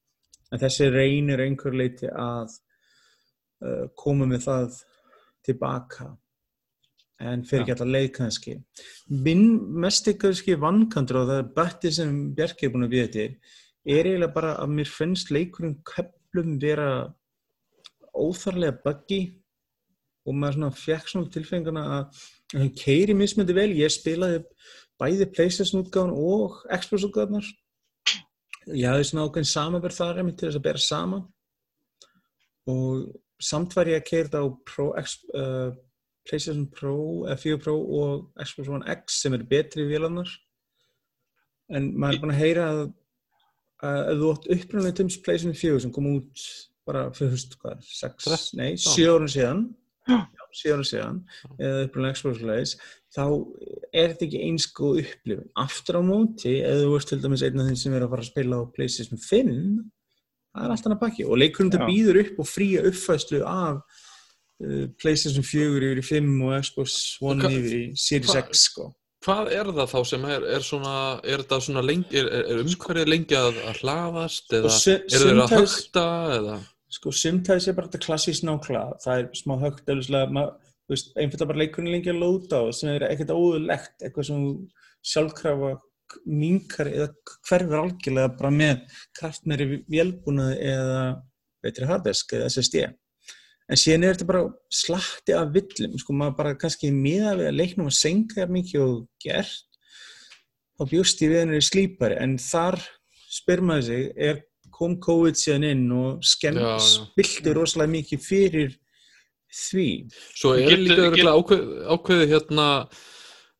En 0.51 0.59
þessi 0.59 0.89
reynir 0.91 1.45
einhver 1.45 1.79
leiti 1.79 2.11
að 2.11 2.51
uh, 3.63 3.87
koma 3.95 4.27
með 4.27 4.49
það 4.49 4.77
tilbaka 5.47 6.11
en 7.23 7.47
fyrir 7.47 7.63
ekki 7.63 7.77
alltaf 7.77 7.95
leið 7.95 8.11
kannski. 8.19 8.59
Minn 9.23 9.47
mest 9.87 10.11
kannski 10.19 10.59
vankantur 10.59 11.23
og 11.23 11.31
það 11.31 11.43
er 11.45 11.51
bætti 11.63 11.95
sem 11.95 12.21
Bjarki 12.35 12.67
er 12.67 12.75
búin 12.75 12.91
að 12.91 12.99
við 12.99 13.07
þetta 13.07 13.27
er 13.87 14.03
eiginlega 14.03 14.35
bara 14.35 14.55
að 14.59 14.79
mér 14.81 14.97
finnst 14.99 15.31
leikurinn 15.31 15.79
köplum 16.29 16.59
vera 16.61 17.13
óþarlega 18.13 18.77
buggy 18.83 19.21
og 20.27 20.35
maður 20.35 20.57
svona 20.57 20.71
fekk 20.77 21.09
svona 21.09 21.31
tilfengana 21.33 21.83
að 21.97 22.21
hann 22.53 22.73
keiri 22.77 23.15
mismöndi 23.17 23.55
vel, 23.55 23.71
ég 23.73 23.89
spilaði 23.93 24.43
bæði 24.99 25.29
Playstation 25.33 25.83
útgáðan 25.83 26.13
og 26.13 26.61
Xbox 26.69 27.07
útgáðanar 27.07 27.47
ég 28.75 28.89
hafði 28.89 29.07
svona 29.09 29.25
ákveðin 29.25 29.49
samanverð 29.49 29.97
þar 29.97 30.19
til 30.29 30.47
þess 30.47 30.59
að 30.59 30.65
bera 30.67 30.83
saman. 30.83 31.23
Og 32.69 33.07
samt 33.41 33.73
var 33.73 33.89
ég 33.89 34.01
að 34.01 34.09
keira 34.09 34.27
þetta 34.27 34.43
á 34.45 34.47
Pro, 34.69 34.87
uh, 34.93 35.71
Playstation 36.27 36.67
Pro, 36.69 36.95
F4 37.33 37.61
Pro 37.63 37.75
og 37.79 38.43
Xbox 38.43 38.69
One 38.69 38.97
X 38.99 39.21
sem 39.23 39.33
eru 39.33 39.47
betri 39.49 39.87
vélarnar. 39.89 40.29
En 41.73 41.93
maður 41.95 42.19
er 42.19 42.21
búin 42.21 42.35
að 42.35 42.43
heyra 42.43 42.67
að 42.69 42.83
ef 43.83 44.17
þú 44.19 44.31
átt 44.33 44.49
upprænlega 44.55 44.97
Tims 44.97 45.19
Playstation 45.23 45.55
4 45.55 45.83
sem 45.85 45.93
kom 45.95 46.09
út 46.11 46.45
bara 46.89 47.09
fyrir 47.15 47.35
húst 47.35 47.55
hvað, 47.61 47.83
6, 47.85 48.25
Þrettán. 48.25 48.57
nei, 48.59 48.71
7 48.81 49.05
árun 49.13 49.31
síðan. 49.31 49.67
7 50.09 50.73
árun 50.73 50.87
síðan 50.89 51.21
eða 51.61 52.13
Xbox 52.17 52.41
Leis 52.41 52.73
þá 53.13 53.23
er 53.93 54.11
þetta 54.11 54.25
ekki 54.27 54.43
eins 54.47 54.67
góð 54.73 55.03
upplifun. 55.03 55.47
Aftur 55.63 55.99
á 55.99 56.01
móti, 56.05 56.57
ef 56.65 56.81
þú 56.81 56.91
veist 56.95 57.11
til 57.11 57.21
dæmis 57.23 57.45
einn 57.45 57.61
af 57.61 57.69
þeim 57.69 57.79
sem 57.83 57.95
er 57.95 58.05
að 58.05 58.13
fara 58.13 58.25
að 58.25 58.31
spila 58.31 58.61
á 58.61 58.71
Playstation 58.73 59.21
5 59.21 59.55
það 60.49 60.65
er 60.65 60.75
allt 60.75 60.87
annað 60.89 61.01
pakki. 61.05 61.25
Og 61.25 61.39
leikurinn 61.39 61.73
þetta 61.73 61.89
býður 61.89 62.21
upp 62.23 62.43
og 62.43 62.49
fría 62.49 62.85
uppfæslu 62.89 63.41
af 63.45 63.81
uh, 64.65 64.85
Playstation 65.01 65.45
4 65.45 65.69
yfir 65.79 66.01
í 66.01 66.07
5 66.09 66.31
og 66.47 66.55
Xbox 66.65 66.97
One 67.25 67.53
yfir 67.53 67.77
í 67.77 67.83
Series 67.97 68.37
X 68.43 68.65
sko 68.71 68.89
Hvað 69.25 69.49
er 69.51 69.69
það 69.75 69.89
þá 69.91 69.99
sem 70.07 70.25
er, 70.31 70.43
er 70.55 70.63
svona, 70.63 70.95
er 71.27 71.41
þetta 71.43 71.57
svona 71.65 71.81
lengi, 71.83 72.15
er, 72.21 72.27
er, 72.31 72.45
er 72.53 72.61
umhverfið 72.63 73.09
lengi 73.11 73.35
að, 73.35 73.57
að 73.67 73.81
hlaðast 73.83 74.53
eða 74.55 74.71
su- 74.71 74.95
eru 74.95 75.25
þeir 75.25 75.41
að 75.43 75.55
högta 75.57 76.05
eða? 76.37 76.59
sko 76.89 77.11
sumtæðis 77.13 77.67
er 77.69 77.75
bara 77.77 77.85
þetta 77.89 78.01
klassísk 78.01 78.45
nákvæða 78.47 78.85
það 79.03 79.19
er 79.19 79.27
smá 79.37 79.51
högt 79.61 79.91
veist, 80.89 81.11
einfalda 81.19 81.47
bara 81.49 81.61
leikurinn 81.63 81.93
lengi 81.93 82.11
að 82.13 82.21
lóta 82.23 82.63
og 82.65 82.73
sem 82.75 82.91
er 82.95 83.05
ekkert 83.09 83.33
óðurlegt 83.35 84.05
eitthvað 84.05 84.29
sem 84.29 84.45
sjálfkrafa 85.11 85.75
minkar 86.25 86.89
eða 86.89 87.09
hverfur 87.45 87.83
algjörlega 87.83 88.31
bara 88.39 88.51
með 88.53 88.79
kraftmeri 89.19 89.67
vélbúnaði 89.85 90.57
eða 90.71 91.03
betri 91.63 91.89
harddisk 91.89 92.33
eða 92.37 92.49
SSD 92.49 92.87
en 93.69 93.77
síðan 93.79 94.03
er 94.07 94.15
þetta 94.17 94.27
bara 94.31 94.43
slatti 94.73 95.35
af 95.37 95.51
villum, 95.53 95.97
sko 96.01 96.13
maður 96.17 96.37
bara 96.39 96.55
kannski 96.57 96.89
miða 96.93 97.35
við 97.37 97.49
að 97.51 97.57
leiknum 97.59 97.89
að 97.91 97.97
senka 97.99 98.47
mikið 98.49 98.81
og 98.85 98.95
gert 99.21 99.81
þá 100.79 100.85
bjóst 100.93 101.21
ég 101.25 101.33
við 101.33 101.41
henni 101.43 101.59
í 101.59 101.65
slípari 101.67 102.17
en 102.23 102.37
þar 102.41 102.79
spyr 103.29 103.61
maður 103.61 103.87
sig 103.91 104.05
er 104.29 104.39
kom 104.79 104.95
COVID 105.03 105.35
síðan 105.35 105.65
inn 105.67 105.87
og 105.91 106.21
skemmt 106.23 106.61
Já, 106.63 106.69
já. 106.79 106.85
spilti 106.87 107.53
rosalega 107.57 107.93
mikið 107.97 108.21
fyrir 108.23 108.73
því 109.51 109.87
Svo 110.39 110.53
er 110.55 110.69
Getur- 110.71 111.13
líka 111.17 111.33
ákveð, 111.35 111.63
ákveðið 111.95 112.33
hérna 112.33 112.67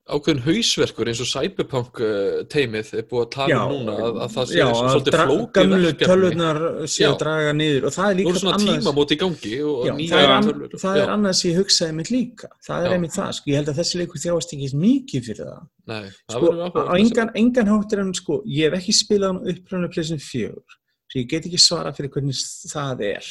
ákveðin 0.10 0.42
hausverkur 0.46 1.10
eins 1.12 1.20
og 1.24 1.30
Cyberpunk 1.30 2.00
uh, 2.04 2.40
teimið 2.52 2.90
er 3.00 3.06
búið 3.10 3.24
að 3.26 3.30
tala 3.36 3.60
um 3.66 3.74
núna 3.76 3.96
að, 4.08 4.18
að 4.26 4.34
það 4.36 4.48
sé 4.50 4.58
já, 4.60 4.66
svolítið 4.80 5.18
flókið 5.20 5.52
gamlu 5.60 5.92
tölvurnar 6.02 6.60
sé 6.86 7.04
Já. 7.04 7.10
að 7.12 7.18
draga 7.24 7.54
niður 7.60 7.88
og 7.90 7.96
það 7.96 8.10
er 8.10 8.18
líka 8.20 8.34
er 8.34 8.40
svona 8.42 8.56
annars- 8.58 8.82
tímamót 8.84 9.14
í 9.16 9.20
gangi 9.24 9.54
Já, 9.60 9.94
það 9.94 10.24
er, 10.24 10.34
an, 10.36 10.50
það 10.74 11.00
Já, 11.00 11.04
er 11.04 11.14
annað 11.16 11.38
sem 11.40 11.52
ég 11.52 11.62
hugsaði 11.62 11.98
mitt 12.00 12.12
líka. 12.14 12.52
Það 12.66 12.82
er 12.82 12.90
Já. 12.90 12.96
einmitt 12.98 13.16
það, 13.16 13.32
sko, 13.40 13.52
ég 13.54 13.60
held 13.62 13.72
að 13.74 13.80
þessi 13.84 14.02
leikur 14.02 14.24
þjáast 14.26 14.58
ekki 14.58 14.72
mikið 14.84 15.30
fyrir 15.30 15.54
það. 15.54 15.64
Nei, 15.90 16.04
það 16.30 16.36
sko, 16.40 16.84
á 16.90 16.94
engan, 17.00 17.32
engan 17.44 17.72
háttir 17.76 18.04
en 18.04 18.12
sko, 18.18 18.42
ég 18.50 18.70
hef 18.70 18.80
ekki 18.82 18.98
spilað 19.00 19.34
hann 19.34 19.56
uppröðinu 19.56 19.94
pleysin 19.94 20.22
fjögur 20.24 20.78
svo 21.10 21.24
ég 21.24 21.30
get 21.30 21.48
ekki 21.50 21.58
svara 21.58 21.92
fyrir 21.96 22.12
hvernig 22.14 22.38
það 22.70 23.00
er. 23.08 23.30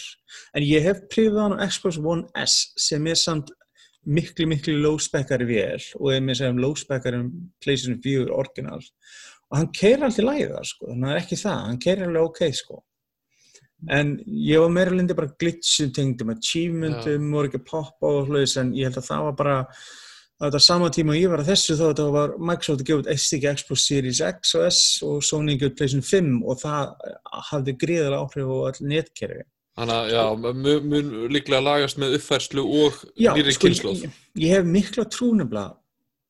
En 0.57 0.64
ég 0.66 0.83
hef 0.83 1.05
prifað 1.12 1.45
hann 1.45 1.59
á 1.62 1.66
Xbox 1.70 1.99
One 2.03 2.26
S 2.43 2.72
sem 2.81 3.07
er 3.07 3.18
samt 3.18 3.53
miklu, 4.07 4.46
miklu 4.51 4.76
low-spekkari 4.82 5.49
vél 5.49 5.88
og 5.99 6.12
er 6.14 6.22
með 6.24 6.40
segjum 6.40 6.61
low-spekkari 6.62 7.22
pleysin 7.64 7.99
fjögur 8.05 8.34
orginal 8.36 8.82
og 9.49 9.57
hann 9.57 9.70
keir 9.72 10.05
alltaf 10.05 10.26
læða 10.26 10.64
sko, 10.66 10.90
þannig 10.90 11.07
að 11.07 11.09
það 11.09 11.16
er 11.16 11.22
ekki 11.22 11.40
það, 11.42 11.62
hann 11.66 11.80
keir 11.84 12.05
alveg 12.05 12.26
ok 12.28 12.42
sko. 12.59 12.82
En 13.94 14.11
ég 14.26 14.61
var 14.61 14.72
meira 14.74 14.92
lindi 14.92 15.14
bara 15.16 15.30
glitchum 15.38 15.92
tengdum, 15.94 16.34
achievementum 16.34 17.30
voru 17.32 17.49
ekki 17.49 17.61
að 17.62 17.68
poppa 17.70 18.11
og 18.11 18.28
hlutins 18.28 18.57
en 18.59 18.74
ég 18.76 18.88
held 18.88 18.99
að 19.01 19.07
það 19.07 19.26
var 19.28 19.36
bara 19.38 19.57
á 20.38 20.42
þetta 20.46 20.61
sama 20.62 20.88
tíma 20.94 21.14
og 21.14 21.18
ég 21.18 21.30
var 21.30 21.42
að 21.42 21.53
þessu 21.53 21.76
þá 21.78 21.84
þetta 21.84 22.09
var 22.14 22.34
Microsoft 22.51 22.82
að 22.82 22.88
gefa 22.88 23.03
út 23.03 23.12
SDK 23.14 23.55
Xbox 23.59 23.86
Series 23.88 24.20
X 24.28 24.55
og 24.59 24.66
S 24.68 24.80
og 25.07 25.22
Sony 25.26 25.55
að 25.55 25.62
gefa 25.62 25.72
út 25.72 25.78
PlayStation 25.78 26.09
5 26.11 26.42
og 26.42 26.61
það 26.61 26.92
hafði 27.49 27.76
gríðarlega 27.84 28.26
áhrif 28.26 28.53
á 28.53 28.57
all 28.68 28.90
netkerfi. 28.92 29.46
Þannig 29.79 30.14
að 30.18 30.47
mun, 30.59 30.87
mun 30.91 31.11
líklega 31.31 31.61
lagast 31.62 31.99
með 32.03 32.16
uppfærslu 32.18 32.64
og 32.66 32.97
Já, 33.16 33.31
nýri 33.37 33.53
sko, 33.55 33.68
kynnslóð. 33.68 34.01
ég, 34.03 34.16
ég 34.43 34.57
hef 34.57 34.64
mikla 34.66 35.05
trúnabla 35.07 35.66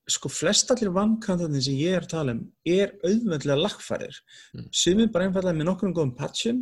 sko 0.09 0.29
flest 0.33 0.69
allir 0.73 0.89
vankantarnir 0.93 1.61
sem 1.65 1.77
ég 1.77 1.95
er 1.97 2.05
að 2.05 2.11
tala 2.13 2.33
um 2.37 2.43
er 2.65 2.93
auðvöldlega 3.05 3.57
lagfærir 3.63 4.15
Mm. 4.53 4.67
sumir 4.73 5.07
bara 5.13 5.25
einfallega 5.27 5.53
með 5.57 5.67
nokkrum 5.69 5.93
góðum 5.93 6.15
patchum 6.17 6.61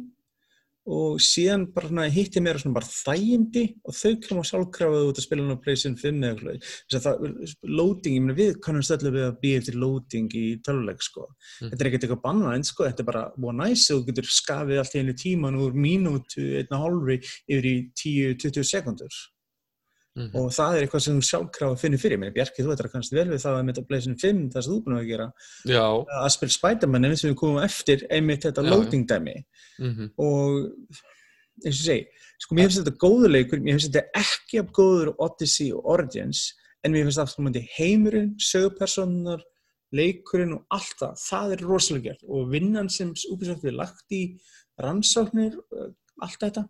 og 0.88 1.22
síðan 1.24 1.66
bara 1.76 1.90
svona 1.90 2.08
hitti 2.12 2.42
mér 2.44 2.60
svona 2.62 2.78
bara 2.78 2.88
þægindi 2.88 3.64
og 3.84 3.96
þau 3.98 4.14
koma 4.24 4.44
sjálfkrafaðu 4.48 5.12
út 5.12 5.20
að 5.20 5.26
spila 5.26 5.44
hann 5.44 5.60
á 5.60 5.64
PlayStation 5.64 5.98
5 6.00 6.28
eða 6.30 6.32
eitthvað 6.32 6.68
þess 6.68 6.98
að 6.98 7.08
það, 7.08 7.56
loading, 7.80 8.18
ég 8.18 8.26
meina 8.26 8.38
við 8.38 8.52
kannum 8.64 8.86
stöðlega 8.88 9.18
við 9.18 9.28
að 9.28 9.40
býja 9.44 9.62
eftir 9.62 9.80
loading 9.84 10.38
í 10.38 10.46
töluleik 10.66 11.04
sko. 11.04 11.28
Mm. 11.28 11.72
þetta 11.72 11.80
er 11.84 11.92
ekkert 11.92 12.08
eitthvað 12.08 12.24
banvænt 12.28 12.72
sko, 12.72 12.88
þetta 12.88 13.04
er 13.04 13.10
bara 13.12 13.26
búið 13.36 13.58
næs 13.62 13.88
og 13.92 14.02
þú 14.02 14.12
getur 14.12 14.30
skafið 14.38 14.84
allt 14.84 14.96
í 14.96 15.04
einu 15.04 15.18
tíman 15.24 15.60
úr 15.62 15.82
mínútu, 15.88 16.46
einna 16.62 16.84
hálfri 16.84 17.20
yfir 17.24 17.72
í 17.72 17.76
10-20 18.04 18.72
sekundur 18.72 19.24
Mhm. 20.18 20.34
og 20.34 20.50
það 20.50 20.76
er 20.76 20.84
eitthvað 20.84 21.04
sem 21.06 21.18
þú 21.20 21.26
sjálfkrafa 21.28 21.78
finnir 21.78 22.02
fyrir 22.02 22.18
mér. 22.18 22.34
Bjarki, 22.34 22.64
þú 22.66 22.72
ætlar 22.74 22.88
að 22.88 22.94
kannast 22.96 23.14
vel 23.14 23.28
við 23.30 23.44
það 23.44 23.58
að 23.62 23.82
PlayStation 23.86 24.18
5, 24.18 24.40
það 24.50 24.64
sem 24.64 24.72
þú 24.72 24.78
er 24.78 24.86
búin 24.86 24.98
að 24.98 25.10
gera. 25.12 25.28
Já, 25.70 25.84
að 26.24 26.32
spila 26.34 26.56
Spider-Man 26.56 27.06
eins 27.06 27.24
og 27.24 27.30
við 27.30 27.36
komum 27.42 27.62
eftir 27.62 28.06
einmitt 28.10 28.48
þetta 28.48 28.64
loading 28.66 29.06
dæmi. 29.06 29.36
Mhm, 29.78 30.10
og 30.18 30.56
eins 31.66 31.78
og 31.78 31.86
segi, 31.86 32.08
sko 32.40 32.56
mér 32.56 32.66
finnst 32.66 32.82
þetta 32.82 33.04
góður 33.06 33.36
leikur, 33.36 33.62
mér 33.62 33.78
finnst 33.78 33.94
þetta 33.94 34.24
ekki 34.24 34.60
af 34.64 34.74
góður 34.74 35.14
Odyssey 35.20 35.72
og 35.72 35.86
Origins 35.86 36.54
en 36.84 36.94
mér 36.94 37.06
finnst 37.06 37.22
aftur 37.22 37.46
mútið 37.46 37.70
heimurinn, 37.78 38.36
sögupersonar 38.42 39.46
leikurinn 39.94 40.58
og 40.58 40.66
allt 40.74 40.98
það, 41.00 41.16
það 41.30 41.52
er 41.52 41.66
rosalega 41.70 42.10
gert. 42.10 42.28
Og 42.28 42.50
vinnan 42.52 42.90
sem 42.90 43.14
Ubisoft 43.32 43.64
við 43.64 43.78
lagt 43.78 44.12
í 44.12 44.38
rannsóknir, 44.82 45.56
uh, 45.78 45.92
allt 46.22 46.42
þetta 46.42 46.66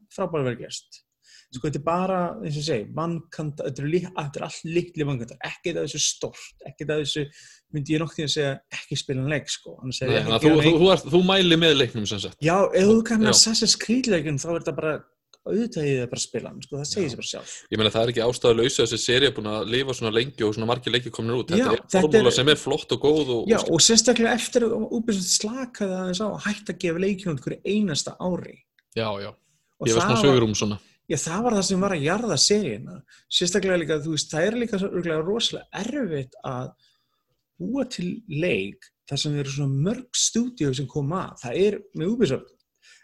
gerst 0.60 1.07
sko 1.56 1.70
þetta 1.70 1.80
er 1.80 1.86
bara, 1.86 2.20
eins 2.44 2.56
og 2.58 2.62
ég 2.62 2.68
segi 2.68 2.88
vannkanta, 2.98 3.68
þetta 3.70 3.84
er, 3.84 4.08
er 4.26 4.46
allt 4.48 4.64
litli 4.68 5.08
vannkanta 5.08 5.38
ekki 5.48 5.74
það 5.74 5.86
þessu 5.88 6.02
stort, 6.04 6.48
ekki 6.68 6.88
það 6.90 7.04
þessu 7.06 7.26
myndi 7.74 7.96
ég 7.96 8.08
því 8.14 8.26
að 8.26 8.34
segja 8.34 8.54
ekki 8.80 9.00
spila 9.00 9.24
en 9.24 9.32
leik 9.32 9.52
sko, 9.52 9.76
Nei, 9.84 9.94
er 10.08 10.32
að 10.32 10.48
þú, 10.48 10.56
að 10.56 10.66
þú, 10.66 10.74
þú, 10.82 11.12
þú 11.14 11.22
mæli 11.28 11.60
með 11.60 11.78
leiknum 11.82 12.08
sem 12.10 12.24
sagt. 12.24 12.40
Já, 12.44 12.58
ef 12.72 12.90
þú 12.90 12.98
kannar. 13.08 13.36
Assassin's 13.36 13.78
Creed 13.80 14.10
leikin 14.12 14.40
þá 14.42 14.50
er 14.54 14.60
þetta 14.62 14.76
bara 14.82 14.98
auðvitað 15.48 15.88
ég 15.88 16.02
það 16.02 16.10
bara 16.12 16.20
að 16.20 16.26
spila 16.26 16.50
hann, 16.52 16.62
sko, 16.66 16.78
það 16.82 16.90
segir 16.92 17.12
sér 17.12 17.20
bara 17.22 17.30
sjálf 17.32 17.52
Ég 17.72 17.80
meina 17.80 17.92
það 17.94 18.04
er 18.04 18.12
ekki 18.12 18.24
ástæðu 18.26 18.58
lausa 18.60 18.84
þessi 18.84 19.00
séri 19.00 19.30
búin 19.36 19.50
að 19.52 19.70
lifa 19.72 19.96
svona 19.96 20.12
lengi 20.16 20.44
og 20.48 20.56
svona 20.58 20.68
margir 20.68 20.92
leikir 20.96 21.14
komin 21.16 21.38
út. 21.38 21.54
Þetta 21.54 21.64
Já, 21.64 21.78
er 21.78 22.04
formúla 22.04 22.32
er- 22.32 22.36
sem 22.38 22.52
er 22.52 22.60
flott 22.60 22.92
og 22.96 23.06
góð 23.06 23.32
og, 23.36 23.48
Já, 23.48 23.58
og 23.64 23.84
sérstaklega 23.84 24.34
eftir 24.36 24.68
að 24.68 24.76
Ubisoft 24.98 25.32
slakaði 25.38 25.98
aðeins 26.02 26.20
á 26.24 26.28
að 26.28 26.44
hætta 26.50 26.76
að 26.76 26.82
gefa 26.84 27.04
leikinu 27.06 27.36
út 27.38 27.44
hverju 27.46 27.62
einasta 27.64 28.16
ári 28.20 28.58
já, 28.98 29.08
já. 29.24 29.32
og 29.32 29.88
Ég 29.88 29.96
var 29.96 30.04
svona 30.04 30.18
það 30.18 30.26
sögurum 30.26 30.56
svona. 30.58 30.80
Já, 31.08 31.18
það 31.22 31.46
var 31.46 31.58
það 31.58 31.66
sem 31.70 31.86
var 31.86 31.96
að 31.96 32.06
jarða 32.08 32.38
seríuna. 32.44 33.00
Sérstaklega 33.40 33.82
líka, 33.82 34.00
þú 34.04 34.14
veist, 34.16 34.30
það 34.34 34.48
er 34.48 34.60
líka 34.62 34.82
rosalega 35.24 35.82
erfitt 35.84 36.38
að 36.48 36.70
búa 37.58 37.88
til 37.90 38.10
leik 38.30 38.92
þar 39.08 39.22
sem 39.22 39.40
eru 39.40 39.54
svona 39.54 39.82
mörg 39.88 40.20
stúdíu 40.20 40.74
sem 40.76 40.88
koma 40.92 41.24
að, 41.30 41.42
það 41.46 41.60
er 41.64 41.80
með 41.98 42.14
Ubisoft. 42.14 42.54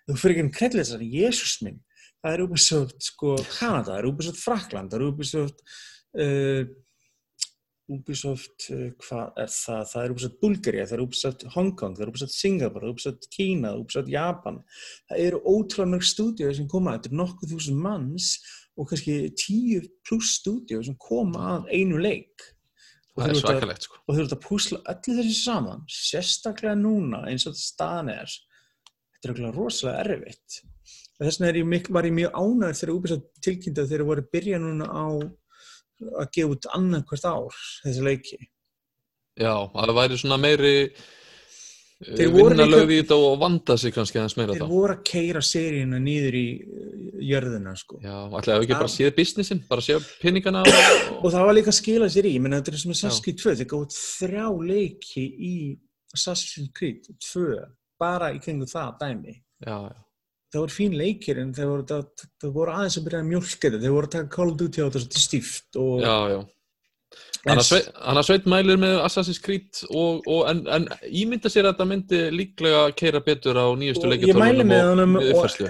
Þú 0.04 0.20
fyrir 0.20 0.44
ekki 0.44 0.70
þess 0.76 0.96
að 0.98 1.06
Jésús 1.08 1.58
minn. 1.64 1.80
Það 2.24 2.36
er 2.36 2.44
Ubisoft 2.44 3.04
sko 3.04 3.36
Kanada, 3.58 3.94
það 3.94 4.00
er 4.00 4.08
Ubisoft 4.10 4.42
Frakland, 4.44 4.92
það 4.92 5.00
er 5.00 5.08
Ubisoft 5.10 5.64
uh, 5.64 6.62
Ubisoft, 7.94 8.68
uh, 8.74 8.88
hvað 9.04 9.40
er 9.44 9.52
það? 9.54 9.84
Það 9.92 10.04
er 10.04 10.14
Ubisoft 10.16 10.40
Bulgaria, 10.42 10.88
það 10.90 10.98
er 10.98 11.04
Ubisoft 11.06 11.46
Hong 11.56 11.72
Kong, 11.80 11.96
það 11.98 12.06
er 12.06 12.12
Ubisoft 12.14 12.36
Singapore, 12.36 12.90
Ubisoft 12.94 13.30
Kína, 13.34 13.76
Ubisoft 13.80 14.12
Japan. 14.12 14.60
Það 15.12 15.24
eru 15.28 15.44
ótrúlega 15.46 15.92
mörg 15.94 16.08
stúdíu 16.10 16.52
sem 16.58 16.68
koma, 16.72 16.98
þetta 16.98 17.12
er 17.14 17.20
nokkuð 17.22 17.54
þúsund 17.54 17.84
manns 17.86 18.34
og 18.74 18.90
kannski 18.90 19.18
tíu 19.38 19.84
pluss 20.08 20.40
stúdíu 20.40 20.82
sem 20.86 20.98
koma 21.00 21.58
að 21.58 21.72
einu 21.78 22.02
leik. 22.02 22.50
Og 23.14 23.22
Það 23.22 23.28
er 23.28 23.36
eru 23.36 23.42
svakalegt 23.44 23.86
sko. 23.86 24.00
og 24.02 24.16
þau 24.16 24.22
eru 24.24 24.34
að 24.34 24.44
púsla 24.48 24.80
öllu 24.90 25.18
þessu 25.20 25.38
saman, 25.38 25.84
sérstaklega 25.86 26.74
núna 26.80 27.24
eins 27.30 27.46
og 27.46 27.58
staðan 27.60 28.10
er. 28.16 28.38
Þetta 29.14 29.30
er 29.30 29.34
okkur 29.36 29.60
rosalega 29.60 30.06
erfitt. 30.08 30.64
Þess 31.22 31.38
vegna 31.40 31.50
er 31.52 31.60
ég 31.62 31.92
var 31.94 32.08
ég 32.10 32.16
mjög 32.18 32.34
ánægður 32.34 32.80
þegar 32.80 32.94
Ubisoft 32.96 33.28
tilkynnti 33.46 33.84
að 33.84 33.92
þeir 33.94 34.06
voru 34.08 34.24
að 34.24 34.32
byrja 34.34 34.60
núna 34.64 34.88
á 34.90 35.06
að 36.20 36.30
gefa 36.36 36.56
út 36.56 36.70
annað 36.78 37.04
hvert 37.10 37.28
ár 37.30 37.60
þessi 37.84 38.06
leiki. 38.06 38.40
Já, 39.40 39.54
að 39.54 39.84
það 39.90 39.98
væri 39.98 40.18
svona 40.22 40.38
meiri 40.38 40.74
eh, 40.84 41.04
Þeir 42.04 42.32
voru 42.34 42.50
vinna 42.52 42.66
líka- 42.68 42.76
lögði 42.76 42.98
í 42.98 43.02
þetta 43.02 43.18
og 43.28 43.38
vanda 43.42 43.78
sig 43.82 43.94
kannski 43.96 44.20
aðeins 44.20 44.36
meira 44.38 44.54
Þeir 44.58 44.64
þá. 44.66 44.74
voru 44.74 44.94
að 44.98 45.04
keira 45.10 45.42
seríuna 45.48 46.02
niður 46.04 46.38
í 46.38 46.46
uh, 46.62 46.92
jörðina 47.32 47.76
sko. 47.80 48.00
Já, 48.04 48.16
að 48.30 48.52
ekki 48.60 48.76
bara 48.78 48.92
séð 48.92 49.16
businessin, 49.18 49.64
bara 49.70 49.86
séð 49.86 50.10
peningana 50.22 50.62
og... 50.68 51.24
Og 51.24 51.32
það 51.34 51.48
var 51.48 51.58
líka 51.58 51.74
að 51.74 51.80
skila 51.80 52.12
sér 52.14 52.30
í, 52.30 52.36
ég 52.38 52.44
menna 52.46 52.60
þetta 52.62 52.76
er 52.76 52.84
sem 52.84 52.94
Assassin's 52.94 53.24
Creed 53.26 53.42
2, 53.42 53.56
þeir 53.62 53.72
gáðu 53.74 53.90
þrjá 53.98 54.48
leiki 54.74 55.26
í 55.34 55.56
Creed 56.78 57.10
2, 57.34 57.48
bara 57.98 58.34
í 58.36 58.42
kringu 58.44 58.68
það 58.70 58.98
dæmi. 59.02 59.40
Já, 59.64 59.78
já. 59.90 60.03
Það 60.54 60.64
voru 60.64 60.76
fín 60.78 60.98
leikir 61.00 61.40
en 61.42 61.54
þeir 61.58 61.70
voru, 61.72 61.86
það, 61.90 62.26
það 62.44 62.58
voru 62.58 62.76
aðeins 62.78 62.98
að 63.00 63.08
byrja 63.08 63.22
að 63.24 63.30
mjölka 63.32 63.64
þetta 63.70 63.84
þeir 63.84 63.96
voru 63.98 64.10
að 64.10 64.16
taka 64.18 64.34
Call 64.36 64.52
of 64.52 64.60
Duty 64.62 64.84
á 64.84 64.88
þetta 64.94 65.24
stíft 65.28 65.80
og 65.82 66.04
Já, 66.04 66.18
já. 66.34 66.42
Þannig 67.44 67.60
að 67.60 68.22
Sveit- 68.24 68.46
mælir 68.48 68.78
með 68.80 68.94
Assassin's 69.04 69.42
Creed 69.44 69.82
og, 69.92 70.22
og 70.32 70.46
en, 70.48 70.62
en 70.72 70.86
ímynda 71.12 71.52
sér 71.52 71.68
að 71.68 71.74
þetta 71.74 71.88
myndi 71.90 72.22
líklega 72.32 72.84
keira 72.96 73.20
betur 73.26 73.60
á 73.60 73.68
nýjustu 73.76 74.08
og 74.08 74.16
ég 74.16 74.32
honum 74.32 75.18
og 75.20 75.26
og 75.26 75.34
uppfærslu. 75.34 75.68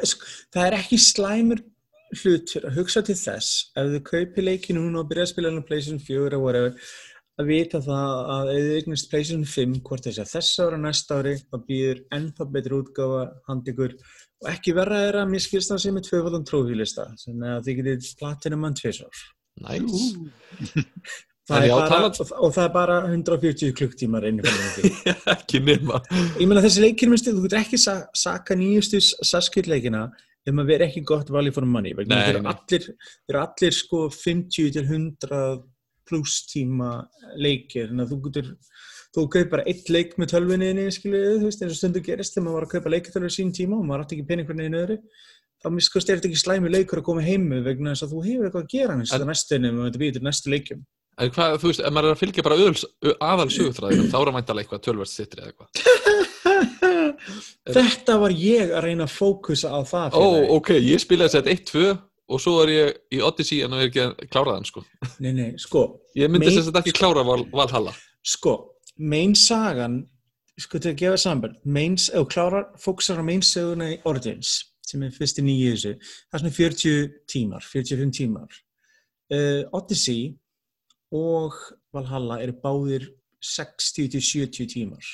það 0.54 0.68
er 0.68 0.78
ekki 0.78 1.00
slæmur 1.02 1.64
hlutur 2.22 2.68
að 2.70 2.78
hugsa 2.78 3.02
til 3.06 3.16
þess 3.18 3.72
ef 3.74 3.90
þau 3.96 4.04
kaupi 4.12 4.46
leikinu 4.46 4.84
núna 4.84 5.02
og 5.02 5.10
byrja 5.10 5.26
að 5.26 5.32
spila 5.34 5.50
hann 5.50 5.66
á 5.66 5.68
PlayStation 5.68 6.04
4 6.06 6.30
eða 6.30 6.44
whatever 6.44 6.78
að 7.42 7.50
vita 7.50 7.82
það 7.82 8.18
að 8.36 8.52
þau 8.52 8.74
eignast 8.78 9.10
PlayStation 9.10 9.46
5 9.50 9.78
hvort 9.88 10.08
þess 10.08 10.22
að 10.22 10.34
þess 10.36 10.60
ára 10.62 10.82
næsta 10.82 11.18
ári 11.18 11.34
það 11.42 11.66
býður 11.72 12.04
ennþá 12.20 12.50
betur 12.54 12.78
útgáfa 12.84 13.24
hand 13.50 13.72
ykkur 13.74 13.96
og 14.44 14.50
ekki 14.52 14.76
verra 14.76 15.04
er 15.08 15.20
að 15.22 15.32
miskilst 15.32 15.72
það 15.72 15.84
sem 15.86 16.00
er 16.00 16.08
tvöfaldan 16.08 16.48
trófílista 16.48 17.08
sem 17.20 17.46
að 17.48 17.70
þið 17.70 17.80
getið 17.80 18.10
platinu 18.20 18.60
mann 18.60 18.76
tvisar 18.78 19.24
Næs. 19.62 20.10
Það 21.44 21.58
er 21.60 21.68
já, 21.68 21.74
bara, 21.76 22.08
og, 22.08 22.52
það 22.56 22.62
er 22.64 22.70
bara 22.72 22.98
140 23.04 23.74
klukktímar 23.76 24.24
inn 24.30 24.38
í 24.40 24.44
fannandi. 24.46 24.92
ekki 25.34 25.60
nema. 25.60 26.00
Ég 26.40 26.48
meina 26.48 26.62
þessi 26.64 26.86
leikir 26.86 27.10
minnstu, 27.12 27.34
þú 27.36 27.44
getur 27.44 27.60
ekki 27.60 27.80
sa 27.84 27.98
saka 28.16 28.56
nýjustu 28.56 29.02
saskildleikina 29.04 30.06
ef 30.48 30.56
maður 30.56 30.70
veri 30.72 30.88
ekki 30.88 31.04
gott 31.04 31.28
money. 31.34 31.92
vegna 31.98 32.16
Nei, 32.16 32.24
Þeir 32.30 32.38
eru 32.38 32.54
allir, 32.54 32.88
þeir 33.28 33.40
allir 33.42 33.76
sko 33.76 34.06
50 34.16 34.72
til 34.78 34.86
100 34.88 35.44
pluss 36.08 36.38
tíma 36.48 36.94
leikir. 37.36 37.92
Þannig 37.92 38.06
að 38.06 38.16
þú 38.16 38.22
getur, 38.30 38.50
þú 39.14 39.28
kaupir 39.30 39.50
bara 39.52 39.66
eitt 39.70 39.90
leik 39.94 40.16
með 40.18 40.32
tölvunniðinni, 40.34 40.88
skiluðu, 40.96 41.36
þú 41.44 41.50
veist, 41.50 41.62
eins 41.62 41.76
og 41.76 41.80
stundu 41.80 42.02
gerist 42.06 42.34
þegar 42.34 42.46
maður 42.48 42.58
var 42.60 42.66
að 42.68 42.74
kaupa 42.74 42.94
leikatölur 42.96 43.34
sín 43.36 43.52
tíma 43.54 43.78
og 43.78 43.86
maður 43.86 44.06
átti 44.08 44.18
ekki 44.18 44.28
pening 44.32 44.48
hvernig 44.50 44.70
einu 44.72 44.80
öðru. 44.84 44.98
Þá 45.64 45.68
miskust 45.72 46.10
er 46.10 46.18
þetta 46.20 46.30
ekki 46.32 46.42
slæmi 46.42 46.72
leikur 46.74 47.00
að 47.00 47.06
koma 47.08 47.22
heimu 47.24 47.62
vegna 47.64 47.94
þess 47.94 48.04
að 48.08 48.12
þú 48.16 48.24
hefur 48.26 48.48
eitthvað 48.50 48.66
að 48.66 48.74
gera 48.74 48.96
hans 48.98 49.14
En- 49.16 49.28
næstunni 49.30 49.70
og 49.72 49.86
þetta 49.86 50.02
býður 50.02 50.18
til 50.18 50.26
næstu 50.28 50.48
leikjum. 50.52 50.82
En 51.22 51.30
hvað, 51.30 51.60
þú 51.62 51.70
veist, 51.70 51.84
ef 51.86 51.94
maður 51.94 52.10
er 52.10 52.16
að 52.16 52.22
fylgja 52.24 52.44
bara 52.44 52.58
öðuls, 52.58 52.84
aðal 53.22 53.50
sögutræðinum, 53.54 54.10
þá 54.10 54.18
er 54.18 54.28
að 54.32 54.36
mæntalega 54.40 54.64
eitthvað 54.66 54.82
tölvert 54.88 55.12
sittri 55.14 55.40
eða 55.44 55.50
eitthvað. 55.54 55.70
Þetta 57.78 58.16
var 58.22 58.34
ég 58.36 58.72
að 58.74 58.84
reyna 58.88 59.06
að 59.08 59.14
fókusa 59.14 59.72
á 59.72 59.80
það 59.88 60.18
Ó, 60.18 60.24
félagi. 60.24 60.50
ok, 60.58 60.72
ég 60.84 61.02
spilaði 61.04 61.34
sett 61.36 61.50
1-2 61.54 61.86
og 62.34 62.42
svo 62.42 62.56
er 62.64 62.72
ég 62.74 62.98
í 63.14 63.20
Odyssey 63.24 63.62
en 63.64 63.76
það 63.76 63.84
er 63.86 63.90
ekki 63.92 64.02
að 64.04 64.12
klára 64.34 64.56
þann, 64.58 64.68
sko. 64.70 64.84
Nei, 65.24 65.32
nei, 65.38 65.50
sko, 65.62 65.84
Ég 66.18 66.32
myndi 66.34 66.50
að 66.50 66.60
þetta 66.70 66.82
ekki 66.84 66.96
klára 66.98 67.24
Val, 67.28 67.44
Valhalla. 67.54 67.94
sko, 68.26 68.56
main 68.98 69.34
sagan, 69.36 70.04
sko 70.60 70.80
til 70.80 70.94
að 70.94 71.00
gefa 71.02 71.18
samband, 71.22 71.58
main, 71.66 71.98
ef 71.98 72.14
þú 72.14 72.28
klárar, 72.30 72.70
fókusar 72.82 73.22
á 73.22 73.24
main 73.26 73.42
saguna 73.42 73.90
í 73.96 73.98
Origins, 74.10 74.56
sem 74.86 75.04
er 75.04 75.14
fyrst 75.16 75.42
í 75.42 75.46
nýju 75.48 75.74
þessu, 75.74 75.94
það 76.30 76.38
er 76.38 76.44
svona 76.44 76.56
40 76.60 77.12
tímar, 77.34 77.68
45 77.72 78.16
tímar. 78.20 78.62
Uh, 79.34 79.64
Odyssey 79.74 80.34
og 81.16 81.58
Valhalla 81.94 82.42
eru 82.44 82.58
báðir 82.62 83.08
60 83.44 84.12
til 84.14 84.22
70 84.22 84.74
tímar. 84.74 85.14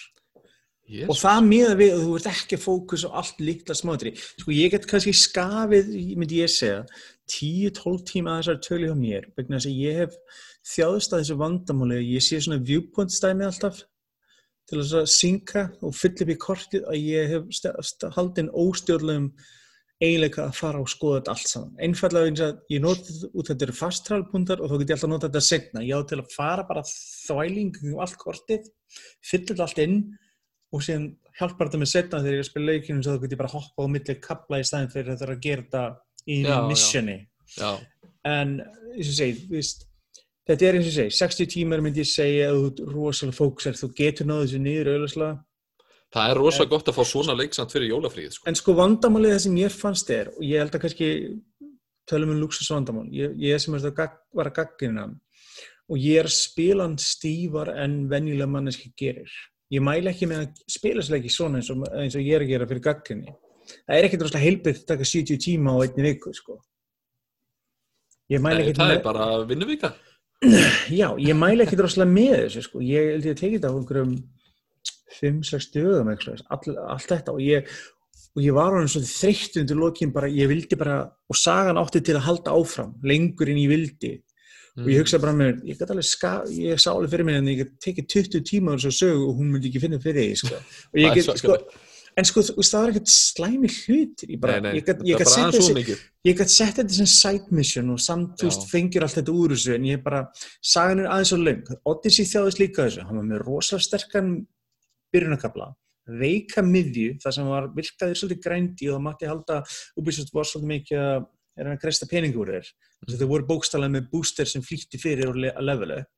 Og 0.90 1.14
Jesus. 1.14 1.22
það 1.22 1.44
miða 1.46 1.74
við 1.78 1.92
að 1.94 2.00
þú 2.02 2.14
ert 2.18 2.28
ekki 2.32 2.58
að 2.58 2.64
fókus 2.64 3.04
á 3.06 3.10
allt 3.22 3.42
litla 3.46 3.76
smátri. 3.78 4.12
Sko 4.18 4.54
ég 4.56 4.72
get 4.74 4.88
kannski 4.90 5.14
skafið, 5.14 5.92
myndi 6.18 6.40
ég 6.42 6.50
segja, 6.50 6.80
10-12 7.30 8.00
tíma 8.10 8.34
að 8.34 8.40
þessar 8.40 8.62
tölu 8.66 8.90
hjá 8.90 8.96
mér, 8.98 9.28
vegna 9.38 9.60
þess 9.60 9.70
að 9.70 9.84
ég 9.84 10.00
hef 10.02 10.18
þjáðist 10.70 11.14
að 11.14 11.24
þessu 11.24 11.38
vandamáli, 11.40 12.02
ég 12.14 12.26
sé 12.26 12.40
svona 12.42 12.62
viewpoint 12.66 13.14
stæmi 13.14 13.48
alltaf 13.48 13.82
til 14.70 14.82
að 14.84 15.08
synka 15.10 15.70
og 15.82 15.96
fylla 15.98 16.26
upp 16.26 16.34
í 16.34 16.42
kortið 16.44 16.90
að 16.92 17.00
ég 17.02 17.32
hef 17.34 18.12
haldin 18.16 18.52
óstjórnlegum 18.54 19.32
eiginleika 20.00 20.46
að 20.46 20.56
fara 20.56 20.80
og 20.80 20.88
skoða 20.88 21.20
þetta 21.20 21.34
allt 21.34 21.50
saman. 21.52 21.72
Einfallega 21.84 22.30
eins 22.30 22.44
að 22.46 22.60
ég 22.72 22.84
noti 22.84 23.16
út 23.34 23.50
þetta 23.50 23.66
eru 23.66 23.76
fastralpuntar 23.76 24.62
og 24.62 24.72
þá 24.72 24.76
get 24.78 24.92
ég 24.94 24.96
alltaf 24.96 25.12
nota 25.12 25.28
þetta 25.28 25.48
segna. 25.48 25.84
Ég 25.84 26.00
á 26.00 26.08
til 26.08 26.20
að 26.22 26.36
fara 26.36 26.64
bara 26.70 26.86
þvæling 26.88 27.82
um 27.82 27.98
allt 28.06 28.20
kortið, 28.22 28.70
fylla 29.26 29.50
þetta 29.50 29.66
allt 29.66 29.82
inn 29.84 29.98
og 30.70 30.86
síðan 30.86 31.10
hjálpar 31.40 31.70
þetta 31.70 31.82
með 31.82 31.92
setna 31.92 32.22
þegar 32.22 32.36
ég 32.36 32.40
er 32.40 32.46
að 32.46 32.50
spila 32.50 32.74
leikinu 32.74 33.06
þá 33.06 33.12
get 33.24 33.34
ég 33.34 33.42
bara 33.42 33.54
hoppa 33.54 33.86
á 33.86 33.88
milli 33.92 34.16
kapla 34.24 34.60
í 34.60 34.68
staðin 34.68 34.92
fyrir 34.94 35.14
þetta 35.14 35.30
að 35.34 35.44
gera 35.46 35.66
þetta 35.66 35.84
í 36.30 36.38
missioni 36.70 37.18
Já, 37.56 37.70
en 38.30 38.58
eins 38.94 39.10
og 39.10 39.16
segi, 39.18 39.62
þetta 40.50 40.66
er 40.66 40.80
eins 40.80 40.90
og 40.90 40.96
segi 40.96 41.16
60 41.20 41.52
tímar 41.54 41.84
myndi 41.86 42.02
ég 42.04 42.10
segja 42.10 42.50
að 42.50 42.64
þú 42.80 42.90
rosalega 42.90 43.38
fókusar, 43.38 43.78
þú 43.78 43.92
getur 43.98 44.30
náðu 44.30 44.48
þessu 44.48 44.62
niður 44.64 44.92
auðvitað 44.96 45.38
það 46.10 46.32
er 46.32 46.42
rosa 46.42 46.66
gott 46.70 46.90
að 46.90 46.98
fá 46.98 47.04
svona 47.06 47.38
leiksamt 47.38 47.74
fyrir 47.74 47.92
jólafríð, 47.92 48.32
sko. 48.34 48.48
en 48.50 48.58
sko 48.58 48.76
vandamálið 48.78 49.36
það 49.36 49.44
sem 49.46 49.60
ég 49.62 49.76
fannst 49.76 50.14
er 50.14 50.32
og 50.34 50.42
ég 50.46 50.64
held 50.64 50.78
að 50.78 50.84
kannski 50.86 51.10
tölum 52.10 52.34
um 52.34 52.42
luxus 52.42 52.72
vandamál 52.74 53.06
ég, 53.14 53.36
ég 53.38 53.62
sem 53.62 53.76
þetta 53.76 53.94
gag, 54.00 54.16
var 54.34 54.50
að 54.50 54.58
gaggina 54.58 55.06
og 55.90 56.02
ég 56.02 56.24
er 56.24 56.30
að 56.30 56.38
spila 56.38 56.88
hann 56.88 56.98
stífar 57.02 57.74
en 57.78 58.00
venjulega 58.10 58.50
manneski 58.50 58.90
gerir 58.98 59.30
ég 59.70 59.86
mæli 59.86 60.10
ekki 60.10 60.30
með 60.32 60.48
að 60.48 60.64
spila 60.80 61.06
sér 61.06 61.20
ekki 61.20 61.34
svona 61.34 61.62
eins 61.62 61.70
og, 61.70 61.86
eins 61.94 62.18
og 62.18 62.26
ég 62.26 62.40
er 62.40 62.48
að 62.48 62.56
gera 62.56 62.70
fyrir 62.72 62.86
gagginni 62.90 63.36
það 63.86 64.00
er 64.00 64.10
ekkert 64.10 64.26
rosalega 64.26 64.48
heilbyrgt 64.48 64.82
að 64.82 64.92
taka 64.96 65.10
70 65.14 65.42
tíma 65.46 65.78
á 65.78 65.82
einni 65.86 66.10
viku 66.10 66.34
sko 66.34 66.58
Nei, 68.30 68.74
það 68.78 68.92
er 68.94 69.00
bara 69.02 69.24
vinnuvika. 69.50 69.90
Já, 70.40 71.10
ég 71.20 71.36
mæli 71.36 71.66
ekkert 71.66 71.84
rosalega 71.84 72.14
með 72.16 72.36
þessu 72.46 72.66
sko. 72.68 72.84
Ég 72.86 73.14
held 73.14 73.26
ég 73.28 73.36
að 73.36 73.42
tekið 73.42 73.58
þetta 73.58 73.72
á 73.72 73.76
einhverjum 73.76 74.14
5-6 75.20 75.72
dögum 75.74 76.12
eitthvað, 76.14 76.44
all, 76.54 76.78
allt 76.96 77.12
þetta 77.12 77.36
og 77.36 77.42
ég, 77.44 77.74
og 78.38 78.46
ég 78.46 78.56
var 78.56 78.78
hann 78.78 78.88
svona 78.92 79.10
þreytt 79.10 79.60
undir 79.60 79.80
lokin 79.82 80.14
bara, 80.16 80.30
ég 80.32 80.48
vildi 80.52 80.80
bara, 80.80 81.02
og 81.28 81.38
sagan 81.38 81.80
átti 81.82 82.02
til 82.06 82.16
að 82.16 82.28
halda 82.30 82.56
áfram, 82.56 82.96
lengur 83.04 83.52
en 83.52 83.60
ég 83.60 83.72
vildi 83.74 84.16
og 84.20 84.26
Mm. 84.80 84.94
ég 84.94 85.02
hugsaði 85.02 85.24
bara 85.24 85.34
með 85.34 85.40
mér, 85.42 85.56
ég 85.66 85.80
gæti 85.80 85.92
alveg 85.94 86.06
ska, 86.08 86.32
ég 86.56 86.80
sá 86.80 86.92
alveg 86.94 87.12
fyrir 87.12 87.26
mér 87.28 87.40
en 87.42 87.48
ég 87.52 87.72
tekið 87.84 88.06
20 88.14 88.44
tíma 88.48 88.72
á 88.72 88.78
þessu 88.78 88.92
sögu 88.96 89.26
og 89.28 89.40
hún 89.40 89.50
myndi 89.52 89.68
ekki 89.72 89.82
finna 89.84 90.00
fyrir 90.00 90.30
því 90.30 90.36
sko. 90.40 90.60
og 90.94 91.00
ég 91.02 91.18
get, 91.18 91.32
sko. 91.42 91.58
En 92.20 92.28
sko, 92.28 92.44
þú 92.46 92.56
veist, 92.60 92.74
það 92.74 92.84
var 92.84 92.92
ekkert 92.94 93.12
slæmi 93.14 93.70
hlutir. 93.74 94.32
Ég 94.36 94.40
bara, 94.44 94.58
nei, 94.60 94.70
nei, 94.70 94.78
ég 94.80 96.38
bara 96.40 96.50
sett 96.54 96.80
þetta 96.80 96.96
sem 97.00 97.10
side 97.14 97.56
mission 97.56 97.90
og 97.94 98.00
samt, 98.04 98.36
þú 98.42 98.50
veist, 98.50 98.66
fengir 98.72 99.06
allt 99.06 99.18
þetta 99.20 99.36
úr 99.36 99.54
þessu, 99.56 99.74
en 99.78 99.88
ég 99.90 100.04
bara, 100.04 100.22
sagan 100.74 101.04
er 101.04 101.12
aðeins 101.14 101.34
og 101.38 101.44
löng. 101.46 101.64
Odyssey 101.94 102.28
þjáðist 102.30 102.60
líka 102.64 102.86
þessu, 102.90 103.06
hann 103.08 103.22
var 103.22 103.28
með 103.32 103.44
rosalega 103.48 103.88
sterkan 103.88 104.32
byrjunarkabla, 105.14 105.72
veika 106.20 106.62
miðju, 106.66 107.18
það 107.24 107.36
sem 107.38 107.50
var 107.50 107.68
virkaðir 107.76 108.20
svolítið 108.20 108.44
grændi 108.46 108.90
og 108.90 108.98
það 108.98 109.04
mátti 109.08 109.30
halda, 109.30 109.60
Ubisoft 110.00 110.34
var 110.34 110.48
svolítið 110.50 110.72
mikið 110.76 111.04
að, 111.06 111.28
er 111.60 111.68
hann 111.68 111.78
að 111.78 111.84
kresta 111.84 112.08
peningur 112.10 112.48
úr 112.48 112.56
þér. 112.60 112.72
Mm. 113.00 113.18
Þeir 113.20 113.30
voru 113.30 113.48
bókstallega 113.50 113.94
með 113.96 114.08
booster 114.12 114.50
sem 114.50 114.64
flýtti 114.66 115.00
fyrir 115.02 115.30
og 115.32 115.38
le- 115.40 115.54
að 115.54 115.68
levela 115.70 116.00
upp 116.04 116.16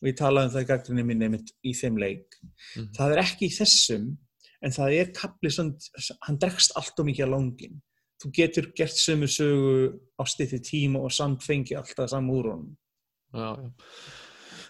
og 0.00 0.08
ég 0.08 0.16
talaði 0.16 0.48
um 0.48 0.52
það 0.54 0.62
í 0.64 0.68
gaggrinni 0.70 1.04
minni 1.04 1.28
í 1.68 1.72
þeim 1.76 1.98
leik. 2.00 2.36
Mhm. 2.76 2.86
Það 2.96 3.12
er 3.12 3.22
ekki 3.22 3.46
í 3.50 3.52
þessum, 3.52 4.06
en 4.62 4.74
það 4.76 4.96
er 5.00 5.12
kapli 5.16 5.50
svona, 5.50 5.76
hann 6.26 6.38
dregst 6.42 6.74
allt 6.76 6.98
og 7.00 7.06
mikið 7.08 7.26
á 7.26 7.32
langin. 7.34 7.78
Þú 8.20 8.30
getur 8.36 8.66
gert 8.76 8.96
sömu 9.00 9.28
sögu 9.30 9.76
á 10.20 10.22
stýtti 10.28 10.60
tíma 10.60 11.00
og 11.00 11.12
samt 11.12 11.42
fengi 11.46 11.76
alltaf 11.78 12.10
saman 12.12 12.34
úr 12.36 12.50
honum. 12.52 12.74
Já, 13.32 13.54
já. 13.56 13.70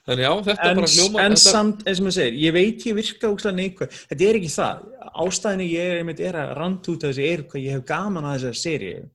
Þannig 0.07 0.25
já, 0.25 0.31
þetta 0.47 0.69
En, 0.71 0.77
bara 0.79 0.91
hljóma... 0.91 1.19
en 1.25 1.35
þetta, 1.35 1.51
samt, 1.53 1.83
eins 1.87 1.99
og 2.01 2.05
maður 2.07 2.17
segir, 2.17 2.37
ég 2.41 2.55
veit 2.57 2.85
ég 2.89 2.95
virka 2.97 3.29
úkslega 3.35 3.57
neikvæð. 3.59 3.97
Þetta 4.11 4.29
er 4.31 4.39
ekki 4.39 4.53
það. 4.55 4.85
Ástæðinu 5.25 5.67
ég 5.69 5.91
er, 5.91 5.99
einmitt, 6.01 6.23
er 6.25 6.39
að 6.41 6.53
rand 6.57 6.89
út 6.95 7.05
af 7.05 7.11
þessi 7.11 7.27
er 7.29 7.43
hvað 7.51 7.65
ég 7.67 7.77
hef 7.77 7.85
gaman 7.91 8.29
að 8.31 8.37
þessari 8.47 8.63
seríu 8.65 9.09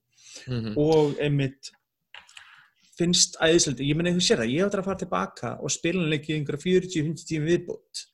Mhm. 0.46 0.76
og 0.78 1.16
einmitt 1.18 1.72
finnst 2.96 3.36
æðislegt, 3.42 3.82
ég 3.84 3.98
menna 3.98 4.14
þú 4.16 4.24
sér 4.24 4.40
það, 4.42 4.52
ég 4.54 4.68
þetta 4.68 4.80
að 4.80 4.88
fara 4.88 5.00
tilbaka 5.02 5.50
og 5.60 5.72
spila 5.74 6.00
hann 6.00 6.12
leikið 6.14 6.38
einhverja 6.38 6.62
40-50 6.64 7.26
tíma 7.28 7.50
viðbót 7.50 8.04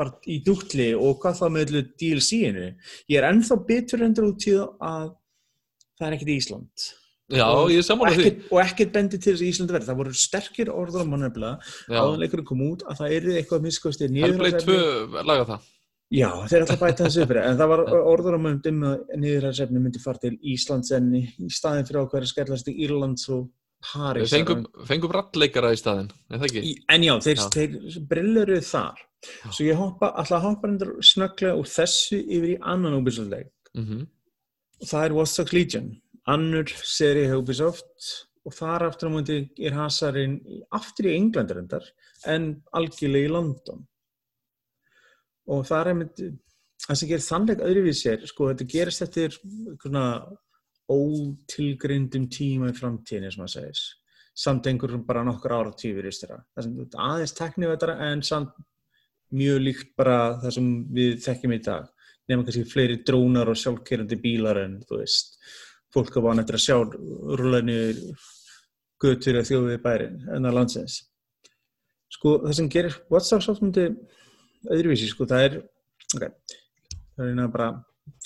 bara 0.00 0.14
í 0.26 0.38
dúkli 0.46 0.88
og 0.96 1.18
hvað 1.22 1.42
þá 1.42 1.46
með 1.56 1.74
DLC-inu 2.00 2.70
ég 2.70 3.18
er 3.20 3.28
ennþá 3.28 3.58
bitur 3.68 4.06
endur 4.06 4.30
út 4.30 4.48
í 4.48 4.56
það 4.56 4.88
að 4.90 5.10
það 6.00 6.08
er 6.08 6.16
ekkert 6.16 6.34
Ísland. 6.36 6.86
Já, 7.30 7.44
og, 7.46 7.70
er 7.70 8.16
ekkert, 8.16 8.46
og 8.50 8.62
ekkert 8.64 8.94
bendi 8.94 9.18
til 9.20 9.34
þess 9.34 9.42
að 9.44 9.50
Ísland 9.52 9.74
verði. 9.74 9.86
Það 9.86 9.98
voru 10.00 10.14
sterkir 10.18 10.70
orður 10.74 11.04
á 11.06 11.10
mannefnilega 11.12 11.74
Já, 11.86 12.00
áðan 12.00 12.24
leikurinn 12.24 12.48
kom 12.48 12.64
út 12.66 12.82
að 12.88 13.02
það 13.02 13.14
eru 13.18 13.36
eitthvað 13.38 13.68
Hellblade 14.24 14.64
2 14.64 15.28
laga 15.28 15.44
það. 15.52 15.68
Já, 16.10 16.26
þeir 16.50 16.64
ætla 16.64 16.74
að 16.74 16.80
bæta 16.80 17.04
þessu 17.04 17.22
fyrir, 17.30 17.44
en 17.46 17.58
það 17.60 17.68
var 17.70 17.80
orður 18.00 18.34
á 18.34 18.40
mögum 18.42 18.80
um 18.80 18.86
að 18.88 19.12
niðurhæðsefni 19.22 19.82
myndi 19.84 20.00
fara 20.02 20.18
til 20.24 20.32
Íslands 20.42 20.90
en 20.96 21.12
í 21.14 21.50
staðin 21.54 21.86
fyrir 21.86 22.02
ákveður 22.02 22.32
skellast 22.32 22.70
í 22.72 22.74
Írlands 22.82 23.28
og 23.30 23.44
París. 23.80 24.26
Við 24.28 24.32
fengum, 24.36 24.64
fengum 24.88 25.12
rallleikara 25.16 25.70
í 25.72 25.78
staðin, 25.80 26.10
er 26.30 26.38
það 26.42 26.48
ekki? 26.50 26.62
Í, 26.68 26.72
en 26.94 27.04
já, 27.06 27.12
þeir, 27.24 27.36
Já. 27.38 27.46
þeir 27.54 28.00
brilluruð 28.10 28.66
þar. 28.68 28.98
Svo 29.52 29.64
ég 29.66 29.76
hoppa, 29.76 30.10
að 30.16 30.34
hoppa 30.44 30.68
snögglega 31.04 31.56
úr 31.60 31.68
þessu 31.68 32.18
yfir 32.20 32.54
í 32.54 32.58
annan 32.60 32.98
Ubisoft-leik. 33.00 33.52
Mm 33.76 34.06
Og 34.80 34.86
það 34.88 35.04
er 35.04 35.12
Watch 35.12 35.36
Dogs 35.36 35.52
Legion, 35.52 35.88
annur 36.26 36.70
seri 36.88 37.26
Ubisoft 37.36 38.06
og 38.48 38.54
þar 38.56 38.86
aftur 38.86 39.08
á 39.08 39.12
múndi 39.12 39.34
er 39.60 39.74
hasarinn 39.76 40.38
í- 40.48 40.62
aftur 40.72 41.04
í 41.10 41.16
Englandur 41.18 41.58
endar 41.60 41.84
en 42.24 42.62
algjörlega 42.72 43.28
í 43.28 43.32
London. 43.32 43.86
Og 45.50 45.66
það 45.68 45.80
er 45.82 45.90
einmitt, 45.92 46.22
það 46.86 46.96
sem 46.96 47.08
gerir 47.10 47.26
þannleik 47.26 47.60
öðruvísi 47.68 48.10
er, 48.14 48.24
sko, 48.26 48.48
þetta 48.54 48.68
gerist 48.72 49.02
eftir 49.02 49.36
svona 49.82 50.04
ótilgrindum 50.90 52.26
tíma 52.32 52.70
í 52.70 52.76
framtíðinni, 52.76 53.30
sem 53.32 53.42
maður 53.42 53.54
segis. 53.56 53.84
Samt 54.40 54.66
einhverjum 54.70 55.04
bara 55.06 55.24
nokkur 55.26 55.54
ára 55.54 55.72
tífur 55.76 56.08
í 56.08 56.12
styrra. 56.14 56.40
Það 56.54 56.66
sem 56.66 57.00
aðeins 57.06 57.36
teknivettara 57.36 57.96
en 58.08 58.22
samt 58.26 58.52
mjög 59.36 59.60
líkt 59.62 59.90
bara 59.98 60.18
það 60.42 60.56
sem 60.56 60.70
við 60.96 61.18
þekkjum 61.26 61.54
í 61.54 61.60
dag. 61.66 61.90
Nefnum 62.30 62.46
kannski 62.46 62.70
fleiri 62.70 63.00
drónar 63.06 63.50
og 63.50 63.58
sjálfkerandi 63.58 64.18
bílar 64.22 64.62
en, 64.64 64.78
þú 64.86 65.00
veist, 65.02 65.36
fólk 65.94 66.16
að 66.16 66.26
vana 66.28 66.44
eftir 66.44 66.58
að 66.58 66.64
sjá 66.66 66.76
rúlaðinu 67.40 68.14
götur 69.00 69.40
að 69.40 69.48
þjóðið 69.50 69.82
bærin 69.84 70.18
en 70.36 70.48
að 70.48 70.56
landsins. 70.58 71.00
Sko, 72.10 72.40
það 72.44 72.56
sem 72.58 72.70
gerir 72.70 72.96
WhatsApp 73.10 73.62
myndi 73.62 73.86
öðruvísi, 74.70 75.10
sko, 75.10 75.26
það 75.30 75.46
er 75.46 75.56
ok, 76.16 76.24
það 77.14 77.24
er 77.24 77.32
eina 77.32 77.46
bara 77.50 77.70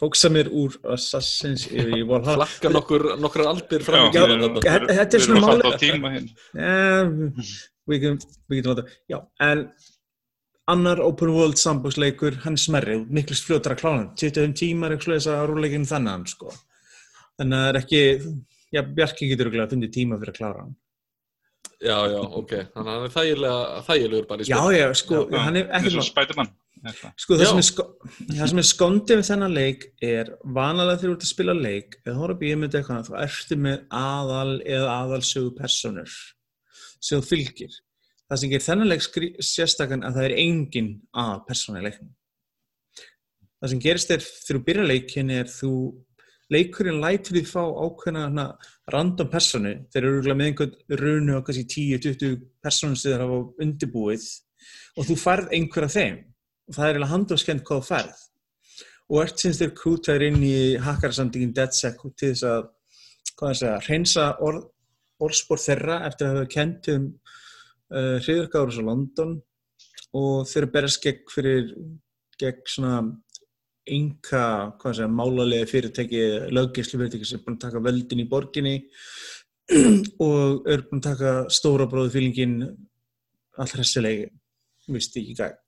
fóksa 0.01 0.29
mér 0.33 0.49
úr 0.51 0.75
Assassin's 0.95 1.66
í 1.70 2.03
Valhalla. 2.09 2.47
Flakka 2.47 2.70
nokkur, 2.75 3.05
nokkur 3.22 3.47
aldir 3.47 3.83
fram 3.87 4.09
Já, 4.12 4.20
já, 4.25 4.37
þetta. 4.37 5.01
er 5.05 5.20
Við 5.20 5.27
svona 5.27 5.39
erum 5.39 5.45
að 5.45 5.51
máli- 5.51 5.62
fatta 5.62 5.77
á 5.77 5.83
tíma 5.85 6.12
hinn. 6.14 6.29
Eh, 6.59 7.05
við 7.91 8.01
getum, 8.05 8.18
láta, 8.75 8.87
já, 9.11 9.18
en 9.41 9.64
annar 10.66 11.01
open 11.05 11.31
world 11.37 11.59
sambóksleikur, 11.61 12.39
hann 12.45 12.55
er 12.57 12.62
smerri, 12.64 12.97
miklu 13.07 13.37
fljótar 13.37 13.75
að 13.77 13.83
hann, 14.01 14.14
25 14.16 14.55
tímar 14.57 14.95
eitthvað 14.97 15.18
þess 15.20 15.29
að 15.35 15.49
rúleikin 15.51 15.85
þannig, 15.91 16.29
sko. 16.33 16.55
Þannig 17.39 17.59
að 17.59 17.64
það 17.64 17.68
er 17.75 17.79
ekki, 17.83 18.03
já, 18.72 18.83
Bjarki 18.95 19.29
getur 19.29 19.47
örugglega 19.51 19.70
fundið 19.75 19.93
tíma 19.93 20.18
fyrir 20.18 20.33
að 20.33 20.39
klára 20.41 20.61
hann. 20.64 20.75
Já, 21.85 21.99
já, 22.09 22.20
ok. 22.22 22.53
Þannig 22.72 22.89
að 22.89 22.95
hann 22.95 23.05
er 23.05 23.14
þægilega, 23.14 23.85
þægilegur 23.89 24.29
bara 24.29 24.41
í 24.41 24.49
Já, 24.49 24.57
spil. 24.62 24.77
já, 24.79 24.87
sko, 24.95 25.16
Já, 25.31 25.39
hann 25.45 25.57
er 25.61 25.66
ekki 25.68 25.91
eitthvað. 26.01 26.49
Sko 26.85 27.39
það 27.39 27.49
sem, 27.49 27.61
sko, 27.64 27.85
það 28.28 28.49
sem 28.51 28.61
er 28.61 28.66
skondið 28.68 29.20
við 29.20 29.28
þennan 29.30 29.55
leik 29.57 29.87
er 30.05 30.30
vanalega 30.45 30.99
þegar 31.01 31.11
þú 31.11 31.14
ert 31.14 31.24
að 31.24 31.30
spila 31.30 31.55
leik 31.57 31.97
eða 32.03 32.16
horfa 32.18 32.41
bíómynd 32.43 32.76
eitthvað 32.76 33.09
þá 33.09 33.14
ertu 33.22 33.59
með 33.64 33.78
aðal 34.01 34.53
eða 34.61 34.97
aðalsögu 34.99 35.55
personur 35.57 36.16
sem 37.01 37.20
þú 37.20 37.28
fylgir. 37.30 37.78
Það 38.28 38.41
sem 38.41 38.53
gerir 38.53 38.66
þennan 38.66 38.91
leik 38.93 39.07
sérstakann 39.45 40.05
að 40.05 40.18
það 40.18 40.28
er 40.28 40.37
engin 40.45 40.91
að 41.24 41.35
persóna 41.49 41.80
í 41.80 41.87
leiknum. 41.87 42.12
Það 43.61 43.72
sem 43.72 43.85
gerist 43.85 44.12
er 44.12 44.24
þegar 44.24 44.59
þú 44.59 44.64
byrjar 44.68 44.91
leikin 44.91 45.32
er 45.32 45.49
þú 45.49 45.72
leikurinn 46.53 47.01
lætur 47.01 47.39
því 47.39 47.45
fá 47.49 47.62
ákveðna 47.64 48.26
hana, 48.26 48.47
random 48.93 49.30
personu 49.32 49.74
þeir 49.93 50.09
eru 50.11 50.37
með 50.37 50.51
einhvern 50.51 51.01
runu 51.01 51.41
á 51.41 51.45
kannski 51.45 51.64
10-20 51.97 52.43
personum 52.64 52.99
sem 53.01 53.14
þeir 53.14 53.24
hafa 53.24 53.39
undirbúið 53.64 54.26
og 54.99 55.09
þú 55.09 55.16
færð 55.20 55.55
einhver 55.57 55.89
af 55.89 55.95
þeim 55.97 56.18
og 56.68 56.76
það 56.76 56.84
er 56.84 56.92
eiginlega 56.92 57.12
handóskend 57.12 57.64
hvað 57.68 57.88
færð. 57.88 58.20
Og 59.12 59.20
ert 59.20 59.40
sinns 59.40 59.60
þér 59.60 59.74
krútaður 59.76 60.26
inn 60.30 60.44
í 60.46 60.54
hakkarsamtingin 60.80 61.52
DeadSec 61.56 61.98
til 62.16 62.30
þess 62.32 62.46
að 62.48 62.70
segja, 63.58 63.74
hreinsa 63.84 64.28
orð, 64.44 64.62
orðspor 65.24 65.60
þeirra 65.60 65.98
eftir 66.08 66.28
að 66.28 66.38
hafa 66.38 66.52
kent 66.54 66.88
um 66.94 67.10
uh, 67.92 68.16
hriðurkáður 68.24 68.80
á 68.80 68.88
London. 68.88 69.36
Og 70.14 70.48
þeir 70.48 70.70
berast 70.72 71.02
gegn 71.04 71.28
fyrir 71.32 71.68
gegn 72.40 72.64
svona 72.70 73.02
enga, 73.84 74.44
hvað 74.80 74.96
segja, 74.96 75.10
málalega 75.12 75.68
fyrirtæki 75.68 76.22
löggeislu 76.54 77.00
fyrirtæki 77.02 77.28
sem 77.28 77.40
er 77.40 77.44
búin 77.44 77.58
að 77.58 77.66
taka 77.66 77.82
völdin 77.84 78.22
í 78.24 78.28
borginni 78.30 78.76
og 80.24 80.70
er 80.70 80.86
búin 80.88 81.02
að 81.02 81.10
taka 81.10 81.34
stóra 81.52 81.88
bróðu 81.90 82.14
fílingin 82.14 82.56
allra 83.60 83.84
hessilegi 83.84 84.30
visti 84.88 85.20
ekki 85.20 85.36
gæg 85.42 85.63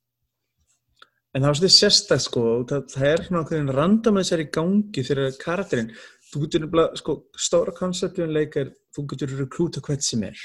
en 1.36 1.44
það 1.44 1.50
var 1.50 1.58
svolítið 1.58 1.74
sérstætt 1.76 2.22
sko 2.24 2.42
það, 2.64 2.84
það 2.94 3.08
er 3.10 3.22
svona 3.26 3.40
okkur 3.44 3.72
random 3.76 4.18
þessar 4.22 4.42
í 4.42 4.46
gangi 4.56 5.02
þegar 5.04 5.34
karakterinn. 5.42 5.90
Þú 6.26 6.42
getur 6.42 6.62
nefnilega, 6.64 7.00
sko, 7.00 7.14
stóra 7.38 7.74
konceptjum 7.76 8.32
leikar, 8.32 8.70
þú 8.96 9.04
getur 9.12 9.34
rekrúta 9.42 9.82
hvert 9.84 10.04
sem 10.06 10.24
er. 10.26 10.40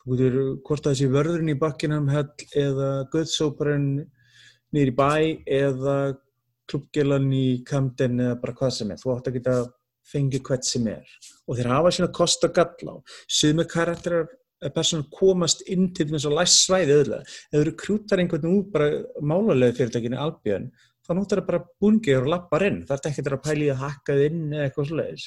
Þú 0.00 0.16
getur 0.16 0.38
hvort 0.66 0.88
það 0.88 0.96
sé 0.98 1.08
vörðurinn 1.12 1.52
í 1.52 1.58
Buckingham 1.60 2.08
Hall 2.14 2.46
eða 2.56 2.90
Guðsóparinn 3.12 3.90
niður 4.74 4.92
í 4.92 4.96
bæ 4.96 5.12
eða 5.58 5.96
klubbgilan 6.66 7.28
í 7.36 7.46
Camden 7.68 8.24
eða 8.24 8.40
bara 8.40 8.56
hvað 8.56 8.72
sem 8.78 8.90
er, 8.90 9.02
þú 9.02 9.12
átt 9.14 9.30
að 9.30 9.38
geta 9.38 9.58
fengið 10.06 10.44
hvert 10.48 10.66
sem 10.66 10.88
er. 10.90 11.14
Og 11.46 11.58
þeir 11.58 11.70
hafa 11.74 11.92
sína 11.92 12.10
kost 12.14 12.48
og 12.48 12.56
galla 12.56 12.96
á. 12.96 13.04
Sumi 13.28 13.66
karakterar 13.68 14.30
eða 14.62 14.72
personur 14.74 15.08
komast 15.12 15.62
inn 15.68 15.90
til 15.94 16.08
þess 16.10 16.28
að 16.28 16.36
læst 16.38 16.62
svæði 16.64 16.94
öðlega 17.00 17.24
ef 17.26 17.56
þú 17.56 17.64
rekrútar 17.68 18.22
einhvern 18.22 18.52
úr 18.52 18.68
bara 18.72 18.90
málarlega 19.20 19.76
fyrirtækinu 19.76 20.20
Albion 20.20 20.70
þá 21.06 21.12
notar 21.14 21.40
það 21.40 21.50
bara 21.50 21.62
bungið 21.82 22.20
og 22.20 22.30
lappar 22.32 22.64
inn. 22.66 22.80
Það 22.86 22.96
er 22.96 23.10
ekki 23.10 23.24
að 23.26 23.44
pæli 23.44 23.68
að 23.70 23.82
hakka 23.82 24.16
þið 24.16 24.26
inn 24.26 24.42
eða 24.48 24.66
eitthvað 24.66 24.88
svoleiðis. 24.90 25.26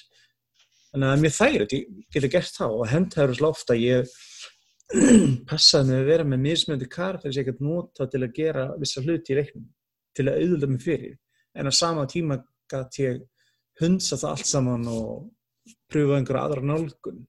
Þannig 0.90 1.08
að 1.08 1.14
er 1.14 1.24
mjög 1.24 1.36
þægilegt, 1.38 1.76
ég 1.78 2.04
geti 2.16 2.32
gert 2.34 2.56
það 2.58 2.76
og 2.76 2.90
hend 2.90 3.10
það 3.14 3.26
eru 3.26 3.38
slá 3.38 3.48
ofta 3.50 3.78
ég 3.78 4.14
passaði 5.50 5.92
mig 5.92 6.00
að 6.00 6.10
vera 6.10 6.28
með 6.28 6.44
mismöndi 6.48 6.90
karakter 6.90 7.34
sem 7.34 7.44
ég 7.44 7.52
geti 7.52 7.68
nota 7.68 8.08
til 8.10 8.24
að 8.26 8.36
gera 8.40 8.64
vissa 8.82 9.04
hluti 9.06 9.36
í 9.36 9.38
leiknum 9.38 9.68
til 10.18 10.26
að 10.28 10.40
auðvitað 10.42 10.74
mig 10.74 10.84
fyrir. 10.84 11.18
En 11.56 11.70
á 11.70 11.74
sama 11.74 12.08
tíma 12.10 12.40
gæti 12.70 13.06
ég 13.06 13.22
hundsa 13.80 14.18
það 14.18 14.34
allt 14.34 14.50
saman 14.50 14.90
og 14.90 15.76
pröfa 15.90 16.18
einhverja 16.18 16.48
aðra 16.48 16.66
nálgun 16.66 17.22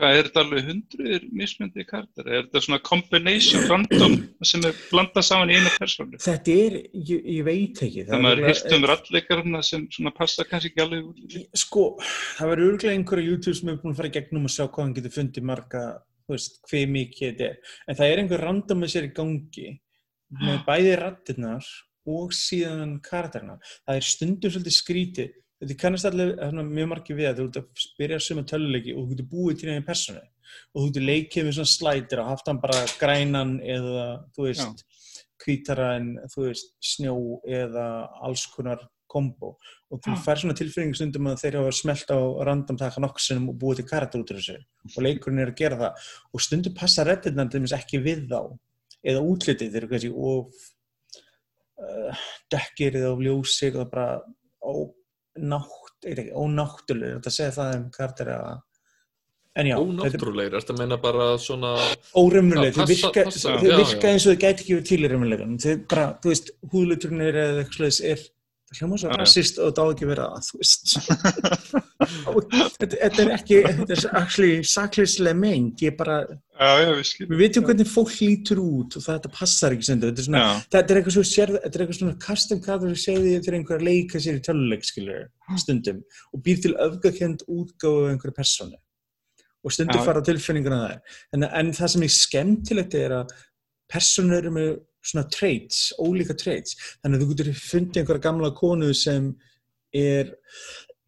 Hvað 0.00 0.16
er 0.16 0.28
þetta 0.28 0.40
alveg 0.40 0.68
hundruður 0.70 1.24
mismyndi 1.36 1.84
kartar? 1.84 2.28
Er 2.28 2.46
þetta 2.46 2.62
svona 2.64 2.78
combination 2.86 3.66
random 3.68 4.14
sem 4.48 4.62
er 4.64 4.78
blandað 4.88 5.26
saman 5.28 5.52
í 5.52 5.58
einu 5.58 5.72
persónu? 5.74 6.20
þetta 6.24 6.54
er, 6.54 6.76
ég, 7.10 7.26
ég 7.36 7.44
veit 7.44 7.82
ekki 7.84 8.06
Það 8.08 8.24
maður 8.24 8.40
er 8.40 8.48
hýrt 8.48 8.76
um 8.76 8.86
ralleikarna 8.88 9.60
sem 9.66 9.84
svona 9.92 10.14
passa 10.16 10.46
kannski 10.48 10.70
ekki 10.72 10.84
alveg 10.86 11.10
út. 11.10 11.36
sko, 11.60 11.84
það 12.38 12.52
verður 12.54 12.72
örglega 12.72 12.96
einhverja 12.96 13.34
YouTube 13.34 13.58
sem 13.60 13.72
er 13.72 13.78
búin 13.82 13.92
að 13.92 14.00
fara 14.00 14.10
í 14.10 14.16
gegnum 14.16 14.48
og 14.48 14.54
sjá 14.54 14.64
hvað 14.64 14.82
hann 14.86 14.96
getur 14.96 15.14
fundið 15.18 15.48
marga, 15.52 15.84
þú 16.24 16.36
veist, 16.36 16.58
hver 16.70 16.90
mikið 16.96 17.28
þetta 17.28 17.50
er. 17.50 17.76
En 17.84 18.00
það 18.00 18.14
er 18.14 18.24
einhver 18.24 18.44
random 18.46 18.82
með 18.84 18.94
sér 18.94 19.10
í 19.10 19.12
gangi 19.20 19.68
með 20.40 20.64
bæði 20.70 20.96
rattirnar 21.04 21.70
og 22.08 22.32
síðan 22.32 22.96
karakterina. 23.04 23.58
Það 23.84 24.00
er 24.00 24.08
stundum 24.08 24.54
svolítið 24.54 24.76
skrítið. 24.78 25.36
Þetta 25.60 25.76
kannast 25.80 26.08
allir 26.08 26.34
hérna, 26.40 26.64
mjög 26.64 26.92
margir 26.94 27.18
við 27.18 27.30
að 27.30 27.40
þú 27.40 27.48
ert 27.48 27.58
að 27.60 27.88
byrja 28.00 28.20
suma 28.24 28.44
töluleiki 28.48 28.94
og 28.94 29.02
þú 29.02 29.10
getur 29.14 29.30
búið 29.34 29.58
til 29.60 29.72
einu 29.72 29.82
personu 29.84 30.22
og 30.22 30.78
þú 30.78 30.86
getur 30.86 31.04
leikið 31.10 31.46
með 31.46 31.56
svona 31.58 31.72
slætir 31.74 32.22
og 32.22 32.30
haft 32.30 32.48
hann 32.48 32.62
bara 32.62 32.86
grænan 33.00 33.52
eða 33.60 34.06
þú 34.36 34.46
veist 34.46 34.86
hvítara 35.44 35.90
en 35.98 36.08
þú 36.32 36.46
veist 36.46 36.72
snjó 36.84 37.14
eða 37.44 37.84
alls 38.24 38.46
konar 38.54 38.82
kombo. 39.10 39.56
Og 39.90 40.00
þú 40.04 40.16
fær 40.22 40.38
svona 40.38 40.56
tilfinning 40.56 40.94
stundum 40.94 41.30
að 41.32 41.40
þeir 41.42 41.58
hafa 41.60 41.74
smelt 41.74 42.12
á 42.14 42.18
random 42.46 42.78
taka 42.78 43.02
nokksinum 43.02 43.48
og 43.50 43.56
búið 43.58 43.80
til 43.80 43.88
karakter 43.90 44.22
út 44.22 44.30
úr 44.30 44.38
þessu. 44.38 44.58
Og 44.92 44.98
leikurinn 45.02 45.42
er 45.42 45.50
að 45.50 45.58
gera 45.58 45.78
það. 45.80 46.10
Og 46.30 46.44
stundum 46.44 46.76
passa 46.76 47.06
reddirnar 47.06 47.50
til 47.50 47.60
dæmis 47.60 47.74
ekki 47.74 48.02
við 48.04 48.28
þá. 48.30 48.40
Eða 49.10 49.24
útlitið 49.26 49.72
þeir 49.72 49.80
eru 49.82 49.90
kannski 49.90 50.12
of 50.30 50.62
uh, 51.82 52.24
dekkir 52.54 53.00
eða 53.00 53.12
of 53.16 53.24
ljósir 53.26 53.74
eða 53.74 53.88
bara 53.90 54.08
ónátt, 55.40 56.08
ekki, 56.10 56.26
ónáttúrulega 56.36 57.18
þetta 57.20 57.32
segja 57.36 57.54
það 57.58 57.76
um 57.78 57.86
karakter 57.96 58.30
að 58.36 58.50
en 59.60 59.66
já, 59.66 59.74
þetta 59.76 59.86
Ónáttúrulegir, 59.90 60.54
ertu 60.60 60.72
að 60.74 60.78
meina 60.78 60.96
bara 61.02 61.24
svona 61.42 61.70
Já, 62.70 62.76
þau 62.76 62.86
virka, 62.92 63.24
passa- 63.26 63.54
þau 63.58 63.66
já, 63.72 63.76
virka 63.82 64.06
já. 64.06 64.12
eins 64.14 64.26
og 64.26 64.34
þau 64.36 64.42
gæti 64.44 64.62
ekki 64.64 64.76
þau 65.64 65.72
bara, 65.90 66.04
þú 66.22 66.30
veist, 66.32 66.52
húðluturnir 66.74 67.40
eða 67.44 67.64
eitthvað 67.64 67.80
slags 67.80 68.00
er, 68.12 68.22
það 68.70 68.80
hljóma 68.80 68.98
svo 69.02 69.16
rassist 69.18 69.58
og 69.58 69.72
það 69.74 69.82
á 69.82 69.90
ekki 69.92 70.06
að 70.06 70.10
vera 70.12 70.26
það, 70.30 70.48
þú 70.48 70.60
veist. 70.60 70.92
Þetta, 72.80 73.22
er 73.22 73.30
ekki 73.34 73.58
þetta 73.66 73.94
er 73.94 74.04
actually 74.18 74.62
sakleyslega 74.66 75.36
meint 75.36 75.82
ég 75.84 75.96
bara, 75.98 76.22
Já, 76.60 76.70
já, 76.82 76.90
við 76.96 77.30
við 77.30 77.40
veitum 77.40 77.66
hvernig 77.66 77.88
fólk 77.88 78.14
lítur 78.20 78.60
út 78.62 78.96
og 78.98 79.04
þetta 79.04 79.30
passar 79.32 79.76
ekki 79.76 79.86
sendu, 79.86 80.10
þetta 80.10 80.22
er 80.22 80.26
svona 80.26 80.44
þetta 80.64 80.94
er 80.94 81.00
eitthvað 81.00 81.16
svo 81.16 81.24
sér, 81.28 81.52
þetta 81.56 81.70
er 81.70 81.84
eitthvað 81.84 81.98
svona 81.98 82.18
custom 82.24 82.62
kaður 82.64 82.94
sem 82.94 83.02
segði 83.04 83.34
þér 83.46 83.58
einhver 83.58 83.78
að 83.78 83.86
leika 83.86 84.22
sér 84.22 84.38
í 84.40 84.42
töluleik 84.48 84.86
skilur, 84.88 85.26
stundum 85.62 86.02
og 86.30 86.44
býr 86.46 86.62
til 86.64 86.74
öfgakend 86.86 87.46
útgáfu 87.46 88.04
af 88.06 88.12
einhverju 88.14 88.36
persónu. 88.36 88.80
Og 89.60 89.76
stundum 89.76 90.00
Já. 90.00 90.06
fara 90.08 90.24
á 90.24 90.28
tilfinninguna 90.28 90.82
það 90.82 91.16
en, 91.36 91.48
en 91.48 91.72
það 91.76 91.94
sem 91.94 92.06
er 92.06 92.14
skemmtilegt 92.16 92.98
er 93.00 93.16
að 93.20 93.34
persónur 93.90 94.40
eru 94.40 94.54
með 94.56 94.70
svona 95.00 95.26
traits, 95.32 95.90
ólíka 96.00 96.36
traits. 96.38 96.76
Þannig 97.00 97.16
að 97.16 97.22
þú 97.22 97.30
getur 97.32 97.52
fundið 97.58 98.02
einhverja 98.02 98.26
gamla 98.26 98.50
konu 98.56 98.90
sem 98.96 99.30
er 99.96 100.34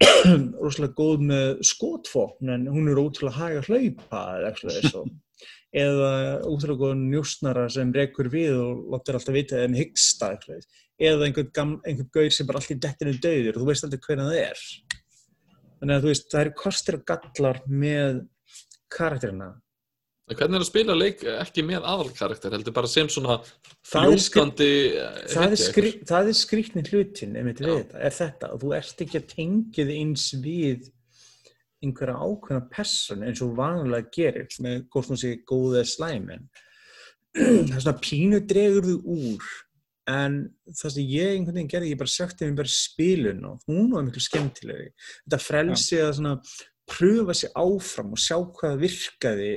rosalega 0.63 0.97
góð 0.99 1.27
með 1.29 1.51
skotfókn 1.67 2.55
en 2.55 2.71
hún 2.73 2.91
er 2.91 3.01
ótrúlega 3.01 3.39
hæg 3.39 3.59
að 3.61 3.69
hlaupa 3.71 4.23
eða 4.39 4.49
eitthvað 4.51 4.79
þess 4.79 4.97
og 4.99 5.13
eða 5.83 6.13
útrúlega 6.51 6.81
góð 6.83 6.97
njósnara 7.03 7.67
sem 7.73 7.93
rekur 7.95 8.31
við 8.33 8.57
og 8.61 8.83
látur 8.93 9.19
alltaf 9.19 9.37
vita 9.37 9.61
eða 9.61 9.73
með 9.73 9.85
hyggsta 9.85 10.33
eða 11.03 11.29
einhvern, 11.29 11.53
gam, 11.55 11.77
einhvern 11.87 12.11
gaur 12.15 12.35
sem 12.35 12.49
bara 12.49 12.61
allir 12.63 12.81
dettinu 12.83 13.15
döður 13.23 13.57
og 13.57 13.63
þú 13.63 13.71
veist 13.71 13.87
aldrei 13.87 14.03
hvernig 14.07 14.29
það 14.29 14.41
er. 14.43 14.67
Þannig 15.83 15.97
að 15.97 16.05
þú 16.05 16.13
veist, 16.13 16.29
það 16.31 16.43
eru 16.45 16.55
kostir 16.63 16.99
og 16.99 17.07
gallar 17.11 17.63
með 17.67 18.21
karakterina 18.93 19.49
En 20.31 20.39
Hvernig 20.39 20.55
er 20.57 20.63
að 20.63 20.69
spila 20.69 20.95
leik 20.95 21.23
ekki 21.27 21.65
með 21.67 21.87
aðalkarakter, 21.91 22.55
heldur 22.55 22.75
bara 22.77 22.89
sem 22.89 23.09
svona 23.11 23.41
Það 23.83 24.13
er 24.15 24.21
skri- 24.23 25.99
það 26.07 26.21
er, 26.21 26.31
er 26.31 26.39
skrýtni 26.39 26.85
hlutin 26.87 27.37
einmitt 27.37 27.61
við 27.61 27.73
Já. 27.73 27.79
þetta, 27.83 28.03
er 28.07 28.17
þetta 28.19 28.51
og 28.55 28.63
þú 28.63 28.75
ert 28.79 29.03
ekki 29.05 29.19
að 29.19 29.31
tengja 29.35 29.87
þig 29.89 29.99
eins 29.99 30.27
við 30.45 30.91
einhverja 31.83 32.15
ákveðna 32.23 32.69
person 32.71 33.27
eins 33.27 33.43
og 33.43 33.57
vanlega 33.59 34.13
gerir 34.15 34.47
með 34.63 34.85
hvort 34.95 35.11
hún 35.11 35.19
sé 35.21 35.35
góð 35.43 35.81
eða 35.81 35.91
slæmin 35.91 36.47
það 37.35 37.77
er 37.77 37.83
svona 37.83 37.99
pínu 38.05 38.41
dregur 38.47 38.87
þú 38.87 38.97
úr 39.19 39.53
en 40.13 40.39
það 40.67 40.95
sem 40.95 41.11
ég 41.11 41.33
einhvern 41.37 41.57
veginn 41.59 41.71
gerði, 41.71 41.93
ég 41.95 42.01
bara 42.01 42.11
sökti 42.11 42.47
mér 42.47 42.59
bara 42.63 42.73
spilun 42.75 43.45
og 43.49 43.67
hún 43.71 43.93
var 43.93 44.03
miklu 44.07 44.23
skemmtilegri. 44.25 44.89
Þetta 45.25 45.39
frelsi 45.43 46.01
að 46.03 46.17
svona 46.19 46.33
pröfa 46.91 47.37
sig 47.39 47.53
áfram 47.55 48.11
og 48.17 48.21
sjá 48.21 48.37
hvað 48.59 48.81
virkaði 48.83 49.53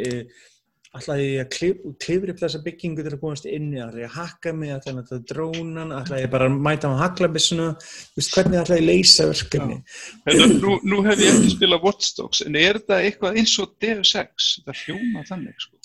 ætlaði 0.96 1.26
ég 1.28 1.42
að 1.44 1.50
klif, 1.56 1.84
klifra 2.04 2.34
upp 2.34 2.42
þessa 2.42 2.62
byggingu 2.66 3.04
til 3.06 3.12
að 3.14 3.22
komast 3.22 3.48
inni, 3.50 3.82
ætlaði 3.84 4.04
ég 4.04 4.10
að 4.12 4.18
hakka 4.20 4.54
mig 4.56 4.74
ætlaði 4.76 4.92
ég 4.92 4.96
að 4.96 5.00
nota 5.02 5.20
drónan, 5.32 5.94
ætlaði 6.00 6.26
ég 6.26 6.34
bara 6.34 6.50
að 6.50 6.58
mæta 6.68 6.92
á 6.92 7.02
haglabissuna, 7.02 7.68
þú 7.82 8.22
veist 8.22 8.36
hvernig 8.38 8.60
ætlaði 8.62 8.80
ég 8.80 8.86
að 8.86 8.90
leysa 8.92 9.30
verkefni. 9.32 9.78
Hérna, 10.26 10.50
nú, 10.64 10.76
nú 10.88 10.98
hef 11.08 11.24
ég 11.24 11.40
ekki 11.40 11.54
spilað 11.56 11.88
Watch 11.90 12.18
Dogs, 12.20 12.44
en 12.46 12.60
er 12.60 12.82
þetta 12.82 13.00
eitthvað 13.08 13.40
eins 13.42 13.56
og 13.64 13.74
Deus 13.84 14.12
Ex? 14.22 14.52
Þetta 14.60 14.78
hljóma 14.84 15.26
þannig, 15.30 15.56
sko. 15.66 15.76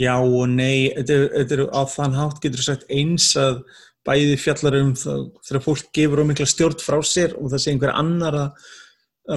Já 0.00 0.14
og 0.16 0.44
nei, 0.48 0.88
þetta 0.96 1.16
er, 1.16 1.24
þetta 1.36 1.56
er 1.56 1.64
á 1.76 1.82
þann 1.92 2.16
hátt 2.16 2.42
getur 2.44 2.64
sagt 2.64 2.84
eins 2.88 3.32
að 3.40 3.64
bæði 4.06 4.36
fjallar 4.40 4.76
um 4.78 4.92
það, 4.96 5.24
þegar 5.44 5.64
fólk 5.66 5.90
gefur 5.96 6.22
ómikla 6.24 6.46
stjórn 6.48 6.80
frá 6.80 6.96
sér 7.04 7.34
og 7.36 7.50
það 7.52 7.62
sé 7.62 7.74
einhver 7.74 7.92
annar 7.92 8.38
að 8.38 8.70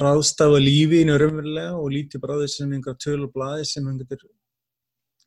ráðstafa 0.01 0.59
lífinu 0.61 1.17
raunverulega 1.19 1.75
og 1.77 1.91
líti 1.93 2.21
bara 2.21 2.37
á 2.37 2.41
því 2.41 2.49
sem 2.53 2.71
einhver 2.73 2.97
töl 2.97 3.25
og 3.27 3.33
blaði 3.35 3.67
sem 3.69 3.85
hann 3.85 3.99
getur 3.99 4.23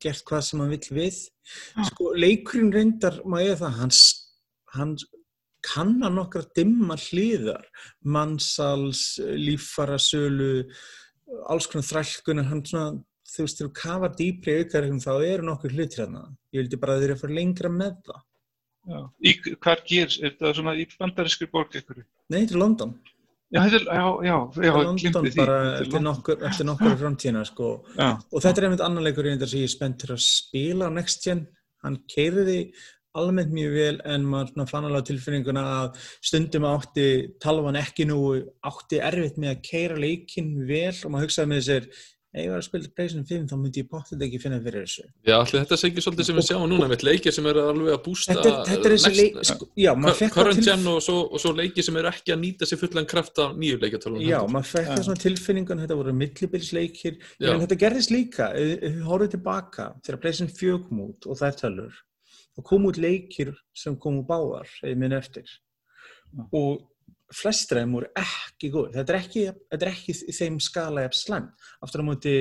gert 0.02 0.24
hvað 0.28 0.44
sem 0.44 0.62
hann 0.62 0.72
vill 0.74 0.96
við. 0.98 1.18
Sko, 1.90 2.12
leikurinn 2.18 2.72
reyndar, 2.74 3.20
maður 3.24 3.52
eða 3.52 3.60
það, 3.62 3.76
hans, 3.80 4.00
hann 4.74 4.94
kannar 5.66 6.14
nokkra 6.14 6.44
dimma 6.56 6.98
hliðar, 7.00 7.66
mannsals, 8.04 9.16
líffarasölu, 9.18 10.66
alls 11.50 11.68
konar 11.70 11.88
þrælkunar, 11.88 12.48
hann 12.50 12.62
svona, 12.66 13.00
þú 13.32 13.46
veist, 13.46 13.58
þegar 13.58 13.70
þú 13.70 13.74
kafar 13.80 14.16
dýpri 14.20 14.54
í 14.54 14.62
aukareiknum 14.62 15.02
þá 15.02 15.12
eru 15.16 15.48
nokkur 15.48 15.74
hlutir 15.74 16.04
hérna. 16.04 16.24
Ég 16.54 16.62
vildi 16.62 16.80
bara 16.82 16.96
að 16.96 17.02
þeir 17.02 17.08
eru 17.10 17.16
að 17.16 17.24
fara 17.24 17.38
lengra 17.40 17.72
með 17.72 17.98
það. 18.06 18.22
Já. 18.86 19.00
Í, 19.18 19.30
hvað 19.64 19.84
gerist? 19.90 20.22
Er 20.22 20.34
þetta 20.36 20.54
svona 20.60 20.76
í 20.78 20.86
bandarískri 20.92 21.48
borg 21.50 21.74
eitthvað? 21.74 22.04
Nei, 22.30 22.44
þetta 22.44 22.54
er 22.54 22.62
London. 22.62 22.92
Já, 23.54 23.62
já, 23.70 23.78
já, 24.26 24.36
já, 24.58 24.72
London 24.74 25.28
bara 25.36 25.58
eftir 25.78 26.02
nokkur, 26.02 26.40
eftir 26.48 26.66
nokkur 26.66 26.96
framtíðina, 26.98 27.44
sko. 27.46 27.68
Já, 27.94 28.16
Og 28.32 28.42
þetta 28.42 28.58
er 28.58 28.66
einmitt 28.66 28.82
annan 28.82 29.06
leikur 29.06 29.28
ég 29.30 29.44
er 29.44 29.70
spenntur 29.70 30.16
að 30.16 30.24
spila 30.24 30.90
Next 30.90 31.22
Gen. 31.22 31.44
Hann 31.84 32.00
keiriði 32.10 32.72
almennt 33.16 33.54
mjög 33.54 33.76
vel 33.76 34.00
en 34.04 34.26
maður 34.28 34.68
fann 34.68 34.88
alveg 34.88 35.06
tilfinninguna 35.08 35.62
að 35.76 36.02
stundum 36.26 36.66
átti 36.68 37.06
talvan 37.42 37.78
ekki 37.80 38.08
nú 38.10 38.18
átti 38.66 39.00
erfitt 39.00 39.38
með 39.40 39.54
að 39.54 39.62
keira 39.70 40.00
leikinn 40.00 40.52
vel 40.68 40.92
og 40.92 41.14
maður 41.14 41.28
hugsaði 41.28 41.52
með 41.52 41.62
þessir 41.62 41.88
ef 42.36 42.42
ég 42.44 42.50
var 42.52 42.60
að 42.60 42.66
spila 42.66 42.88
PlayStation 42.92 43.24
5 43.24 43.46
þá 43.48 43.54
myndi 43.56 43.80
ég 43.80 43.88
bóttið 43.88 44.24
ekki 44.26 44.38
finna 44.42 44.58
fyrir 44.60 44.82
þessu. 44.84 45.04
Já, 45.24 45.34
allir 45.38 45.62
þetta 45.62 45.76
ekki 45.88 46.02
svolítið 46.04 46.26
sem 46.28 46.36
við 46.36 46.46
sjáum 46.50 46.66
núna, 46.68 46.88
við 46.92 47.04
leikir 47.08 47.32
sem 47.32 47.46
eru 47.48 47.62
alveg 47.70 47.94
að 47.94 48.02
bústa 48.04 48.36
er- 48.36 48.40
er 50.26 50.30
current 50.34 50.60
gen 50.66 50.86
og 50.92 50.98
svo, 51.02 51.16
og 51.32 51.40
svo 51.40 51.52
leiki 51.56 51.82
sem 51.84 51.96
eru 51.96 52.10
ekki 52.10 52.34
að 52.34 52.40
nýta 52.44 52.68
sér 52.68 52.80
fullan 52.82 53.08
kraft 53.08 53.38
af 53.40 53.54
nýju 53.56 53.78
leikjartölunum. 53.80 54.26
Já, 54.26 54.40
maður 54.52 54.68
fekk 54.74 54.90
það 54.92 55.04
svona 55.08 55.22
tilfinningun, 55.24 55.80
þetta 55.84 55.96
voru 55.96 56.12
millibilsleikir, 56.12 57.16
en 57.40 57.60
þetta 57.64 57.78
gerðist 57.84 58.12
líka, 58.12 58.50
horfum 59.06 59.32
tilbaka 59.36 59.88
þegar 60.04 60.20
PlayStation 60.20 60.52
4 60.52 60.78
kom 60.88 61.00
út 61.08 61.26
og 61.26 61.38
þær 61.40 61.56
tölur, 61.62 61.94
þá 62.56 62.64
kom 62.68 62.84
út 62.90 63.00
leikir 63.00 63.54
sem 63.74 63.96
kom 63.96 64.20
úr 64.20 64.26
báðar, 64.28 64.68
eða 64.84 64.96
minn 64.96 65.12
eftir. 65.16 65.48
Og 66.52 66.82
flestra 67.34 67.82
þeim 67.82 67.96
voru 67.96 68.10
ekki 68.20 68.70
góð. 68.74 68.92
Þetta 68.94 69.14
er 69.14 69.18
ekki, 69.20 69.44
þetta 69.72 69.86
er 69.86 69.92
ekki 69.92 70.16
þeim 70.38 70.58
skala 70.62 71.06
jafn 71.06 71.20
slæm. 71.20 71.48
Aftur 71.84 72.04
á 72.04 72.08
móti, 72.08 72.36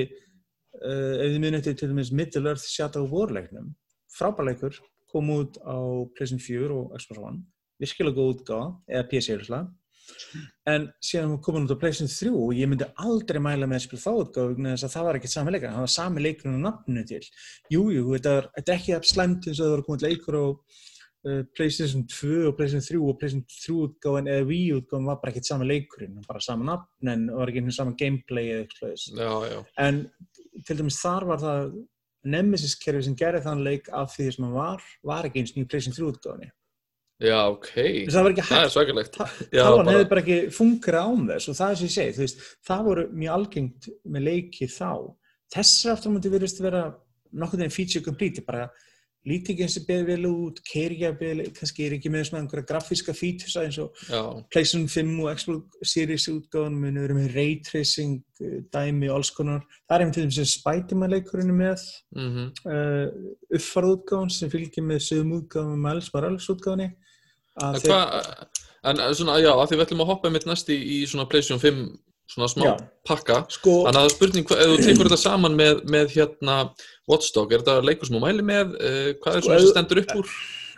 uh, 0.82 1.14
ef 1.22 1.32
þið 1.32 1.40
minn 1.42 1.58
eftir 1.58 1.78
til 1.78 1.90
dæmis 1.92 2.12
Middle 2.14 2.52
Earth 2.52 2.68
Shadow 2.70 3.08
War 3.10 3.34
leiknum, 3.34 3.72
frábærleikur, 4.16 4.78
kom 5.10 5.32
út 5.34 5.58
á 5.62 5.76
PlayStation 6.14 6.42
4 6.42 6.70
og 6.76 6.94
Xbox 7.00 7.22
One, 7.22 7.42
virkilega 7.82 8.18
góð 8.18 8.32
útgáfa, 8.36 8.70
eða 8.90 9.08
PC-jörsla, 9.10 9.66
en 10.70 10.86
síðan 11.02 11.32
hún 11.32 11.42
komin 11.42 11.66
út 11.66 11.74
á 11.74 11.80
PlayStation 11.82 12.10
3 12.10 12.32
og 12.38 12.52
ég 12.54 12.68
myndi 12.70 12.86
aldrei 13.02 13.40
mæla 13.42 13.66
með 13.66 13.80
að 13.80 13.84
spila 13.86 14.04
þá 14.04 14.40
vegna 14.52 14.74
þess 14.74 14.86
að 14.86 14.94
það 14.94 15.06
var 15.06 15.18
ekkert 15.18 15.34
sami 15.34 15.54
leikar, 15.54 15.72
það 15.74 15.86
var 15.86 15.94
sami 15.94 16.22
leikur 16.22 16.52
og 16.52 16.60
nafninu 16.62 17.04
til. 17.10 17.22
Jújú, 17.72 17.96
jú, 17.96 18.04
þetta, 18.14 18.34
þetta 18.58 18.72
er 18.72 18.78
ekki 18.78 18.94
það 18.94 19.08
slæmt 19.10 19.48
eins 19.48 19.60
og 19.60 19.64
það 19.64 19.74
var 19.74 19.84
komið 19.88 20.06
leikur 20.06 20.38
á 20.38 20.44
uh, 21.24 21.42
PlayStation 21.56 22.04
2 22.06 22.46
og 22.50 22.56
PlayStation 22.58 22.84
3 23.00 23.00
og 23.10 23.18
PlayStation 23.18 23.46
3 23.48 23.76
útgáfan 23.86 24.28
eða 24.32 24.46
Wii 24.50 24.72
útgáfan 24.80 25.06
var 25.10 25.20
bara 25.22 25.32
ekkert 25.32 25.48
sami 25.50 25.66
leikurinn, 25.70 26.20
bara 26.28 26.40
sama 26.44 26.64
nafn 26.72 27.12
en 27.14 27.26
var 27.34 27.48
ekki 27.52 27.62
einu 27.64 27.72
sama 27.74 27.96
gameplay 27.98 28.52
eða 28.52 28.66
eitthvað 28.66 28.92
þess. 28.94 29.08
Já, 29.16 29.32
já. 29.52 29.58
En 29.86 30.02
til 30.66 30.78
dæmis 30.82 31.00
þar 31.02 31.26
var 31.32 31.38
það 31.42 31.76
Nemesis-kerfi 32.26 33.04
sem 33.06 33.14
gerði 33.18 33.40
þann 33.44 33.60
leik 33.62 33.88
af 33.94 34.14
því 34.16 34.24
sem 34.34 34.44
hann 34.48 34.54
var, 34.56 34.82
var 35.06 35.26
ekki 35.28 35.42
eins 35.44 35.52
og 35.54 35.60
í 35.62 35.66
PlayStation 35.70 35.94
3 35.94 36.08
útgáfinni. 36.12 36.48
Já, 37.22 37.36
ok. 37.48 37.68
Það 38.12 38.24
var 38.26 38.32
ekki 38.34 38.42
Það 38.44 38.58
hægt 38.58 38.66
er 38.66 38.72
svakalegt. 38.74 39.12
Ta- 39.16 39.28
Já, 39.54 39.62
Talan 39.64 39.86
bara- 40.10 40.20
ekki 40.20 40.38
fungerað 40.52 41.06
án 41.12 41.22
þess 41.30 41.48
og 41.48 41.54
það 41.56 41.70
er 41.70 41.76
sem 41.80 41.86
ég 41.88 41.94
segi, 41.94 42.16
þú 42.16 42.24
veist, 42.24 42.42
það 42.68 42.82
voru 42.88 43.04
mjög 43.22 43.36
algengt 43.36 43.88
með 44.04 44.26
leiki 44.26 44.66
þá. 44.68 44.90
Þessar 45.54 45.92
aftur 45.94 46.10
á 46.10 46.14
múti 46.16 46.32
virðist 46.34 46.60
vera 46.60 46.82
nokkuð 47.32 47.62
veginn 47.62 47.76
feature 47.78 48.04
complete, 48.04 48.42
bara 48.44 48.66
líti 49.26 49.52
ekki 49.52 49.64
eins 49.66 49.76
og 49.80 49.86
beður 49.88 50.06
vel 50.10 50.28
út, 50.30 50.60
keirja 50.66 51.10
vel, 51.18 51.44
kannski 51.56 51.86
er 51.86 51.96
ekki 51.96 52.12
með 52.14 52.28
svona 52.28 52.42
einhverja 52.44 52.68
grafíska 52.68 53.14
fítusa 53.16 53.64
eins 53.66 53.78
og 53.82 53.96
PlayStation 54.52 54.86
5 54.90 55.14
og 55.24 55.40
Xbox 55.40 55.90
Series 55.92 56.28
útgáðan 56.30 56.78
muni 56.78 57.02
verið 57.02 57.20
með 57.20 57.38
ray 57.38 57.56
tracing 57.66 58.20
uh, 58.42 58.58
dæmi 58.74 59.10
og 59.10 59.18
alls 59.18 59.32
konar. 59.34 59.64
Það 59.90 60.06
er 60.06 60.14
til 60.14 60.26
þess 60.28 60.44
að 60.44 60.52
Spiderman 60.52 61.14
leikurinn 61.14 61.54
er 61.54 61.58
með 61.62 61.88
mhm, 62.16 62.52
uh, 62.70 63.58
uppfarð 63.58 63.96
útgáðan 63.96 64.34
sem 64.36 64.52
fylgir 64.52 64.86
með 64.86 65.02
sögum 65.08 65.34
útgáðan 65.40 65.74
með 65.74 65.84
Miles 65.88 66.12
Morales 66.14 66.50
útgáðanni. 66.54 66.92
En 67.64 67.78
hvað, 67.80 68.34
en 68.84 69.00
eh, 69.00 69.12
svona, 69.16 69.38
já, 69.40 69.50
að 69.54 69.70
því 69.70 69.78
við 69.78 69.86
ætlum 69.86 70.02
að 70.04 70.10
hoppa 70.10 70.32
mitt 70.32 70.44
næst 70.48 70.68
í, 70.70 70.76
í 70.76 70.98
svona 71.08 71.24
PlayStation 71.30 71.62
5 71.62 71.86
svona 72.30 72.50
smá 72.52 72.64
Já. 72.66 72.74
pakka 73.06 73.38
Sko, 73.54 73.74
Þannig 73.86 73.96
að 73.96 74.02
það 74.02 74.10
er 74.10 74.14
spurning, 74.16 74.46
ef 74.50 74.70
þú 74.72 74.76
tekur 74.82 75.08
þetta 75.10 75.22
saman 75.22 75.58
með, 75.58 75.82
með 75.94 76.14
hérna 76.16 76.58
Watchdog, 77.06 77.52
er 77.52 77.64
þetta 77.64 77.86
leikur 77.86 78.08
sem 78.08 78.18
þú 78.18 78.22
mæli 78.26 78.46
með, 78.46 78.76
uh, 78.80 79.10
hvað 79.22 79.40
er 79.40 79.44
Sko, 79.44 79.50
svona 79.50 79.60
sem 79.64 79.74
stendur 79.74 80.02
upp 80.02 80.14
úr? 80.20 80.32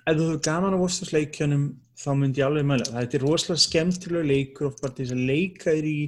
ef 0.08 0.16
þú 0.16 0.24
hefur 0.24 0.42
gaman 0.48 0.76
á 0.76 0.78
Vostos 0.80 1.12
leikjunum 1.12 1.68
þá 1.98 2.10
myndi 2.16 2.40
ég 2.40 2.46
alveg 2.46 2.66
mæla. 2.68 2.90
Það 2.94 3.14
er 3.18 3.24
rosalega 3.26 3.64
skemmtilega 3.64 4.28
leikur 4.28 4.68
og 4.70 4.76
bara 4.80 4.94
þess 4.96 5.12
að 5.16 5.24
leika 5.28 5.72
þér 5.74 5.88
í 5.90 5.98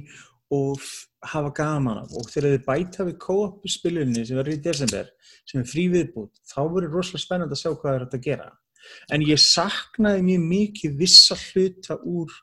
og 0.51 0.85
hafa 1.31 1.51
gaman 1.55 2.01
af 2.01 2.13
og 2.17 2.29
þegar 2.31 2.55
þið 2.55 2.63
bæta 2.65 3.05
við 3.07 3.17
co-op 3.21 3.67
spilunni 3.69 4.23
sem 4.25 4.39
verður 4.39 4.57
í 4.57 4.63
desember 4.65 5.11
sem 5.47 5.61
er 5.61 5.67
frí 5.69 5.85
viðbútt 5.93 6.41
þá 6.49 6.59
verður 6.65 6.95
rosalega 6.97 7.23
spennandi 7.23 7.57
að 7.57 7.61
sjá 7.61 7.71
hvað 7.71 7.93
er 7.93 8.05
þetta 8.05 8.19
að 8.19 8.25
gera 8.25 8.47
en 9.13 9.25
ég 9.27 9.41
saknaði 9.43 10.25
mjög 10.25 10.47
mikið 10.49 10.97
vissa 10.99 11.37
hluta 11.37 11.99
úr 12.01 12.33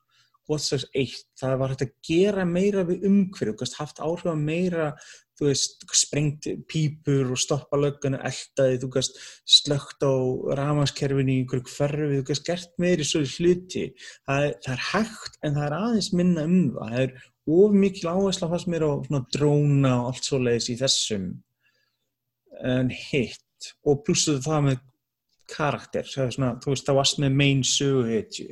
Dogs 0.49 0.89
1 0.97 1.17
það 1.39 1.57
var 1.61 1.73
hægt 1.75 1.87
að 1.87 1.97
gera 2.09 2.45
meira 2.49 2.85
við 2.89 3.09
umhverju 3.09 3.57
haft 3.79 4.01
áhrif 4.01 4.31
að 4.33 4.45
meira 4.49 4.93
þú 5.39 5.47
veist, 5.47 5.85
sprengt 5.95 6.49
pípur 6.71 7.31
og 7.33 7.39
stoppa 7.39 7.79
lögguna, 7.79 8.19
eldaði, 8.27 8.81
þú 8.83 8.91
gast 8.97 9.19
slögt 9.47 10.03
á 10.03 10.15
rafmagskerfinu 10.59 11.35
í 11.35 11.43
einhverju 11.43 11.75
hverfi, 11.77 12.09
þú 12.17 12.25
gast 12.31 12.47
gert 12.49 12.73
meiri 12.83 13.07
svo 13.07 13.23
hluti, 13.23 13.85
það 14.27 14.47
er, 14.49 14.57
það 14.65 14.73
er 14.75 14.85
hægt 14.89 15.39
en 15.47 15.59
það 15.59 15.67
er 15.69 15.77
aðeins 15.79 16.11
minna 16.19 16.47
um 16.49 16.59
það. 16.75 16.95
Það 16.95 17.05
er 17.05 17.15
of 17.59 17.77
mikil 17.85 18.11
áhersla 18.13 18.51
fannst 18.51 18.71
mér 18.73 18.85
á 18.85 18.93
svona 19.07 19.23
dróna 19.37 19.95
og 20.01 20.11
allt 20.11 20.29
svo 20.29 20.43
leiðis 20.43 20.71
í 20.75 20.79
þessum 20.83 21.31
en 22.75 22.93
hitt. 22.93 23.73
Og 23.87 24.03
plussuðu 24.07 24.43
það 24.43 24.65
með 24.67 24.83
karakter, 25.49 26.11
það 26.11 26.25
er 26.27 26.35
svona, 26.35 26.55
þú 26.63 26.75
veist, 26.75 26.89
það 26.89 26.99
varst 26.99 27.23
með 27.23 27.39
main 27.39 27.63
söguhetju 27.67 28.51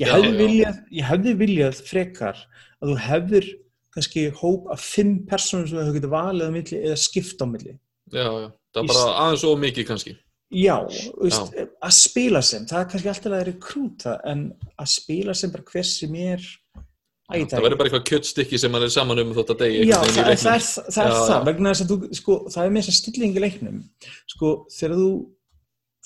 ég 0.00 0.06
Já, 0.08 0.14
hefði 0.16 0.30
já. 0.32 0.38
viljað 0.40 0.78
ég 1.00 1.08
hefði 1.10 1.34
viljað 1.44 1.82
frekar 1.90 2.40
að 2.80 2.92
þú 2.92 2.96
hefðir 3.06 3.48
kannski 3.94 4.24
hóp 4.40 4.68
af 4.72 4.82
fimm 4.86 5.14
personur 5.28 5.68
sem 5.70 5.80
þú 5.82 5.94
getur 5.98 6.12
valið 6.14 6.48
á 6.48 6.52
milli 6.54 6.80
eða 6.86 6.98
skipt 7.04 7.42
á 7.42 7.46
milli 7.50 7.76
Já, 8.10 8.24
já, 8.26 8.48
það 8.74 8.82
er 8.82 8.90
bara 8.90 9.06
aðeins 9.24 9.44
of 9.46 9.58
mikið 9.62 9.86
kannski. 9.90 10.16
já, 10.50 10.76
veist, 11.20 11.52
að 11.86 11.92
spila 11.94 12.40
sem 12.42 12.64
það 12.70 12.80
er 12.80 12.88
kannski 12.94 13.10
alltaf 13.12 13.34
að 13.36 13.44
rekrúta 13.52 14.14
en 14.32 14.40
að 14.80 14.88
spila 14.96 15.34
sem 15.38 15.52
bara 15.54 15.66
hver 15.70 15.86
sem 15.90 16.16
er 16.24 16.48
Æ, 17.30 17.44
Það 17.46 17.60
verður 17.62 17.78
bara 17.78 17.86
eitthvað 17.86 18.06
kjöttstykki 18.08 18.58
sem 18.58 18.72
mann 18.74 18.82
er 18.82 18.90
saman 18.90 19.20
um 19.22 19.28
þótt 19.36 19.52
að 19.54 19.60
degi. 19.60 19.82
Já, 19.86 20.00
einhvern 20.00 20.16
það, 20.16 20.30
veginn 20.32 20.40
það, 20.42 20.56
er, 20.56 20.64
það 20.96 21.04
er 21.04 21.12
Já, 21.12 21.18
það, 21.20 21.36
já. 21.36 21.44
vegna 21.46 21.70
þess 21.74 21.82
að 21.84 21.90
þú, 21.92 21.98
sko, 22.18 22.36
það 22.50 22.64
er 22.64 22.72
með 22.74 22.82
þess 22.82 22.90
að 22.90 22.96
stilling 22.96 23.36
í 23.36 23.42
leiknum, 23.44 23.76
sko, 24.32 24.50
þegar 24.74 24.94
þú 24.98 25.10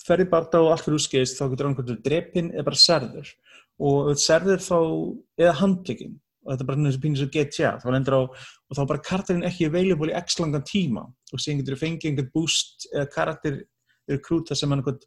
ferði 0.05 0.26
bara 0.34 0.61
á 0.61 0.62
allt 0.74 0.84
fyrir 0.84 0.99
útskeiðist 0.99 1.40
þá 1.40 1.45
getur 1.55 1.68
annað 1.70 1.95
drepinn 2.05 2.51
eða 2.53 2.66
bara 2.68 2.80
serður 2.82 3.30
og 3.82 4.12
ef 4.12 4.20
serður 4.22 4.62
þá, 4.62 4.78
eða 5.40 5.56
handtekinn 5.62 6.18
og 6.44 6.52
þetta 6.52 6.64
er 6.64 6.68
bara 6.68 6.84
þessu 6.84 7.02
pínir 7.02 7.20
sem 7.20 7.30
GTA 7.32 7.70
þá 7.80 7.86
lendur 7.94 8.16
á, 8.20 8.22
og 8.28 8.76
þá 8.76 8.80
er 8.82 8.88
bara 8.90 9.04
karakterinn 9.08 9.46
ekki 9.48 9.68
available 9.68 10.12
í 10.12 10.16
x 10.18 10.38
langan 10.40 10.64
tíma. 10.68 11.04
Og 11.32 11.40
síðan 11.40 11.62
getur 11.62 11.76
þú 11.76 11.80
fengið 11.80 12.10
einhvern 12.10 12.32
boost 12.34 12.88
eða 12.92 13.04
karakter 13.14 13.60
rekrúta 14.10 14.56
sem 14.58 14.72
hann 14.72 14.82
einhvern 14.82 14.98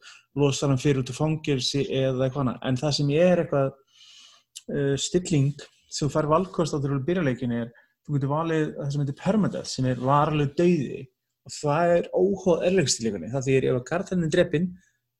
losar 0.42 0.72
hann 0.74 0.82
fyrir 0.82 1.04
út 1.04 1.12
af 1.14 1.20
fangilsi 1.22 1.84
eða 1.86 2.26
eitthvað 2.26 2.44
annað, 2.44 2.64
en 2.70 2.80
það 2.82 2.96
sem 2.98 3.12
er 3.18 3.44
eitthvað 3.44 3.68
uh, 3.70 4.96
stilling 5.02 5.52
sem 5.88 6.08
þú 6.08 6.14
fær 6.16 6.30
valkost 6.32 6.74
á 6.74 6.78
þegar 6.80 6.96
þú 6.96 7.06
byrja 7.12 7.28
leikin 7.28 7.54
er 7.60 7.70
þú 8.08 8.18
getur 8.18 8.34
valið 8.34 8.66
það 8.80 8.90
sem 8.94 9.04
heitir 9.04 9.20
permadeath 9.22 9.72
sem 9.76 9.92
er 9.92 10.02
varalegu 10.02 10.58
dauði. 10.58 11.04
Og 11.48 11.54
það 11.54 11.94
er 11.94 12.10
óhóð 12.18 12.66
erlegstilíkunni 12.68 13.30
það 13.32 13.46
því 13.46 13.60
ef 13.60 13.78
að 13.78 13.86
kartaninn 13.92 14.28
er 14.28 14.34
dreppinn 14.34 14.72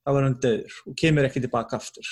þá 0.02 0.10
er 0.16 0.26
hann 0.26 0.42
dauður 0.44 0.82
og 0.90 0.98
kemur 1.00 1.28
ekki 1.28 1.44
tilbaka 1.46 1.78
aftur 1.78 2.10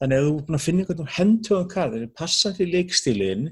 þannig 0.00 0.18
að 0.18 0.26
þú 0.28 0.32
er 0.36 0.44
búin 0.48 0.58
að 0.58 0.64
finna 0.66 0.84
einhvern 0.86 1.12
henduðan 1.18 1.68
karðin 1.74 2.12
passa 2.20 2.52
fyrir 2.56 2.72
leikstíliðin 2.78 3.46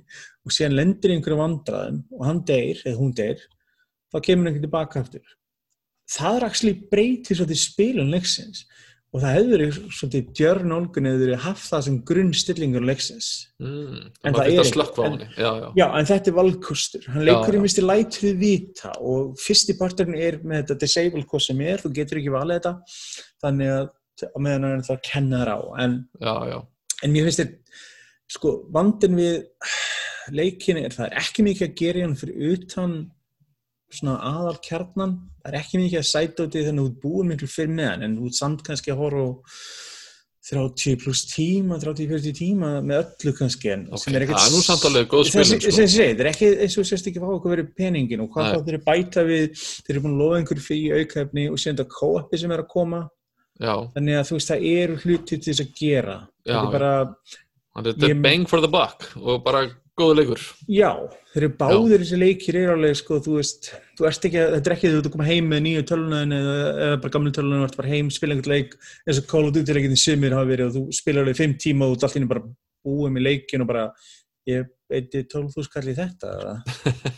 og 0.45 0.57
síðan 0.57 0.77
lendir 0.81 1.11
í 1.13 1.19
einhverju 1.19 1.41
vandraðum 1.43 2.03
og 2.19 2.27
hann 2.27 2.45
deyr, 2.49 2.83
eða 2.87 2.99
hún 2.99 3.15
deyr 3.15 3.45
þá 4.13 4.21
kemur 4.25 4.51
ekki 4.53 4.65
tilbaka 4.67 5.05
aftur 5.05 5.35
það 6.09 6.37
er 6.41 6.49
actually 6.49 6.77
breytið 6.93 7.41
svolítið 7.43 7.63
spilun 7.67 8.13
leiksins 8.15 8.63
og 9.09 9.23
það 9.23 9.35
hefur 9.39 9.53
verið 9.55 9.77
svolítið 9.97 10.27
djörn 10.37 10.73
olgun 10.77 11.07
eða 11.09 11.21
verið 11.23 11.39
haft 11.47 11.65
það 11.71 11.85
sem 11.87 11.95
grunnstillingur 12.11 12.85
leiksins 12.85 13.29
Mm, 13.59 14.13
En 14.23 14.35
það 14.37 14.39
er 14.45 14.51
að 14.53 14.59
ekki- 14.61 14.71
slökkva 14.71 15.03
á 15.03 15.07
en- 15.09 15.13
henni. 15.19 15.29
Já, 15.35 15.51
já. 15.59 15.69
Já, 15.81 15.87
en 15.99 16.07
þetta 16.07 16.29
er 16.31 16.35
valkostur. 16.37 17.07
Hann 17.11 17.25
leikur 17.27 17.57
í 17.59 17.63
misti 17.65 17.83
lætur 17.83 18.21
við 18.29 18.37
vita 18.39 18.93
og 19.01 19.33
fyrsti 19.43 19.75
parturinn 19.81 20.15
er 20.15 20.37
með 20.45 20.61
þetta 20.63 20.77
disable 20.79 21.25
hvað 21.25 21.43
sem 21.43 21.61
er, 21.67 21.79
þú 21.83 21.91
getur 21.97 22.19
ekki 22.21 22.31
valið 22.37 22.61
þetta 22.61 22.73
þannig 23.43 23.73
að 23.75 23.89
á 24.27 24.39
meðan 24.39 24.67
hann 24.69 24.79
er 24.81 24.87
það 24.89 24.97
að 24.99 25.07
kenna 25.11 25.43
þér 25.43 25.53
á. 25.55 25.59
En, 25.85 25.97
Já, 26.21 26.35
já. 26.53 26.59
en 27.05 27.15
mér 27.15 27.29
finnst 27.29 27.43
þetta, 27.45 27.79
sko, 28.39 28.55
vandin 28.75 29.17
við 29.19 29.37
leikinni 30.37 30.85
er 30.85 30.93
það 30.97 31.07
er 31.09 31.21
ekki 31.23 31.47
mikið 31.47 31.69
að 31.69 31.77
gera 31.83 32.05
hann 32.05 32.19
fyrir 32.21 32.55
utan 32.55 32.97
svona 33.89 34.19
aðal 34.29 34.57
kjarnan 34.65 35.13
það 35.41 35.53
er 35.53 35.59
ekki 35.63 35.79
mikið 35.81 36.01
að 36.03 36.09
sæta 36.11 36.45
út 36.45 36.57
í 36.59 36.65
þannig 36.67 36.83
að 36.85 36.89
þú 36.91 37.03
búin 37.05 37.31
miklu 37.33 37.49
fyrir 37.49 37.77
með 37.79 37.87
hann 37.95 38.05
en 38.09 38.17
þú 38.19 38.33
samt 38.37 38.65
kannski 38.67 38.93
að 38.93 39.01
horfa 39.05 39.23
á 39.25 39.31
30 40.49 40.95
pluss 41.03 41.27
tíma, 41.29 41.77
30-40 41.77 42.33
tíma 42.39 42.69
með 42.81 43.03
öllu 43.03 43.33
kannski 43.37 43.73
en 43.75 43.83
Ok, 43.93 44.01
sem 44.01 44.15
er 44.17 44.25
ekkert 44.25 44.39
það 44.41 44.47
er 44.47 44.55
sko. 45.91 46.23
er 46.25 46.31
ekki 46.31 46.49
eins 46.65 46.77
og 46.81 46.87
sérst 46.89 47.09
ekki 47.11 47.21
fá 47.21 47.29
okkur 47.35 47.53
verið 47.53 47.69
peningin 47.77 48.23
og 48.25 48.31
hvað 48.33 48.49
þá 48.55 48.59
þeir 48.63 48.73
eru 48.77 48.83
bæta 48.87 49.25
við 49.29 49.45
þeir 49.59 49.93
eru 49.95 50.05
búin 50.07 50.15
að 50.15 50.23
lofa 50.23 50.39
einhverju 50.41 50.65
fyrir 50.65 51.03
aukaefni 51.03 51.45
og 51.53 51.61
þetta 51.65 51.89
co-opi 51.99 52.41
sem 52.41 52.55
er 52.57 52.63
að 52.65 52.71
koma 52.73 53.03
Já, 53.59 53.75
þannig 53.97 54.19
að 54.21 54.27
þú 54.29 54.39
veist 54.39 54.53
það 54.53 54.67
eru 54.73 54.97
hluti 55.03 55.37
til 55.37 55.53
þess 55.53 55.65
að 55.65 55.75
gera. 55.81 56.17
Já, 56.47 56.55
þetta 56.55 56.65
er 56.65 56.75
bara, 56.79 56.95
þetta 57.83 58.11
er 58.11 58.25
bang 58.29 58.51
for 58.51 58.65
the 58.65 58.71
buck 58.71 59.09
og 59.19 59.45
bara 59.47 59.67
góðu 59.99 60.17
leikur. 60.19 60.43
já 60.71 60.91
þeir 61.33 61.43
eru 61.43 61.51
báðir 61.59 62.03
þessi 62.03 62.19
leikir 62.21 62.59
eru 62.61 62.75
alveg 62.77 62.99
sko, 63.01 63.19
þú 63.25 63.35
veist, 63.39 63.71
þú 63.99 64.07
ert 64.09 64.29
ekki 64.29 64.45
þetta 64.55 64.71
er 64.71 64.75
ekki 64.77 64.91
að 64.91 65.01
þú 65.07 65.13
koma 65.15 65.27
heim 65.29 65.51
með 65.51 65.65
nýju 65.65 65.85
tölunan 65.91 66.37
eða, 66.37 66.55
eða 66.87 67.01
bara 67.03 67.15
gamlu 67.17 67.33
tölunan 67.35 67.65
og 67.65 67.69
ert 67.69 67.79
bara 67.81 67.93
heim, 67.93 68.13
spila 68.15 68.37
einhvern 68.37 68.55
leik 68.55 68.77
eins 68.79 69.21
og 69.21 69.27
Call 69.31 69.49
of 69.49 69.57
Duty 69.57 69.77
leikinni 69.77 69.99
sumir 70.01 70.37
hafa 70.37 70.51
verið 70.53 70.71
og 70.71 70.77
þú 70.77 70.99
spilar 71.01 71.27
alveg 71.27 71.41
fimm 71.41 71.57
tíma 71.59 71.89
og 71.89 71.95
þú 71.95 71.99
ert 71.99 72.09
allt 72.09 72.19
í 72.19 72.23
einu 72.23 72.31
bara 72.33 72.45
búið 72.89 73.15
með 73.17 73.27
leikin 73.29 73.65
og 73.65 73.71
bara 73.73 73.85
ég 74.49 74.71
beiti 74.89 75.25
12.000 75.35 75.75
kall 75.75 75.91
í 75.91 75.97
þetta 75.99 76.33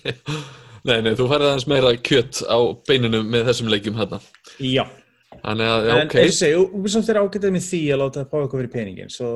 nei, 0.89 0.99
nei, 1.05 1.13
þú 1.19 1.29
færði 1.31 1.51
aðeins 1.51 1.69
meira 1.71 1.95
kjött 2.11 2.43
á 2.49 2.59
beininu 2.89 3.23
með 3.27 3.51
þessum 3.51 3.71
leikjum 3.73 4.01
hérna. 4.01 4.23
já, 4.59 4.85
Þannig 5.39 5.71
að, 5.71 5.87
já, 5.87 5.95
en 5.95 6.09
ok, 6.09 6.19
eins 6.21 6.35
og 6.35 6.41
segi, 6.41 6.61
Ubisoft 6.81 7.11
er 7.13 7.21
ágætað 7.21 7.55
með 7.55 7.67
því 7.69 7.81
að 7.95 8.01
láta 8.03 8.21
það 8.21 8.31
fá 8.31 8.37
eitthvað 8.41 8.61
fyrir 8.61 8.73
peningin 8.75 9.13
svo 9.15 9.31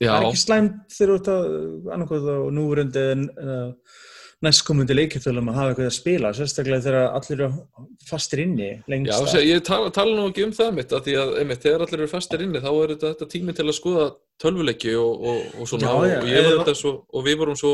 já, 0.00 0.08
það 0.10 0.18
er 0.18 0.26
ekki 0.28 0.42
slæmt 0.42 0.96
þegar 0.96 1.10
þú 1.10 1.18
ert 1.18 1.30
að 1.34 1.92
annarkoð 1.94 2.28
á 2.28 2.38
núverundi 2.58 3.04
eða 3.14 3.58
næstkomandi 4.46 4.94
leikjartölum 4.94 5.48
að 5.50 5.56
hafa 5.58 5.70
eitthvað 5.72 5.88
að 5.88 5.96
spila 5.96 6.30
sérstaklega 6.36 6.84
þegar 6.84 7.06
allir 7.18 7.40
eru 7.40 7.86
fastir 8.06 8.42
inni 8.44 8.68
já, 8.68 8.84
lengst 8.92 9.32
sé, 9.32 9.40
ég 9.48 9.64
tala, 9.66 9.90
tala 9.94 10.14
nú 10.14 10.28
ekki 10.30 10.44
um 10.46 10.52
það 10.54 10.76
mitt, 10.76 10.94
að 10.94 11.08
því 11.08 11.16
að, 11.22 11.32
einmitt, 11.40 11.62
þegar 11.64 11.86
allir 11.86 12.02
eru 12.04 12.10
fastir 12.12 12.44
inni, 12.44 12.62
þá 12.62 12.68
er 12.70 12.92
þetta, 12.94 13.10
þetta 13.14 13.30
tími 13.32 13.54
til 13.58 13.66
að 13.66 13.78
skoða 13.78 14.04
tölvuleiki 14.42 14.94
og, 14.98 15.24
og, 15.32 15.40
og 15.58 15.70
svona, 15.72 15.88
Já, 15.88 16.12
já, 16.12 16.20
og, 16.20 16.30
ég 16.30 16.46
var 16.46 16.60
þetta 16.60 16.76
svo, 16.78 16.94
og 17.10 17.26
við 17.26 17.40
vorum 17.42 17.58
svo 17.58 17.72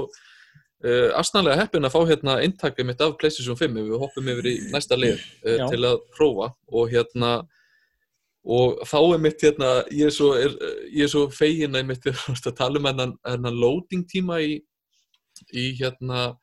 uh, 0.85 1.11
astnanlega 1.19 1.65
heppin 1.65 1.89
að 1.89 1.95
fá 1.95 2.01
hérna 2.11 2.39
inntakið 2.45 2.89
mitt 2.91 3.03
af 3.05 3.17
PlayStation 3.21 3.59
5 3.59 3.81
ef 3.81 3.91
við 3.91 4.05
hoppum 4.05 4.31
yfir 4.35 4.51
í 4.51 4.55
næsta 4.75 4.99
lið 4.99 5.19
uh, 5.19 5.67
til 5.73 5.83
að 5.91 5.99
prófa. 6.17 6.53
Og 6.73 6.93
hérna 6.93 7.35
og 8.45 8.83
þá 8.85 8.99
er 9.01 9.21
mitt 9.25 9.41
hérna 9.41 9.69
ég 9.89 10.11
er 10.11 10.13
svo, 10.13 10.35
er, 10.37 10.53
ég 10.93 11.07
er 11.07 11.13
svo 11.13 11.27
fegin 11.33 11.77
að 11.79 11.89
mitt 11.89 12.09
varst 12.29 12.49
að 12.51 12.59
tala 12.61 12.81
um 12.81 12.89
hennan 12.91 13.61
loading 13.61 14.05
tíma 14.11 14.41
í, 14.45 14.59
í 15.57 15.71
hérna 15.81 16.35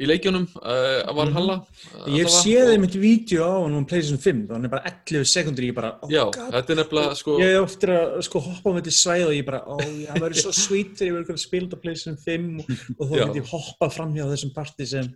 í 0.00 0.08
leikjunum 0.08 0.46
uh, 0.56 1.02
að 1.10 1.14
Valhalla 1.18 1.56
Mhm. 1.60 2.14
ég 2.16 2.24
allavega, 2.24 2.32
séði 2.40 2.62
og- 2.64 2.72
einmitt 2.74 2.96
vídeo 2.96 3.44
á 3.44 3.52
hann 3.62 3.74
um 3.76 3.84
PlayStation 3.84 4.18
5 4.24 4.46
þannig 4.48 4.64
er 4.64 4.74
bara 4.74 4.94
11 4.94 5.24
sekundur 5.28 5.64
ég 5.68 5.74
bara, 5.76 5.90
oh 6.02 6.08
Já, 6.08 6.24
god 6.32 6.54
þetta 6.56 6.70
er 6.74 6.80
nefnilega 6.80 7.16
sko 7.20 7.36
ég 7.40 7.52
hef 7.54 7.66
oftir 7.68 7.90
að 7.98 8.22
sko, 8.24 8.40
hoppa 8.48 8.70
á 8.72 8.76
þetta 8.80 8.96
svæð 8.96 9.26
og 9.28 9.34
ég 9.36 9.44
bara, 9.46 9.60
ó, 9.66 9.74
oh, 9.76 9.84
það 10.08 10.24
verður 10.24 10.42
svo 10.46 10.52
sweet 10.56 10.96
þegar 10.96 11.10
ég 11.10 11.16
verður 11.20 11.36
að 11.36 11.44
spila 11.44 11.68
á 11.70 11.78
PlayStation 11.84 12.18
5 12.24 12.60
og, 12.60 12.66
og 12.98 13.06
þá 13.10 13.14
get 13.26 13.40
ég 13.42 13.48
hoppa 13.52 13.90
fram 13.92 14.14
hjá 14.16 14.24
þessum 14.32 14.54
parti 14.56 14.86
sem 14.86 15.14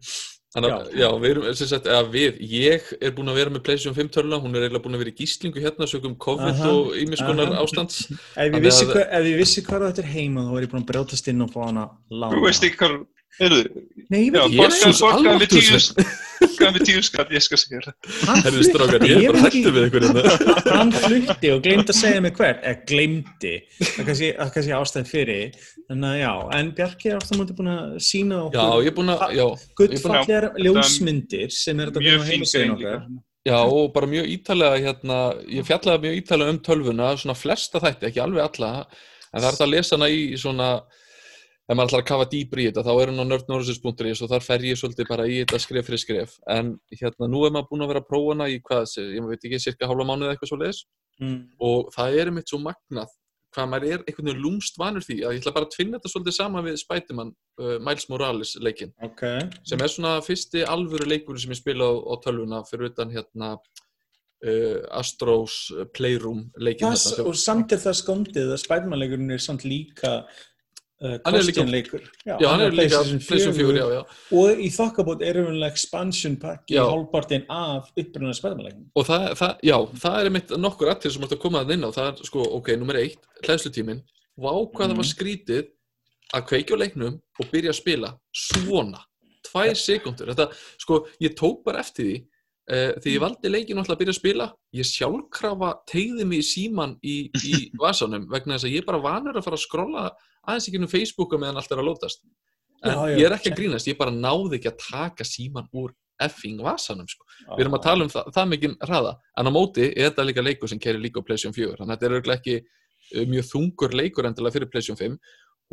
Þannig 0.55 0.70
að, 0.70 0.91
Já. 0.95 0.99
já, 1.03 1.09
við 1.18 1.30
erum, 1.35 1.47
sem 1.59 1.66
sagt, 1.66 1.87
eða 1.91 2.03
við, 2.14 2.37
ég 2.47 2.82
er 3.03 3.11
búin 3.11 3.26
að 3.32 3.35
vera 3.41 3.51
með 3.51 3.62
PlayStation 3.66 3.95
5 3.97 4.11
törla, 4.14 4.39
hún 4.39 4.55
er 4.55 4.62
eiginlega 4.68 4.85
búin 4.85 4.95
að 4.95 5.01
vera 5.03 5.11
í 5.11 5.16
gíslingu 5.18 5.59
hérna, 5.59 5.89
sögum 5.91 6.14
COVID 6.14 6.53
Aha, 6.53 6.68
og 6.70 6.93
ímiskonar 6.95 7.51
aha. 7.51 7.64
ástands. 7.64 7.97
ef 8.39 8.53
ég 8.55 8.62
vissi, 8.62 8.85
að- 8.87 8.93
hva, 8.95 9.03
ef 9.18 9.24
ég 9.26 9.37
vissi 9.41 9.64
hvað 9.66 9.89
þetta 9.89 10.05
er 10.05 10.11
heima 10.14 10.45
þá 10.47 10.53
er 10.55 10.62
ég 10.62 10.70
búin 10.70 10.85
að 10.85 10.91
brjótast 10.93 11.26
inn 11.32 11.43
og 11.43 11.51
fá 11.51 11.59
hana 11.66 11.89
lána 12.09 12.30
Þú 12.39 12.45
veist 12.47 12.62
ekki 12.70 12.78
hvað 12.85 12.95
Nei, 13.41 14.28
ég 14.28 14.35
veit 14.35 14.45
ekki. 14.45 14.93
Borgaði 15.01 15.41
með 15.41 15.51
tíu 15.55 15.80
borgaði 16.45 16.74
með 16.74 16.85
tíu 16.89 17.03
skatt, 17.05 17.32
ég 17.35 17.45
skal 17.45 17.59
segja 17.61 17.80
það. 17.87 18.41
Herðu 18.45 18.64
strákar, 18.68 19.05
ég 19.09 19.26
er 19.28 19.35
bara 19.35 19.43
hættu 19.49 19.72
við 19.74 19.87
ykkur 19.89 20.07
hérna. 20.07 20.55
hann 20.68 20.93
flutti 20.95 21.51
og 21.55 21.62
glemdi 21.64 21.95
að 21.95 21.99
segja 21.99 22.22
mig 22.24 22.39
hver 22.39 22.57
eða 22.61 22.74
glemdi, 22.91 23.53
það 23.80 24.01
er 24.01 24.09
kannski, 24.09 24.30
það 24.39 24.47
er 24.47 24.55
kannski 24.57 24.74
ástæð 24.78 25.11
fyrir 25.11 25.59
en 25.95 26.09
já, 26.18 26.32
en 26.59 26.72
Bjarki 26.78 27.11
er 27.11 27.18
alltaf 27.18 27.39
mútið 27.41 27.61
búin 27.61 27.70
að 27.74 27.95
sína 28.07 28.41
er 28.91 28.97
búin 28.97 29.12
Já, 29.35 29.47
ljósmyndir 30.64 31.55
sem 31.55 31.80
er 31.80 31.93
þetta 31.93 32.05
Mjög 32.05 32.24
að 32.24 32.53
grein 32.55 32.74
okkar 32.76 33.07
já, 33.45 33.59
og 33.61 33.91
bara 33.93 34.09
mjög 34.09 34.30
ítalega 34.32 34.80
hérna, 34.87 35.18
ég 35.53 35.66
fjallaði 35.68 36.07
mjög 36.07 36.20
ítalega 36.22 36.55
um 36.55 36.61
tölvuna, 36.64 37.11
svona 37.20 37.37
flesta 37.37 37.82
þætti, 37.82 38.09
ekki 38.09 38.22
alveg 38.24 38.47
alla, 38.47 38.70
en 39.28 39.43
það 39.43 39.49
er 39.49 39.57
þetta 39.59 39.66
að 39.66 39.74
lesa 39.74 39.99
hana 39.99 40.09
í 40.09 40.22
svona, 40.41 40.68
ef 41.65 41.77
maður 41.77 41.89
ætlar 41.89 42.03
að 42.03 42.09
kafa 42.11 42.29
dýbri 42.33 42.65
í 42.65 42.69
þetta, 42.69 42.85
þá 42.85 42.93
er 42.95 43.11
hann 43.12 43.25
á 43.25 43.31
nördnorðsins.is 43.31 44.23
og 44.25 44.33
þar 44.35 44.45
fer 44.45 44.65
ég 44.69 44.81
svolítið 44.81 45.09
bara 45.09 45.27
í 45.29 45.41
þetta 45.41 45.61
skref 45.65 45.89
fyrir 45.89 46.03
skref, 46.03 46.39
en 46.53 46.75
hérna, 46.93 47.29
nú 47.31 47.45
er 47.47 47.55
maður 47.55 47.71
búin 47.71 47.87
að 47.87 47.93
vera 47.95 48.05
að 48.05 48.09
prófa 48.11 48.35
hana 48.35 48.49
í 48.53 48.59
hvað, 48.65 48.97
ég 49.01 49.29
veit 49.31 49.47
ekki, 49.49 49.62
cirka 49.65 49.89
hálfa 49.89 50.09
mánuð 50.09 50.29
eða 50.29 50.37
eitthvað 50.37 50.53
svo 50.53 50.61
leiðis, 50.61 50.83
mm. 51.23 51.39
og 51.71 51.93
það 51.97 52.19
er 52.21 52.33
einmitt 52.33 52.53
svo 52.53 52.61
magnað 52.61 53.15
hvað 53.55 53.71
maður 53.71 53.87
er 53.93 54.03
einhvern 54.03 54.29
veginn 54.29 54.43
lúmst 54.43 54.79
vanur 54.81 55.05
því 55.05 55.17
að 55.23 55.37
ég 55.37 55.43
ætla 55.43 55.55
bara 55.55 55.69
að 55.69 55.75
tvinna 55.77 55.99
þetta 55.99 56.11
svolítið 56.12 56.37
sama 56.37 56.62
við 56.65 56.79
Spiderman 56.81 57.33
uh, 57.61 57.77
Miles 57.87 58.09
Morales 58.11 58.55
leikinn. 58.62 58.93
Ok, 59.05 59.23
sem 59.69 59.85
er 59.85 59.93
svona 59.93 60.15
fyrsti 60.27 60.65
alvöru 60.67 61.09
leikur 61.09 61.39
sem 61.41 61.55
ég 61.55 61.61
spila 61.61 61.87
á, 61.87 61.93
á 61.95 62.15
tölvuna 62.25 62.62
fyrir 62.69 62.91
utan 62.91 63.12
hérna 63.15 63.53
uh, 63.55 64.81
Astros 64.99 65.59
Playroom 65.95 66.49
það, 66.57 66.81
þarna. 66.83 67.29
og 67.31 67.39
samt 67.45 67.77
er 67.77 67.85
það 67.85 68.01
skondið 68.01 68.57
að 68.57 68.62
Spiderman-leikurinn 68.65 69.37
er 69.37 69.45
samt 69.45 69.67
líka 69.69 70.17
uh, 71.03 71.18
Hann 71.24 71.34
er 71.34 71.42
líka- 71.42 71.42
Christian-leikur 71.42 72.01
já, 72.26 72.49
hann 72.49 72.61
er 72.61 72.70
líka 72.70 73.01
PlayStation 73.03 73.55
4, 73.55 73.76
já, 73.76 73.86
já. 73.95 74.03
Og 74.32 74.59
í 74.62 74.68
þokkabót 74.72 75.22
er 75.22 75.36
umvel 75.42 75.66
expansion 75.68 76.36
pakki 76.36 76.74
Já. 76.76 76.84
hálfpartinn 76.88 77.47
af 77.51 77.90
upprunna 77.97 78.34
Spiderman-leikurinn 78.34 78.90
og 78.95 79.07
það, 79.07 79.24
það, 79.40 79.55
já, 79.62 79.76
það 80.05 80.18
er 80.20 80.30
einmitt 80.30 80.51
nokkur 80.59 80.92
aðtil 80.95 81.11
sem 81.12 81.22
átt 81.26 81.32
að 81.36 81.42
koma 81.45 81.64
að 81.64 81.72
inn 81.76 81.84
á. 81.84 81.90
Það 81.90 82.07
er 82.12 82.28
sko, 82.30 82.40
ok, 82.61 82.68
nummer 82.78 82.95
eitt, 83.01 83.18
hlæðslutíminn 83.45 84.03
vá 84.38 84.51
hvað 84.53 84.88
það 84.90 84.97
var 84.97 85.05
Mhm. 85.05 85.12
skrítið 85.14 85.64
að 86.34 86.47
kveikja 86.49 86.76
leiknum 86.78 87.20
og 87.40 87.51
byrja 87.53 87.70
að 87.70 87.80
spila 87.80 88.14
svona, 88.34 89.01
tvær 89.45 89.74
sekundur 89.76 90.30
þetta, 90.34 90.49
sko, 90.78 91.07
ég 91.20 91.34
tók 91.38 91.64
bara 91.64 91.78
eftir 91.80 92.05
því 92.05 92.16
uh, 92.71 92.93
því 93.03 93.17
ég 93.17 93.25
valdi 93.25 93.51
leikin 93.53 93.81
alltaf 93.81 93.97
að 93.97 94.03
byrja 94.03 94.15
að 94.15 94.21
spila. 94.21 94.47
Ég 94.77 94.89
sjálfkrafa 94.89 95.73
tegði 95.91 96.29
mig 96.29 96.47
síman 96.49 96.97
í, 97.03 97.17
í 97.45 97.67
vasanum 97.83 98.29
vegna 98.31 98.57
þess 98.57 98.69
að 98.69 98.77
ég 98.77 98.85
er 98.85 98.89
bara 98.89 99.03
vanur 99.05 99.39
að 99.39 99.47
fara 99.49 99.61
að 99.61 99.67
skrolla 99.67 100.07
aðeins 100.45 100.71
ekki 100.71 100.81
um 100.83 100.91
Facebooka 100.93 101.41
meðan 101.41 101.61
allt 101.61 101.75
er 101.75 101.83
að 101.83 101.91
lótast. 101.91 102.25
En 102.85 102.93
Já, 102.93 103.05
já. 103.09 103.17
ég 103.17 103.27
er 103.29 103.37
ekki 103.39 103.53
að 103.53 103.61
grínast, 103.61 103.89
ég 103.89 103.97
bara 103.97 104.12
náði 104.12 104.59
ekki 104.59 104.69
að 104.69 104.81
taka 104.83 105.25
síman 105.25 105.71
úr 105.73 105.95
effing 106.23 106.61
vasanum 106.62 107.07
sko. 107.11 107.25
við 107.57 107.65
erum 107.65 107.77
að 107.79 107.85
tala 107.87 108.05
um 108.07 108.11
það, 108.12 108.29
það 108.37 108.51
mikið 108.53 108.75
hraða. 108.87 109.12
En 109.41 109.51
á 109.51 109.53
móti 109.55 109.87
er 109.89 110.11
þetta 110.11 110.27
líka 110.29 110.45
leikur 110.45 110.71
sem 110.71 110.81
kerir 110.83 111.03
líka 111.03 111.23
á 111.23 111.27
PlayStation 111.27 111.57
4 111.57 111.79
þannig 111.81 111.91
að 111.91 111.95
þetta 111.97 112.07
er 112.07 112.15
auðvitað 112.15 112.37
ekki 112.37 112.57
uh, 112.61 113.25
mjög 113.33 113.49
þungur 113.51 113.97
leikur 113.99 114.29
endilega 114.29 114.57
fyrir 114.59 114.71
PlayStation 114.71 115.01
5 115.01 115.17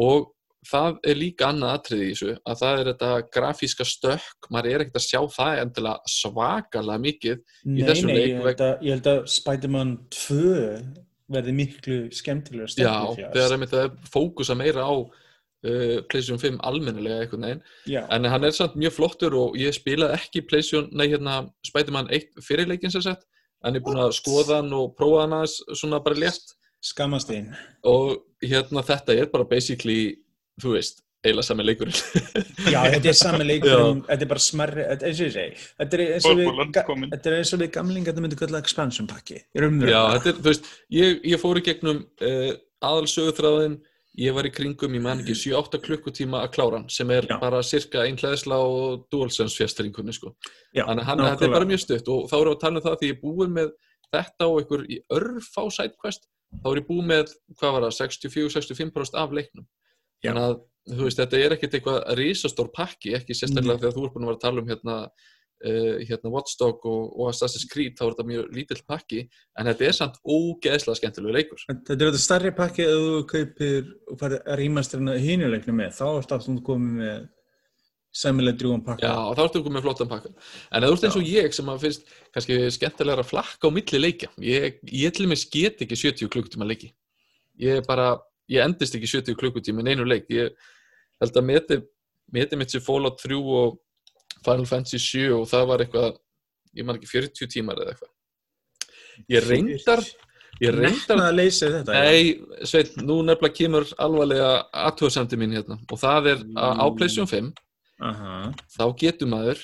og 0.07 0.31
það 0.67 0.97
er 1.09 1.17
líka 1.17 1.47
annað 1.49 1.75
atriði 1.77 2.07
í 2.07 2.11
þessu 2.11 2.33
að 2.37 2.59
það 2.61 2.81
er 2.81 2.89
þetta 2.91 3.11
grafíska 3.35 3.87
stökk. 3.87 4.49
Maður 4.53 4.69
er 4.71 4.83
ekkert 4.85 4.99
að 4.99 5.07
sjá 5.07 5.21
það 5.35 5.61
endilega 5.63 6.13
svakalega 6.15 7.05
mikið 7.05 7.39
Nei, 7.63 7.81
þessum 7.87 8.11
nei, 8.11 8.17
leik 8.17 8.27
ég 8.27 8.45
held, 8.45 8.65
að, 8.67 8.85
ég 8.85 8.95
held 8.97 9.09
að 9.13 9.23
Spider-Man 9.35 9.95
2 10.17 10.45
verði 11.31 11.55
miklu 11.55 11.97
skemmtilega 12.13 12.93
og 13.07 13.19
já, 13.19 13.27
þegar 13.31 13.67
það 13.71 13.83
er 13.85 13.91
fókusa 14.11 14.55
meira 14.59 14.83
á 14.83 14.93
uh, 14.99 15.97
PlayStation 16.11 16.41
5 16.41 16.61
almennilega 16.67 17.25
einhvern 17.25 17.47
veginn. 17.47 17.65
Já, 17.87 18.01
en 18.11 18.27
hann 18.33 18.47
er 18.47 18.55
samt 18.55 18.75
mjög 18.79 18.97
flottur 18.99 19.37
og 19.39 19.59
ég 19.59 19.75
spilaði 19.75 20.19
ekki 20.19 20.43
PlayStation, 20.49 20.89
nei 20.91 21.07
hérna 21.07 21.45
Spider-Man 21.67 22.11
1 22.11 22.43
fyrirleikin 22.45 22.93
sem 22.93 23.05
sett 23.05 23.23
ég 23.61 23.77
er 23.77 23.85
búin 23.85 24.01
að 24.01 24.15
skoða 24.17 24.59
hann 24.59 24.73
og 24.73 24.95
prófa 24.97 25.25
hann 25.25 25.37
aðeins 25.37 25.59
svona 25.77 26.01
bara 26.03 26.17
létt. 26.17 26.55
Skammast 26.81 27.29
þín. 27.29 27.51
Og 27.85 28.23
hérna 28.41 28.81
þetta 28.85 29.13
er 29.13 29.29
bara 29.29 29.45
basically, 29.45 30.17
þú 30.61 30.73
veist, 30.75 31.03
eiginlega 31.21 31.47
sami 31.47 31.65
leikurinn 31.67 31.99
Já, 32.73 32.79
þetta 32.95 33.11
er 33.11 33.17
sami 33.17 33.45
leikur, 33.47 33.85
þetta 34.07 34.25
er 34.25 34.31
bara 34.31 34.65
er 34.65 34.81
eins 34.97 35.21
og 35.21 35.27
ég 35.27 35.35
segi, 35.35 35.61
þetta 35.83 35.97
er 35.97 36.03
eins 36.07 36.27
og 36.31 36.41
við, 36.41 36.65
þetta 37.13 37.31
er 37.31 37.37
eins 37.37 37.53
og 37.53 37.61
við 37.61 37.71
gamlingar 37.77 38.11
þetta 38.11 38.25
myndi 38.25 38.41
kalla 38.41 38.63
expansion 38.63 39.09
pakki, 39.09 39.43
Já, 39.53 40.01
þetta 40.17 40.33
er, 40.33 40.41
þú 40.41 40.49
veist, 40.49 40.73
ég, 40.97 41.23
ég 41.33 41.41
fór 41.41 41.61
í 41.61 41.65
gegnum 41.69 42.03
uh, 42.25 42.51
aðalsöguþráðin 42.81 43.79
ég 44.19 44.33
var 44.35 44.47
í 44.47 44.51
kringum, 44.51 44.95
ég 44.97 45.03
man 45.03 45.21
ekki, 45.21 45.35
7-8 45.37 45.79
klukkutíma 45.85 46.41
að 46.43 46.51
klára 46.57 46.79
hann, 46.79 46.89
sem 46.91 47.11
er 47.15 47.27
Já. 47.29 47.37
bara 47.39 47.61
cirka 47.63 48.03
ein 48.03 48.17
hlæðsla 48.19 48.57
og 48.59 49.05
DualSense 49.13 49.55
fjastringunni, 49.55 50.15
sko. 50.15 50.33
Já, 50.75 50.83
Þannig 50.83 51.07
að 51.07 51.29
þetta 51.29 51.47
er 51.47 51.55
bara 51.55 51.69
mjög 51.69 51.83
stutt 51.85 52.11
og 52.11 52.27
þá 52.27 52.35
erum 52.41 52.51
við 52.51 52.57
að 52.57 52.63
tala 52.65 52.81
um 52.81 52.85
það 52.87 52.97
því 52.99 53.11
ég 53.11 53.15
er 53.15 53.21
búin 53.21 53.55
með 53.55 53.71
þetta 54.11 54.49
og 54.49 54.59
einhver 54.59 54.83
í 54.83 54.97
örfá 55.15 55.61
sidequest, 55.77 56.27
þá 56.59 56.67
er 56.73 56.81
ég 56.81 56.89
búin 56.89 57.07
með, 57.07 57.31
hvað 57.61 57.77
var 57.77 57.87
það, 57.87 57.95
64-65% 58.01 59.21
af 59.21 59.37
leiknum. 59.37 59.67
Þannig 60.21 60.47
að, 60.47 60.55
þú 60.91 61.03
veist, 61.07 61.19
þetta 61.21 61.41
er 61.41 61.55
ekkert 61.57 61.77
eitthvað 61.77 61.99
risastór 62.19 62.71
pakki, 62.75 63.13
ekki 63.17 63.37
sérstaklega 63.37 63.81
þegar 63.81 63.95
þú 63.97 64.07
er 64.07 64.15
búin 64.15 64.25
að 64.25 64.31
vera 64.31 64.39
að 64.39 64.45
tala 64.45 64.61
um 64.61 64.71
hérna, 64.71 64.95
uh, 65.65 65.97
hérna 66.09 66.31
Watchdog 66.35 66.87
og, 66.91 67.03
og 67.17 67.31
Assassin's 67.31 67.67
Creed, 67.71 67.97
þá 67.97 68.05
er 68.05 68.15
þetta 68.15 68.27
mjög 68.31 68.55
lítill 68.57 68.81
pakki, 68.93 69.25
en 69.57 69.69
þetta 69.71 69.87
er 69.89 69.97
samt 69.97 70.21
ógeðslega 70.25 71.01
skemmtilegu 71.01 71.37
leikur. 71.37 71.67
Þetta 71.67 71.97
er 71.97 72.07
þetta 72.07 72.23
starri 72.23 72.55
pakki 72.57 72.87
að 72.87 73.03
þú 73.03 73.21
kaupir 73.35 73.93
og 74.07 74.23
farið 74.23 74.41
að 74.45 74.59
rýmast 74.63 74.97
hérna 74.97 75.19
hinuleiknu 75.21 75.77
með, 75.77 75.93
þá 75.99 76.07
ertu 76.11 76.37
aftur 76.37 76.65
komið 76.71 76.97
með 77.01 77.21
sæmilega 78.11 78.59
drjúan 78.59 78.83
pakka. 78.83 79.07
Já, 79.07 79.15
og 79.23 79.37
þá 79.37 79.43
ertu 79.45 79.61
komið 79.63 79.77
með 79.77 79.85
flottan 79.85 80.09
pakka. 80.11 80.31
En 80.69 80.83
eða 80.83 80.89
þú 80.89 80.97
ert 80.97 81.05
eins 81.07 81.17
og 81.19 81.29
ég 81.29 81.55
sem 81.55 81.69
að 81.71 81.85
finnst 81.85 82.09
kannski 82.35 82.57
skemmtilega 82.75 83.23
að 83.23 83.29
flakka 83.29 83.71
á 83.71 83.75
milli 83.75 84.01
leikja. 84.01 84.31
Ég, 84.43 84.81
ég 84.91 85.15
til 85.15 85.27
og 85.27 85.31
með 85.31 85.45
get 85.53 85.83
ekki 85.85 85.99
70 85.99 86.31
klukkutíma 86.33 86.67
leiki. 86.67 86.91
Ég 87.61 87.79
er 87.79 87.87
bara, 87.87 88.09
ég 88.51 88.63
endist 88.63 88.95
ekki 88.97 89.09
70 89.09 89.37
klukkutíma 89.39 89.83
í 89.85 89.93
einu 89.93 90.07
leik. 90.07 90.27
Ég 90.33 90.55
held 91.21 91.37
að 91.39 91.47
meti, 91.47 91.79
meti 92.33 92.59
mitt 92.59 92.73
sér 92.73 92.83
Fallout 92.85 93.21
3 93.21 93.37
og 93.39 93.79
Final 94.41 94.67
Fantasy 94.69 94.99
7 95.01 95.37
og 95.37 95.47
það 95.51 95.69
var 95.69 95.85
eitthvað, 95.85 96.19
ég 96.77 96.87
man 96.87 96.99
ekki 96.99 97.11
40 97.11 97.51
tímar 97.53 97.81
eða 97.81 97.95
eitthvað. 97.95 98.11
Ég 99.31 99.45
reyndar, 99.45 100.01
ég 100.61 100.75
reyndar, 100.75 101.25
að 101.27 101.35
leysa 101.37 101.69
þetta. 101.75 101.99
nei, 102.05 102.63
sveit, 102.67 102.95
nú 103.01 103.19
nefnilega 103.25 103.57
kemur 103.57 103.89
alvarlega 104.01 104.53
aðtöðsendi 104.87 105.39
mín 105.39 105.57
hérna 105.57 105.77
og 105.83 105.99
það 106.01 106.31
er 106.33 106.45
að 106.63 106.81
á 106.81 106.85
PlayStation 106.97 107.29
5 107.29 107.51
Aha, 108.01 108.37
þá 108.73 108.85
getur 108.97 109.29
maður 109.29 109.59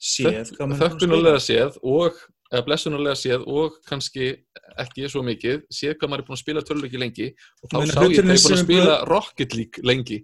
þökkunarlega 0.00 1.40
séð 1.42 1.80
og 1.82 2.20
eða 2.50 2.66
blessunarlega 2.66 3.18
séð 3.18 3.46
og 3.50 3.78
kannski 3.88 4.32
ekki 4.80 5.08
svo 5.10 5.22
mikið, 5.26 5.62
séð 5.72 5.96
hvað 5.98 6.12
maður 6.12 6.22
er 6.22 6.28
búin 6.28 6.38
að 6.38 6.42
spila 6.42 6.64
töluleiki 6.66 7.00
lengi 7.00 7.30
og 7.30 7.70
þá 7.70 7.76
Meina, 7.78 7.94
sá 7.94 8.00
ég 8.00 8.02
hvað 8.02 8.12
ég 8.12 8.20
er 8.20 8.28
búin 8.30 8.56
að 8.56 8.62
spila 8.64 8.98
Rocket 9.10 9.56
League 9.58 9.86
lengi. 9.86 10.20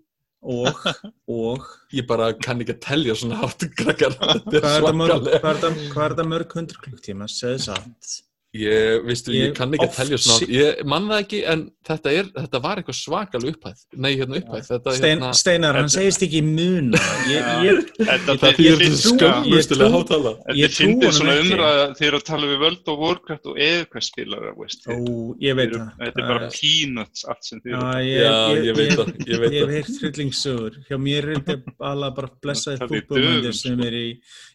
Og, 0.46 0.82
og, 1.40 1.64
ég 1.96 2.06
bara 2.06 2.28
kann 2.38 2.60
ekki 2.62 2.76
að 2.76 2.82
telja 2.84 3.16
svona 3.18 3.40
hátt 3.40 3.64
krakkar, 3.78 4.14
þetta 4.20 4.58
er 4.58 4.66
það 4.66 4.76
svakalega 4.76 5.40
hvað 5.40 5.50
er 5.50 5.62
það, 5.64 6.16
það 6.20 6.28
mörg 6.30 6.56
hundru 6.58 6.82
klukktíma, 6.84 7.28
segðu 7.32 7.62
satt. 7.64 8.12
Ég, 8.54 9.02
veistu, 9.04 9.32
ég, 9.34 9.50
Ég 9.50 9.56
kann 9.56 9.72
ekki 9.74 9.86
að 9.88 9.96
telja 9.96 10.18
svona 10.22 10.46
ég 10.52 10.82
man 10.88 11.08
það 11.10 11.22
ekki, 11.24 11.40
en 11.52 11.64
þetta, 11.86 12.12
er, 12.20 12.28
þetta 12.36 12.60
var 12.64 12.80
eitthvað 12.80 12.98
svakalega 13.00 13.52
upphæð 13.56 13.82
nei, 14.04 14.10
hérna 14.16 14.40
upphæð 14.40 14.70
þetta, 14.70 14.94
Stein, 14.96 15.10
hérna, 15.18 15.32
Steinar, 15.40 15.78
hann 15.80 15.90
segist 15.92 16.24
ekki 16.26 16.42
muna. 16.46 17.00
Ég, 17.30 17.50
ég, 17.66 17.82
Þetta 18.06 18.52
líka- 18.56 18.90
skömmustilega 19.02 19.90
hátala 19.96 20.32
Þetta 20.46 20.86
honum 20.86 21.16
svona 21.18 21.36
umræða 21.42 21.84
þegar 21.98 22.18
þú 22.18 22.22
tala 22.30 22.50
við 22.52 22.64
World 22.64 22.92
of 22.92 23.02
Warcraft 23.02 23.50
og 23.52 23.60
spilara, 24.06 24.54
veist. 24.56 24.86
ó, 24.86 24.96
ég 25.42 25.56
veit 25.58 25.72
það. 25.74 25.86
Þetta 26.00 26.22
er 26.22 26.28
bara 26.30 26.50
peanuts 26.54 27.24
allt 27.26 27.44
sem 27.44 27.60
þið 27.64 27.74
Já, 27.74 27.82
eru. 28.00 28.64
ég, 28.66 28.74
veit 28.76 28.90
ég, 28.90 28.96
það, 28.96 29.12
ég 29.26 29.56
hef 29.56 29.74
heyrt 29.76 30.00
hryllingssögur. 30.02 30.78
Hjá 30.88 30.98
mér 31.02 31.30
er 31.34 31.40
þetta 31.46 31.90
alveg 31.90 32.16
bara 32.20 32.30
blessaði 32.42 33.02
dögum, 33.10 33.52
sem 33.52 33.76
sko. 33.76 33.86
er 33.86 33.96
í, 33.98 34.06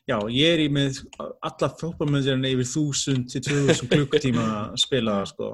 já, 0.10 0.18
ég 0.32 0.56
er 0.56 0.64
í 0.66 0.70
með 0.74 1.02
alla 1.20 1.72
fútbolmöndir 1.82 2.48
yfir 2.52 2.70
þúsund 2.72 3.30
til 3.32 3.44
2000 3.50 3.91
klukktíma 3.92 4.44
að 4.52 4.78
spila 4.82 5.16
það, 5.20 5.32
sko. 5.32 5.50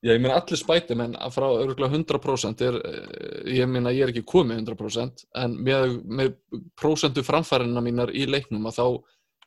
Já, 0.00 0.12
ég 0.12 0.20
meina 0.22 0.36
allir 0.38 0.60
spætumenn 0.60 1.16
að 1.18 1.36
frá 1.36 1.46
örgulega 1.48 1.96
100% 1.96 2.66
er, 2.66 2.80
eh, 2.90 3.54
ég 3.60 3.70
meina 3.70 3.94
ég 3.94 4.06
er 4.06 4.12
ekki 4.14 4.26
komið 4.28 4.62
100% 4.64 5.24
en 5.42 5.56
með, 5.56 5.96
með 6.04 6.36
prósentu 6.78 7.24
framfærinna 7.26 7.82
mínar 7.84 8.12
í 8.14 8.26
leiknum 8.30 8.68
að 8.70 8.78
þá 8.80 8.86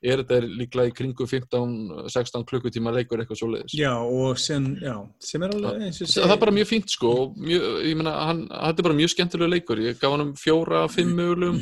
er 0.03 0.19
þetta 0.19 0.39
líklega 0.43 0.91
í 0.91 0.95
kringu 0.97 1.25
15-16 1.29 2.43
klukkutíma 2.49 2.91
leikur 2.91 3.21
eitthvað 3.23 3.39
svo 3.39 3.49
leiðis. 3.53 3.75
Já, 3.79 3.93
og 3.95 4.39
sem, 4.41 4.65
já, 4.83 4.97
sem 5.23 5.45
er 5.45 5.55
alveg 5.55 5.85
eins 5.87 6.01
og 6.01 6.09
ég 6.09 6.17
Það 6.17 6.35
er 6.35 6.41
bara 6.41 6.55
mjög 6.57 6.69
fínt 6.73 6.91
sko, 6.91 7.11
og 7.21 7.37
mjög, 7.39 7.67
ég 7.87 7.99
meina 7.99 8.15
hann, 8.19 8.45
þetta 8.51 8.83
er 8.83 8.87
bara 8.89 8.99
mjög 8.99 9.13
skemmtilegu 9.13 9.53
leikur, 9.53 9.83
ég 9.85 9.99
gaf 10.01 10.15
hann 10.15 10.25
um 10.25 10.33
fjóra, 10.39 10.83
fimm 10.91 11.13
mögulegum, 11.15 11.61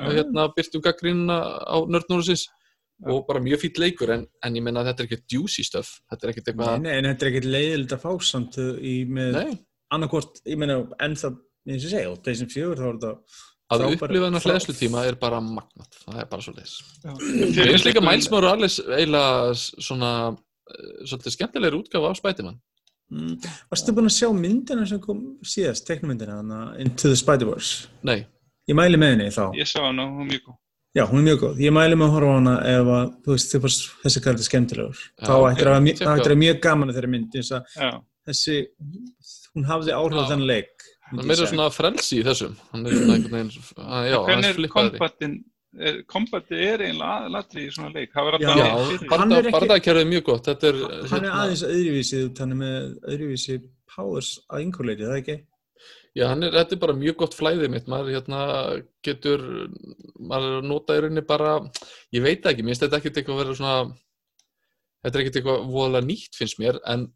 hérna 0.00 0.48
byrtum 0.56 0.84
gaggrínuna 0.84 1.36
á 1.68 1.76
nördnúrusins 1.84 2.46
og 3.04 3.26
bara 3.28 3.42
mjög 3.44 3.60
fínt 3.60 3.78
leikur 3.82 4.10
en, 4.14 4.22
en 4.44 4.54
ég 4.56 4.62
meina 4.64 4.84
þetta 4.86 5.02
er 5.04 5.08
ekkert 5.10 5.34
juicy 5.36 5.64
stuff, 5.66 5.98
þetta 6.10 6.24
er 6.26 6.32
ekkert 6.32 6.46
Nei, 6.46 6.52
eitthvað, 6.54 6.78
nei, 6.86 6.94
en 6.96 7.08
þetta 7.10 7.26
er 7.26 7.30
ekkert 7.32 7.48
leiðilegt 7.52 7.92
að 7.96 8.04
fá 8.06 8.12
samt 8.24 8.56
í 8.80 8.94
með 9.18 9.36
nei, 9.36 9.58
annarkvort, 9.92 10.40
ég 10.48 10.56
meina, 10.62 10.78
en 11.04 11.18
það, 11.20 11.36
eins 11.68 11.82
og 11.84 11.90
ég 11.90 11.92
segja, 11.92 12.14
á 12.14 12.22
PlayStation 12.24 12.52
4 12.54 12.78
þá 12.80 12.86
er 12.86 12.96
þetta 12.96 13.12
að 13.76 13.84
upplifa 13.96 14.28
hennar 14.30 14.44
frá- 14.44 14.52
hlæðslu 14.54 14.76
tíma 14.78 15.02
er 15.10 15.18
bara 15.20 15.40
magnat, 15.44 16.00
það 16.06 16.20
er 16.22 16.30
bara 16.30 16.44
svo 16.46 16.54
leiðis. 16.56 16.76
Mér 17.02 17.72
finnst 17.74 17.88
líka 17.90 18.02
Miles 18.04 18.30
Morales 18.30 18.78
eiginlega 18.86 19.52
svona 19.58 20.10
eh, 20.30 21.04
svolítið 21.10 21.34
skemmtilegri 21.36 21.82
útgáfa 21.82 22.14
af 22.14 22.20
Spiderman 22.22 22.58
Mm. 23.06 23.36
Varstu 23.70 23.92
búin 23.94 24.08
að 24.08 24.16
sjá 24.16 24.26
myndina 24.34 24.82
sem 24.90 24.98
kom 24.98 25.20
síðast, 25.46 25.84
teknumyndina, 25.86 26.40
Into 26.82 27.06
the 27.06 27.14
Spider-Verse? 27.14 27.86
Nei, 28.02 28.24
Ég 28.66 28.74
mæli 28.74 28.98
með 28.98 29.12
henni 29.12 29.28
þá. 29.30 29.44
Ég 29.54 29.68
sá 29.70 29.76
hana, 29.84 30.08
hún 30.10 30.24
var 30.24 30.26
mjög 30.32 30.40
góð. 30.48 30.56
Já, 30.96 31.04
hún 31.10 31.20
er 31.20 31.26
mjög 31.28 31.40
góð. 31.42 31.58
Ég 31.60 31.72
mæli 31.76 31.96
með 31.98 32.06
að 32.08 32.14
horfa 32.16 32.28
á 32.32 32.36
hana 32.38 32.52
ef 32.72 32.90
að, 32.96 33.08
þú 33.26 33.32
veist, 33.34 33.50
þið 33.52 33.64
fannst 33.66 33.82
þessi 34.02 34.20
kallið 34.24 34.46
skemmtilegur. 34.46 35.00
Já, 35.20 35.24
þá 35.26 35.34
ættir 35.50 35.68
að, 35.72 35.88
það 36.00 36.12
ættir 36.20 36.32
að 36.34 36.40
mjög 36.42 36.60
gaman 36.64 36.92
að 36.92 36.96
þeirra 36.96 37.10
mynd, 37.12 37.26
þess 37.34 37.52
að 37.58 37.74
Já, 37.76 37.90
þessi, 38.30 38.56
hún 39.56 39.66
hafði 39.68 39.92
áhrif 39.96 40.16
á 40.16 40.22
Já. 40.24 40.28
þennan 40.30 40.46
leik. 40.52 40.72
myndi 41.06 41.22
er 41.22 41.28
meira 41.30 41.46
svona 41.46 41.66
frelsi 41.70 42.16
í 42.18 42.22
þessum 42.26 42.54
hann 42.72 42.86
er 42.88 42.94
svona 42.96 43.14
einhvern 43.14 43.34
veginn 43.36 43.52
að- 43.78 44.06
já, 44.10 44.16
hann 44.26 44.44
er 44.48 44.56
flippaði 44.56 44.98
kombatin, 44.98 45.34
er, 45.78 45.98
er 46.56 46.82
eiginlega 46.82 47.18
aðlatri 47.20 47.62
í 47.62 47.70
svona 47.76 47.92
leik. 47.94 48.10
Það 48.16 48.24
var 48.26 48.38
Já. 48.40 48.48
alltaf 48.48 48.66
Já, 48.66 48.88
fyrir. 48.90 49.10
Hann 49.12 49.28
barða, 49.28 49.36
er 49.36 50.00
er 50.00 50.08
mjög 50.10 50.24
gott 50.24 50.48
þetta 50.48 50.66
er, 50.72 50.80
Hann 50.80 50.96
er 50.96 51.30
hérna- 51.30 51.36
aðeins 51.44 51.62
öðruvísi, 51.68 52.24
út, 52.26 52.38
hann 52.42 52.52
er 52.56 52.60
með 52.64 52.98
öðruvísi 53.12 53.58
powers 53.94 54.32
að 54.50 54.64
einhver 54.64 54.86
leiti, 54.90 55.04
það 55.06 55.20
ekki? 55.20 55.36
Já, 56.16 56.30
er, 56.32 56.48
þetta 56.54 56.76
er 56.76 56.80
bara 56.80 56.96
mjög 56.96 57.18
gott 57.20 57.36
flæðið 57.36 57.72
mitt, 57.74 57.88
maður 57.92 58.14
hérna 58.14 58.40
getur, 59.04 59.42
maður 60.16 60.58
að 60.62 60.68
nota 60.70 60.96
í 60.96 61.02
rauninni 61.04 61.24
bara, 61.28 61.58
ég 62.16 62.24
veit 62.24 62.46
ekki, 62.48 62.64
mér 62.64 62.72
finnst 62.72 62.86
þetta 62.86 63.00
ekkert 63.02 63.20
eitthvað 63.20 63.36
að 63.36 63.42
vera 63.42 63.56
svona, 63.58 63.74
þetta 65.04 65.12
er 65.12 65.24
ekkert 65.24 65.38
eitthvað 65.42 65.68
voðalega 65.74 66.08
nýtt 66.08 66.38
finnst 66.40 66.62
mér, 66.62 66.80
en 66.88 67.10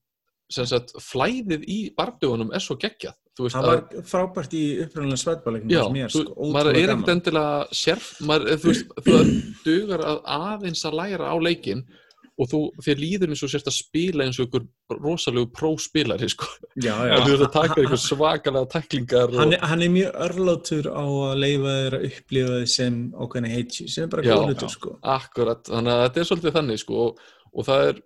sem 0.50 0.66
sagt 0.66 0.92
flæðið 1.00 1.64
í 1.70 1.78
bardögunum 1.96 2.52
er 2.52 2.64
svo 2.64 2.76
geggjað, 2.80 3.16
veist 3.40 3.56
Það 3.56 3.68
var 3.70 4.06
frábært 4.10 4.54
í 4.58 4.64
upprænlega 4.84 5.22
svætbáleiknum 5.22 5.72
Já, 5.72 5.82
mér, 5.94 6.12
þú, 6.12 6.24
sko, 6.26 6.50
maður 6.52 6.70
er 6.74 6.80
ekkert 6.82 7.12
endilega 7.14 7.80
sérf, 7.80 8.12
maður, 8.26 8.60
þú 8.60 8.72
veist, 8.72 8.94
þú 9.06 9.18
dugar 9.64 10.04
að 10.10 10.22
aðeins 10.36 10.84
að 10.90 10.98
læra 11.00 11.30
á 11.32 11.36
leikin 11.40 11.84
og 11.86 12.09
þú, 12.48 12.60
þér 12.86 13.00
líður 13.02 13.32
eins 13.34 13.42
og 13.44 13.50
sérst 13.52 13.68
að 13.68 13.76
spila 13.76 14.24
eins 14.24 14.38
og 14.40 14.46
ykkur 14.48 14.64
rosalegu 14.96 15.50
próspilari, 15.52 16.28
sko. 16.32 16.48
Já, 16.80 16.94
Já, 17.10 17.16
þú 17.20 17.30
veist 17.34 17.46
að 17.46 17.52
taka 17.58 17.84
ykkur 17.84 18.00
svakalega 18.00 18.70
tæklingar 18.76 19.28
og... 19.34 19.38
Hann 19.42 19.56
er, 19.58 19.64
hann 19.72 19.82
er 19.84 19.92
mjög 19.92 20.20
örlátur 20.28 20.90
á 20.94 21.04
að 21.04 21.40
leifa 21.44 21.78
þér 21.80 21.98
að 22.00 22.06
upplifa 22.10 22.58
þið 22.60 22.68
sem 22.76 23.00
ákveðna 23.20 23.54
heitji, 23.56 23.88
sem 23.92 24.06
er 24.06 24.12
bara 24.14 24.24
Já, 24.28 24.34
góð 24.36 24.46
hlutur, 24.48 24.70
já. 24.70 24.76
sko. 24.78 24.94
Akkurat, 25.18 25.66
þannig 25.68 25.96
að 25.98 26.06
þetta 26.06 26.22
er 26.24 26.30
svolítið 26.30 26.56
þannig 26.60 26.84
sko 26.84 27.02
og, 27.08 27.26
og 27.50 27.68
það 27.68 27.88
er 27.90 28.00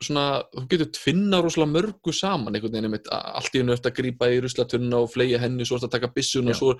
svona, 0.00 0.22
þú 0.56 0.62
getur 0.70 0.88
tvinna 0.96 1.38
rosalega 1.44 1.72
mörgu 1.74 2.12
saman 2.16 2.54
einhvern 2.56 2.72
veginn 2.72 2.86
einmitt, 2.88 3.08
allt 3.12 3.52
í 3.52 3.60
hennu 3.60 3.74
eftir 3.74 3.90
að 3.92 3.98
grípa 3.98 4.28
í 4.32 4.38
ruslatunna 4.40 5.00
og 5.04 5.10
fleia 5.12 5.40
henni, 5.42 5.66
svo 5.68 5.76
ertu 5.76 5.90
að 5.90 5.92
taka 5.98 6.08
byssun 6.14 6.48
Já. 6.48 6.54
og 6.54 6.56
svo 6.56 6.70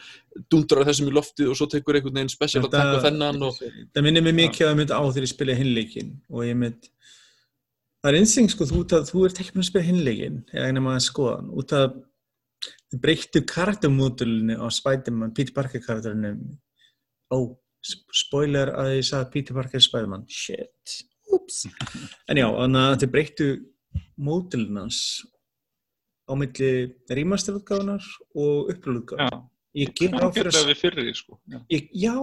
dundrar 0.55 0.89
þessum 0.89 1.11
í 1.11 1.13
loftið 1.19 1.51
og 1.53 1.59
svo 1.61 1.69
tekur 1.69 1.99
einhvern 1.99 2.17
veginn 2.17 2.33
special 2.33 2.65
Þetta- 2.65 2.81
attack 2.81 2.97
og 2.97 3.05
þennan 3.05 3.45
og 3.45 3.59
Það 3.61 4.07
minnir 4.07 4.25
mig 4.25 4.37
mikið 4.39 4.71
að 4.71 4.79
mynd 4.81 4.95
á 4.97 5.01
þegar 5.05 5.27
ég 5.29 5.33
spila 5.35 5.59
hinleikin 5.61 6.15
og 6.33 6.47
ég 6.49 6.57
mynd 6.63 6.89
það 8.01 8.11
er 8.13 8.19
einsting 8.21 8.51
sko, 8.53 8.67
þú, 8.69 8.85
að, 8.97 9.09
þú 9.11 9.25
ert 9.29 9.41
ekki 9.43 9.55
búin 9.57 9.65
að 9.65 9.69
spila 9.71 9.89
hinleikin 9.89 10.39
eða 10.55 10.69
einnig 10.71 10.85
maður 10.87 11.01
að 11.01 11.07
skoða 11.09 11.35
hann. 11.39 11.51
Út 11.61 11.75
að 11.77 11.89
þið 12.91 13.03
breyttu 13.05 13.43
karaktermódulinu 13.49 14.57
á 14.61 14.67
Spiderman, 14.73 15.35
Peter 15.37 15.57
Parker 15.57 15.85
karakterinu. 15.85 16.35
Ó, 17.31 17.39
sp- 17.81 18.17
spoiler 18.25 18.73
að 18.77 18.97
ég 18.99 19.07
sagði 19.09 19.33
Peter 19.37 19.59
Parker 19.59 19.81
er 19.81 19.87
Spiderman. 19.87 20.25
Shit, 20.33 20.97
ups 21.35 21.63
en 22.29 22.41
já, 22.41 22.47
þannig 22.49 22.81
að 22.89 22.97
þið 23.05 23.13
breyttu 23.15 23.51
módulunans 24.21 24.99
á 26.31 26.33
milli 26.39 26.73
remasterútgáfunar 27.11 28.05
og 28.39 28.71
upplúðgáfunar 28.75 29.31
Já, 29.35 29.41
ég 29.83 29.95
ger 29.99 30.13
það 30.15 30.21
ráð 30.25 30.35
fyrir 30.37 30.51
getur 30.51 30.61
að 30.63 30.71
sko. 31.19 31.39
Já. 31.51 31.59
Ég, 31.75 31.89
já, 32.05 32.15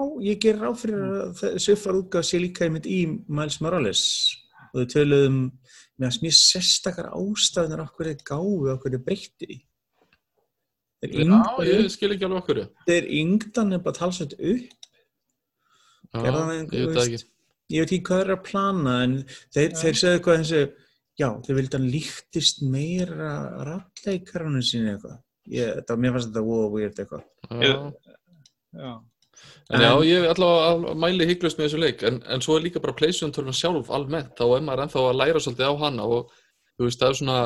ráð 0.62 0.78
fyrir 0.84 1.06
að 1.08 1.34
þessi 1.42 1.74
uppfæra 1.76 2.02
útgáð 2.02 2.28
sé 2.30 2.42
líka 2.44 2.68
í 2.88 3.00
Miles 3.28 3.60
Morales 3.64 4.04
og 4.72 4.82
þau 4.84 4.92
töluðum 4.96 5.40
með 5.98 6.10
að 6.10 6.20
mjög 6.26 6.38
sérstakar 6.38 7.10
ástæðunar 7.18 7.86
okkur 7.88 8.12
er 8.12 8.22
gáfi 8.28 8.74
okkur 8.76 8.98
er 8.98 9.04
breytti 9.06 9.62
þeir 11.02 11.16
Já, 11.22 11.40
ég 11.68 11.90
skil 11.94 12.12
ekki 12.16 12.28
alveg 12.28 12.42
okkur 12.42 12.62
þeir 12.88 13.08
yngdan 13.20 13.76
er 13.78 13.82
bara 13.86 13.98
talsvægt 13.98 14.38
upp. 14.38 14.90
Já, 16.16 16.22
ég 16.24 16.72
veit 16.72 16.96
það 16.96 17.04
ekki. 17.04 17.20
ég 17.74 17.84
veit 17.84 17.92
ekki 17.92 18.04
hvað 18.10 18.24
er 18.24 18.34
að 18.34 18.44
plana 18.48 18.98
en 19.04 19.16
þeir, 19.54 19.76
þeir 19.78 20.00
segðu 20.02 20.24
hvað 20.26 20.42
þessi 20.42 20.62
já, 21.18 21.30
þeir 21.46 21.60
vildi 21.60 21.78
hann 21.78 21.90
líktist 21.94 22.64
meira 22.66 23.34
ralleikarunum 23.68 24.66
sín 24.66 24.90
eitthvað. 24.94 25.20
Ég, 25.48 25.76
þetta, 25.80 26.00
mér 26.02 26.16
fannst 26.16 26.32
þetta 26.32 26.46
wow 26.48 26.74
weird 26.74 27.02
eitthvað. 27.04 27.28
Já. 27.62 27.76
Já. 28.78 28.92
En 29.70 29.82
já, 29.84 29.92
En- 29.92 30.04
ég 30.08 30.24
er 30.24 30.30
allavega 30.32 30.68
að 30.94 30.98
mæli 31.04 31.26
hygglust 31.28 31.58
með 31.60 31.66
þessu 31.68 31.80
leik 31.84 32.04
en, 32.08 32.22
en 32.28 32.42
svo 32.42 32.56
er 32.58 32.64
líka 32.64 32.80
bara 32.84 32.94
PlayStation 32.96 33.34
12 33.36 33.54
sjálf 33.58 33.90
almennt, 33.92 34.36
þá 34.40 34.46
er 34.58 34.62
maður 34.64 34.84
ennþá 34.86 35.02
að 35.10 35.18
læra 35.22 35.42
svolítið 35.44 35.68
á 35.68 35.74
hana 35.84 36.04
og 36.08 36.30
þú 36.78 36.86
veist, 36.88 37.02
það 37.02 37.10
er 37.10 37.18
svona 37.20 37.40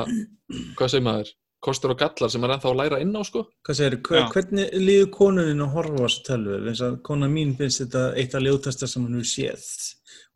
hvað 0.78 0.92
segir 0.92 1.06
maður, 1.08 1.32
kostur 1.62 1.94
og 1.94 1.98
gallar 1.98 2.30
sem 2.30 2.40
maður 2.42 2.52
er 2.52 2.56
ennþá 2.60 2.70
að 2.72 2.78
læra 2.82 3.00
inn 3.02 3.16
á 3.18 3.22
sko 3.26 3.42
Hvað 3.66 3.78
segir, 3.80 3.98
hver, 4.06 4.20
Já. 4.22 4.28
hvernig 4.36 4.70
líður 4.86 5.10
konunin 5.18 5.64
að 5.66 5.74
horfa 5.74 5.98
á 5.98 6.02
þessu 6.06 6.22
tölvu? 6.30 6.60
Eins 6.70 6.84
og 6.86 6.96
kona 7.10 7.28
mín 7.32 7.56
finnst 7.58 7.82
þetta 7.84 8.04
eitt 8.22 8.34
af 8.38 8.42
ljótasta 8.46 8.88
sem 8.90 9.02
hann 9.06 9.18
hefur 9.18 9.30
séð. 9.34 9.66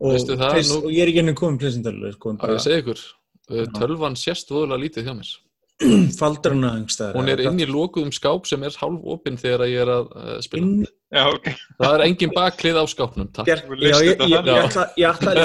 Og, 0.03 0.13
það, 0.27 0.43
Place- 0.51 0.71
nú- 0.75 0.83
og 0.83 0.91
ég 0.91 1.01
er 1.03 1.11
ekki 1.11 1.21
henni 1.23 1.33
komin 1.39 1.57
pleysin 1.61 1.83
sko, 2.13 2.35
að 2.37 2.53
ég 2.57 2.63
segi 2.67 2.81
ykkur, 2.83 3.03
uh, 3.51 3.65
tölvan 3.79 4.15
sést 4.19 4.49
voðulega 4.51 4.83
lítið 4.83 5.07
hjá 5.07 5.15
mér 5.17 5.31
einhverstaðar. 6.81 7.15
hún 7.15 7.29
er 7.29 7.41
inn 7.45 7.59
í 7.61 7.67
lokuðum 7.69 8.11
skáp 8.15 8.47
sem 8.49 8.63
er 8.65 8.73
hálf 8.81 9.03
opinn 9.13 9.37
þegar 9.37 9.67
ég 9.69 9.83
er 9.83 9.91
að 9.93 10.07
uh, 10.15 10.39
spila 10.41 10.65
inn, 10.65 10.87
Já, 11.07 11.21
ok. 11.31 11.45
það 11.79 11.93
er 11.95 12.01
engin 12.03 12.31
baklið 12.35 12.77
á 12.77 12.83
skápnum 12.91 13.27
Þú 13.31 13.43
já, 13.47 13.55
ég, 14.03 14.19
ég, 14.27 14.31
ég, 14.33 14.57
ætla, 14.59 14.83
ég 14.99 15.07
ætla 15.07 15.35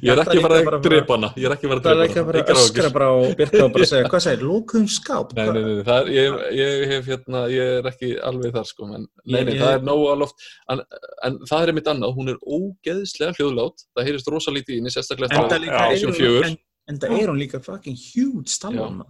ég 0.00 0.08
er 0.14 0.20
ekki 0.22 0.40
bara 0.40 0.60
að 0.62 0.86
drepa 0.86 1.18
hana 1.18 1.28
ég 1.36 1.44
er 1.50 1.52
ekki 1.52 1.68
að 1.68 1.72
fara 1.74 1.82
það 1.84 1.92
er 1.92 2.04
ekki 2.06 2.22
bara 2.30 2.40
hana. 2.40 2.54
að 2.54 2.60
öskra 2.62 2.90
bara 2.94 3.08
og 3.18 3.34
Bjarka 3.36 3.60
og 3.66 3.74
bara 3.74 3.88
segja, 3.90 4.08
hvað 4.14 4.24
segir, 4.24 4.46
lókuðum 4.48 4.88
skáp? 4.94 5.34
Nei, 5.36 5.44
nei, 5.52 5.60
nei, 5.66 5.84
er, 5.98 6.08
ég, 6.16 6.40
ég 6.62 6.86
hef 6.94 7.12
hérna, 7.12 7.44
ég 7.52 7.74
er 7.82 7.90
ekki 7.92 8.12
alveg 8.30 8.56
þar 8.56 8.70
sko, 8.72 8.88
en 8.88 9.04
nei, 9.04 9.36
nei, 9.36 9.52
Ég- 9.52 9.60
það 9.60 9.76
er 9.76 9.86
nógu 9.90 10.08
að 10.14 10.20
loft, 10.24 10.50
en, 10.72 10.84
en 11.28 11.40
það 11.52 11.60
er 11.66 11.74
einmitt 11.74 11.92
annað, 11.92 12.16
hún 12.16 12.32
er 12.32 12.42
ógeðslega 12.48 13.36
hljóðlátt, 13.36 13.84
það 13.92 14.08
heyrist 14.08 14.32
rosa 14.32 14.56
lítið 14.56 14.80
inn 14.80 14.88
í 14.88 14.96
sérstaklega 14.96 15.36
En 15.36 15.50
það 15.52 15.68
á 15.76 15.92
er 15.92 16.06
hún, 16.08 16.20
4, 16.24 16.44
en, 16.48 16.60
en 16.88 17.02
það 17.04 17.18
er 17.20 17.34
hún 17.34 17.42
líka 17.44 17.60
fucking 17.60 18.00
huge 18.00 18.48
stallon 18.56 19.02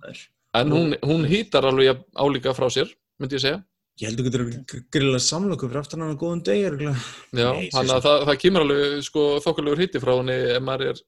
en 0.52 0.74
hún, 0.74 0.96
hún 1.06 1.22
hýtar 1.30 1.64
alveg 1.70 2.02
álíka 2.18 2.52
frá 2.58 2.66
sér, 2.74 2.90
myndi 3.22 3.38
ég 3.38 3.46
segja, 3.46 3.62
Ég 4.00 4.08
held 4.08 4.20
að 4.20 4.24
þú 4.24 4.30
getur 4.30 4.84
grilla 4.94 5.20
samlöku 5.20 5.68
fyrir 5.68 5.82
aftan 5.82 6.02
hann 6.04 6.16
góðum 6.18 6.40
degi. 6.46 6.64
örugglega. 6.70 6.96
já, 7.36 7.50
þannig 7.74 7.94
að 7.98 8.06
það, 8.06 8.24
það 8.28 8.40
kemur 8.44 8.64
alveg 8.66 9.04
sko 9.08 9.24
þokkalögur 9.44 9.82
hýtti 9.84 10.02
frá 10.02 10.12
henni 10.14 10.38
ef 10.54 10.64
maður 10.64 10.92
er, 10.92 11.02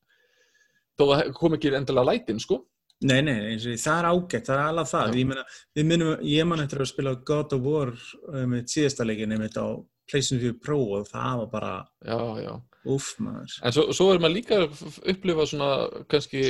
þó 0.94 1.04
það 1.08 1.32
kom 1.38 1.56
ekki 1.56 1.72
endilega 1.78 2.10
lætin, 2.10 2.42
sko, 2.44 2.60
Nei, 3.04 3.20
nei, 3.26 3.34
eins 3.50 3.64
og 3.68 3.80
það 3.82 3.96
er 3.98 4.06
ágætt, 4.08 4.46
það 4.46 4.60
er 4.60 4.68
alveg 4.70 4.86
það. 4.88 5.16
Ég, 5.18 5.26
meina, 5.28 5.42
við 5.76 5.88
minnum, 5.90 6.12
ég 6.30 6.46
man 6.48 6.62
eftir 6.62 6.84
að 6.84 6.92
spila 6.92 7.16
God 7.28 7.56
of 7.56 7.66
War 7.66 7.90
með 8.48 8.62
síðasta 8.72 9.04
leikin 9.04 9.34
einmitt 9.34 9.58
á 9.60 9.66
PlayStation 10.08 10.40
4 10.40 10.60
Pro 10.62 10.78
og 10.98 11.10
það 11.10 11.42
var 11.42 11.50
bara 11.52 11.72
já, 12.04 12.18
já. 12.44 12.54
uff 12.94 13.10
maður. 13.24 13.58
En 13.60 13.76
svo, 13.76 13.84
svo 13.96 14.08
er 14.12 14.22
maður 14.22 14.36
líka 14.38 14.60
að 14.62 14.86
upplifa 15.12 15.46
svona 15.50 15.70
kannski 16.12 16.44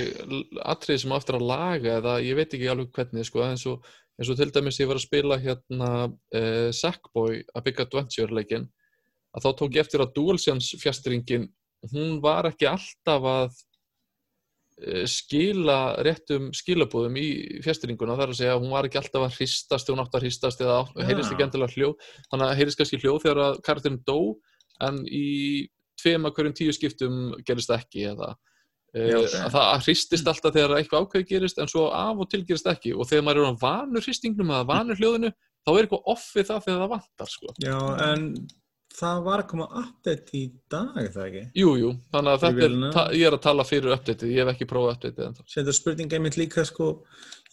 atrið 0.75 1.03
sem 1.03 1.15
á 1.15 1.19
eftir 1.19 1.39
að 1.41 1.47
laga 1.51 1.99
eða 1.99 2.17
ég 2.27 2.39
veit 2.39 2.55
ekki 2.55 2.71
alveg 2.71 2.93
hvernig 2.99 3.29
sko, 3.31 3.45
eins 3.49 3.67
og, 3.71 3.91
eins 4.19 4.31
og 4.31 4.39
til 4.39 4.53
dæmis 4.55 4.79
ég 4.81 4.89
var 4.89 5.01
að 5.01 5.07
spila 5.09 5.39
hérna 5.43 5.91
uh, 6.07 6.71
Sackboy 6.75 7.43
A 7.55 7.63
Big 7.65 7.81
Adventure 7.83 8.35
leikin 8.35 8.69
að 9.35 9.47
þá 9.47 9.51
tók 9.59 9.77
ég 9.77 9.85
eftir 9.85 10.05
að 10.05 10.13
DualSense 10.17 10.79
fjastringin 10.79 11.49
hún 11.93 12.21
var 12.25 12.49
ekki 12.49 12.69
alltaf 12.71 13.27
að 13.31 13.49
uh, 14.87 15.05
skila 15.11 15.79
réttum 16.07 16.53
skilabúðum 16.55 17.19
í 17.19 17.29
fjastringuna 17.67 18.17
þar 18.21 18.35
að 18.35 18.41
segja 18.41 18.57
að 18.57 18.65
hún 18.65 18.75
var 18.77 18.89
ekki 18.89 19.03
alltaf 19.03 19.27
að 19.27 19.39
hristast 19.41 19.89
þegar 19.89 19.99
hún 19.99 20.07
átt 20.07 20.19
að 20.19 20.27
hristast 20.29 20.65
eða 20.65 20.81
Já. 20.87 21.07
heyrist 21.11 21.35
ekki 21.35 21.49
endilega 21.49 21.77
hljóð 21.79 22.11
þannig 22.31 22.49
að 22.49 22.59
heyrist 22.63 22.81
kannski 22.81 23.03
hljóð 23.03 23.23
þegar 23.27 23.45
að 23.49 23.63
karakterin 23.67 24.03
dó 24.07 24.19
en 24.85 25.05
í 25.11 25.29
tveim 26.01 26.27
að 26.27 26.39
hverjum 26.39 26.59
tíu 26.59 26.75
skiptum 26.75 27.23
gerist 27.47 27.71
það 27.71 27.83
ekki 27.83 28.11
eða 28.15 28.35
Já, 28.95 29.17
ok. 29.19 29.33
að 29.43 29.55
það 29.57 29.87
hristist 29.89 30.29
alltaf 30.31 30.55
þegar 30.55 30.77
eitthvað 30.79 31.07
ákveð 31.07 31.25
gerist 31.33 31.57
en 31.59 31.71
svo 31.71 31.89
af 31.91 32.21
og 32.23 32.29
til 32.31 32.45
gerist 32.47 32.69
ekki 32.71 32.93
og 32.95 33.09
þegar 33.11 33.25
maður 33.27 33.41
er 33.43 33.49
á 33.51 33.63
vanur 33.65 34.05
hristingnum 34.07 34.53
eða 34.55 34.69
vanur 34.69 35.01
hljóðinu 35.01 35.31
þá 35.35 35.71
er 35.73 35.81
eitthvað 35.81 36.13
off 36.15 36.29
við 36.37 36.47
það 36.51 36.69
þegar 36.69 36.83
það 36.85 36.93
vantar 36.93 37.33
sko. 37.33 37.55
Já, 37.65 37.79
en 38.05 38.29
það 38.95 39.21
var 39.27 39.43
að 39.43 39.49
koma 39.51 39.67
update 39.81 40.37
í 40.39 40.43
dag, 40.71 40.97
er 41.03 41.13
það 41.15 41.29
ekki? 41.29 41.45
Jú, 41.59 41.71
jú, 41.81 41.93
þannig 42.15 42.33
að 42.33 42.43
þetta 42.45 42.67
er, 42.67 43.15
ég 43.19 43.29
er 43.29 43.37
að 43.37 43.45
tala 43.47 43.65
fyrir 43.67 43.95
uppdatið, 43.95 44.35
ég 44.35 44.43
hef 44.45 44.51
ekki 44.55 44.69
prófað 44.71 44.93
uppdatið 44.95 45.25
ennþá. 45.29 45.47
Þetta 45.55 45.73
spurninga 45.79 46.19
einmitt 46.19 46.39
líka 46.39 46.65
sko, 46.69 46.87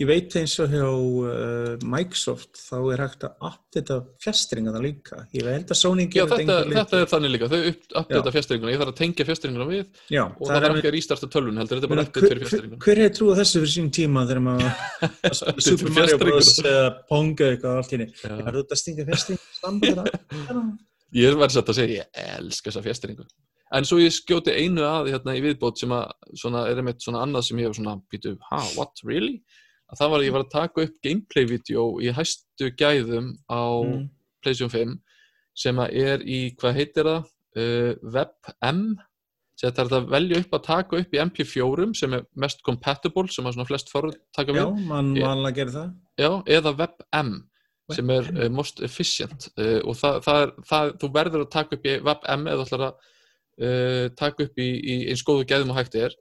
ég 0.02 0.10
veit 0.10 0.32
eins 0.38 0.54
og 0.62 0.68
hjá 0.76 0.86
uh, 0.86 1.74
Microsoft 1.82 2.54
þá 2.62 2.78
er 2.94 3.00
hægt 3.06 3.26
að 3.26 3.34
updata 3.50 3.96
fjastringa 4.22 4.74
það 4.76 4.86
líka. 4.86 5.16
Ég 5.38 5.50
held 5.50 5.74
að 5.74 5.80
Sony 5.82 6.06
Já, 6.12 6.26
þetta, 6.30 6.58
þetta 6.76 6.96
er 7.00 7.10
þannig 7.16 7.34
líka, 7.36 7.50
þau 7.50 7.62
uppdata 8.04 8.36
fjastringuna, 8.38 8.74
ég 8.76 8.80
þarf 8.84 8.94
að 8.94 9.02
tengja 9.02 9.28
fjastringuna 9.32 9.68
við 9.72 9.86
Já, 10.14 10.24
og 10.30 10.46
það 10.46 10.62
er 10.62 10.76
ekki 10.76 10.92
að 10.92 10.96
rístarta 10.98 11.32
tölvun 11.32 11.60
heldur, 11.62 11.82
þetta 11.82 11.90
er 11.90 11.94
bara 11.96 12.06
hver, 12.06 12.14
fyrir 12.22 12.30
hver, 12.30 12.46
fjastringuna. 12.46 12.82
hver 12.86 12.98
hefur 13.06 13.18
trúið 13.18 13.42
þessu 13.42 13.58
fyrir 13.64 13.74
sín 13.78 13.90
tíma 13.98 14.28
þegar 14.30 14.46
maður 14.46 14.70
Update 15.10 15.66
Super 15.66 15.90
Mario 15.98 16.18
Bros 16.22 16.54
eða 16.62 16.88
Ponga 17.10 17.46
eitthvað 17.56 17.74
allt 17.82 17.92
í 17.98 18.00
Já. 21.12 21.22
Það 21.22 21.22
Ég 21.22 21.38
verði 21.42 21.54
satt 21.58 21.70
að 21.70 21.76
segja, 21.80 22.06
ég 22.06 22.30
elska 22.40 22.70
þessa 22.72 22.84
fjastringu. 22.86 23.26
En 23.74 23.84
svo 23.88 23.98
ég 24.00 24.12
skjóti 24.12 24.52
einu 24.52 24.82
að 24.84 25.10
hérna 25.14 25.36
í 25.38 25.42
viðbót 25.44 25.78
sem 25.80 25.92
að 25.96 26.12
svona, 26.36 26.66
er 26.68 26.80
einmitt 26.82 27.02
svona 27.04 27.22
annað 27.26 27.46
sem 27.48 27.58
ég 27.60 27.68
hef 27.70 27.76
svona 27.78 27.98
býtu, 28.12 28.38
ha, 28.50 28.60
what, 28.78 29.00
really? 29.08 29.42
Að 29.92 30.00
það 30.00 30.10
var 30.12 30.20
að 30.20 30.26
ég 30.26 30.32
var 30.36 30.44
að 30.46 30.52
taka 30.52 30.82
upp 30.88 30.98
gameplay-vídeó 31.04 31.86
í 32.04 32.12
hæstu 32.16 32.72
gæðum 32.80 33.30
á 33.52 33.62
Mm. 33.84 34.10
PlayStation 34.44 34.70
5 34.72 35.00
sem 35.56 35.76
að 35.84 35.96
er 36.00 36.20
í, 36.24 36.56
hvað 36.56 36.76
heitir 36.80 37.04
það? 37.04 37.30
Uh, 37.52 37.94
WebM 38.02 38.98
sem 39.60 39.70
þetta 39.70 39.82
er 39.84 39.90
að 40.00 40.06
velja 40.10 40.40
upp 40.40 40.54
að 40.56 40.64
taka 40.64 40.98
upp 41.02 41.12
í 41.14 41.20
MP4 41.20 41.90
sem 42.00 42.14
er 42.14 42.24
mest 42.40 42.62
compatible 42.64 43.28
sem 43.30 43.44
að 43.46 43.54
svona 43.58 43.68
flest 43.68 43.92
fóru 43.92 44.12
taka 44.34 44.54
Já, 44.56 44.64
við 44.72 44.86
mann 44.88 45.14
Ég- 45.16 45.24
vanlega 45.28 45.56
gerir 45.56 45.74
það. 45.76 45.90
Já, 46.18 46.32
eða 46.48 46.72
WebM 46.80 47.34
sem 47.92 48.12
er 48.14 48.24
uh, 48.36 48.50
most 48.54 48.82
efficient. 48.86 49.50
Uh, 49.60 49.80
og 49.86 49.96
það, 50.00 50.16
það 50.26 50.42
er, 50.42 50.50
það, 50.72 50.84
þú 51.02 51.08
verður 51.16 51.46
að 51.46 51.54
taka 51.56 51.78
upp 51.78 51.88
í 51.88 51.96
WebM 52.08 52.44
eða 52.52 52.60
þú 52.60 52.66
ætlar 52.68 52.84
að 52.88 52.94
uh, 53.62 54.06
taka 54.20 54.38
upp 54.48 54.56
í, 54.62 54.70
í 54.70 54.98
eins 55.12 55.26
góðu 55.28 55.48
gæðum 55.50 55.74
og 55.74 55.78
hægt 55.82 55.96
er. 56.02 56.12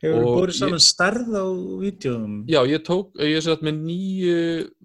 Hefur 0.00 0.24
Og 0.24 0.30
búið 0.38 0.54
saman 0.56 0.80
stærð 0.80 1.30
á 1.36 1.46
vídeoðum? 1.82 2.36
Já, 2.48 2.60
ég 2.70 2.80
tók, 2.86 3.06
ég 3.20 3.36
er 3.36 3.44
satt 3.44 3.64
með 3.66 3.74
nýju 3.84 4.38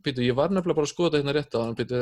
býtu, 0.04 0.26
ég 0.26 0.36
var 0.36 0.50
nefnilega 0.52 0.80
bara 0.82 0.90
að 0.90 0.92
skoða 0.92 1.14
þetta 1.14 1.22
hérna 1.22 1.36
rétt 1.38 1.56
á 1.56 1.60
hann 1.62 1.78
býtu, 1.80 2.02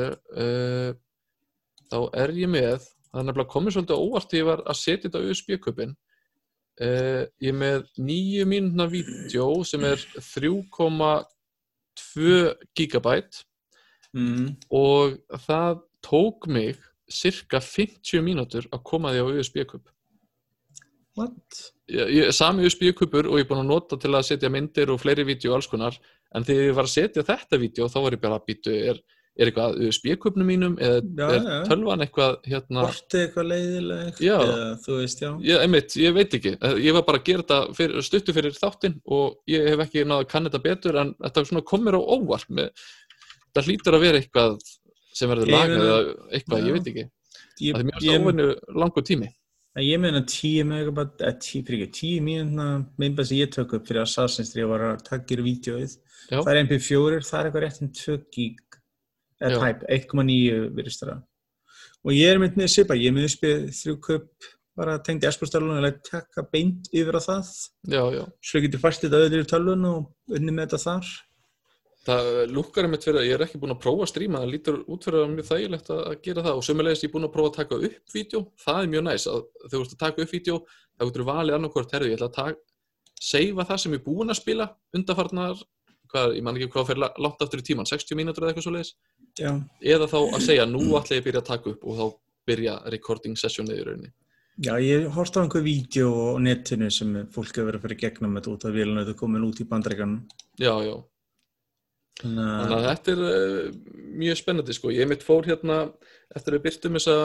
þá 1.92 1.98
er 2.24 2.30
ég 2.34 2.50
með 2.50 2.80
það 3.14 3.22
er 3.22 3.28
nefnilega 3.28 3.52
komið 3.52 3.76
svolítið 3.76 4.00
óvart 4.02 4.26
þegar 4.30 4.40
ég 4.40 4.48
var 4.48 4.62
að 4.66 4.76
setja 4.80 5.06
þetta 5.06 5.26
USB-kupin 5.30 5.92
uh, 5.94 7.22
ég 7.44 7.50
er 7.52 7.58
með 7.60 7.78
nýju 8.08 8.44
mínúna 8.50 8.86
vídeo 8.90 9.46
sem 9.68 9.82
er 9.86 9.98
3,2 10.18 12.32
gigabyte 12.74 13.36
Mm. 14.14 14.52
og 14.70 15.18
það 15.46 15.80
tók 16.06 16.46
mig 16.46 16.76
cirka 17.10 17.58
50 17.60 18.22
mínútur 18.24 18.68
að 18.72 18.82
koma 18.86 19.10
því 19.12 19.24
á 19.24 19.26
USB-kup 19.34 19.90
What? 21.14 21.58
ég, 21.86 22.08
ég, 22.10 22.30
sami 22.34 22.64
USB-kupur 22.66 23.28
og 23.30 23.38
ég 23.38 23.44
er 23.44 23.50
búin 23.50 23.60
að 23.62 23.68
nota 23.70 23.98
til 24.02 24.10
að 24.18 24.24
setja 24.26 24.50
myndir 24.50 24.90
og 24.90 24.98
fleiri 25.02 25.26
vídeo 25.28 25.52
og 25.52 25.60
alls 25.60 25.68
konar 25.70 25.98
en 26.34 26.46
þegar 26.46 26.70
ég 26.72 26.78
var 26.78 26.88
að 26.88 26.94
setja 26.96 27.26
þetta 27.28 27.60
vídeo 27.62 27.86
þá 27.92 28.00
var 28.02 28.16
ég 28.16 28.22
bara 28.24 28.38
að 28.40 28.48
býtu 28.48 28.74
er, 28.74 28.98
er 29.38 29.50
eitthvað 29.52 29.78
USB-kupnum 29.86 30.50
mínum 30.50 30.74
eða 30.82 31.04
Já, 31.06 31.28
er 31.36 31.46
já. 31.46 31.54
tölvan 31.70 32.02
eitthvað 32.02 32.34
hérna 32.50 32.86
Bortið 32.88 33.22
eitthvað 33.28 33.48
leiðilegt? 33.52 34.20
Já. 34.26 34.34
Eða, 34.42 34.66
þú 34.88 34.98
veist, 35.04 35.22
já. 35.22 35.30
ég, 35.46 35.62
einmitt, 35.68 35.96
ég 36.02 36.18
veit 36.18 36.36
ekki, 36.40 36.56
Eh, 36.66 36.76
ég 36.88 36.98
var 36.98 37.06
bara 37.06 37.22
að 37.22 37.28
gera 37.30 37.46
þetta 37.46 37.78
fyrir, 37.78 38.02
stuttu 38.10 38.34
fyrir 38.34 38.58
þáttinn 38.58 38.98
og 39.06 39.38
ég 39.54 39.70
hef 39.70 39.84
ekki 39.86 40.02
náða 40.08 40.24
að 40.26 40.30
kanna 40.34 40.50
þetta 40.50 40.64
betur 40.66 41.00
en 41.04 41.14
þetta 41.22 41.46
svona 41.52 41.64
kom 41.70 41.86
mér 41.86 41.98
á 41.98 42.02
óvart 42.02 42.50
með, 42.50 42.74
það 43.54 43.68
hlýtur 43.70 43.96
að 43.98 44.04
vera 44.04 44.20
eitthvað 44.20 44.56
sem 45.14 45.30
verður 45.30 45.52
lagað 45.54 45.84
eða 45.84 45.98
eitthvað, 46.38 46.60
Já. 46.60 46.66
ég 46.66 46.76
veit 46.78 46.90
ekki 46.92 47.06
Það 47.54 47.80
er 47.80 47.88
mjög 47.88 48.04
ég, 48.04 48.20
óvinnu 48.20 48.46
langur 48.74 49.04
tími. 49.06 49.28
ég 49.82 50.00
meina 50.02 50.22
10 50.26 50.64
megabyte, 50.70 51.20
eða 51.22 51.38
10, 51.42 51.62
fyrir 51.66 51.84
ekki, 51.84 52.00
10 52.00 52.24
mínúna 52.26 52.66
myndbæð 52.98 53.28
sem 53.30 53.38
ég 53.38 53.52
tök 53.54 53.74
upp 53.78 53.86
fyrir 53.86 54.02
Assassin's 54.02 54.50
3 54.54 54.66
var 54.70 54.80
að 54.80 55.42
vídeoið. 55.46 55.94
Já. 56.30 56.40
Það 56.40 56.50
er 56.50 56.60
MP4, 56.64 57.20
það 57.26 57.38
er 57.40 57.48
eitthvað 57.48 57.64
rétt 57.64 57.82
um 57.82 57.92
2 58.00 58.18
gig, 58.34 58.58
eða 59.42 59.54
Já. 59.54 59.60
type, 59.62 59.86
1,9 59.98 60.74
virðist 60.74 61.02
það. 61.02 61.22
Og 62.04 62.12
ég 62.12 62.30
er 62.34 62.38
mynd 62.42 62.58
með 62.60 62.68
Sipa, 62.68 62.94
ég 62.94 63.10
er 63.10 63.16
með 63.16 63.28
uppið 63.30 63.68
þrjú 63.78 63.96
kupp, 64.04 64.48
bara 64.76 64.98
tengdi 64.98 65.28
Espostælun 65.28 65.78
og 65.78 66.00
taka 66.04 66.42
beint 66.52 66.90
yfir 66.92 67.16
á 67.16 67.22
það. 67.22 67.52
Já, 67.88 68.02
já. 68.18 68.24
Svo 68.42 68.62
fært 68.82 69.04
þetta 69.04 69.20
auðvitað 69.20 69.44
í 69.44 69.50
tölvun 69.52 69.86
og 69.88 70.34
unni 70.34 70.52
með 70.52 70.66
þetta 70.66 70.82
þar. 70.84 71.12
Það 72.04 72.26
lukkar 72.52 72.84
einmitt 72.84 73.04
fyrir 73.06 73.22
að 73.22 73.26
ég 73.30 73.34
er 73.38 73.42
ekki 73.46 73.58
búin 73.62 73.72
að 73.72 73.80
prófa 73.80 74.04
að 74.04 74.10
stríma, 74.10 74.40
það 74.42 74.50
lítur 74.52 74.80
út 74.92 75.06
fyrir 75.06 75.22
að 75.22 75.30
mjög 75.32 75.46
þægilegt 75.48 75.86
að 75.94 76.00
að 76.10 76.16
gera 76.26 76.42
það 76.44 76.58
og 76.58 76.64
sömulegist 76.66 77.04
ég 77.04 77.08
er 77.08 77.12
búin 77.14 77.24
að 77.24 77.32
prófa 77.32 77.50
að 77.50 77.56
taka 77.62 77.78
upp 77.88 78.12
vídeo, 78.12 78.40
það 78.60 78.80
er 78.80 78.90
mjög 78.92 79.04
næs 79.06 79.24
að 79.30 79.38
þegar 79.62 79.74
þú 79.74 79.80
ert 79.84 79.94
að 79.94 80.02
taka 80.02 80.24
upp 80.24 80.34
vídeo, 80.34 80.58
þá 80.84 81.04
getur 81.04 81.22
þú 81.22 81.28
valið 81.30 81.56
annarkvort, 81.56 81.94
herðu, 81.96 82.10
ég 82.12 82.20
ætla 82.20 82.44
að 82.44 82.58
seifa 83.24 83.64
það 83.70 83.80
sem 83.80 83.96
ég 83.96 84.02
er 84.02 84.04
búin 84.04 84.34
að 84.34 84.40
spila 84.42 84.66
undarfarnar, 84.98 85.62
hvað, 86.12 86.36
ég 86.36 86.44
man 86.44 86.60
ekki 86.60 86.68
hvað 86.74 86.90
fyrir 86.90 87.06
langt 87.24 87.46
aftur 87.46 87.62
í 87.62 87.66
tíman, 87.70 87.88
60 87.88 88.20
mínútur 88.20 88.44
eða 88.44 88.52
eitthvað 88.52 88.66
svo 88.66 88.74
leiðis, 88.74 88.92
eða 89.94 90.10
þá 90.12 90.18
að 90.20 90.44
segja, 90.44 90.68
nú 90.68 90.84
ætla 90.98 91.16
ég 91.16 91.24
að 91.24 91.30
byrja 91.30 91.40
að 91.40 91.48
taka 91.54 91.72
upp 91.72 91.88
og 91.88 91.98
þá 92.02 92.04
byrja 92.44 92.76
recording 92.92 93.40
sessionið 93.40 93.80
í 93.80 93.88
rauninni. 93.88 94.12
Já, 94.62 94.76
ég 94.78 95.08
horfði 95.16 95.40
á 95.40 95.42
einhver 95.42 95.64
vídeo 95.64 96.10
á 96.30 96.38
netinu 96.38 96.86
sem 96.92 97.16
fólk 97.34 97.56
hefur 97.56 97.72
verið 97.72 97.80
að 97.80 97.86
fyrir 97.88 98.00
gegnum 98.04 98.36
þetta 98.38 98.52
út 98.52 98.66
af 98.68 98.76
vélinu 98.76 99.00
þetta 99.00 99.14
er 99.16 99.18
komin 99.18 99.46
út 99.48 99.62
í 99.64 99.66
bandreikanum. 99.66 100.20
Já, 100.62 100.74
já. 100.84 100.94
Þannig 102.22 102.74
að, 102.76 102.84
þetta 102.90 103.12
er 103.14 103.22
uh, 103.26 103.72
mjög 104.22 104.36
spennandi 104.38 104.74
sko. 104.76 104.92
Ég 104.94 105.08
mitt 105.10 105.24
fór 105.26 105.44
hérna 105.48 105.80
eftir 106.34 106.54
að 106.54 106.60
við 106.60 106.64
byrtum 106.68 106.94
þessa 107.00 107.16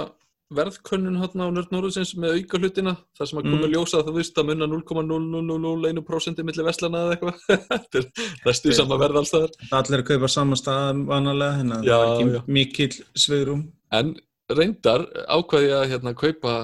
verðkönnun 0.49 1.19
hérna 1.21 1.45
á 1.45 1.49
Nörd 1.53 1.69
Norðsins 1.75 2.15
með 2.17 2.39
auka 2.39 2.57
hlutina 2.57 2.95
þar 3.13 3.27
sem 3.29 3.37
að 3.37 3.43
Mm. 3.45 3.51
komið 3.53 3.73
ljósa 3.75 3.99
að 3.99 4.07
þú 4.09 4.13
veist 4.17 4.39
að 4.41 4.47
munna 4.49 4.65
0,0001% 4.71 6.41
milli 6.47 6.65
veslana 6.65 7.03
eða 7.03 7.13
eitthvað. 7.15 7.35
þetta 7.69 7.99
er 8.01 8.07
restu 8.47 8.73
sama 8.73 8.97
verð 8.97 9.19
alls 9.21 9.33
þar. 9.35 9.53
allir 9.77 10.01
að 10.01 10.07
kaupa 10.09 10.27
saman 10.33 10.57
stað 10.59 11.03
vanalega, 11.09 11.61
að 11.77 11.85
Já, 11.85 11.97
það 11.99 12.09
er 12.09 12.33
ekki 12.39 12.53
mikill 12.57 12.97
svegrum. 13.13 13.61
En 13.93 14.15
reyndar 14.49 15.05
ákvaði 15.29 15.69
ég 15.69 15.77
að 15.83 15.89
hérna 15.93 16.15
kaupa 16.17 16.55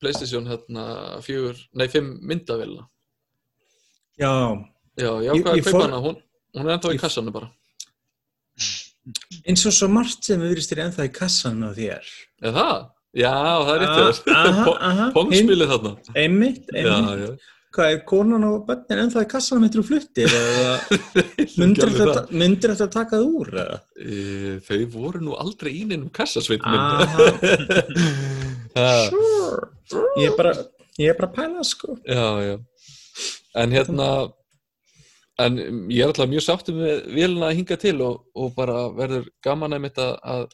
PlayStation 0.00 0.48
hérna 0.48 0.86
fjögur, 1.24 1.60
nei 1.76 1.88
fimm 1.92 2.14
myndavélina. 2.24 2.86
Já, 4.18 4.32
Já, 4.98 5.10
ég 5.22 5.36
ég 5.36 5.44
að 5.44 5.60
kaupa 5.60 5.70
fór- 5.70 5.84
hana, 5.84 6.00
hún, 6.02 6.16
hún 6.56 6.68
er 6.68 6.76
ennþá 6.76 6.94
í 6.96 7.00
kassanum 7.02 7.34
bara. 7.34 7.50
eins 9.48 9.62
og 9.68 9.72
svo 9.76 9.88
margt 9.92 10.24
sem 10.26 10.40
við 10.42 10.50
virðist 10.54 10.72
þér 10.72 10.82
ennþá 10.86 11.06
í 11.08 11.12
kassan 11.16 11.62
á 11.64 11.70
þér. 11.76 12.08
Er 12.44 12.56
það? 12.56 12.80
Já, 13.18 13.32
það 13.64 13.70
er 13.74 13.84
rétt 13.84 14.26
Ah. 14.36 15.04
Pongspilið 15.14 15.70
þarna. 15.72 15.92
Einmitt, 16.14 16.66
Já, 16.74 16.82
einmitt. 16.82 17.22
já. 17.22 17.54
Hvað 17.78 17.92
er 17.92 17.98
konan 18.08 18.44
og 18.48 18.62
bönnin 18.68 19.00
ennþá 19.04 19.22
í 19.24 19.28
kassanum 19.28 19.64
eftir 19.66 19.82
þú 19.82 19.86
fluttir? 19.90 20.28
Eða 20.32 20.74
myndir 21.60 21.90
þetta, 21.92 22.22
myndir 22.32 22.72
að 22.72 22.84
taka 22.94 23.18
það 23.18 23.26
úr? 23.40 23.50
Eða? 23.62 23.76
E, 24.00 24.14
þau 24.64 24.78
voru 24.94 25.20
nú 25.24 25.34
aldrei 25.36 25.72
í 25.76 25.82
neinum 25.88 26.08
kassasveit 26.16 26.64
minn. 26.64 26.80
Aha, 26.80 27.28
Ha, 28.78 28.88
sure. 29.10 29.68
Ég 30.20 30.30
er 30.30 30.36
bara, 30.38 30.52
ég 31.00 31.10
er 31.12 31.16
bara 31.18 31.28
að 31.30 31.36
pæla, 31.38 31.64
sko. 31.66 31.96
já, 32.08 32.26
já. 32.44 32.56
En 33.58 33.72
hérna, 33.74 34.08
en 35.38 35.58
ég 35.92 36.00
er 36.02 36.10
alltaf 36.10 36.30
mjög 36.30 36.44
sáttum 36.44 36.80
með 36.82 37.02
vélina 37.14 37.50
að 37.50 37.58
hinga 37.60 37.76
til 37.80 37.98
og, 38.04 38.24
og 38.34 38.54
bara 38.56 38.86
verður 38.96 39.28
gaman 39.46 39.76
að, 40.02 40.16
að, 40.34 40.46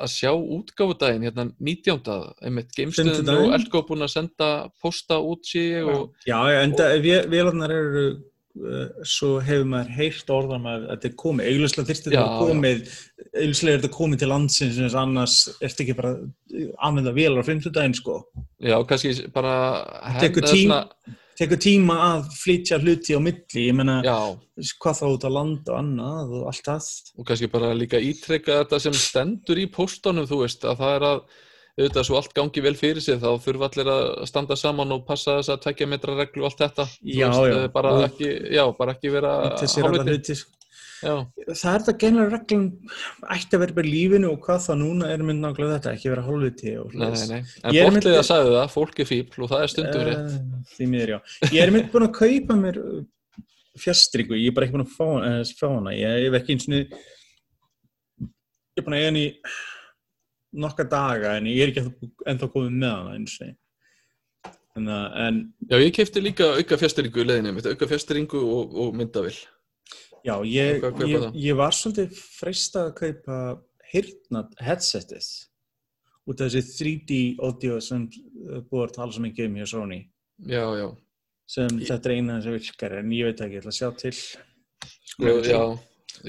að 0.00 0.10
sjá 0.16 0.32
útgáfudaginn, 0.34 1.28
hérna 1.28 1.44
19. 1.60 2.00
einmitt 2.48 2.74
Fimmtudaginn. 2.80 3.30
og 3.50 3.54
Elko 3.58 3.84
búin 3.88 4.06
að 4.06 4.14
senda 4.16 4.50
posta 4.82 5.20
út 5.22 5.46
og 5.86 6.26
Já, 6.26 6.38
en 6.64 6.74
vélarnar 7.30 7.74
eru, 7.76 8.04
uh, 8.64 8.82
svo 9.06 9.36
hefur 9.46 9.70
maður 9.76 9.94
heyrt 10.00 10.34
orðan 10.34 10.66
að 10.72 10.88
þetta 10.90 11.10
er 11.12 11.16
komið, 11.22 11.52
þyrfti 11.92 12.10
Já, 12.10 12.18
þetta 12.18 12.26
að 12.26 12.44
komið, 12.50 12.82
auglustlega 13.30 13.76
er 13.76 13.82
þetta 13.84 13.94
komið 14.00 14.24
til 14.24 14.32
landsins, 14.34 14.82
en 14.82 15.00
annars 15.04 15.38
ertu 15.62 15.86
ekki 15.86 15.98
bara 16.02 16.14
að 16.18 16.68
anvenda 16.90 17.14
vélar 17.14 17.46
á 17.46 17.50
50 17.52 17.76
daginn, 17.78 17.98
sko. 18.00 18.20
já, 18.58 18.74
kannski 18.90 19.14
bara 19.34 19.54
Tekur 20.18 20.42
eða 20.42 20.54
tím- 20.56 20.70
svona- 20.74 21.18
Tekur 21.40 21.56
tíma 21.62 21.94
að 22.04 22.26
flytja 22.36 22.76
hluti 22.82 23.14
á 23.16 23.20
milli, 23.24 23.62
ég 23.70 23.76
meina, 23.78 24.00
Já, 24.04 24.16
hvað 24.82 24.98
þá 24.98 25.04
út 25.14 25.22
að 25.24 25.36
landa 25.38 25.72
og 25.72 25.78
annað 25.80 26.34
og 26.36 26.48
allt 26.50 26.66
það. 26.68 26.88
og 27.16 27.26
kannski 27.30 27.48
bara 27.54 27.70
líka 27.74 27.96
ítreka 28.04 28.58
þetta 28.60 28.80
sem 28.84 28.92
stendur 28.92 29.56
í 29.62 29.64
póstunum, 29.72 30.28
þú 30.28 30.42
veist, 30.42 30.66
að 30.68 30.82
það 30.82 30.96
er 30.98 31.06
að 31.08 31.22
auðvitað 31.80 32.04
svo 32.10 32.16
allt 32.18 32.34
gangi 32.36 32.60
vel 32.66 32.74
fyrir 32.76 33.00
sig 33.00 33.16
þá 33.22 33.30
þurfa 33.40 33.68
allir 33.70 33.88
að 33.88 34.26
standa 34.28 34.56
saman 34.58 34.92
og 34.92 35.06
passa 35.08 35.38
þess 35.38 35.52
að 35.54 35.62
tvekja 35.64 35.86
metra 35.88 36.16
reglu 36.18 36.44
og 36.44 36.50
allt 36.50 36.60
þetta 36.60 36.86
Já, 37.08 37.30
já. 37.32 37.54
eh, 37.62 37.68
bara 37.72 37.92
Og- 37.96 38.04
ekki, 38.10 38.28
já, 38.52 38.64
bara 38.76 38.92
ekki 38.98 39.12
vera 39.14 39.56
Þessi 39.56 39.80
Það 41.00 41.70
er 41.70 41.80
þetta 41.84 41.94
genlega 42.02 42.32
reglum 42.34 42.64
ætti 43.36 43.54
að 43.56 43.62
vera 43.64 43.76
bara 43.78 43.92
lífinu 43.94 44.28
og 44.34 44.38
hvað 44.44 44.58
þá 44.66 44.72
núna 44.80 45.04
er 45.14 45.20
mynd 45.24 45.40
nákvæmlega 45.44 45.76
þetta, 45.78 45.94
ekki 45.96 46.12
vera 46.12 46.26
nei, 47.30 47.40
en 47.40 47.44
bortlið 47.94 48.18
að 48.18 48.28
sagði 48.28 48.50
það, 48.56 48.68
fólk 48.74 48.96
er 49.00 49.08
fíbl 49.08 49.38
og 49.46 49.50
það 49.52 49.60
er 49.64 49.70
stundum 49.74 50.04
rétt. 50.10 50.30
Eh, 50.34 50.40
Því 50.74 50.84
miður, 50.92 51.10
já. 51.14 51.18
Ég 51.54 51.60
er 51.64 51.72
mynd 51.76 51.88
búin 51.94 52.06
að 52.08 52.16
kaupa 52.20 52.52
mér 52.60 52.76
uh, 52.82 53.00
fjastringu, 53.80 54.34
ég 54.40 54.48
er 54.52 54.56
bara 54.58 54.64
ekki 54.68 54.76
búin 54.76 54.86
að 54.86 54.96
fá, 54.98 55.08
uh, 55.08 55.12
fá 55.56 55.66
hana. 55.70 55.90
Ég 55.96 56.08
hef 56.26 56.34
ekki 56.40 56.52
eins 56.56 56.66
og 56.68 56.72
ég 56.76 56.80
er 58.82 58.86
búin 58.86 58.96
að 58.98 59.00
eiga 59.00 59.10
henni 59.10 59.24
í 59.26 59.28
nokkra 60.60 60.84
daga 60.90 61.28
en 61.38 61.46
ég 61.50 61.60
er 61.64 61.70
ekki 61.72 61.82
ennþá- 62.28 62.52
komið 62.52 62.72
með 62.76 62.92
hana 62.96 63.16
eins 63.16 63.34
og 63.40 63.46
en 65.26 65.36
Já, 65.70 65.76
ég 65.82 65.92
kefti 65.94 66.20
líka 66.22 66.44
auka 66.56 66.76
fjastringu 66.78 67.18
í 67.22 67.26
mitt, 67.54 67.66
auka 67.66 67.86
fjastringu 67.90 68.38
og, 68.40 68.74
og 68.74 68.94
myndavill 68.98 69.38
já, 70.26 70.34
ég, 70.46 70.84
ég, 71.08 71.26
ég 71.34 71.58
var 71.58 71.74
svolítið 71.76 72.16
freistað 72.38 72.90
að 72.90 72.96
kaupa 73.00 73.38
hirtna 73.90 74.44
headsetið 74.62 75.28
út 76.30 76.42
af 76.44 76.52
þessi 76.52 76.76
3D 76.78 77.20
audio 77.42 77.78
sem 77.82 78.06
uh, 78.06 78.60
búið 78.70 78.86
að 78.86 78.96
tala 78.98 79.14
svo 79.16 79.24
mikið 79.24 79.48
um 79.48 79.58
hjá 79.60 79.68
Sony. 79.72 80.00
Já, 80.46 80.64
já, 80.78 80.86
sem 81.50 81.80
þetta 81.82 82.10
er 82.10 82.16
eina 82.16 82.38
sem 82.44 82.54
virkar 82.56 82.96
en 83.00 83.12
ég 83.16 83.30
veit 83.30 83.44
ekki, 83.44 83.58
ég 83.58 83.64
ætla 83.64 83.74
að 83.74 83.78
sjá 83.80 83.90
til. 84.04 84.14
Já, 85.20 85.32
já, 85.50 85.62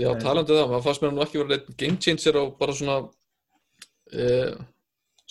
já 0.01 0.09
En- 0.11 0.21
talandi 0.23 0.55
um 0.55 0.61
það, 0.61 0.69
maður 0.73 0.85
fannst 0.87 1.05
mér 1.05 1.15
nú 1.15 1.25
ekki 1.25 1.41
vera 1.41 1.53
neitt 1.53 1.73
game 1.77 1.99
changer 2.01 2.39
á 2.41 2.43
bara 2.57 2.75
svona 2.75 2.97
uh, 4.15 4.61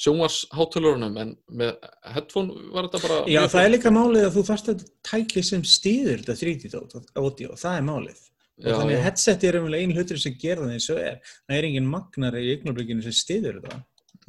sjónvarshátölurunum 0.00 1.18
en 1.20 1.34
með 1.60 1.74
headphone 2.14 2.70
var 2.72 2.88
þetta 2.88 3.02
bara 3.04 3.18
Já, 3.28 3.42
það 3.52 3.64
er 3.66 3.72
líka 3.74 3.92
málið 3.92 4.26
að 4.28 4.36
þú 4.38 4.44
þarft 4.48 4.70
að 4.72 4.84
tækja 5.10 5.42
sem 5.50 5.64
stýður 5.66 6.22
þetta 6.22 6.38
3D 6.40 6.82
audio, 7.20 7.56
það 7.60 7.76
er 7.76 7.86
málið. 7.90 8.22
Já, 8.60 8.74
þannig 8.76 8.98
að 8.98 9.06
headset 9.06 9.46
er 9.48 9.60
umvel 9.60 9.78
einn 9.78 9.94
hlutur 9.96 10.20
sem 10.20 10.36
gera 10.40 10.66
það 10.66 10.74
eins 10.76 10.90
og 10.92 11.00
er. 11.00 11.16
Það 11.48 11.56
er 11.56 11.68
engin 11.70 11.88
magnar 11.88 12.36
í 12.36 12.50
augnablikinu 12.56 13.04
sem 13.06 13.16
stýður 13.16 13.60
þetta 13.60 13.80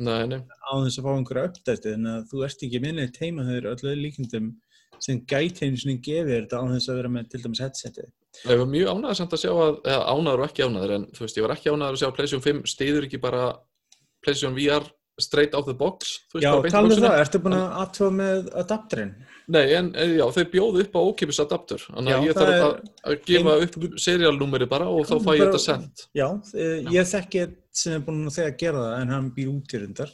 Nei, 0.01 0.23
nei, 0.29 0.39
á 0.39 0.71
þess 0.81 0.97
að 0.97 1.05
fá 1.05 1.11
einhverja 1.13 1.47
uppdætti 1.49 1.93
en 1.93 2.07
að 2.09 2.21
þú 2.31 2.43
ert 2.47 2.63
ekki 2.65 2.79
minnið 2.81 3.11
teima 3.17 3.43
þegar 3.45 3.67
öllu 3.73 3.95
líkindum 3.99 4.47
sem 5.01 5.19
gæti 5.29 5.67
einu 5.67 5.81
sinni 5.81 5.97
gefið 6.05 6.31
þetta 6.37 6.61
á 6.61 6.63
þess 6.71 6.91
að 6.91 6.99
vera 7.01 7.11
með 7.11 7.27
til 7.31 7.41
dæmis 7.43 7.61
headsetið. 7.61 8.07
ég 8.47 8.61
var 8.61 8.71
mjög 8.71 8.89
ánæður 8.93 9.19
samt 9.19 9.35
að 9.35 9.43
sjá 9.43 9.51
að, 9.51 9.77
eða 9.91 10.15
ánæður 10.15 10.41
og 10.41 10.47
ekki 10.47 10.65
ánæður 10.65 10.95
en 10.95 11.05
þú 11.11 11.25
veist, 11.25 11.37
ég 11.37 11.45
var 11.45 11.53
ekki 11.57 11.73
ánæður 11.73 11.97
að 11.97 12.01
sjá 12.01 12.07
að 12.07 12.15
PlayStation 12.17 12.45
5 12.47 12.63
stiður 12.71 13.07
ekki 13.07 13.21
bara 13.21 13.43
PlayStation 14.23 14.57
VR 14.57 14.87
straight 15.21 15.57
out 15.57 15.67
the 15.67 15.75
box 15.77 16.15
Já, 16.39 16.53
talað 16.71 16.95
um 16.97 17.03
það, 17.03 17.17
ertu 17.25 17.43
búin 17.43 17.57
að 17.57 17.77
aðtöfa 17.83 18.15
með 18.21 18.51
adapterinn? 18.63 19.13
Nei, 19.47 19.63
en 19.77 19.89
eh, 19.95 20.17
já, 20.19 20.25
þau 20.35 20.43
bjóðu 20.53 20.83
upp 20.85 20.97
á 20.97 21.01
ókipis 21.01 21.39
adapter 21.43 21.81
þannig 21.87 22.17
að 22.17 22.27
ég 22.27 22.37
þarf 22.37 22.53
er 22.53 22.65
að, 22.67 23.15
gefa 23.25 23.55
upp 23.65 23.79
serialnúmeri 24.03 24.67
bara 24.69 24.89
og 24.91 25.07
þá 25.09 25.15
fæ 25.23 25.31
ég 25.35 25.43
þetta 25.47 25.63
sendt 25.63 26.05
Já, 26.17 26.27
eh, 26.53 26.77
ég 26.93 27.09
þekki 27.09 27.47
sem 27.81 27.97
er 27.97 28.05
búin 28.05 28.27
að 28.27 28.37
þegar 28.37 28.55
gera 28.61 28.85
það 28.85 29.01
en 29.01 29.13
hann 29.15 29.31
býr 29.35 29.51
út 29.53 29.73
í 29.73 29.81
rundar. 29.81 30.13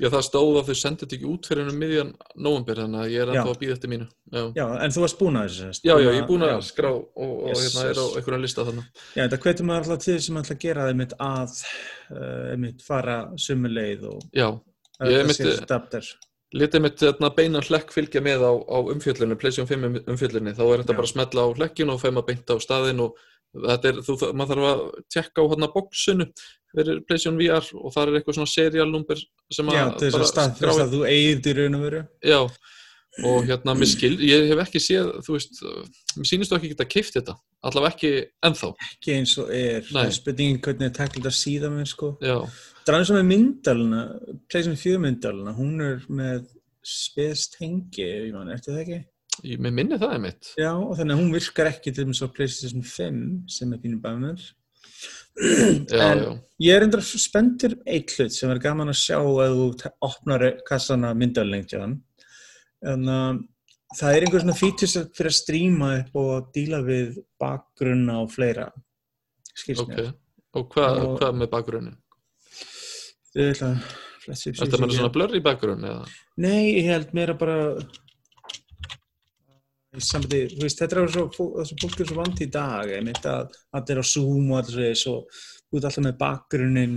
Já, 0.00 0.08
það 0.08 0.22
stóð 0.24 0.54
að 0.56 0.68
þau 0.70 0.76
sendið 0.80 1.02
þetta 1.04 1.16
ekki 1.18 1.28
út 1.28 1.48
fyrir 1.50 1.66
ennum 1.66 1.80
miðjan 1.82 2.10
nóvembir 2.40 2.78
þannig 2.80 3.00
að 3.02 3.10
ég 3.12 3.20
er 3.20 3.32
ennþá 3.34 3.50
að 3.52 3.58
býða 3.60 3.74
eftir 3.76 3.90
mínu 3.92 4.06
Já, 4.32 4.42
Já, 4.56 4.64
en 4.86 4.94
þú 4.94 5.02
varst 5.04 5.18
búin 5.20 5.36
að 5.36 5.50
þessu. 5.50 5.68
já, 5.84 5.92
já 5.92 6.06
ég 6.08 6.20
er 6.22 6.28
búin 6.30 6.46
að 6.46 6.52
já. 6.54 6.60
skrá 6.70 6.88
og, 6.94 7.10
og 7.20 7.50
Yes, 7.50 7.60
hérna 7.66 7.84
er 7.90 8.00
á 8.00 8.06
einhverjum 8.16 8.44
lista 8.46 8.64
þannig 8.70 8.86
Já, 8.86 9.20
þetta 9.26 9.40
hvetur 9.44 9.68
maður 9.68 9.90
alltaf 9.90 10.06
til 10.06 10.16
sem 10.24 10.40
að 10.40 10.54
gera 10.64 10.86
það 10.88 10.98
mitt 11.02 11.14
að 11.26 11.58
uh, 12.16 12.56
mitt 12.64 12.86
fara 12.86 13.18
sömu 13.36 13.72
leið 13.74 14.08
og 14.14 14.24
Ég 14.40 15.32
þetta 15.32 15.52
adapter. 15.68 16.08
Litið 16.56 16.82
mitt 16.82 17.02
hérna, 17.04 17.30
beinan 17.34 17.62
hlekk 17.66 17.92
fylgja 17.94 18.22
með 18.24 18.42
á, 18.42 18.52
á 18.58 18.78
umfjöllinu, 18.94 19.36
PlayStation 19.38 19.68
5 19.70 19.84
um- 19.86 20.00
umfjöllinu 20.14 20.54
þá 20.56 20.62
er 20.66 20.82
þetta 20.82 20.94
Já. 20.94 20.98
bara 20.98 21.06
að 21.08 21.12
smetla 21.12 21.44
á 21.46 21.48
hlekkin 21.60 21.92
og 21.94 22.00
feima 22.02 22.24
beint 22.26 22.50
á 22.50 22.56
staðin 22.58 23.04
og 23.04 23.14
þetta 23.54 23.90
er, 23.90 24.00
þú, 24.06 24.16
maður 24.38 24.60
þarf 24.60 24.66
að 24.70 24.82
tjekka 25.14 25.42
á 25.42 25.50
hérna 25.50 25.70
bóksinu 25.74 26.26
fyrir 26.70 27.00
PlayStation 27.06 27.38
VR 27.38 27.64
og 27.74 27.94
það 27.94 28.02
er 28.10 28.18
eitthvað 28.20 28.36
svona 28.38 28.50
serialnúmber 28.56 29.22
sem 29.50 29.70
að 29.70 29.78
Já, 29.78 29.84
þess 30.04 30.20
að 30.20 30.28
staðfyrst 30.30 30.84
að 30.84 30.92
þú 30.94 31.00
þetta 31.08 31.50
í 31.50 31.56
raun 31.58 31.78
og 31.78 31.82
veru. 31.86 32.02
Já, 32.22 32.40
og 33.26 33.48
hérna, 33.48 33.74
mér 33.74 33.90
skil, 33.90 34.12
ég 34.22 34.46
hef 34.52 34.60
ekki 34.62 34.80
séð, 34.82 35.08
þú 35.26 35.34
veist, 35.34 35.58
mér 36.14 36.28
sýnist 36.30 36.52
þú 36.52 36.58
ekki 36.60 36.70
geta 36.76 36.86
keift 36.86 37.16
þetta, 37.18 37.34
allavega 37.66 37.96
ekki 37.96 38.12
ennþá, 38.46 38.70
Ekki 38.86 39.16
eins 39.16 39.34
og 39.42 39.50
er. 39.50 39.82
Það 39.90 40.12
spurningin 40.14 40.60
hvernig 40.62 40.86
er 40.86 40.94
tækla 41.00 41.24
þetta 41.24 41.34
síðan 41.40 41.74
með, 41.74 41.88
sko. 41.90 42.12
já, 42.22 42.36
Það 42.90 42.96
er 42.96 43.04
eins 43.04 43.10
og 43.12 43.16
með 43.20 43.26
myndalina, 43.30 43.98
PlayStation 44.50 44.78
4 44.80 45.00
myndalina, 45.04 45.52
hún 45.54 45.82
er 45.84 46.00
með 46.10 46.48
spes 46.90 47.44
tengi, 47.52 48.02
ég 48.02 48.32
man, 48.34 48.48
ertu 48.50 48.72
það 48.72 48.80
ekki? 48.82 48.96
ég, 49.46 49.60
minni 49.62 49.98
það 50.00 50.14
er 50.16 50.22
mitt. 50.24 50.48
Já, 50.58 50.70
og 50.74 50.96
þannig 50.98 51.14
að 51.14 51.20
hún 51.20 51.30
virkar 51.36 51.68
ekki 51.70 51.92
til 51.94 52.06
þess 52.08 52.24
að 52.26 52.32
PlayStation 52.34 52.82
5 52.82 53.20
sem 53.54 53.76
er 53.76 53.80
pínu 53.84 54.00
bæmur. 54.02 54.42
Já, 55.38 56.02
En- 56.10 56.18
já, 56.24 56.32
Ég 56.66 56.74
er 56.74 56.82
endur 56.88 57.04
spenntur 57.06 57.76
eitt 57.86 58.10
hlut 58.18 58.34
sem 58.34 58.50
er 58.50 58.58
gaman 58.60 58.90
að 58.90 58.98
sjá 59.04 59.20
að 59.22 59.54
þú 59.60 59.92
opnar 60.08 60.44
kassana 60.66 61.14
hann. 61.14 61.94
En 62.82 63.06
uh, 63.08 63.38
það 63.94 64.16
er 64.16 64.26
einhver 64.26 64.42
svona 64.42 64.58
fítus 64.58 64.98
fyrir 65.14 65.30
að 65.30 65.38
stríma 65.38 65.92
upp 66.02 66.18
og 66.24 66.50
díla 66.58 66.82
við 66.82 67.22
bakgrunna 67.38 68.18
og 68.24 68.34
fleira. 68.34 68.66
Skilst 69.54 69.86
ok. 69.86 70.10
Og 70.58 70.68
hvað 70.74 71.04
Og- 71.06 71.18
hva 71.22 71.30
með 71.32 71.54
bakgrunnin? 71.54 71.96
Þau 73.30 73.42
ætla 73.46 73.72
að 73.72 73.90
flessi 74.24 74.50
upp 74.50 74.60
Þetta 74.60 74.80
með 74.82 74.94
svona 74.98 75.14
blurry 75.14 75.40
bakgrunn 75.44 75.86
eða? 75.86 76.06
Nei, 76.42 76.62
ég 76.80 76.88
held 76.90 77.12
meira 77.16 77.36
bara 77.38 77.58
í 79.90 80.02
sambandi, 80.06 80.44
þú 80.52 80.64
veist, 80.64 80.78
þetta 80.78 81.00
er 81.00 81.08
svo, 81.10 81.46
þessu 81.56 81.76
fólk 81.82 82.02
er 82.02 82.08
svo 82.10 82.16
vant 82.20 82.42
í 82.44 82.46
dag, 82.54 82.90
einmitt 82.94 83.24
að 83.26 83.56
allir 83.74 84.00
á 84.02 84.04
Zoom 84.06 84.52
og 84.52 84.60
allir 84.60 85.00
og 85.10 85.40
þú 85.70 85.78
ert 85.78 85.86
alltaf 85.88 86.04
með 86.04 86.18
bakgrunnin 86.20 86.94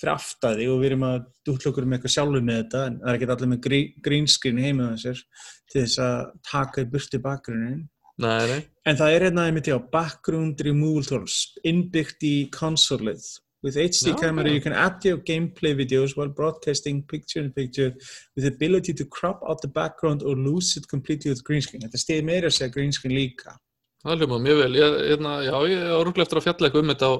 fyrir 0.00 0.12
aftæði 0.14 0.68
og 0.72 0.80
við 0.80 0.90
erum 0.90 1.04
að 1.08 1.18
dútla 1.48 1.70
okkur 1.72 1.88
með 1.88 1.98
eitthvað 1.98 2.14
sjálfur 2.16 2.44
með 2.44 2.58
þetta 2.62 2.82
en 2.88 2.96
það 3.00 3.10
er 3.10 3.18
ekki 3.18 3.28
allir 3.34 3.52
með 3.52 3.60
grí- 3.66 3.94
green 4.08 4.28
screen 4.28 4.62
heima 4.64 4.90
þessir 4.94 5.22
til 5.72 5.82
þess 5.82 6.00
að 6.04 6.18
taka 6.50 6.84
í 6.84 6.90
burti 6.94 7.20
bakgrunnin 7.24 7.82
en 8.88 8.98
það 9.00 9.14
er 9.16 9.26
hérna 9.28 9.46
einmitt 9.48 9.68
já, 9.72 9.76
background 9.92 10.60
removal 10.64 11.04
tools 11.08 11.38
innbyggt 11.66 12.24
í 12.28 12.34
konsolið 12.54 13.24
With 13.64 13.76
HD 13.80 14.10
Já, 14.10 14.16
camera, 14.20 14.48
já. 14.50 14.54
you 14.54 14.60
can 14.60 14.74
add 14.74 15.02
your 15.08 15.16
gameplay 15.24 15.72
videos 15.74 16.14
while 16.18 16.28
broadcasting 16.28 17.02
picture-in-picture 17.02 17.94
with 18.36 18.44
the 18.44 18.52
ability 18.52 18.92
to 18.92 19.04
crop 19.06 19.40
out 19.48 19.62
the 19.62 19.68
background 19.68 20.22
or 20.22 20.36
lose 20.36 20.76
it 20.76 20.86
completely 20.86 21.30
with 21.32 21.42
green 21.48 21.62
screen. 21.64 21.80
Þetta 21.86 22.02
stiði 22.02 22.26
meira 22.28 22.50
að 22.52 22.58
segja 22.58 22.74
green 22.76 22.92
screen 22.92 23.16
líka. 23.16 23.56
það 24.04 24.20
hljóma 24.20 24.38
mjög 24.44 24.58
vel. 24.60 24.74
Ég, 24.76 24.98
hérna, 25.14 25.32
já, 25.46 25.54
ég 25.72 25.82
er 25.86 25.96
orðlega 25.96 26.26
eftir 26.26 26.40
að 26.40 26.46
fjalla 26.46 26.68
eitthvað 26.68 26.84
um 26.84 26.92
þetta 26.92 27.08
á 27.08 27.14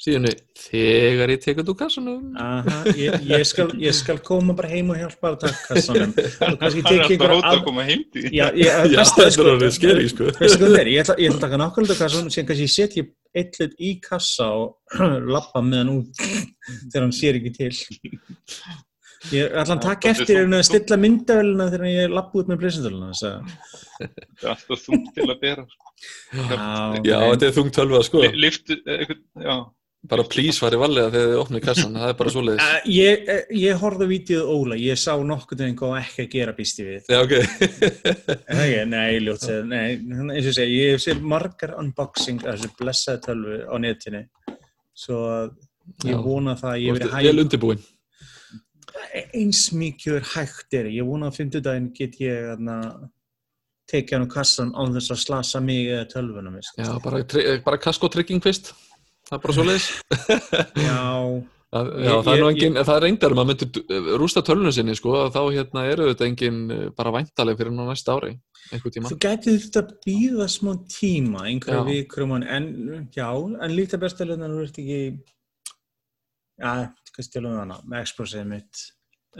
síðunni 0.00 0.30
þegar 0.58 1.30
ég 1.34 1.40
tekið 1.44 1.68
úr 1.70 1.76
kassanum. 1.78 2.22
Aha, 2.40 2.78
ég, 2.98 3.14
ég, 3.30 3.44
skal, 3.46 3.66
ég 3.80 3.94
skal 3.96 4.18
koma 4.26 4.54
bara 4.58 4.70
heim 4.72 4.90
og 4.94 4.98
hjálpa 4.98 5.30
að 5.32 5.36
taka 5.44 5.60
kassanum. 5.68 6.14
Og 6.48 6.56
kannski 6.60 6.82
Hann 6.84 6.94
er 6.98 7.04
einhverja 7.04 7.36
hóta 7.36 7.52
að 7.52 7.58
af... 7.60 7.64
koma 7.68 7.84
heim 7.88 8.02
til 8.12 8.24
því. 8.24 8.32
Já, 8.38 8.46
ég, 8.58 8.70
Já, 8.90 8.96
besta 9.00 9.26
þetta 9.28 9.44
er 9.44 9.50
orðið 9.54 9.74
skeri, 9.78 10.08
sko. 10.12 10.30
Það 10.40 10.64
er? 10.80 10.90
Ég 10.94 11.04
ætla, 11.04 11.18
ég 11.22 11.30
ætla 11.30 11.38
að 11.38 11.44
taka 11.46 11.60
nákvæmlega 11.64 11.98
kassan 12.02 12.30
og 12.30 12.34
síðan 12.34 12.48
kannski 12.50 12.70
setja 12.74 13.06
eitt 13.34 13.60
hlut 13.60 13.76
í 13.82 13.92
kassa 14.04 14.48
og 14.54 14.98
lappa 15.36 15.62
með 15.66 15.80
hann 15.84 15.94
út 15.98 16.24
þegar 16.90 17.06
hann 17.06 17.14
sér 17.20 17.38
ekki 17.40 17.54
til. 17.60 17.70
Ég 19.32 19.54
ætla 19.56 19.78
að 19.78 19.86
taka 19.86 20.10
Það 20.10 20.18
eftir 20.20 20.42
þungt. 20.42 20.54
að 20.58 20.66
stilla 20.68 20.96
myndavélina 21.00 21.70
þegar 21.72 21.88
ég 21.88 22.12
lappa 22.12 22.42
út 22.42 22.50
með 22.52 22.58
pleysendöluna. 22.60 23.14
Það 23.16 24.04
er 24.04 24.50
alltaf 24.52 24.82
þungt 24.84 25.08
til 25.16 25.28
að 25.32 25.38
bera. 25.40 25.64
Já, 26.34 27.16
þetta 27.30 27.46
er 27.48 27.54
þungt 27.56 27.72
tölva, 27.78 28.02
sko. 28.04 28.20
Li- 28.20 28.42
Lyftu, 28.44 28.76
eh, 28.84 28.98
eitthvað, 29.00 29.22
já. 29.46 29.54
Bara 30.04 30.24
please 30.28 30.60
fari 30.60 30.76
varlega 30.76 31.08
þegar 31.14 31.30
þið 31.30 31.38
opnið 31.40 31.62
kassan, 31.64 31.94
það 31.96 32.10
er 32.10 32.16
bara 32.18 32.32
svoleiðis. 32.34 32.64
Uh, 32.64 32.88
ég, 32.92 33.22
eh, 33.32 33.46
ég 33.56 33.78
horfði 33.80 34.04
á 34.04 34.12
vídeoð 34.12 34.50
Óla, 34.52 34.76
ég 34.76 35.00
sá 35.00 35.12
nokkuð 35.16 35.62
en 35.64 35.78
hvað 35.78 35.94
ekki 36.02 36.26
að 36.26 36.34
gera 36.34 36.54
býsti 36.58 36.84
við. 36.84 37.06
Já, 37.08 37.20
ok. 37.22 37.32
Er 37.38 38.50
það 38.50 38.64
ekki? 38.66 38.82
Nei, 38.90 39.22
ljótt 39.24 39.48
nei, 39.70 39.86
eins 40.34 40.50
og 40.50 40.56
segi, 40.58 40.76
ég 40.82 41.00
séð 41.00 41.24
margar 41.32 41.72
unboxing 41.80 42.44
af 42.44 42.58
þessu 42.58 42.74
blessaði 42.82 43.24
tölvu 43.24 43.58
á 43.64 43.74
netinu, 43.80 44.22
svo 44.92 45.24
ég 46.04 46.12
Já. 46.12 46.20
vona 46.28 46.58
það 46.60 46.70
að 46.74 46.84
ég 46.84 46.98
verið 46.98 47.18
vel 47.30 47.44
undirbúin. 47.46 47.84
eins 49.32 49.66
mikið 49.72 50.22
hægt 50.34 50.76
er, 50.76 50.92
ég 50.92 51.08
vona 51.08 51.32
að 51.32 51.40
fimmtudaginn 51.40 51.92
get 51.96 52.20
ég 52.20 52.52
þarna 52.52 52.78
tekið 53.90 54.16
hann 54.16 54.24
úr 54.26 54.32
kassan 54.32 54.72
án 54.76 54.94
þess 54.96 55.12
að 55.12 55.22
slasa 55.24 55.60
mig 55.60 55.88
eða 55.92 56.06
sko. 56.64 56.80
Já, 56.80 56.92
bara, 57.04 57.24
bara 57.64 57.80
kasko 57.80 58.08
trygging 58.12 58.44
fyrst. 58.44 58.72
Það 59.34 59.40
er 59.40 59.44
bara 59.48 59.58
svoleiðis. 59.58 59.90
Já, 60.86 61.02
Það, 61.74 61.88
Ég- 61.98 62.04
já, 62.06 62.12
það 62.22 62.28
er 62.30 62.38
nú 62.38 62.46
ég- 62.46 62.52
engin, 62.54 62.76
það 62.86 62.94
er 62.94 63.02
reyndar 63.02 63.32
að 63.32 63.38
maður 63.40 63.48
myndi 63.50 64.10
rústa 64.22 64.42
tölunum 64.46 64.70
sinni, 64.76 64.92
sko, 64.94 65.14
þá 65.34 65.38
hérna 65.50 65.82
eru 65.90 66.04
þetta 66.12 66.26
engin 66.28 66.58
eh, 66.70 66.82
bara 66.94 67.10
væntaleg 67.16 67.56
fyrir 67.58 67.72
ná 67.74 67.80
næsta 67.88 68.14
ári, 68.14 68.30
einhver 68.70 68.92
tíma. 68.94 69.10
þú 69.10 69.16
gæti 69.24 69.54
þurft 69.56 69.78
að 69.80 69.88
býða 70.06 70.46
smá 70.54 70.70
tíma, 70.86 71.42
einhverja 71.50 71.82
vikur 71.88 72.22
um 72.28 72.36
hann, 72.36 72.46
en 72.46 73.08
já, 73.10 73.26
en 73.34 73.74
líka 73.74 73.98
bestalegna 73.98 74.52
þú 74.52 74.60
ert 74.68 74.78
ekki, 74.84 75.00
já, 76.62 76.70
hvað 77.10 77.26
stjálfum 77.26 77.58
hana, 77.64 77.80
með 77.90 78.04
explosið 78.06 78.46
mitt, 78.54 78.84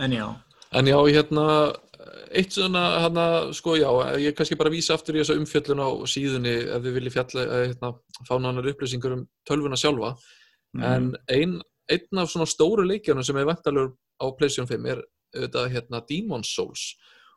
en 0.03 0.19
já. 0.19 0.27
En 0.75 0.91
já, 0.91 0.99
hérna, 1.15 1.47
eitt 2.35 2.53
svona, 2.57 2.83
hérna, 3.05 3.25
sko, 3.57 3.77
já, 3.81 3.89
ég 4.21 4.35
kannski 4.37 4.57
bara 4.59 4.71
vísa 4.73 4.95
aftur 4.97 5.17
í 5.17 5.23
þessa 5.23 5.37
umfjöllun 5.41 5.81
á 5.85 5.89
síðunni 6.11 6.55
ef 6.77 6.83
þið 6.85 6.97
viljið 6.99 7.15
fjalla, 7.17 7.45
eh, 7.45 7.67
hérna, 7.73 7.93
fá 8.29 8.35
nánar 8.41 8.69
upplýsingar 8.73 9.13
um 9.17 9.27
tölvuna 9.49 9.77
sjálfa. 9.81 10.15
Mm. 10.77 10.85
En 10.85 11.17
ein, 11.29 11.55
einn 11.89 12.19
af 12.23 12.31
svona 12.33 12.47
stóru 12.51 12.85
leikjunum 12.87 13.25
sem 13.25 13.37
er 13.37 13.45
vantalur 13.49 13.93
á 14.21 14.27
PlayStation 14.37 14.67
5 14.69 14.87
er 14.93 15.03
auðvitað, 15.37 15.71
hérna, 15.75 16.03
Demon's 16.11 16.53
Souls. 16.55 16.95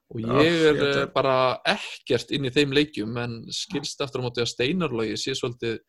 Og 0.09 0.21
Já, 0.21 0.27
ég 0.39 0.65
er 0.69 0.75
þetta- 0.75 1.01
eh, 1.01 1.05
bara 1.13 1.59
ekkert 1.65 2.31
inn 2.31 2.45
í 2.45 2.49
þeim 2.53 2.71
leikjum, 2.73 3.17
en 3.17 3.45
skilst 3.51 3.99
aftur 4.01 4.21
á 4.21 4.25
móti 4.25 4.41
að 4.41 4.51
Steinarlogi 4.53 5.17
sé 5.17 5.35
svolítið 5.35 5.79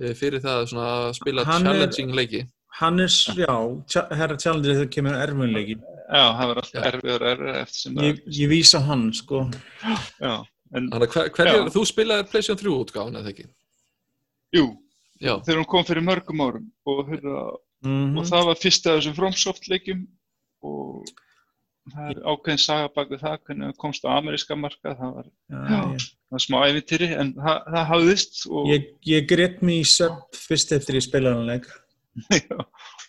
eh, 0.00 0.12
fyrir 0.14 0.40
það 0.40 0.66
svona 0.68 1.08
að 1.08 1.14
spila 1.14 1.44
Hann 1.44 1.66
er- 1.66 1.72
challenging 1.72 2.14
leiki. 2.14 2.48
Hann 2.80 3.00
er, 3.00 3.08
s- 3.08 3.30
já, 3.36 3.46
herra 4.12 4.36
challenger 4.36 4.74
þegar 4.76 4.90
kemur 4.92 5.14
erfunleiki. 5.22 5.76
Já, 6.06 6.24
það 6.36 6.46
var 6.50 6.56
alltaf 6.62 6.88
erfiður 6.90 7.22
og 7.22 7.28
erfiður 7.32 7.60
eftir 7.62 7.80
sem 7.80 7.94
Ég, 8.04 8.18
það. 8.20 8.32
ég 8.40 8.48
vísa 8.52 8.80
hann, 8.84 9.04
sko. 9.12 9.50
Já, 10.20 10.34
en 10.74 10.90
Þannig 10.90 11.06
að 11.06 11.14
hver, 11.16 11.30
hverju, 11.38 11.60
Já. 11.62 11.70
þú 11.76 11.84
spilaði 11.88 12.26
PlayStation 12.30 12.58
3 12.60 12.74
útgáðan 12.84 13.16
eða 13.22 13.32
ekki? 13.32 13.46
jú, 14.56 14.66
Já, 15.20 15.32
þegar 15.46 15.58
hún 15.62 15.66
kom 15.72 15.84
fyrir 15.88 16.04
mörgum 16.04 16.40
árum 16.44 16.66
og, 16.86 17.06
hérna, 17.08 17.56
Mm 17.84 18.16
og 18.18 18.24
það 18.24 18.44
var 18.46 18.54
fyrst 18.60 18.86
af 18.86 18.98
þessum 18.98 19.14
FromSoft 19.16 19.66
leikjum 19.68 20.06
og 20.64 21.04
það 21.92 22.10
er 22.10 22.20
ákveðin 22.24 22.58
saga 22.60 22.88
bak 22.94 23.08
við 23.12 23.20
það 23.20 23.38
hvernig 23.46 23.66
það 23.70 23.76
komst 23.82 24.04
á 24.04 24.10
ameríska 24.16 24.56
marka 24.58 24.94
það 24.96 25.12
var, 25.16 25.26
já, 25.50 25.56
Já. 25.70 25.80
það 25.86 26.36
var 26.36 26.44
smá 26.44 26.56
ævintýri 26.68 27.08
en 27.20 27.32
það, 27.34 27.58
það 27.74 27.86
hafðist 27.92 28.46
og, 28.50 28.66
ég, 28.72 28.86
ég 29.06 29.26
greitt 29.28 29.60
mig 29.62 29.80
í 29.80 29.88
söp 29.88 30.34
fyrst 30.34 30.72
eftir 30.72 30.96
ég 31.00 31.04
spilaði 31.08 31.36
hann 31.36 31.46
leik. 31.52 31.68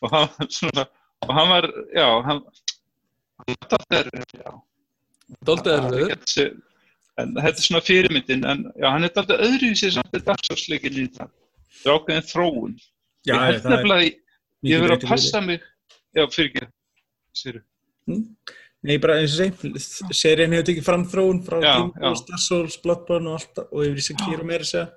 Og 0.02 0.12
hann 0.14 0.30
var 0.38 0.50
svona 0.54 0.88
og 1.26 1.32
hann 1.34 1.50
var, 1.50 1.68
já, 1.96 2.08
hann 2.28 2.42
Þetta 5.48 5.74
er, 5.76 5.92
getur 6.12 6.32
séð- 6.32 6.64
En 7.18 7.32
þetta 7.34 7.50
er 7.58 7.66
svona 7.66 7.82
fyrirmyndin, 7.82 8.44
en 8.46 8.60
já, 8.78 8.88
hann 8.94 9.04
er 9.04 9.10
alltaf 9.10 9.40
öðruvísi 9.42 9.90
samt 9.96 10.14
að 10.14 10.26
dagsásleikin 10.28 11.00
í 11.02 11.06
það. 11.16 11.32
Það 11.82 11.88
er 11.90 11.96
ákveðin 11.98 12.28
þróun. 12.30 12.76
Já, 13.26 13.34
ég 13.34 13.42
held 13.48 13.64
nefnilega, 13.74 14.12
ég- 14.70 14.82
verið 14.84 14.94
að 14.98 15.08
passa 15.10 15.42
mig, 15.42 15.64
já, 16.16 16.24
fyrir 16.36 16.52
ekki, 16.52 16.68
séru. 17.42 17.62
Nei, 18.86 18.98
bara 19.02 19.16
eins 19.18 19.34
og 19.34 19.42
segi, 19.42 20.14
serien 20.14 20.54
hefur 20.54 20.68
tekið 20.70 20.86
fram 20.86 21.06
þróun 21.10 21.42
frá. 21.48 21.58
Ghost, 21.98 22.28
Dark 22.30 22.40
Souls, 22.46 22.78
Bloodborne 22.86 23.28
og 23.34 23.40
allt 23.42 23.58
og 23.66 23.82
yfir 23.88 23.98
í 23.98 24.06
Sekiro 24.12 24.46
meira 24.46 24.64
segja. 24.64 24.92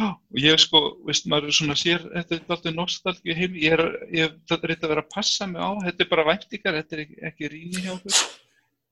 Og 0.00 0.38
ég 0.40 0.58
sko, 0.62 0.80
veist, 1.06 1.26
maður 1.30 1.50
er 1.52 1.56
svona 1.58 1.76
sér, 1.78 2.04
þetta 2.14 2.36
er 2.38 2.46
alltaf 2.54 2.74
nostalgíu 2.74 3.36
heim, 3.36 3.58
ég 3.60 3.76
er, 3.76 3.82
ég 4.14 4.32
hef 4.48 4.64
reynd 4.64 4.86
að 4.86 4.94
vera 4.94 5.04
að 5.04 5.12
passa 5.12 5.46
mig 5.50 5.60
á, 5.60 5.70
þetta 5.84 6.04
er 6.04 6.10
bara 6.10 6.24
væntingar, 6.30 6.78
þetta 6.80 6.96
er 6.96 7.02
ekki, 7.04 7.18
ekki 7.30 7.50
rýni 7.52 7.84
hjá 7.84 7.92
okkur. 7.98 8.18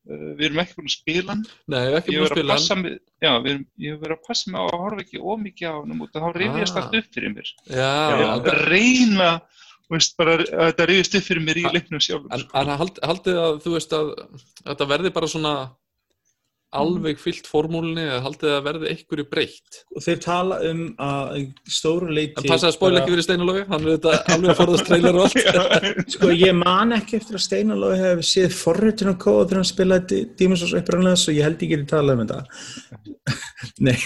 Uh, 0.02 0.28
við 0.34 0.44
erum 0.48 0.58
ekki 0.58 0.74
búin 0.74 0.88
að 0.90 0.94
spila 0.96 1.30
hann, 1.36 1.42
Nei, 1.70 1.80
ég 1.86 2.08
hef 2.10 2.24
að 2.26 2.40
að 2.42 2.48
passa 2.50 2.74
mig, 2.74 2.96
já, 3.22 3.30
erum, 3.38 3.66
ég 3.78 3.92
hef 3.94 4.00
verið 4.02 4.16
að 4.16 4.24
passa 4.26 4.50
mig 4.50 4.58
á 4.58 4.64
að 4.66 4.80
horfa 4.82 5.04
ekki 5.04 5.20
ómikið 5.22 5.68
á 5.70 5.74
hann 5.78 6.00
og 6.02 6.08
þá 6.10 6.24
rifjast 6.36 6.74
Ah. 6.76 6.80
allt 6.82 6.96
upp 6.98 7.10
fyrir 7.14 7.34
mér. 7.36 7.52
Já, 7.70 7.92
Ég 8.10 8.22
er 8.22 8.32
að 8.32 8.64
reyna, 8.72 9.28
veist, 9.92 10.16
bara 10.18 10.34
að 10.40 10.72
þetta 10.72 10.88
rifjast 10.90 11.14
upp 11.20 11.28
fyrir 11.28 11.46
mér 11.46 11.60
í 11.62 11.64
leiknum 11.70 12.02
sjálfum. 12.02 12.32
En, 12.34 12.42
sko. 12.42 12.58
en 12.58 12.74
hald, 12.82 12.98
haldið 13.06 13.38
að 13.46 13.62
þú 13.62 13.76
veist 13.78 13.94
að 14.00 14.10
að 14.18 14.42
þetta 14.72 14.90
verði 14.90 15.14
bara 15.14 15.30
svona 15.30 15.54
alveg 16.72 17.20
fyllt 17.20 17.48
formúlinni 17.50 18.04
eða 18.06 18.20
haldið 18.26 18.54
að 18.56 18.62
verði 18.66 18.92
einhverju 18.92 19.26
breytt 19.28 19.80
Og 19.92 20.04
þeir 20.04 20.20
tala 20.24 20.58
um 20.70 20.82
að 21.02 21.32
í 21.38 21.44
stóru 21.68 22.08
leiti... 22.12 22.36
en 22.40 22.48
passa 22.48 22.70
að 22.70 22.76
spóila 22.78 23.02
ekki 23.02 23.14
verið 23.14 23.26
steinalógi 23.26 23.64
hann 23.68 23.84
er 23.84 23.96
þetta 23.96 24.14
alveg 24.36 24.52
að 24.52 24.60
forðast 24.62 24.88
trailer 24.88 25.18
og 25.18 25.26
allt 25.26 25.42
Sko, 26.14 26.30
ég 26.32 26.56
man 26.56 26.96
ekki 26.96 27.18
eftir 27.18 27.38
að 27.38 27.44
Steinalói 27.46 27.94
hefði 28.00 28.26
séð 28.28 28.56
forritun 28.56 29.12
á 29.12 29.16
kóða 29.20 29.44
þegar 29.46 29.60
hann 29.60 29.68
spilaði 29.68 30.20
Demon's 30.38 30.62
Souls 30.62 30.76
upprænlega 30.78 31.20
svo 31.20 31.34
ég 31.36 31.46
held 31.46 31.64
ég 31.64 31.72
geti 31.74 31.88
talað 31.90 32.16
um 32.16 32.24
þetta. 32.24 32.40
Nei, 33.86 33.98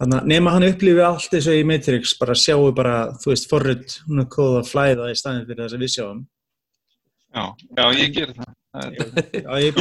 þannig 0.00 0.18
að 0.18 0.30
nema 0.32 0.54
hann 0.54 0.68
upplifi 0.68 1.04
allt 1.06 1.36
eins 1.36 1.48
og 1.50 1.58
í 1.58 1.66
Matrix, 1.68 2.14
bara 2.20 2.36
sjáu 2.38 2.70
bara, 2.76 2.96
þú 3.22 3.32
veist, 3.32 3.48
forritun 3.50 4.22
á 4.22 4.26
kóða 4.32 4.64
flæða 4.68 5.10
í 5.12 5.18
staðin 5.18 5.46
fyrir 5.48 5.64
þess 5.64 5.78
að 5.78 5.84
við 5.84 5.94
sjáum. 5.96 6.24
já, 7.32 7.44
já, 7.78 7.84
ég 7.98 8.16
ger 8.16 8.34
það. 8.36 8.50
það 8.72 8.86
Já, 9.42 9.52
ég 9.60 9.72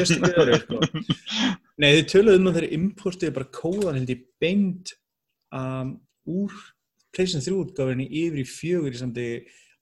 Nei, 1.82 1.96
þið 1.98 2.06
töluðu 2.12 2.38
um 2.42 2.52
að 2.52 2.60
þeir 2.60 2.74
importiði 2.78 3.34
bara 3.40 3.52
kóðan 3.58 3.98
held 3.98 4.14
ég 4.14 4.22
beint 4.44 4.94
um, 5.58 5.96
úr 6.30 6.54
PlayStation 7.12 7.42
3 7.42 7.58
útgáfinni 7.58 8.06
yfir 8.06 8.44
í 8.44 8.48
fjögur 8.48 8.94
í 8.94 9.00
samti 9.02 9.28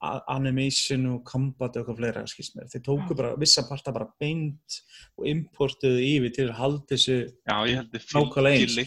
animation 0.00 1.02
og 1.10 1.18
combat 1.28 1.74
og 1.76 1.82
eitthvað 1.82 1.98
fleira, 1.98 2.22
skilst 2.28 2.54
mér. 2.56 2.70
Þeir 2.72 2.82
tóku 2.86 3.16
bara 3.18 3.34
vissa 3.36 3.66
parta 3.68 3.92
bara 3.92 4.06
beint 4.20 4.78
og 5.20 5.26
importuðu 5.28 6.00
yfir 6.00 6.32
til 6.38 6.46
að 6.48 6.54
halda 6.56 6.94
þessu 6.94 7.18
Nákvæmlega 7.50 8.54
eins. 8.54 8.78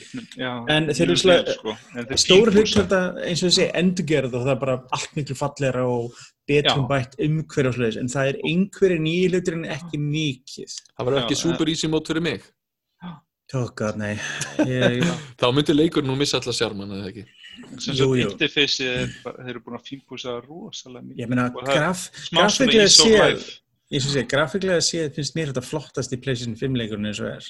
En 0.73 0.90
þeir 0.90 1.06
eru 1.06 1.19
svona- 1.22 1.53
sko. 1.53 1.76
En 1.94 2.10
þeir 2.10 2.23
stóri 2.23 2.56
hlut 2.56 2.98
eins 3.27 3.44
og 3.45 3.52
þessi 3.52 3.69
endurgerð 3.84 4.34
og 4.34 4.48
það 4.48 4.56
er 4.56 4.60
bara 4.65 4.80
allt 4.98 5.14
miklu 5.19 5.38
fallegra 5.38 5.85
og 5.85 6.18
betur 6.49 6.81
Já. 6.81 6.88
bætt 6.90 7.15
svoleiðis, 7.22 7.99
en 8.02 8.10
það 8.10 8.34
er 8.34 8.41
einhverju 8.49 8.99
nýju 9.06 9.30
hlutur 9.30 9.53
en 9.53 9.69
ekki 9.77 10.02
mikið. 10.02 10.73
það 10.98 11.06
verður 11.06 11.23
ekki 11.23 11.38
super 11.38 11.69
easy 11.69 11.88
mót 11.88 12.07
fyrir 12.10 12.26
mig 12.26 12.41
Tókað, 13.54 13.98
nei. 14.02 14.14
Ég, 14.66 15.04
þá 15.38 15.46
myndi 15.54 15.76
leikur 15.78 16.06
nú 16.06 16.16
missa 16.18 16.40
allar 16.42 16.56
sjarman 16.58 16.94
eða 16.98 17.10
ekki? 17.12 17.26
Sem 17.78 17.94
Jú, 17.94 18.08
sagt 18.10 18.18
jú. 18.18 18.30
interface 18.32 18.88
er 18.88 19.12
bara- 19.24 19.44
þeir 19.46 19.52
eru 19.54 19.62
búin 19.68 19.78
að 19.78 19.86
fínpúsa 19.90 20.34
rosalega 20.42 21.06
mikið. 21.06 21.20
Ég 21.22 21.30
meina, 21.30 21.46
er 21.46 21.68
graf, 21.70 22.08
grafiklega 22.34 22.88
séð 22.90 23.44
ég 23.94 24.02
svo 24.02 24.10
segi, 24.16 24.26
grafíklega 24.32 24.82
séð 24.82 25.12
finnst 25.14 25.36
mér 25.38 25.52
þetta 25.54 25.64
flottast 25.68 26.16
í 26.16 26.18
PlayStation 26.24 26.56
5 26.58 26.80
leikurinn 26.82 27.06
eins 27.12 27.22
og 27.22 27.30
er. 27.30 27.50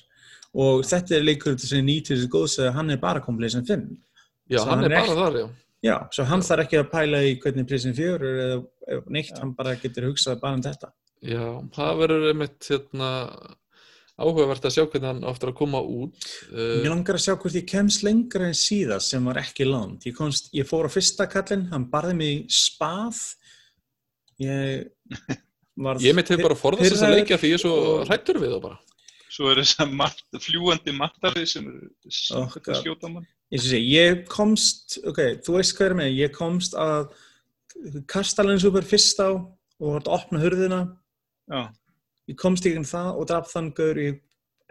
Og 0.59 0.83
þetta 0.85 1.15
er 1.17 1.23
leikur 1.23 1.55
sem 1.63 1.85
nýtur 1.87 2.17
þessi 2.19 2.29
góðs 2.35 2.57
að 2.59 2.73
hann 2.75 2.91
er 2.91 2.99
bara 3.01 3.21
kom 3.23 3.37
PlayStation 3.39 3.65
5 3.65 3.97
já, 4.51 4.59
hann 4.59 4.69
hann 4.69 4.83
er 4.83 4.91
er 4.91 5.07
bara 5.07 5.15
þar, 5.21 5.39
já. 5.39 5.47
Já, 5.83 5.95
svo 6.15 6.23
hann 6.27 6.43
þarf 6.43 6.63
ekki 6.67 6.77
að 6.79 6.91
pæla 6.91 7.23
í 7.27 7.31
hvernig 7.39 7.67
PlayStation 7.67 7.95
4 7.95 8.27
er 8.27 8.43
eða 8.43 8.59
eða 8.91 9.09
neitt, 9.15 9.31
Já. 9.31 9.39
hann 9.39 9.53
bara 9.55 9.75
getur 9.79 10.09
hugsað 10.11 10.39
bara 10.43 10.53
um 10.59 10.61
þetta. 10.67 10.91
Já, 11.23 11.47
það 11.79 11.97
verður 12.03 12.27
einmitt 12.33 12.67
hérna 12.67 13.09
áhugavert 14.23 14.67
að 14.67 14.75
sjá 14.75 14.83
hvernig 14.85 15.09
hann 15.09 15.23
áttur 15.29 15.51
að 15.51 15.57
koma 15.59 15.81
út 15.83 16.27
Mér 16.49 16.87
uh, 16.87 16.89
langar 16.91 17.19
að 17.19 17.25
sjá 17.25 17.33
hvort 17.35 17.57
ég 17.59 17.67
kemst 17.69 18.05
lengra 18.07 18.49
en 18.49 18.57
síðast 18.57 19.13
sem 19.13 19.29
var 19.29 19.41
ekki 19.43 19.67
land. 19.67 20.07
Ég, 20.07 20.15
komst, 20.17 20.49
ég 20.55 20.67
fór 20.69 20.87
á 20.87 20.91
fyrsta 20.93 21.27
kallinn, 21.31 21.67
hann 21.73 21.89
barði 21.91 22.15
mig 22.19 22.33
í 22.33 22.41
spað. 22.53 23.21
Ég 24.41 24.89
var... 25.85 26.01
ég 26.03 26.17
mitt 26.17 26.31
hefur 26.31 26.49
bara 26.49 26.59
forðast 26.59 26.95
þess 26.95 27.05
að 27.07 27.15
leikja 27.19 27.39
því 27.41 27.53
ég 27.53 27.59
er 27.59 27.63
svo 27.65 27.77
hrættur 28.07 28.41
við 28.41 28.57
það 28.57 28.65
bara 28.69 28.81
svo 29.33 29.49
er 29.49 29.61
þess 29.63 29.79
að 29.81 29.93
mat, 29.97 30.19
fljúandi 30.45 30.93
mattarið 30.93 31.47
sem 31.55 31.69
Oh, 32.37 32.53
skjóta 32.53 33.09
mann 33.09 33.25
Ég, 33.53 33.65
ég 33.85 34.23
komst, 34.29 34.97
ok, 35.05 35.19
þú 35.45 35.59
veist 35.59 35.75
hvað 35.77 35.91
er 35.91 35.95
með, 35.99 36.15
ég 36.17 36.31
komst 36.33 36.73
að 36.79 37.11
kastalinn 38.09 38.57
sem 38.57 38.69
þú 38.69 38.75
verður 38.79 38.89
fyrst 38.89 39.21
á 39.21 39.29
og 39.29 39.87
vart 39.91 40.09
að 40.09 40.15
opna 40.17 40.41
hurðina. 40.41 40.79
já, 41.51 41.61
Ég 42.33 42.39
komst 42.41 42.65
ekki 42.65 42.81
um 42.81 42.89
það 42.89 43.09
og 43.13 43.27
draf 43.29 43.49
þann 43.53 43.71
gaur, 43.77 43.99
ég 44.01 44.19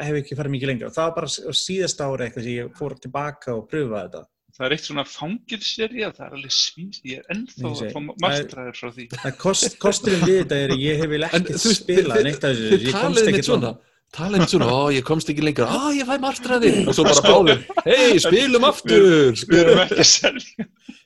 hef 0.03 0.17
ekki 0.19 0.37
farið 0.39 0.55
mikið 0.57 0.71
lengra. 0.73 0.93
Það 0.93 1.09
var 1.09 1.17
bara 1.21 1.29
á 1.31 1.53
síðasta 1.55 2.09
ári 2.11 2.27
eitthvað 2.27 2.47
sem 2.47 2.57
ég 2.57 2.73
fór 2.79 2.97
tilbaka 2.99 3.55
og 3.55 3.69
pröfaði 3.71 4.09
þetta. 4.09 4.23
það 4.53 4.67
er 4.67 4.75
eitt 4.75 4.89
svona 4.89 5.05
fangilserja 5.09 6.09
það 6.17 6.25
er 6.27 6.35
alveg 6.37 6.55
svíns, 6.57 6.99
ég 7.09 7.23
er 7.23 7.31
ennþá 7.33 7.71
að 7.71 7.95
fá 7.95 8.01
marstræðir 8.25 8.77
frá 8.81 8.91
því. 8.97 9.07
Það 9.15 9.39
kost, 9.45 9.79
kosturinn 9.81 10.27
við 10.27 10.41
þetta 10.43 10.59
er 10.59 10.75
að 10.75 10.83
ég 10.83 11.01
hef 11.01 11.13
vel 11.15 11.23
veist, 11.23 11.71
spilað 11.79 12.27
neitt 12.27 12.45
af 12.45 12.53
þessu. 12.53 12.69
þið 12.75 12.85
Ég 12.89 12.99
komst 12.99 13.07
talið 13.07 13.23
ekkert 13.23 13.39
mitt 13.39 13.49
svona. 13.49 13.73
talið 14.19 14.43
mitt 14.43 14.53
svona, 14.53 14.69
ó 14.75 14.83
ég 14.93 15.07
komst 15.09 15.33
ekki 15.33 15.47
lengra. 15.47 15.71
Ó 15.73 15.83
ég 15.97 16.11
fæ 16.11 16.15
martraði 16.27 16.73
og 16.83 16.99
svo 16.99 17.07
bara 17.09 17.25
báðum 17.31 17.63
hei 17.87 18.21
spilum 18.27 18.69
aftur. 18.69 19.09
Við 19.47 19.63
erum 19.63 19.85
ekki 19.87 20.03
að 20.03 20.43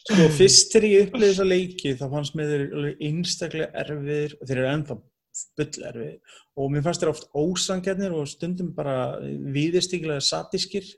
Sko, 0.07 0.27
fyrst 0.37 0.71
þegar 0.71 0.85
ég 0.87 1.09
upplýði 1.09 1.29
þessa 1.33 1.45
leiki 1.51 1.93
þá 1.99 2.05
fannst 2.13 2.35
mér 2.39 2.51
þeir 2.53 2.65
alveg 2.79 3.01
einstaklega 3.09 3.67
erfiðir 3.83 4.35
og 4.37 4.45
þeir 4.47 4.61
eru 4.61 4.69
ennþá 4.71 4.97
bull 5.59 5.89
erfiðir 5.91 6.39
og 6.57 6.71
mér 6.73 6.85
fannst 6.87 7.03
þeir 7.03 7.13
oft 7.13 7.29
ósangjarnir 7.37 8.15
og 8.17 8.29
stundum 8.31 8.73
bara 8.77 8.97
viðistíkilega 9.23 10.25
satískir 10.25 10.89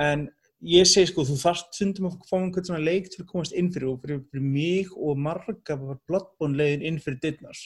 en 0.00 0.28
ég 0.60 0.88
segi 0.88 1.10
sko, 1.10 1.24
þú 1.28 1.38
þarft 1.40 1.76
stundum 1.76 2.10
að 2.10 2.18
fá 2.28 2.34
einhvern 2.38 2.68
svona 2.68 2.84
leik 2.84 3.08
til 3.12 3.22
að 3.22 3.30
komast 3.30 3.56
inn 3.56 3.70
fyrir 3.72 3.92
og 3.92 4.02
fyrir, 4.02 4.20
fyrir 4.32 4.44
mig 4.44 4.90
og 4.96 5.20
marga 5.20 5.78
var 5.80 6.02
Bloodborne 6.08 6.60
leiðin 6.60 6.84
inn 6.90 7.00
fyrir 7.00 7.22
dittnars 7.22 7.62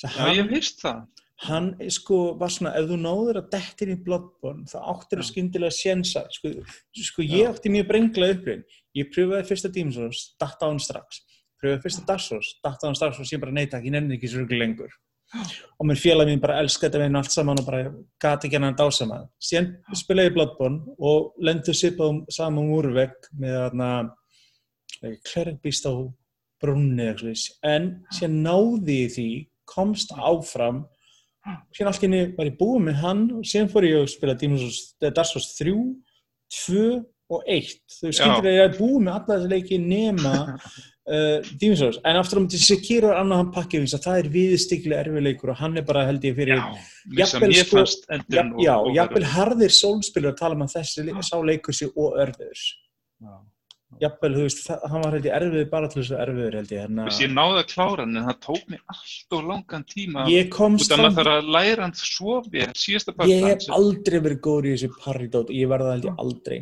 já, 0.00 0.08
ég 0.32 0.40
hef 0.40 0.54
hýrst 0.54 0.80
það. 0.84 1.04
hann 1.44 1.68
sko 1.92 2.20
var 2.40 2.54
svona, 2.54 2.72
ef 2.78 2.88
þú 2.88 2.98
náður 3.02 3.42
að 3.42 3.52
detti 3.52 3.86
inn 3.86 3.96
í 3.98 4.00
Bloodborne, 4.06 4.64
þá 4.70 4.78
áttir 4.80 5.20
það 5.20 5.26
Já. 5.26 5.30
skyndilega 5.32 5.76
sjensa, 5.76 6.24
sko, 6.32 6.54
sko 7.10 7.26
ég 7.26 7.44
Já. 7.44 7.50
átti 7.52 7.72
mjög 7.74 7.88
brengla 7.90 8.32
upprinn, 8.32 8.66
ég 8.96 9.12
pröfaði 9.12 9.48
fyrsta 9.50 9.72
Demon's 9.74 10.00
Souls, 10.00 10.26
datta 10.40 10.64
á 10.64 10.70
hann 10.70 10.82
strax 10.82 11.20
pröfaði 11.64 11.82
fyrsta 11.86 12.04
hann 12.84 12.98
strax 12.98 13.18
og 13.18 13.28
sé 13.28 13.40
bara 13.40 13.54
neita, 13.56 13.80
ég 13.80 13.94
nefnir 13.94 14.18
ekki 14.18 14.30
svo 14.30 14.44
rugli 14.44 14.60
lengur. 14.60 14.92
Og 15.80 15.88
mér 15.88 15.98
félag 15.98 16.28
mín 16.28 16.42
bara 16.42 16.60
elska 16.62 16.86
þetta 16.86 17.00
veginn 17.00 17.18
allt 17.18 17.32
saman 17.34 17.58
og 17.58 17.66
bara 17.66 17.88
gati 18.22 18.46
ekki 18.46 18.58
hann 18.60 18.68
að 18.68 18.82
dásama 18.82 19.16
síðan 19.42 19.70
spilaði 19.98 20.30
ég 20.30 20.36
Bloodborne 20.36 20.94
og 20.98 21.32
lendur 21.42 21.74
sipað 21.74 22.20
saman 22.34 22.68
múrvegg 22.70 23.30
með 23.40 23.56
þarna 23.58 23.88
klergbíst 25.26 25.88
á 25.90 25.94
brunni 26.62 27.08
en 27.66 27.88
síðan 28.14 28.38
náði 28.44 28.98
ég 29.00 29.14
því 29.16 29.28
komst 29.74 30.14
áfram. 30.14 30.84
Síðan 31.74 31.90
allt 31.90 32.06
henni 32.06 32.22
var 32.36 32.48
ég 32.48 32.60
búið 32.60 32.86
með 32.86 33.00
hann 33.02 33.24
og 33.40 33.48
síðan 33.48 33.72
fór 33.72 33.88
ég 33.88 34.04
að 34.04 34.12
spila 34.14 34.38
Souls 35.32 35.50
3 35.58 35.74
2 36.54 36.86
og 37.34 37.46
1 37.48 37.74
þau 37.98 38.10
skildir 38.12 38.50
að 38.50 38.54
ég 38.54 38.66
er 38.68 38.76
búið 38.78 38.98
með 39.02 39.14
alla 39.16 39.38
þessi 39.38 39.50
leiki 39.50 39.78
nema 39.80 40.34
Demon's 41.60 41.78
Souls 41.82 41.98
en 42.04 42.16
aftur 42.16 42.38
um 42.40 42.46
til 42.48 42.58
Sekiro 42.64 43.10
annað 43.12 43.36
hann 43.42 43.50
pakkið 43.52 43.82
eins 43.84 43.94
að 43.98 44.04
það 44.06 44.18
er 44.22 44.28
viðstiklega 44.32 45.00
erfið 45.04 45.26
leikur 45.26 45.50
og 45.52 45.58
hann 45.60 45.76
er 45.76 45.84
bara 45.84 46.06
held 46.08 46.22
ég 46.24 46.36
fyrir 46.38 46.56
já, 46.56 46.62
Jafnvel 47.18 47.50
sko- 47.60 47.82
jafnvel 48.96 49.24
harðir 49.34 49.74
sólspilur 49.76 50.32
að 50.32 50.38
tala 50.38 50.54
um 50.56 50.62
að 50.64 50.72
þessi 50.78 51.04
le- 51.04 51.22
sá 51.28 51.36
leikur 51.44 51.76
sér 51.76 51.90
og 51.96 52.16
örfiður. 52.24 52.62
Já. 53.20 53.34
Jafnvel, 54.02 54.30
þú 54.34 54.44
veist, 54.44 54.60
það, 54.66 54.84
hann 54.90 55.04
var 55.04 55.14
held 55.14 55.26
ég 55.28 55.36
erfiður 55.38 55.66
bara 55.70 55.90
til 55.90 56.00
þess 56.00 56.14
að 56.14 56.22
erfiður 56.24 56.56
held 56.58 56.72
ég. 56.74 56.80
Hérna, 56.84 57.06
Þess, 57.08 57.20
ég 57.24 57.32
náði 57.34 57.60
að 57.60 57.68
klára 57.70 58.04
hann 58.04 58.18
en 58.20 58.28
það 58.28 58.38
tók 58.46 58.64
mér 58.72 58.80
allt 58.94 59.36
og 59.38 59.44
langan 59.50 59.86
tíma 59.90 60.24
ég 60.32 60.50
komst 60.54 60.94
af 60.94 61.02
maður 61.02 61.14
fram, 61.14 61.18
þarf 61.20 61.34
að 61.34 61.52
læra 61.56 61.86
hann 61.86 61.94
svo 62.00 62.38
vel 62.54 62.68
síðasta 62.84 63.14
part 63.16 63.30
ég 63.30 63.46
hef 63.48 63.68
aldrei 63.78 64.18
verið 64.26 64.40
góður 64.48 64.70
í 64.70 64.74
þessu 64.74 64.90
parrydót, 65.04 65.52
ég 65.54 65.70
verða 65.70 65.94
held 65.94 66.08
ég 66.08 66.24
aldrei. 66.24 66.58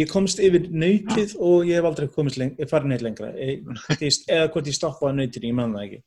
Ég 0.00 0.12
komst 0.12 0.42
yfir 0.44 0.68
nautið 0.70 1.36
og 1.40 1.70
ég 1.70 1.80
hef 1.80 1.88
aldrei 1.90 2.10
komist 2.18 2.40
leng 2.40 2.58
farið 2.70 2.92
neitt 2.92 3.06
lengra. 3.06 3.32
Ég, 3.38 3.64
eða 4.34 4.50
hvort 4.52 4.70
ég 4.70 4.78
stoppaði 4.78 5.22
nautinu, 5.22 5.50
ég 5.50 5.58
man 5.58 5.74
það 5.78 5.88
ekki. 5.88 6.04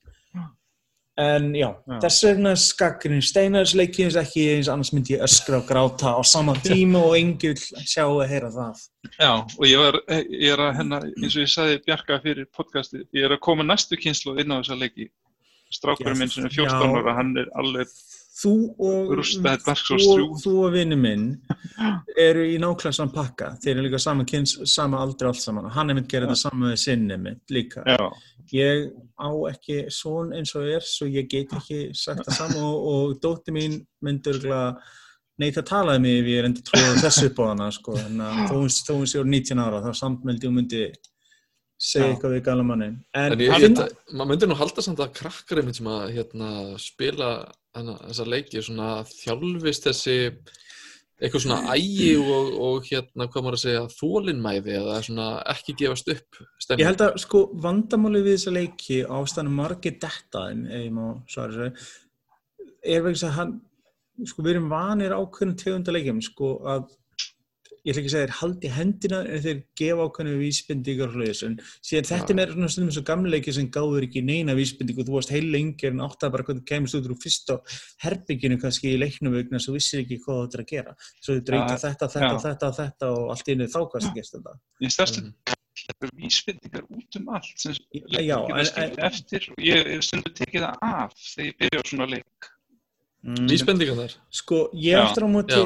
En 1.18 1.48
já, 1.58 1.72
Já. 1.90 1.96
þess 2.04 2.24
vegna 2.28 2.52
skakkurinn 2.62 3.24
Steinarsleiki 3.26 4.04
eins 4.06 4.16
ekki 4.22 4.44
eins 4.54 4.68
annars 4.70 4.92
myndi 4.94 5.16
ég 5.16 5.24
öskra 5.26 5.58
og 5.58 5.66
gráta 5.66 6.12
á 6.14 6.22
sama 6.22 6.54
tíma 6.62 7.00
og 7.02 7.16
engi 7.18 7.50
vil 7.56 7.86
sjá 7.90 8.04
að 8.06 8.28
heyra 8.30 8.52
það. 8.54 8.84
Já, 9.18 9.32
og 9.58 9.66
ég, 9.66 9.80
var, 9.82 9.98
ég 10.14 10.52
er 10.54 10.62
að 10.68 10.76
hérna, 10.78 11.00
eins 11.18 11.34
og 11.34 11.42
ég 11.42 11.50
sagði 11.56 11.80
Bjarka 11.88 12.20
fyrir 12.22 12.46
podcasti, 12.54 13.02
ég 13.18 13.26
er 13.26 13.34
að 13.34 13.42
koma 13.50 13.66
næstu 13.66 13.98
kynslu 13.98 14.36
inn 14.38 14.54
á 14.54 14.62
þessa 14.62 14.78
leiki. 14.78 15.08
Já, 15.10 15.74
Strákurinn 15.80 16.22
minn 16.22 16.30
sem 16.30 16.46
er 16.46 16.54
já. 16.54 16.68
14 16.70 16.94
ára, 17.02 17.18
hann 17.18 17.34
er 17.42 17.50
alveg 17.58 17.90
þú 18.38 18.52
og, 18.78 19.10
Rústa 19.18 19.42
þetta 19.42 19.66
Dark 19.72 19.82
Souls 19.82 20.06
þú, 20.06 20.14
3. 20.14 20.30
og- 20.54 20.68
og 20.68 20.74
vinnu 20.78 20.96
minn 21.02 21.24
eru 22.28 22.44
í 22.46 22.60
nákvæmlega 22.62 22.94
saman 22.94 23.14
pakka 23.16 23.48
þeir 23.64 23.74
eru 23.80 23.88
líka 23.88 24.00
sama 24.00 24.24
kyns, 24.30 24.54
sama 24.70 25.00
aldrei 25.02 25.32
allt 25.32 25.42
saman 25.42 25.66
og 25.66 25.74
hann 25.74 25.90
er 25.90 25.98
mynd 25.98 26.08
gera 26.12 26.28
þetta 26.30 26.38
sama 26.44 26.70
við 26.70 26.78
sinni 26.84 27.18
mitt 27.18 27.42
líka 27.50 27.82
Já, 27.90 27.98
ég 28.56 28.88
á 29.20 29.30
ekki 29.52 29.78
svon 29.94 30.34
eins 30.38 30.54
og 30.56 30.68
er 30.70 30.86
svo 30.86 31.08
ég 31.10 31.28
get 31.32 31.54
ekki 31.58 31.92
sagt 31.98 32.26
það 32.28 32.38
sama 32.38 32.64
og, 32.64 32.88
og 32.94 33.20
dótti 33.24 33.54
mín 33.56 33.80
myndur 34.04 34.40
neitt 35.38 35.60
að 35.60 35.68
tala 35.70 35.98
um 35.98 36.02
mig 36.02 36.22
ef 36.22 36.32
ég 36.32 36.40
er 36.42 36.48
enda 36.50 36.64
tróðið 36.66 37.04
þessu 37.04 37.30
upp 37.30 37.40
á 37.40 37.46
hana 37.52 37.68
sko. 37.72 37.94
þó 37.94 38.56
hún- 38.56 39.06
sé 39.08 39.20
úr 39.20 39.30
19 39.30 39.60
ára 39.62 39.84
þá 39.86 39.92
sammeldi 39.96 40.48
hún 40.48 40.58
myndi 40.62 40.84
segja 41.78 42.10
eitthvað 42.16 42.34
við 42.38 42.44
gala 42.48 42.64
mannin 42.66 42.96
en, 43.14 43.32
En 43.32 43.40
ég, 43.40 43.52
en 43.54 43.62
ég, 43.62 43.76
það, 43.78 43.92
maður 44.14 44.30
myndir 44.32 44.50
nú 44.50 44.58
halda 44.58 44.82
samt 44.82 45.00
að 45.04 45.14
krakkar 45.20 45.62
sem 45.74 45.90
að 45.94 46.14
hérna, 46.16 46.50
spila 46.82 47.30
hana, 47.78 47.98
þessa 48.08 48.26
leiki 48.26 48.64
svona 48.66 49.04
þjálfist 49.12 49.86
þessi 49.86 50.18
eitthvað 51.18 51.44
svona 51.46 51.60
ægi 51.76 52.10
og, 52.22 52.50
og 52.68 52.90
hérna, 52.90 53.28
hvað 53.28 53.46
maður 53.46 53.58
að 53.58 53.64
segja, 53.64 53.86
þólinmæði 53.98 54.76
eða 54.80 54.98
svona 55.08 55.30
ekki 55.54 55.78
gefast 55.82 56.12
upp 56.14 56.42
stemning. 56.62 56.84
Ég 56.84 56.92
held 56.92 57.06
að 57.08 57.18
sko 57.24 57.44
vandamáli 57.64 58.24
við 58.26 58.38
þessa 58.38 58.56
leiki 58.58 59.00
ástæðan 59.20 59.56
margir 59.58 59.98
dettaðin, 60.02 60.68
ef 60.70 60.86
ég 60.86 60.94
má 60.96 61.08
svara 61.32 61.56
þessu, 61.56 61.90
er 62.84 63.04
vegna 63.06 63.18
þess 63.18 63.30
að 63.30 63.36
hann, 63.40 63.58
sko 64.28 64.46
við 64.46 64.56
erum 64.56 64.72
vanir 64.74 65.18
ákveðnum 65.18 65.60
tegundarleikjum, 65.64 66.24
sko 66.30 66.54
að, 66.76 66.88
ég 67.88 67.94
ætla 67.94 68.02
ekki 68.02 68.10
að 68.10 68.14
segja 68.14 68.26
þeir 68.28 68.36
haldi 68.42 68.70
hendina 68.76 69.20
en 69.24 69.44
þeir 69.46 69.60
gefa 69.80 70.06
ákveðnum 70.08 70.40
vísbendingar 70.42 71.08
og 71.08 71.16
hlutis, 71.16 71.42
en 71.48 71.54
síðan 71.88 72.08
þetta 72.10 72.34
er 72.34 72.38
meira 72.40 72.56
svona 72.56 72.72
stundum 72.74 72.94
svo 72.98 73.04
gamleiki 73.08 73.54
sem 73.56 73.70
gáður 73.72 74.08
ekki 74.08 74.24
neina 74.28 74.56
vísbendingu, 74.58 75.06
þú 75.08 75.16
varst 75.16 75.32
heil 75.32 75.46
lengir 75.54 75.94
en 75.94 76.04
áttaði 76.04 76.34
bara 76.36 76.48
hvernig 76.50 76.66
kemist 76.68 76.98
út 77.00 77.08
úr 77.08 77.16
fyrst 77.24 77.54
á 77.54 77.56
herbygginu 78.04 78.60
kannski 78.60 78.92
í 78.92 79.00
leiknum 79.00 79.38
vegna 79.38 79.62
svo 79.64 79.78
vissir 79.78 80.04
ekki 80.04 80.20
hvað 80.26 80.42
þú 80.42 80.48
ættir 80.50 80.66
að 80.66 80.72
gera, 80.74 80.98
svo 81.22 81.38
dreykja 81.40 81.78
Já, 81.78 81.84
þetta, 81.86 82.10
þetta, 82.18 82.34
já. 82.34 82.42
þetta, 82.48 82.72
þetta 82.82 83.14
og 83.14 83.32
allt 83.36 83.54
einu 83.54 83.70
þá 83.72 83.80
kannski 83.94 84.20
gerst 84.20 84.36
þetta. 84.36 84.58
ég 84.84 84.94
stærstu 84.98 85.24
mm. 85.24 85.56
vísbendingar 86.20 86.86
út 86.92 87.20
um 87.22 87.34
allt 87.38 87.64
sem 87.64 87.80
Já, 88.12 88.38
en- 88.52 88.74
en- 88.84 89.00
eftir 89.08 89.48
og 89.54 89.64
ég 89.64 89.92
hef 89.96 90.04
stundum 90.10 90.36
tekið 90.42 90.68
það 90.68 90.86
af 90.92 91.18
þegar 91.24 91.48
ég 91.48 91.60
byrja 91.64 91.80
á 91.80 91.86
svona 91.94 92.12
leik. 92.18 92.52
Vísbendingarnar. 93.28 94.14
Sko, 94.32 94.70
ég 94.80 94.96
eftir 94.96 95.26
á 95.26 95.30
móti, 95.30 95.58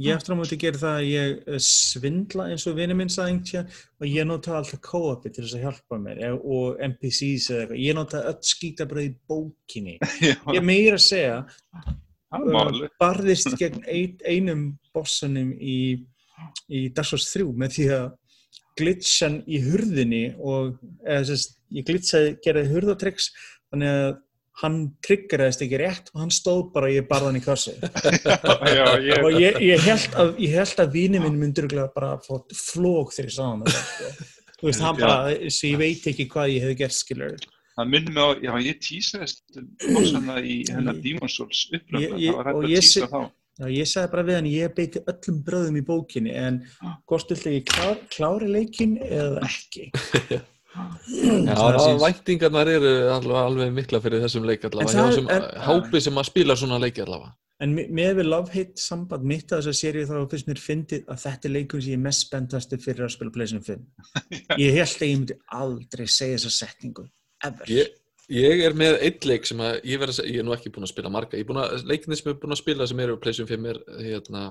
ég 0.00 0.14
eftir 0.14 0.32
á 0.32 0.36
móti 0.38 0.56
gera 0.56 0.80
það 0.80 0.94
að 1.00 1.08
ég 1.10 1.34
eh, 1.52 1.58
svindla 1.60 2.46
eins 2.48 2.64
og 2.70 2.78
vinur 2.78 2.96
minn 2.96 3.12
tíðan 3.12 3.68
og 4.00 4.06
ég 4.08 4.24
nota 4.24 4.54
alltaf 4.56 4.80
co-opi 4.86 5.28
til 5.28 5.44
þess 5.44 5.58
að 5.58 5.66
hjálpa 5.66 5.98
mér 6.00 6.22
eh, 6.24 6.38
og 6.38 6.80
NPCs 6.88 7.50
eða 7.50 7.60
eitthvað. 7.60 7.82
Ég 7.84 7.98
nota 7.98 8.24
öll 8.30 8.38
skítabröð 8.48 9.10
í 9.10 9.12
bókinni. 9.28 9.98
Já, 10.24 10.34
Ég 10.56 10.64
meira 10.64 10.96
að 10.96 11.04
segja, 11.10 11.36
uh, 11.84 12.82
barðist 13.02 13.52
gegn 13.60 13.84
ein, 13.84 14.18
einum 14.24 14.66
bossunum 14.96 15.52
í, 15.60 15.78
í 16.72 16.86
Dark 16.96 17.12
Souls 17.12 17.28
3 17.34 17.50
með 17.52 17.76
því 17.76 17.90
að 17.98 18.10
glitchan 18.80 19.42
í 19.44 19.60
hurðinni 19.68 20.26
og 20.40 20.78
eða, 21.04 21.26
sérst, 21.28 21.58
ég 21.74 21.84
glitchaði, 21.84 22.38
gerði 22.42 22.70
hurðatryggs 22.72 23.34
þannig 23.68 23.92
að 23.92 24.14
hann 24.62 24.76
triggeraðist 25.02 25.64
ekki 25.64 25.80
rétt 25.80 26.12
og 26.12 26.22
hann 26.22 26.32
stóð 26.34 26.68
bara 26.74 26.90
og 26.90 26.94
ég 26.94 27.08
barði 27.08 27.30
hann 27.30 27.40
í 27.40 27.42
kassi. 27.44 27.74
Já, 28.78 28.86
ég, 29.02 29.24
og 29.24 29.40
ég, 29.40 29.58
ég 29.66 29.82
held 29.82 30.18
að, 30.20 30.30
ég 30.44 30.54
held 30.60 30.84
að 30.84 30.94
víni 30.94 31.22
minn 31.22 31.40
myndur 31.40 31.68
bara 31.96 32.14
fá 32.22 32.38
flók 32.54 33.14
þegar 33.16 33.30
ég 33.30 33.34
sá 33.34 33.44
hann. 33.48 33.66
Þú 34.60 34.70
veist, 34.70 34.84
hann 34.84 35.00
bara, 35.00 35.34
svo 35.50 35.72
ég 35.72 35.80
veit 35.82 36.06
ekki 36.12 36.28
hvað 36.30 36.54
ég 36.54 36.68
hef 36.68 36.78
gert 36.84 36.96
skilur. 36.96 37.48
Það 37.74 37.90
minnir 37.90 38.14
mig 38.14 38.22
á, 38.22 38.30
já 38.38 38.52
ég 38.68 38.82
tísaðist 38.86 39.56
bósana 39.82 40.38
í 40.38 40.60
hennar 40.70 41.00
Demon's 41.02 41.34
Souls 41.34 41.64
upplöfna, 41.74 42.14
það 42.14 42.36
var 42.38 42.50
hægt 42.50 42.60
og 42.60 42.68
að 42.68 42.70
ég 42.70 42.86
tísa 42.86 43.08
þá. 43.10 43.20
Já, 43.54 43.66
ég 43.70 43.86
sagði 43.86 44.10
bara 44.10 44.24
við 44.26 44.38
hann, 44.38 44.50
ég 44.50 44.72
beiti 44.74 45.02
öllum 45.10 45.42
bröðum 45.46 45.76
í 45.78 45.84
bókinni 45.86 46.32
en 46.38 46.62
hvort 47.06 47.30
viltu 47.30 47.52
ég 47.54 47.66
klár, 47.70 48.00
klári 48.14 48.50
leikin 48.50 48.96
eða 49.02 49.44
ekki 49.46 49.90
Já, 50.74 51.54
Það 51.54 51.78
er 51.86 51.98
væntingarnar 52.02 52.70
eru 52.72 52.92
alveg, 53.14 53.38
alveg 53.44 53.72
mikla 53.76 54.00
fyrir 54.02 54.22
þessum 54.24 54.46
leik 54.48 54.64
allavega, 54.66 54.92
hjá 54.98 55.06
er- 55.08 55.16
sem 55.18 55.28
en- 55.30 55.48
hópi 55.68 56.00
sem 56.02 56.14
að 56.18 56.28
spila 56.30 56.56
svona 56.58 56.80
leiki 56.82 57.02
allavega. 57.04 57.32
En 57.62 57.74
me- 57.74 57.86
með 57.86 58.16
við 58.18 58.26
love-hate 58.26 58.80
samband 58.82 59.22
mitt 59.24 59.52
að 59.54 59.62
þessar 59.62 59.76
seríu 59.78 60.06
þá 60.08 60.30
finnst 60.30 60.48
mér 60.48 60.58
fyndið 60.58 61.04
að 61.06 61.20
þetta 61.22 61.44
er 61.48 61.52
leikur 61.54 61.80
sem 61.82 61.92
ég 61.92 61.98
er 62.00 62.02
mest 62.02 62.26
spenntastur 62.26 62.78
fyrir 62.82 63.04
að 63.06 63.12
spila 63.14 63.30
Playstation 63.30 63.62
5. 63.62 63.84
Ég 64.58 64.72
held 64.74 64.96
að 64.98 65.06
ég 65.08 65.18
myndi 65.20 65.36
aldrei 65.52 66.06
segja 66.10 66.36
þessa 66.40 66.50
setningu, 66.58 67.06
ever. 67.44 67.70
Ég, 67.70 67.94
ég 68.34 68.64
er 68.66 68.74
með 68.74 68.98
einn 69.06 69.28
leik 69.30 69.46
sem 69.46 69.58
að 69.62 69.78
ég 69.84 70.02
að 70.02 70.12
segja, 70.18 70.32
ég 70.34 70.42
er 70.42 70.48
nú 70.48 70.56
ekki 70.56 70.72
búinn 70.74 70.88
að 70.88 70.94
spila 70.96 71.10
marga, 71.14 71.38
ég 71.38 71.46
er 71.46 71.48
búinn 71.52 71.62
að, 71.62 71.86
leikinni 71.86 72.16
sem 72.18 72.32
ég 72.32 72.34
er 72.34 72.40
búinn 72.42 72.56
að 72.58 72.62
spila 72.64 72.86
sem 72.90 73.00
eru 73.06 73.16
PlayStation 73.22 73.48
5 73.54 73.70
er 73.70 73.80
hérna 74.02 74.44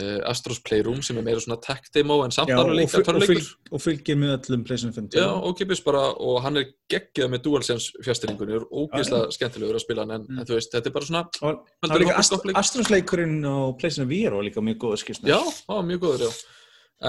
uh, 0.00 0.20
Astros 0.30 0.58
Playroom 0.60 1.00
sem 1.02 1.16
er 1.18 1.22
meira 1.26 1.40
svona 1.40 1.56
tech 1.62 1.86
demo 1.94 2.18
en 2.24 2.30
samt 2.34 2.50
alveg 2.50 2.70
og, 2.72 2.76
líka 2.80 2.98
og, 3.00 3.06
törleikur. 3.08 3.46
og 3.72 3.80
fylgir 3.82 4.16
með 4.20 4.34
öllum 4.38 4.64
Playstation 4.66 4.92
5. 4.96 5.08
Já, 5.16 5.28
ókipis 5.48 5.82
bara 5.84 6.02
og 6.20 6.42
hann 6.44 6.56
er 6.60 6.66
geggjað 6.92 7.30
með 7.32 7.42
DualSense 7.46 7.92
fjastringunni 8.04 8.58
og 8.60 8.68
ógeðslega 8.90 9.32
skemmtilegur 9.36 9.78
að 9.80 9.84
spila 9.86 10.04
hann 10.06 10.10
en, 10.18 10.26
Mm. 10.28 10.38
en 10.40 10.46
þú 10.46 10.54
veist, 10.58 10.72
þetta 10.74 10.86
er 10.86 10.96
bara 10.98 11.04
svona 11.04 11.24
Og 11.42 11.64
líka 11.82 12.12
nokkuð 12.12 12.18
Ast 12.18 12.44
leik? 12.44 12.56
Astros-leikurinn 12.56 13.40
á 13.46 13.56
Playstation 13.78 14.08
VR 14.10 14.34
var 14.36 14.44
líka 14.44 14.60
mjög 14.60 14.78
góð 14.84 14.96
skýrsna. 15.04 15.28
Já, 15.28 15.40
á, 15.70 15.74
mjög 15.82 16.00
góður, 16.04 16.26
já. 16.28 16.32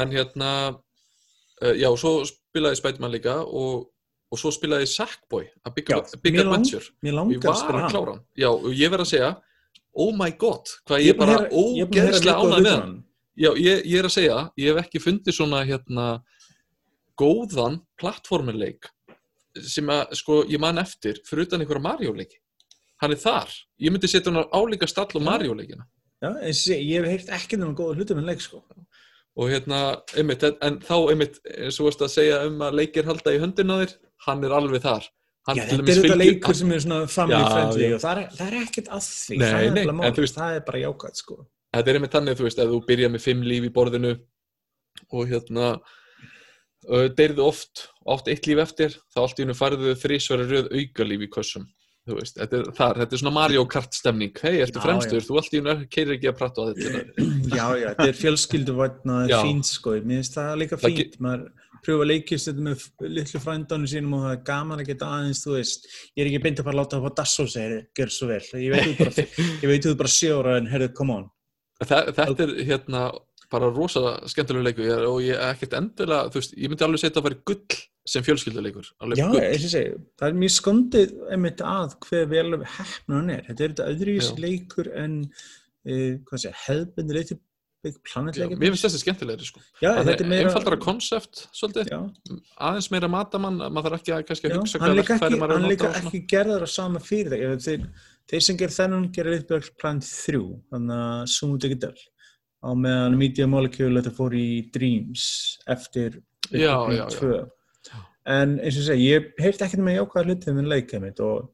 En 0.01 0.09
hérna, 0.11 0.49
uh, 1.61 1.73
já, 1.75 1.89
svo 1.97 2.23
spilaði 2.27 2.75
Spiderman 2.79 3.11
líka 3.13 3.37
og, 3.45 3.87
og 4.31 4.39
svo 4.39 4.51
spilaði 4.51 4.87
Sackboy, 4.91 5.45
A 5.65 5.69
Big, 5.71 5.87
Já, 5.89 5.97
a 5.99 6.17
Big 6.21 6.33
mér 6.35 6.43
lang- 6.45 6.53
Adventure. 6.59 6.85
Mér 7.03 7.13
Og 7.13 7.19
langar 7.19 7.51
að 7.51 7.61
spila 7.61 7.77
að 7.77 7.91
hann. 7.91 8.05
hann. 8.11 8.23
Já, 8.37 8.49
og 8.51 8.71
ég 8.73 8.89
verð 8.91 9.05
að 9.05 9.11
segja, 9.13 9.29
oh 9.97 10.13
my 10.15 10.31
god, 10.39 10.69
hvað 10.87 11.03
Ég 11.03 11.11
ég 11.11 11.19
bara 11.19 11.37
ógeðslega 11.49 12.37
ánægð 12.37 12.63
með 12.65 12.73
hann. 12.73 12.95
Já, 13.37 13.51
ég, 13.53 13.83
ég 13.85 13.99
er 13.99 14.07
að 14.07 14.15
segja, 14.15 14.37
ég 14.57 14.71
hef 14.71 14.81
ekki 14.81 15.01
fundið 15.01 15.37
svona, 15.37 15.61
hérna, 15.67 16.07
góðan 17.17 17.81
plattformuleik 18.01 18.89
sem 19.65 19.89
að, 19.93 20.15
sko, 20.17 20.41
ég 20.49 20.61
man 20.61 20.81
eftir 20.81 21.19
fyrir 21.25 21.47
utan 21.47 21.63
einhverja 21.63 21.85
Mario-leiki. 21.85 22.39
Hann 23.01 23.13
er 23.13 23.21
þar. 23.21 23.53
Ég 23.81 23.93
myndi 23.93 24.09
setja 24.09 24.31
hann 24.31 24.41
á 24.41 24.53
álíka 24.53 24.89
stall 24.89 25.09
og. 25.17 25.25
Mario-leikina. 25.25 25.85
Já, 26.21 26.31
sé, 26.57 26.79
ég 26.81 27.05
hef 27.05 27.13
heyrt 27.13 27.33
ekki 27.37 27.59
um 27.61 27.75
góða 27.77 27.97
hlutum 27.97 28.21
en 28.21 28.29
leik, 28.29 28.41
sko. 28.41 28.63
og 29.37 29.51
hérna, 29.53 29.99
einmitt, 30.17 30.41
en, 30.45 30.55
en 30.65 30.79
þá 30.81 30.95
einmitt, 31.11 31.37
eins 31.45 31.77
og 31.77 31.91
varst 31.91 32.01
að 32.01 32.15
segja 32.15 32.39
um 32.47 32.61
að 32.65 32.79
leikir 32.79 33.05
halda 33.05 33.35
í 33.35 33.41
höndina 33.41 33.77
á 33.77 33.81
þér, 33.83 33.91
hann 34.25 34.45
er 34.47 34.55
alveg 34.57 34.81
þar 34.81 35.05
Já, 35.47 35.63
þetta 35.63 35.91
er 35.93 35.99
þetta 36.01 36.17
leikur 36.19 36.57
sem 36.59 36.71
er 36.75 36.81
svona 36.83 36.97
family 37.07 37.43
friendly 37.51 37.91
og 37.95 38.01
það 38.03 38.21
er, 38.23 38.31
það 38.35 38.47
er 38.47 38.57
ekkert 38.65 38.89
að 38.97 39.05
því. 39.07 39.37
Nei, 39.37 39.45
það 39.47 39.67
er 39.67 39.75
nei, 39.77 39.85
mál. 39.99 40.09
veist- 40.17 40.39
Það 40.41 40.57
er 40.57 40.65
bara 40.67 40.81
jákvæmt, 40.81 41.21
sko. 41.21 41.37
þetta 41.77 41.93
er 41.93 41.99
einmitt 41.99 42.17
þannig, 42.17 42.37
þú 42.39 42.47
veist, 42.47 42.59
ef 42.59 42.73
þú 42.73 42.81
byrjar 42.89 43.13
með 43.13 43.23
fimm 43.27 43.45
líf 43.47 43.63
í 43.69 43.71
borðinu 43.77 44.11
og 45.13 45.31
hérna 45.31 45.69
uh, 46.89 47.07
deyrðu 47.15 47.45
oft 47.47 47.87
átt 48.07 48.27
eitt 48.31 48.47
líf 48.49 48.61
eftir, 48.63 48.97
þá 49.15 49.23
allt 49.23 49.39
í 49.39 49.45
hennu 49.45 49.55
farðu 49.57 49.95
þrísvara 50.03 50.47
röð 50.51 50.71
auka 50.73 51.07
líf 51.07 51.25
í 51.27 51.31
kössum 51.37 51.67
þú 52.07 52.15
veist, 52.21 52.37
þetta 52.39 52.59
er 52.61 52.67
þar, 52.77 52.99
þetta 53.01 53.15
er 53.17 53.21
svona 53.21 53.35
Mario 53.35 53.63
Kart 53.67 53.95
stemning 53.97 54.37
hei, 54.39 54.61
ertu 54.63 54.79
fremstur, 54.83 55.19
já. 55.19 55.27
þú 55.27 55.39
allt 55.41 55.55
í 55.55 55.59
hennu 55.59 55.87
keirir 55.91 56.15
ekki 56.15 56.29
að 56.31 56.37
prata 56.39 56.63
á 56.63 56.65
þetta 56.71 57.25
Já, 57.57 57.65
já, 57.79 57.87
þetta 57.91 58.07
er 58.07 58.19
Já. 59.31 59.37
er 59.39 59.47
fínt, 59.47 59.67
sko. 59.69 59.95
Mér 60.03 60.21
finnst 60.21 60.37
það 60.37 60.53
líka 60.61 60.79
fínt. 60.81 61.17
Maður 61.23 61.43
að 61.85 62.03
leikist 62.09 62.61
með 62.63 62.83
litlu 63.05 63.41
frændanum 63.43 63.89
sínum 63.89 64.17
og 64.17 64.25
það 64.25 64.35
er 64.35 64.43
gaman 64.49 64.83
að 64.83 64.89
geta 64.91 65.11
aðeins, 65.17 65.43
þú 65.45 65.55
veist. 65.55 65.87
Ég 66.15 66.23
er 66.23 66.31
ekki 66.31 66.43
beint 66.43 66.61
að 66.61 66.67
fara 66.67 66.75
að 66.75 66.81
láta 66.81 66.97
það 66.97 67.07
fá 67.07 67.17
dass 67.21 67.39
og 67.43 67.49
segja, 67.53 67.79
gjör 67.99 68.13
svo 68.13 68.29
vel. 68.31 68.43
Ég 68.63 68.75
veit 68.75 68.87
þú 68.87 68.97
bara, 68.99 69.25
ég 69.63 69.97
bara 70.03 70.13
sjóra 70.17 70.57
en 70.61 70.69
herðu, 70.71 70.91
come 70.97 71.17
on. 71.21 71.27
Þa, 71.77 72.03
þetta 72.17 72.47
er 72.47 72.53
hérna 72.65 73.03
bara 73.51 73.69
rosa 73.71 74.15
skemmtilega 74.27 74.67
leikur 74.67 74.87
ég, 74.87 75.03
og 75.07 75.19
ég 75.23 75.37
er 75.37 75.53
ekkert 75.53 75.75
endilega, 75.77 76.31
þú 76.31 76.41
veist, 76.41 76.55
ég 76.57 76.71
myndi 76.71 76.85
alveg 76.87 77.03
setja 77.03 77.21
að 77.21 77.27
vera 77.29 77.39
gull 77.47 77.77
sem 78.07 78.23
fjölskylduleikur 78.23 78.89
Já, 79.19 79.27
eins 79.27 79.67
og 79.67 79.71
segi, 79.71 79.93
það 80.19 80.29
er 80.29 80.41
mjög 80.41 80.53
skondið 80.55 81.13
einmitt 81.35 81.63
að 81.63 81.95
hver 82.07 82.27
vel 82.31 82.59
hefna 82.63 83.19
hann 83.19 83.31
er. 83.33 83.45
Þetta 83.47 83.63
er 83.63 83.73
þetta 83.73 83.87
öðruvísi 83.93 84.33
Já. 84.33 84.41
leikur 84.43 84.91
en, 85.03 85.17
uh, 85.87 86.13
hvað 86.27 86.43
sé, 86.43 86.53
hefðbundur 86.65 87.19
leikur, 87.19 87.41
Já, 87.85 87.93
planetleikur. 88.09 88.57
mér 88.57 88.73
finnst 88.73 88.85
þessi 88.87 88.99
skemmtilegri 89.03 89.45
sko. 89.47 89.61
Já, 89.83 89.91
meira... 90.01 90.39
einfaldara 90.41 90.79
konsept 90.81 91.43
Já, 91.85 91.99
aðeins 92.57 92.89
meira 92.93 93.09
matamann 93.11 93.59
maður 93.61 93.93
þarf 93.93 94.01
ekki 94.01 94.13
að, 94.15 94.23
kannski 94.29 94.49
að 94.49 94.55
já, 94.55 94.57
hugsa 94.59 94.81
hann 94.81 94.95
líka 94.97 95.17
ekki, 95.17 95.39
hann 95.43 95.53
að 95.55 95.67
líka 95.71 95.91
ekki 96.01 96.21
gerðar 96.31 96.65
á 96.65 96.69
sama 96.73 97.01
fyrirtæki. 97.03 97.51
Þeir, 97.67 98.07
þeir 98.31 98.45
sem 98.47 98.59
ger 98.59 98.73
þennan 98.73 99.09
gerir 99.15 99.35
Little 99.37 99.61
Plan 99.79 100.01
3, 100.03 100.41
þannig 100.73 101.03
að 101.05 101.21
Sumo 101.35 101.59
Digital 101.61 101.93
á 102.65 102.69
meðan 102.73 103.17
Media 103.19 103.47
Molecule 103.49 104.01
þetta 104.01 104.15
fór 104.17 104.35
í 104.37 104.47
Dreams 104.73 105.27
eftir 105.69 106.17
Já, 106.49 106.73
já, 106.89 107.03
já. 107.03 107.05
2. 107.19 108.01
En 108.27 108.57
eins 108.59 108.79
og 108.79 108.87
segi, 108.87 109.11
ég 109.13 109.29
heyrti 109.39 109.67
ekkert 109.67 109.83
með 109.85 110.01
jákvæða 110.01 110.31
hlutið 110.31 110.57
með 110.57 110.71
leikið 110.73 111.03
mitt 111.05 111.21
og 111.23 111.53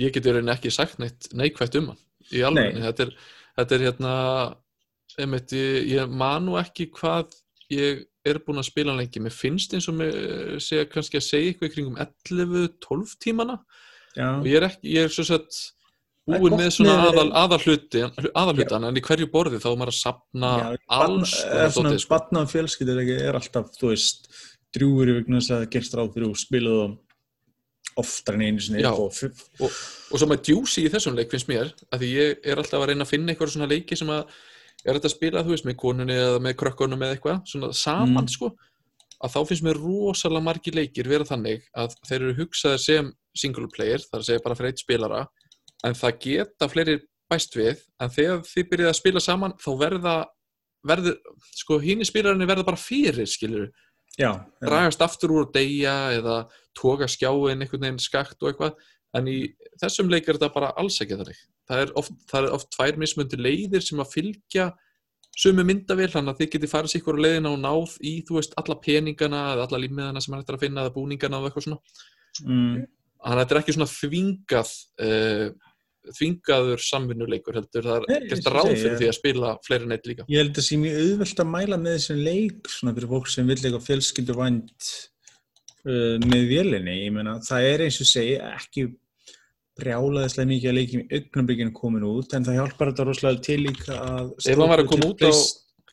ég 0.00 0.12
get 0.14 0.26
í 0.26 0.34
rauninni 0.34 0.52
ekki 0.52 0.72
sagt 0.74 0.98
neitt 1.00 1.30
neikvægt 1.36 1.78
um 1.80 1.92
hann 1.92 2.02
í 2.34 2.42
alveg, 2.46 2.76
þetta 2.84 3.06
er, 3.06 3.14
þetta 3.58 3.76
er 3.76 3.84
hérna 3.86 4.16
einmitt, 5.24 5.54
ég, 5.56 5.90
ég 5.94 6.14
man 6.22 6.46
nú 6.46 6.56
ekki 6.60 6.90
hvað 6.96 7.34
ég 7.70 8.06
er 8.26 8.40
búinn 8.44 8.60
að 8.60 8.68
spila 8.68 8.94
lengi, 8.98 9.22
mér 9.22 9.34
finnst 9.34 9.74
eins 9.76 9.88
og 9.88 9.96
mér 10.00 10.58
segja 10.62 10.88
kannski 10.90 11.20
að 11.20 11.26
segja 11.28 11.52
eitthvað 11.52 11.70
í 11.70 11.74
kringum 11.76 12.00
11-12 12.02 13.14
tímana. 13.22 13.60
Já, 14.16 14.26
og 14.40 14.48
ég 14.50 14.58
er 14.58 14.66
ekki, 14.66 14.90
ég 14.96 15.06
er 15.06 15.14
svo 15.14 15.24
sett 15.28 15.60
búin 16.30 16.56
með 16.58 16.72
svona 16.74 16.96
aðal, 17.08 17.28
aðal 17.38 17.60
hluti, 17.64 18.02
aðal 18.34 18.56
hlutan, 18.58 18.86
en 18.88 18.98
í 18.98 19.04
hverju 19.06 19.28
borði 19.32 19.60
þá 19.62 19.68
er 19.70 19.78
maður 19.80 19.92
að 19.94 20.00
sapna 20.00 20.50
alls 20.98 21.36
er 21.44 21.54
konar 21.54 21.74
svona 21.74 21.92
dótið, 21.94 22.72
sko. 22.74 22.88
ekki, 22.96 23.16
er 23.16 23.38
alltaf, 23.38 23.70
þú 23.78 23.92
veist 23.92 24.28
drjúur 24.74 25.10
í 25.10 25.16
vegna 25.20 25.40
þess 25.40 25.54
að 25.56 25.70
gerst 25.74 25.96
ráð 25.96 26.12
fyrir 26.16 26.28
og 26.28 26.38
spilaðu 26.38 26.84
oftar 28.00 28.36
en 28.36 28.44
einu 28.46 28.62
sinni 28.62 28.84
Já. 28.84 28.92
og 28.92 29.10
og, 29.10 29.66
og 30.12 30.20
svo 30.20 30.28
með 30.30 30.44
djúsi 30.46 30.84
í 30.86 30.92
þessum 30.92 31.16
leik 31.18 31.32
finnst 31.32 31.50
mér 31.50 31.72
að 31.90 32.04
því 32.04 32.10
ég 32.12 32.46
er 32.46 32.60
alltaf 32.60 32.78
að 32.78 32.92
reyna 32.92 33.06
að 33.06 33.12
finna 33.12 33.32
eitthvað 33.32 33.54
svona 33.54 33.70
leiki 33.70 33.98
sem 33.98 34.12
að 34.14 34.36
er 34.84 34.96
þetta 34.96 35.08
að 35.10 35.14
spila, 35.14 35.44
þú 35.44 35.54
veist, 35.54 35.68
með 35.68 35.78
konunni 35.82 36.16
eða 36.16 36.40
með 36.44 36.56
krökkunum 36.62 37.04
eða 37.04 37.16
eitthvað, 37.16 37.40
svona 37.50 37.72
saman 37.76 38.24
Mm. 38.24 38.32
sko, 38.32 38.50
að 39.20 39.34
þá 39.34 39.40
finnst 39.48 39.66
mér 39.66 39.80
rosalega 39.82 40.46
margir 40.46 40.74
leikir 40.74 41.08
vera 41.08 41.24
þannig 41.28 41.62
að 41.76 41.94
þeir 42.08 42.20
eru 42.20 42.34
hugsaðir 42.40 42.80
sem 42.80 43.12
single 43.36 43.68
player, 43.68 43.98
það 43.98 44.16
er 44.16 44.24
að 44.24 44.28
segja 44.30 44.44
bara 44.44 44.54
fyrir 44.54 44.72
eitt 44.72 44.84
spilara, 44.84 45.26
en 45.84 45.94
það 45.94 46.18
geta 46.24 46.68
fleiri 46.68 47.00
bæst 47.30 47.56
við, 47.56 47.84
en 48.00 48.10
þegar 48.10 48.40
þið 48.48 48.68
byrjið 48.70 48.88
að 48.88 48.98
spila 49.00 49.20
saman, 49.20 49.52
þá 49.60 49.70
verða 49.78 50.16
verður, 50.86 51.16
sko, 51.60 51.78
hínni 51.78 52.06
spilarinn 52.08 52.48
verða 52.48 52.64
bara 52.64 52.80
fyrir, 52.80 53.28
skilur 53.28 53.68
já, 54.18 54.32
já. 54.32 54.46
dragast 54.64 55.02
aftur 55.04 55.34
úr 55.34 55.46
og 55.46 55.52
deyja 55.54 56.12
eða 56.16 56.48
toga 56.76 57.08
skjáin 57.10 57.60
einhvern 57.60 57.84
veginn 57.84 58.02
skakt 58.02 58.40
og 58.42 58.50
eitthvað 58.50 58.74
en 59.18 59.28
í 59.30 59.38
þessum 59.80 60.10
leik 60.10 60.28
er 60.28 60.38
þetta 60.38 60.52
bara 60.54 60.72
alls 60.80 61.00
ekki 61.02 61.18
þannig 61.18 61.40
það 61.70 61.82
er 61.86 61.96
oft, 62.02 62.14
það 62.30 62.46
er 62.48 62.54
oft 62.58 62.70
tvær 62.76 63.00
mismundi 63.00 63.40
leiðir 63.40 63.86
sem 63.86 64.02
að 64.02 64.14
fylgja 64.18 64.68
sömu 65.40 65.64
myndavél, 65.64 66.10
þannig 66.12 66.34
að 66.34 66.40
þið 66.42 66.48
getið 66.54 66.72
farið 66.74 66.92
sér 66.92 67.00
ykkur 67.00 67.20
leiðina 67.22 67.52
og 67.54 67.60
náð 67.62 67.92
í, 68.04 68.14
þú 68.28 68.36
veist, 68.40 68.56
alla 68.60 68.76
peningana 68.82 69.42
eða 69.54 69.66
alla 69.68 69.80
límiðana 69.84 70.20
sem 70.20 70.34
hann 70.34 70.42
ættir 70.44 70.58
að 70.58 70.64
finna 70.66 70.84
eða 70.84 70.94
búningana 70.98 71.40
og 71.40 71.48
eitthvað 71.48 71.68
svona, 71.68 71.82
Mm. 72.46 72.84
þannig 73.20 73.32
að 73.34 73.40
þetta 73.40 73.54
er 73.54 73.58
ekki 73.60 73.72
svona 73.74 73.90
þvingað 73.90 74.68
uh, 75.02 75.48
þvingaður 76.16 76.82
samvinnuleikur 76.86 77.56
heldur, 77.58 77.88
það 77.88 78.06
er 78.14 78.26
gert 78.30 78.50
ráð 78.54 78.70
fyrir 78.70 78.94
því 79.00 79.08
að 79.10 79.16
spila 79.18 79.50
fleiri 79.66 79.88
neitt 79.90 80.06
líka 80.08 80.26
Ég 80.30 80.40
held 80.44 80.60
að 80.62 80.66
sé 80.68 80.78
mjög 80.80 81.00
auðvelt 81.02 81.42
að 81.42 81.50
mæla 81.50 81.78
með 81.82 81.96
þessum 81.98 82.22
leik 82.28 82.70
svona 82.70 82.94
fyrir 82.96 83.10
fólk 83.10 83.32
sem 83.34 83.50
vill 83.50 83.58
eitthvað 83.58 83.88
fjölskylduvænt 83.88 84.88
uh, 85.90 86.16
með 86.30 86.46
vélinni. 86.54 86.96
Ég 87.02 87.14
meina, 87.18 87.36
það 87.44 87.68
er 87.72 87.84
eins 87.88 88.00
og 88.00 88.10
segi 88.14 88.38
ekki 88.46 88.86
brjálaðislega 89.82 90.50
mikið 90.52 90.70
að 90.70 90.76
leikjum 90.78 91.02
í 91.02 91.18
augnablikinu 91.18 91.72
komin 91.80 92.06
út 92.10 92.34
en 92.36 92.44
það 92.46 92.58
hjálpar 92.60 92.90
þetta 92.92 93.06
rosalega 93.08 93.44
til 93.48 93.58
líka 93.66 93.96
að 93.98 94.32
Ef 94.46 94.56
hann 94.58 94.72
var 94.74 94.82
að 94.84 94.90
koma 94.92 95.10
út 95.12 95.24
á- 95.26 95.34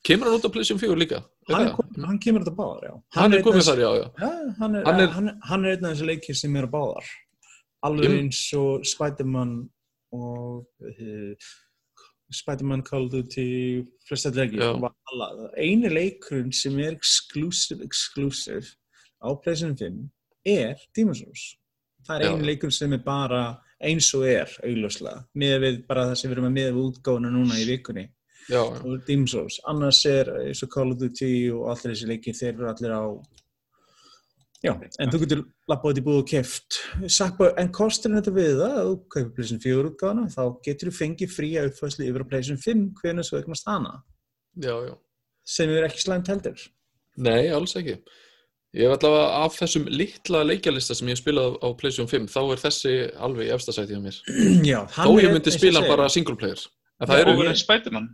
kemur 0.07 0.30
hann 0.30 0.38
út 0.39 0.45
á 0.47 0.51
PlayStation 0.53 0.80
4 0.80 0.99
líka? 1.01 1.18
Er 1.49 1.55
hann, 1.55 1.68
er 1.68 1.73
kom, 1.76 1.88
hann 2.07 2.19
kemur 2.23 2.43
þetta 2.45 2.55
báðar, 2.59 2.84
já. 2.88 2.93
hann 3.18 3.34
er 3.34 3.38
einn 3.39 3.45
komið 3.47 3.65
þar, 3.69 3.81
já, 3.84 3.89
já 3.97 4.05
Já, 4.22 4.30
hann 4.59 4.76
er, 4.76 4.84
Hann 4.88 4.99
er- 5.01 5.14
hann, 5.15 5.27
er, 5.31 5.38
hann 5.49 5.65
er 5.65 5.76
einn 5.77 5.85
af 5.89 5.95
þessu 5.97 6.07
leikir 6.11 6.35
sem 6.39 6.55
eru 6.61 6.68
báðar. 6.72 7.07
Alveg 7.88 8.14
eins 8.19 8.39
og 8.57 8.85
Spider-Man 8.88 9.51
og 10.11 10.65
uh, 10.81 11.49
Spider-Man 12.34 12.81
Call 12.84 13.05
of 13.05 13.11
Duty, 13.11 13.84
flesta. 14.07 14.31
Valhalla. 14.34 15.51
Einu 15.57 15.89
leikurinn 15.91 16.51
sem 16.55 16.77
er 16.80 16.95
exclusive, 16.95 17.84
exclusive 17.84 18.65
á 19.23 19.30
PlayStation 19.43 19.77
5 19.77 20.09
er 20.45 20.76
Demon's 20.97 21.22
Souls. 21.23 21.45
Það 22.07 22.15
er 22.22 22.26
Já. 22.26 22.31
einu 22.35 22.45
leikur 22.47 22.72
sem 22.72 22.93
er 22.93 23.03
bara 23.05 23.43
eins 23.84 24.10
og 24.18 24.26
er, 24.28 24.54
augljóslega, 24.66 25.26
með 25.38 25.58
við 25.64 25.82
bara 25.90 26.08
það 26.10 26.20
sem 26.20 26.30
við 26.30 26.38
erum 26.38 26.49
að 26.49 26.56
með 26.58 26.70
við 26.70 26.86
útgáfuna 26.86 27.34
núna 27.34 27.58
í 27.62 27.66
vikunni 27.68 28.06
já, 28.49 28.62
já. 28.62 28.80
og 28.82 29.12
Souls. 29.30 29.60
Annars 29.70 30.04
er 30.10 30.32
eins 30.48 30.64
og 30.66 30.72
Call 30.74 30.94
of 30.94 31.02
Duty 31.02 31.34
og 31.54 31.68
allir 31.74 31.94
þessi 31.94 32.10
leikir, 32.10 32.38
þeir 32.38 32.54
eru 32.56 32.72
allir 32.72 32.95
á 32.98 33.04
Já, 34.66 34.72
en 34.74 35.12
þú 35.14 35.20
getur 35.22 35.41
lappað 35.70 35.91
út 35.91 35.99
í 35.99 36.04
búið 36.08 36.20
og 36.24 36.30
keft. 36.32 36.78
Sakpa, 37.14 37.52
en 37.62 37.68
kosturinn 37.76 38.18
þetta 38.18 38.32
við 38.34 38.56
það, 38.58 38.78
að 38.80 38.88
þú 38.88 38.95
kaupir 39.14 39.34
PlayStation 39.36 39.62
4 39.62 39.91
útgáfana, 39.91 40.24
þá 40.34 40.41
getur 40.66 40.90
þú 40.90 40.94
fengið 40.98 41.36
fría 41.36 41.66
uppfæslu 41.70 42.08
yfir 42.08 42.26
á 42.26 42.30
PlayStation 42.32 42.64
5 42.64 42.88
hvernig 42.98 43.28
svo 43.28 43.38
eignast 43.38 43.70
hana, 43.70 43.91
já, 44.58 44.74
já. 44.88 44.95
sem 45.45 45.74
er 45.76 45.86
ekki 45.86 46.02
slæmt 46.02 46.32
heldur. 46.34 46.66
Nei, 47.22 47.52
alls 47.54 47.78
ekki. 47.78 47.99
Ég 48.76 48.84
hef 48.84 48.98
allavega 48.98 49.27
af 49.45 49.56
þessum 49.61 49.85
litla 49.89 50.41
leikjalista 50.44 50.95
sem 50.98 51.07
ég 51.07 51.15
hef 51.15 51.22
spilað 51.23 51.56
á 51.64 51.68
PlayStation 51.80 52.10
5, 52.11 52.26
þá 52.34 52.39
er 52.52 52.61
þessi 52.65 52.95
alveg 53.27 53.48
í 53.48 53.53
efsta 53.56 53.73
sæti 53.76 53.95
á 53.95 54.02
mér. 54.03 54.18
Já, 54.72 54.81
Þó 54.91 55.14
ég 55.23 55.31
myndi 55.31 55.53
og 55.53 55.56
spila 55.56 55.84
bara 55.88 56.10
single 56.11 56.35
player. 56.39 56.60
En 56.99 57.07
það 57.10 57.22
eru, 57.23 57.35
Over 57.38 57.52
and 57.53 57.61
Spider-Man 57.61 58.07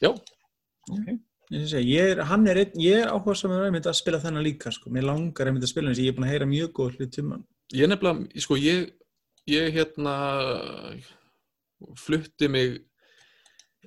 já, 0.00 0.10
og 0.10 1.66
segir, 1.66 1.86
ég 1.90 2.12
er, 2.14 2.20
hann 2.30 2.46
er, 2.48 2.60
einn- 2.62 2.78
ég 2.80 3.02
er 3.02 3.10
áhuga 3.10 3.34
sem 3.36 3.50
er 3.52 3.64
einmitt 3.66 3.88
að 3.90 3.98
spila 3.98 4.20
þennan 4.22 4.44
líka, 4.46 4.70
sko. 4.72 4.90
Mér 4.94 5.08
langar 5.10 5.50
einmitt 5.50 5.66
að 5.66 5.72
spila 5.74 5.90
hans, 5.90 5.98
ég 6.00 6.12
er 6.12 6.16
búin 6.16 6.28
að 6.28 6.32
heyra 6.36 6.46
mjög 6.48 6.70
góð 6.78 6.96
hlut 7.00 7.18
um 7.24 7.32
hann. 7.34 7.42
ég 7.74 7.90
nefnilega, 7.90 8.40
sko, 8.46 8.56
ég, 8.62 8.92
ég 9.50 9.74
hérna 9.74 10.14
flutti 11.98 12.48
mig 12.48 12.78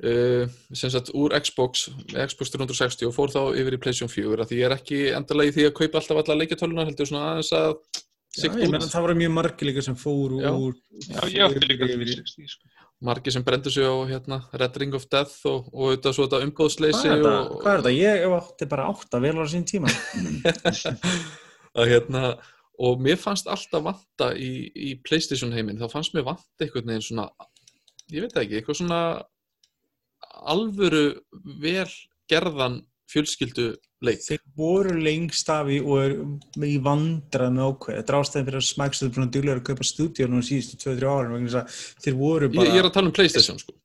uh, 0.02 0.45
sem 0.74 0.90
sagt 0.94 1.11
úr 1.14 1.36
Xbox, 1.44 1.90
Xbox 2.14 2.53
360 2.56 3.10
og 3.10 3.14
fór 3.18 3.34
þá 3.34 3.41
yfir 3.60 3.78
í 3.78 3.82
PlayStation 3.84 4.10
4 4.11 4.41
af 4.45 4.49
því 4.49 4.61
ég 4.61 4.70
er 4.70 4.78
ekki 4.78 5.02
endalega 5.18 5.52
í 5.52 5.56
því 5.60 5.68
að 5.70 5.76
kaupa 5.82 6.02
alltaf 6.02 6.24
alla 6.24 6.40
leikjartölunar 6.41 6.90
heldur 6.90 7.10
svona 7.11 7.30
aðeins 7.36 7.53
að 7.60 7.78
Já, 8.34 8.48
ég 8.49 8.64
út. 8.65 8.72
meina 8.74 8.88
það 8.90 9.03
voru 9.06 9.14
mjög 9.20 9.34
margir 9.36 9.68
líka 9.70 9.82
sem 9.86 9.94
fóru 9.99 10.40
Já. 10.41 10.49
úr 10.57 10.74
Já, 11.06 11.20
ég 11.30 11.44
átti 11.45 11.68
líka 11.70 11.86
yfir 11.86 12.07
í- 12.10 12.15
360 12.18 12.48
sko. 12.56 12.72
margir 13.06 13.36
sem 13.36 13.44
brendur 13.45 13.70
sig 13.76 13.86
á 13.86 13.94
hérna, 14.10 14.40
Red 14.57 14.78
Ring 14.82 14.95
of 14.98 15.06
Death 15.11 15.36
og, 15.45 15.68
og 15.70 15.91
þetta 15.94 16.14
svo 16.18 16.26
þetta 16.26 16.40
umbóðsleysi 16.48 17.03
Hvað 17.06 17.14
er 17.14 17.22
þetta? 17.22 17.36
og, 17.52 17.61
Hvað 17.61 17.74
er 17.76 17.84
þetta? 17.84 17.94
Ég 17.99 18.36
átti 18.40 18.70
bara 18.74 18.88
átta 18.90 19.20
vel 19.22 19.36
á 19.38 19.45
sín 19.53 19.68
tíma. 19.70 19.91
að 21.78 21.90
hérna 21.94 22.24
og 22.84 23.02
mér 23.06 23.20
fannst 23.22 23.45
alltaf 23.52 23.84
vanta 23.86 24.32
í, 24.34 24.49
í 24.74 24.95
Playstation 25.06 25.53
heiminn, 25.53 25.78
þá 25.78 25.91
fannst 25.94 26.15
mér 26.18 26.26
vanta 26.32 26.65
einhvern 26.65 26.90
veginn 26.90 27.06
svona, 27.06 27.28
ég 28.10 28.26
veit 28.26 28.38
ekki 28.41 28.57
eitthvað 28.60 28.80
svona 28.82 28.99
alvöru 30.34 31.05
vel 31.61 31.89
gerðan 32.31 32.81
fjölskyldu 33.11 33.73
leik 34.03 34.23
Þeir 34.23 34.41
voru 34.57 34.95
lengst 34.99 35.49
af 35.51 35.69
í 35.72 35.80
og 35.84 36.01
er 36.01 36.15
í 36.68 36.76
vandrað 36.84 37.53
með 37.55 37.69
ákveð. 37.69 37.99
Þetta 37.99 38.14
er 38.14 38.19
ástæðin 38.19 38.49
fyrir 38.49 38.60
að 38.60 38.81
Microsoft 38.81 39.07
er 39.07 39.15
svona 39.18 39.34
duglegar 39.35 39.61
að 39.61 39.69
kaupa 39.69 39.88
stúdíu 39.88 40.27
núna 40.30 40.47
síðustu 40.47 40.80
2-3 40.84 41.14
ára 41.14 41.39
að 41.61 41.80
þeir 42.03 42.19
voru 42.19 42.49
ég, 42.49 42.57
bara... 42.57 42.69
ég 42.69 42.81
er 42.81 42.89
að 42.89 42.93
tala 42.97 43.10
um 43.10 43.15
Playstation 43.15 43.60
sko, 43.61 43.76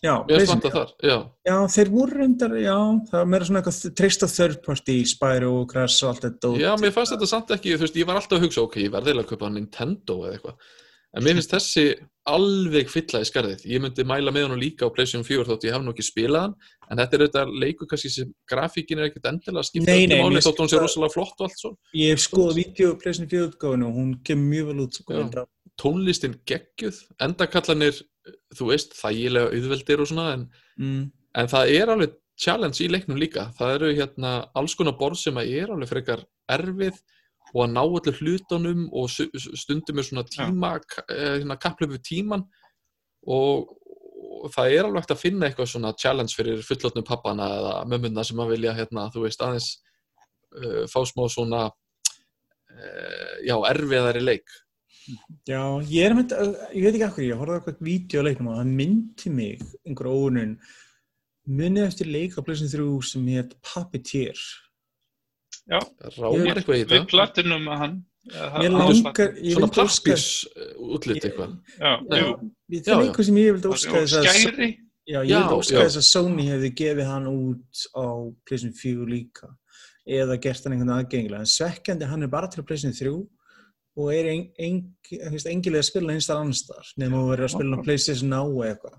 já, 0.00 0.12
PlayStation, 0.28 0.74
þar 0.76 0.92
já, 1.04 1.16
já, 1.50 1.56
þeir 1.76 1.92
voru 1.94 2.20
reyndar, 2.22 2.56
já, 2.60 2.76
það 3.10 3.16
var 3.18 3.32
meira 3.34 3.48
svona 3.48 3.62
eitthvað 3.62 3.96
treyst 4.00 4.24
á 4.24 4.28
third 4.32 4.60
party, 4.64 4.98
Spyro, 5.12 5.54
Crash 5.70 6.04
og 6.04 6.12
allt 6.14 6.28
þetta. 6.28 6.52
já, 6.64 6.70
mér 6.80 6.94
fannst 6.96 7.16
þetta 7.16 7.32
samt 7.34 7.56
ekki 7.56 7.74
þú 7.74 7.84
veist, 7.84 8.00
ég 8.00 8.08
var 8.08 8.20
alltaf 8.20 8.38
að 8.38 8.46
hugsa, 8.46 8.64
ok, 8.64 8.80
ég 8.86 8.94
verði 8.94 9.16
að 9.18 9.28
kaupa 9.34 9.52
Nintendo 9.52 10.22
eða 10.24 10.38
eitthvað, 10.38 10.72
en 11.16 11.24
mér 11.24 11.36
finnst 11.38 11.52
þessi 11.54 11.84
alveg 12.30 12.90
fylla 12.92 13.20
í 13.24 13.26
skarðið. 13.26 13.62
Ég 13.66 13.80
myndi 13.82 14.04
mæla 14.06 14.30
með 14.34 14.44
hann 14.48 14.60
líka 14.60 14.86
á 14.86 14.92
PlayStation 14.94 15.24
4 15.26 15.46
þótt 15.48 15.64
ég 15.66 15.74
hef 15.74 15.82
nú 15.82 15.94
ekki 15.94 16.04
spilað 16.06 16.44
hann, 16.44 16.54
en 16.90 17.00
þetta 17.00 17.16
er 17.16 17.24
auðvitað 17.24 17.54
leikur 17.64 17.88
kannski 17.90 18.10
sem 18.12 18.28
grafíkin 18.50 19.00
er 19.00 19.08
ekkert 19.08 19.26
endilega 19.32 19.66
skipta 19.66 19.90
Nei, 19.90 20.06
nei, 20.06 20.20
máli 20.22 20.42
þótt 20.44 20.60
hún 20.62 20.70
sé 20.70 20.78
rosalega 20.78 21.14
flott 21.16 21.40
og 21.40 21.48
allt 21.48 21.58
svo 21.58 21.72
Ég 21.96 22.12
hef 22.14 22.22
skoðað 22.28 22.60
vídeo 22.60 22.92
PlayStation 23.00 23.30
4 23.32 23.48
útgáfinu 23.50 23.88
og 23.88 23.98
hún 23.98 24.12
kemur 24.22 24.50
mjög 24.52 24.70
vel 24.70 24.84
út, 24.84 25.00
sko. 25.00 25.46
Tónlistin 25.80 26.36
geggjuð, 26.46 26.98
endakallanir 27.24 28.02
þú 28.54 28.68
veist, 28.70 28.94
þægilega 29.00 29.50
auðveldir 29.56 30.02
og 30.04 30.10
svona, 30.12 30.32
en, 30.36 30.48
Mm. 30.80 31.10
en 31.34 31.46
það 31.50 31.70
er 31.76 31.90
alveg 31.92 32.12
challenge 32.40 32.80
í 32.80 32.88
leiknum 32.88 33.18
líka, 33.20 33.50
það 33.58 33.74
eru 33.74 33.88
hérna 33.98 34.30
alls 34.56 34.74
konar 34.78 34.94
borð 34.96 35.18
sem 35.20 35.36
er 35.42 35.68
alveg 35.72 35.88
frekar 35.90 36.22
erfið 36.48 37.00
og 37.54 37.64
að 37.64 37.74
ná 37.74 37.82
allir 37.82 38.18
hlutunum 38.20 38.86
og 38.96 39.10
stundum 39.10 40.00
er 40.00 40.06
svona 40.06 40.24
tíma 40.28 40.72
eh, 40.78 41.40
hérna, 41.40 41.58
kapplöfu 41.60 42.00
tíman 42.06 42.44
og, 43.26 43.74
og 44.40 44.48
það 44.54 44.74
er 44.76 44.86
alveg 44.86 45.04
hægt 45.04 45.14
að 45.16 45.22
finna 45.24 45.48
eitthvað 45.48 45.70
svona 45.74 45.92
challenge 45.98 46.36
fyrir 46.36 46.64
fullotnum 46.64 47.06
pappana 47.06 47.50
eða 47.58 47.76
mömmuna 47.90 48.24
sem 48.26 48.40
að 48.40 48.54
vilja 48.54 48.74
hérna, 48.78 49.08
þú 49.12 49.26
veist, 49.26 49.44
aðeins 49.44 49.70
uh, 50.56 50.84
fá 50.90 51.00
smá 51.08 51.26
svona 51.32 51.66
uh, 51.68 53.34
já, 53.44 53.56
erfiðari 53.72 54.24
leik. 54.24 54.58
Já, 55.48 55.62
ég 55.90 56.06
er 56.06 56.14
mynd, 56.14 56.32
ég 56.76 56.86
veit 56.86 56.94
ekki 56.94 57.10
hverju, 57.16 57.32
ég 57.32 57.40
horfði 57.40 57.58
eitthvað 57.58 57.84
vídeo 57.88 58.22
á 58.22 58.26
leiknum 58.28 58.52
og 58.52 58.60
það 58.60 58.72
myndi 58.78 59.34
mig 59.34 59.64
einhver 59.82 60.10
óunun 60.12 60.56
munið 61.50 61.86
eftir 61.88 62.10
leik 62.10 62.36
á 62.38 62.44
PlayStation 62.44 63.00
3 63.02 63.08
sem 63.10 63.30
hétt 63.34 63.56
Puppeteer. 63.64 64.38
Já, 65.70 65.78
rámar 66.18 66.56
eitthvað 66.58 66.76
í 66.76 66.84
við 66.84 66.92
þetta. 66.94 67.08
platinum 67.12 67.68
að 67.70 67.78
hann 67.84 67.96
eða 68.30 68.60
Mér 68.60 68.72
langar, 68.76 69.34
ég 69.40 69.54
svona 69.54 69.68
vildi 69.70 69.82
óska 69.84 70.14
eitthvað. 71.14 71.52
Já, 71.80 71.92
Nei. 72.10 72.20
jú, 72.20 72.30
Ég- 72.70 72.84
Já, 72.84 72.92
Það 72.92 73.00
er 73.00 73.06
eitthvað 73.08 73.26
sem 73.30 73.38
ég 73.40 73.52
vildi 73.54 73.70
óska 73.70 73.90
og 73.90 74.00
þess 74.04 74.16
að 74.18 74.28
skæri 74.30 74.68
Já, 75.10 75.18
ég 75.24 75.34
vildi 75.34 75.56
óska 75.60 75.84
þess 75.84 75.96
að 76.00 76.06
Sony 76.10 76.44
hefði 76.46 76.70
gefið 76.80 77.06
hann 77.10 77.26
út 77.30 77.84
á 77.96 78.06
PlayStation 78.46 78.74
4 78.82 79.06
líka. 79.10 79.48
Eða 80.06 80.36
gert 80.42 80.64
hann 80.64 80.72
einhvern 80.74 80.94
aðgengilega 80.98 81.40
en 81.44 81.50
svekkjandi 81.54 82.08
hann 82.10 82.22
er 82.22 82.28
bara 82.28 82.48
til 82.48 82.62
PlayStation 82.62 82.94
3 82.94 83.26
og 84.00 84.12
er 84.14 84.28
en, 84.30 84.44
en, 84.58 84.76
engilega 85.50 85.82
að 85.82 85.88
spila 85.90 86.12
einstar 86.14 86.38
annstar 86.40 86.86
nefnum 86.96 87.24
að 87.24 87.30
vera 87.34 87.44
að 87.48 87.54
spila 87.56 87.76
á 87.78 87.84
PlayStation 87.84 88.28
Now 88.30 88.50
eða 88.62 88.74
eitthvað. 88.74 88.98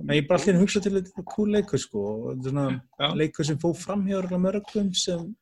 En 0.00 0.06
ég 0.14 0.22
er 0.22 0.26
bara 0.28 0.40
allir 0.40 0.54
að 0.56 0.62
hugsa 0.64 0.80
til 0.82 0.92
þetta 0.96 1.24
cool 1.34 1.50
leikur 1.54 1.78
sko. 1.82 2.02
Er 2.30 2.36
svona 2.46 3.14
leikur 3.18 3.44
sem 3.46 3.58
fóð 3.58 3.78
framhjóður 3.84 4.38
mörgum 4.40 4.90
sem 4.96 5.34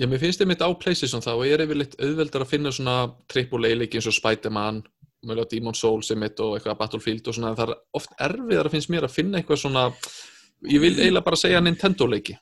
Já, 0.00 0.06
mér 0.08 0.20
finnst 0.22 0.40
þið 0.40 0.48
mitt 0.48 0.62
á 0.64 0.68
PlayStation 0.80 1.20
þá 1.24 1.32
og 1.34 1.42
ég 1.44 1.52
er 1.58 1.64
yfirleitt 1.66 1.98
auðveldar 2.00 2.44
að 2.46 2.52
finna 2.54 2.70
svona 2.72 2.94
AAA 3.28 3.74
leiki 3.76 3.98
eins 4.00 4.06
og 4.08 4.14
Spider-Man 4.16 4.78
mjög 5.28 5.42
Demon 5.52 5.76
Souls 5.78 6.08
sem 6.08 6.18
mitt 6.18 6.40
og 6.42 6.56
eitthvað 6.56 6.78
Battlefield 6.80 7.28
og 7.28 7.36
svona 7.36 7.50
en 7.52 7.58
það 7.60 7.68
er 7.74 7.82
oft 8.00 8.14
erfiðar 8.24 8.66
að 8.70 8.72
finnst 8.78 8.90
mér 8.90 9.04
að 9.06 9.12
finna 9.18 9.38
eitthvað 9.42 9.60
svona 9.62 9.84
ég 10.72 10.80
vil 10.82 10.94
eiginlega 10.96 11.26
bara 11.28 11.38
segja 11.42 11.60
Nintendo 11.62 12.08
leiki 12.08 12.38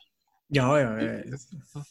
Já, 0.50 0.64
já, 0.80 0.88
ég, 0.98 1.34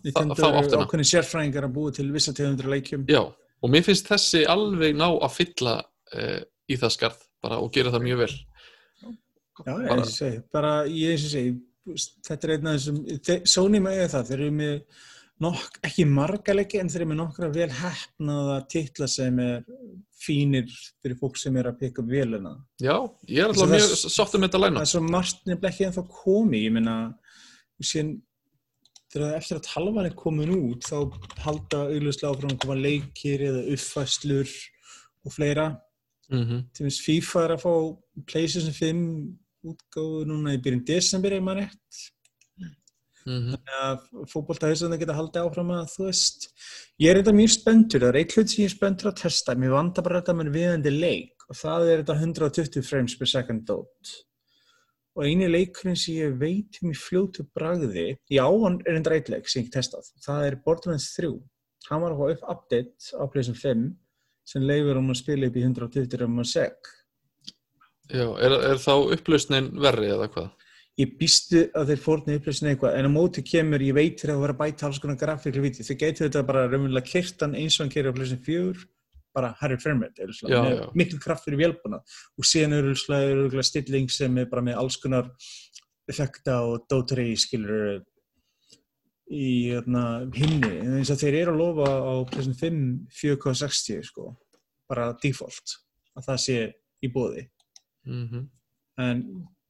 Nintendo 0.04 0.36
áttina. 0.36 0.82
ákveðin 0.84 1.08
sérfræðingar 1.12 1.68
að 1.70 1.76
búa 1.78 1.92
til 1.96 2.10
vissa 2.12 2.34
tegundur 2.36 2.68
af 2.68 2.74
leikjum. 2.74 3.06
Já, 3.08 3.22
og 3.64 3.72
mér 3.72 3.86
finnst 3.88 4.10
þessi 4.12 4.42
alveg 4.52 4.98
ná 5.00 5.06
að 5.16 5.32
fylla 5.38 5.76
uh, 5.80 6.42
í 6.68 6.76
það 6.82 6.92
skarð 6.98 7.22
bara 7.44 7.60
og 7.64 7.70
gera 7.76 7.94
það 7.94 8.04
mjög 8.08 8.20
vel 8.26 8.34
Já, 8.36 9.14
Bara- 9.64 9.94
eins 9.96 10.10
og 10.12 10.16
segi, 10.18 10.42
bara 10.56 10.74
ég 10.88 11.14
eins 11.16 11.24
og 11.30 11.32
segi, 11.38 11.54
þetta 12.28 12.48
er 12.50 12.54
einn 12.58 12.68
af 12.74 12.76
þessum, 12.82 13.00
þe- 13.30 13.40
Sony 13.54 13.80
með 13.84 14.04
það, 14.16 14.28
þeir 14.34 14.40
eru 14.44 14.52
með 14.60 14.76
nokk, 15.44 15.80
ekki 15.88 16.06
marga 16.10 16.54
leiki 16.56 16.80
en 16.82 16.90
þeir 16.92 17.02
eru 17.04 17.10
með 17.12 17.20
nokkra 17.22 17.50
vel 17.56 17.70
hefnaða 17.80 18.56
titla 18.72 19.08
sem 19.08 19.40
er 19.40 19.64
fínir 20.20 20.72
fyrir 21.00 21.16
fólk 21.20 21.38
sem 21.40 21.56
er 21.60 21.70
að 21.70 21.78
peka 21.80 22.04
upp 22.04 22.10
vélina. 22.12 22.56
Já, 22.82 22.96
ég 23.28 23.44
er 23.44 23.54
alltaf 23.54 23.70
mjög 23.72 23.86
það- 23.88 24.16
sátt 24.16 24.36
um 24.36 24.42
þetta 24.42 24.60
Það 24.60 24.66
læna 24.66 24.82
er 24.82 24.92
svo 24.92 25.02
margt 25.02 25.46
nefnilega 25.46 25.72
ekki 25.74 25.86
ennþá 25.88 26.04
komi, 26.10 26.64
ég 26.66 26.74
meina, 26.76 26.96
síðan, 27.82 28.22
þegar 29.14 29.38
eftir 29.38 29.58
að 29.58 29.68
talvan 29.74 30.06
er 30.06 30.16
komin 30.16 30.56
út, 30.58 30.82
þá 30.84 30.98
halda 31.46 31.78
auglustlega 31.88 32.34
áfram 32.34 32.52
að 32.52 32.60
koma 32.60 32.76
leikir 32.76 33.40
eða 33.48 33.68
uppfæslur 33.74 34.50
og 35.26 35.32
fleira. 35.32 35.82
mm 36.30 36.44
-hmm. 36.46 36.64
til 36.74 36.86
þess 36.86 37.02
FIFA 37.02 37.44
er 37.44 37.52
að 37.56 37.62
fá 37.64 37.98
PlayStation 38.28 38.74
5 38.74 39.38
útgáfu 39.66 40.26
núna 40.26 40.54
í 40.54 40.62
byrjun 40.62 40.86
desember 40.86 41.34
ef 41.34 41.42
maður 41.42 41.64
rétt 41.64 42.12
Mm 43.26 43.58
að 43.80 44.06
fótboltahauðsönda 44.32 44.98
geta 45.00 45.18
haldið 45.18 45.44
áfram 45.44 45.74
að 45.76 45.92
þú 45.94 46.06
veist 46.06 46.48
ég 47.00 47.12
er 47.12 47.20
þetta 47.20 47.34
mjög 47.36 47.52
spenntur, 47.54 48.02
það 48.02 48.10
er 48.10 48.20
eitt 48.22 48.34
hlut 48.36 48.50
sem 48.50 48.64
ég 48.64 48.70
er 48.70 48.76
spenntur 48.76 49.12
að 49.12 49.20
testa, 49.22 49.56
mér 49.56 49.76
vantar 49.76 50.04
bara 50.04 50.22
þetta 50.22 50.34
með 50.40 50.50
viðandi 50.56 50.96
leik 50.96 51.46
og 51.50 51.60
það 51.60 51.90
er 51.90 52.02
þetta 52.04 52.18
120 52.20 52.90
frames 52.90 53.16
per 53.20 53.28
second 53.28 53.66
dot. 53.68 54.16
Og 55.16 55.26
eini 55.26 55.48
leikurinn 55.50 55.98
sem 56.00 56.16
ég 56.16 56.36
veit 56.40 56.80
um 56.84 56.92
í 56.92 56.96
fljótu 56.96 57.46
bragði 57.54 58.18
já, 58.30 58.46
hann 58.46 58.82
er 58.86 59.00
enda 59.00 59.16
eitt 59.16 59.30
leik 59.30 59.50
sem 59.50 59.66
ég 59.66 59.72
testað. 59.74 60.12
Það 60.24 60.46
er 60.48 60.60
Borderlands 60.64 61.12
3 61.16 61.34
hann 61.88 62.04
var 62.04 62.14
að 62.14 62.22
fá 62.22 62.32
upp 62.34 62.48
update 62.54 63.18
á 63.18 63.24
PlayStation 63.32 63.58
5 63.58 63.90
sem 64.50 64.66
leifur 64.66 65.00
um 65.00 65.12
að 65.14 65.22
spila 65.22 65.50
upp 65.50 65.58
í 65.58 65.66
120 65.66 66.18
frames 66.18 66.42
per 66.42 66.50
sec 66.54 66.96
Já, 68.10 68.26
er, 68.42 68.56
er 68.72 68.80
þá 68.82 68.94
upplausnin 69.14 69.70
verri 69.78 70.10
eða 70.10 70.30
hvað? 70.34 70.50
Ég 71.00 71.16
býstu 71.20 71.64
að 71.78 71.94
þeir 71.94 72.02
fórna 72.04 72.36
upplýsin 72.36 72.70
eitthvað 72.74 72.98
en 73.00 73.08
á 73.08 73.12
móti 73.12 73.44
kemur, 73.46 73.84
ég 73.84 73.96
veit 73.96 74.20
þegar 74.20 74.34
það 74.34 74.42
var 74.44 74.54
að 74.54 74.62
bæta 74.62 74.88
alls 74.88 75.00
konar 75.00 75.20
grafíkli 75.20 75.64
viti, 75.64 75.86
þau 75.88 75.96
getur 76.02 76.28
þetta 76.28 76.46
bara 76.50 76.66
raunverulega 76.68 77.08
kirtan 77.08 77.56
eins 77.56 77.78
og 77.78 77.86
hann 77.86 77.94
gerir 77.94 78.12
á 78.12 78.14
upplýsin 78.14 78.42
fjör 78.44 78.84
bara 79.36 79.54
Harry 79.60 79.78
Fermet, 79.80 80.20
miklu 80.98 81.20
kraft 81.22 81.46
fyrir 81.46 81.62
vélbuna 81.62 82.02
og 82.02 82.48
síðan 82.48 82.80
eru 82.80 82.94
örugglega 82.96 83.68
stilling 83.68 84.10
sem 84.12 84.38
er 84.42 84.50
bara 84.52 84.66
með 84.66 84.80
alls 84.82 84.98
konar 85.00 85.30
effekta 86.10 86.60
og 86.68 86.88
dótari 86.90 87.32
skilur 87.40 88.02
í 89.30 89.70
hérna, 89.70 90.26
himni, 90.34 90.72
en 90.82 90.98
eins 90.98 91.12
og 91.14 91.20
þeir 91.22 91.44
eru 91.44 91.54
að 91.54 91.62
lofa 91.62 91.90
á 91.94 92.12
upplýsin 92.26 92.58
5 92.58 92.80
4K60 93.22 94.10
sko, 94.10 94.34
bara 94.90 95.14
default 95.22 95.78
að 96.18 96.32
það 96.32 96.44
sé 96.48 96.60
í 97.06 97.14
bóði 97.14 97.48
Mm 98.10 98.48
en 99.00 99.20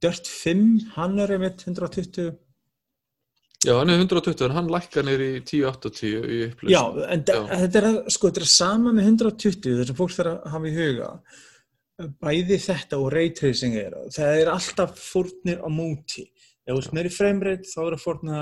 Dirt 0.04 0.28
5, 0.32 0.94
hann 0.96 1.20
er 1.20 1.36
einmitt 1.36 1.66
120 1.68 2.38
Já, 3.68 3.74
hann 3.76 3.90
er 3.92 4.00
120 4.00 4.46
en 4.46 4.54
hann 4.56 4.70
lækkar 4.72 5.04
niður 5.04 5.22
í 5.26 5.32
1080 5.42 6.12
í 6.16 6.38
upplausn. 6.46 6.72
Já, 6.72 6.84
en 7.12 7.24
Já. 7.28 7.40
Þetta 7.50 7.80
er 7.82 7.88
sko, 8.16 8.30
þetta 8.30 8.40
er 8.46 8.52
sama 8.54 8.94
með 8.96 9.10
120 9.10 9.82
þessum 9.82 9.98
fólk 9.98 10.14
þarf 10.16 10.32
að 10.32 10.54
hafa 10.54 10.70
í 10.70 10.76
huga. 10.78 11.10
Bæði 12.24 12.60
þetta 12.64 13.00
og 13.04 13.10
raytracing 13.12 13.76
er 13.82 13.98
það 14.16 14.44
er 14.46 14.52
alltaf 14.54 14.94
fórnir 15.04 15.60
á 15.60 15.68
móti. 15.68 16.24
Ef 16.64 16.72
þú 16.72 16.78
vilt 16.78 16.96
meiri 16.96 17.12
framerate 17.12 17.68
þá 17.68 17.80
er 17.84 17.98
að 17.98 18.06
fórna 18.06 18.40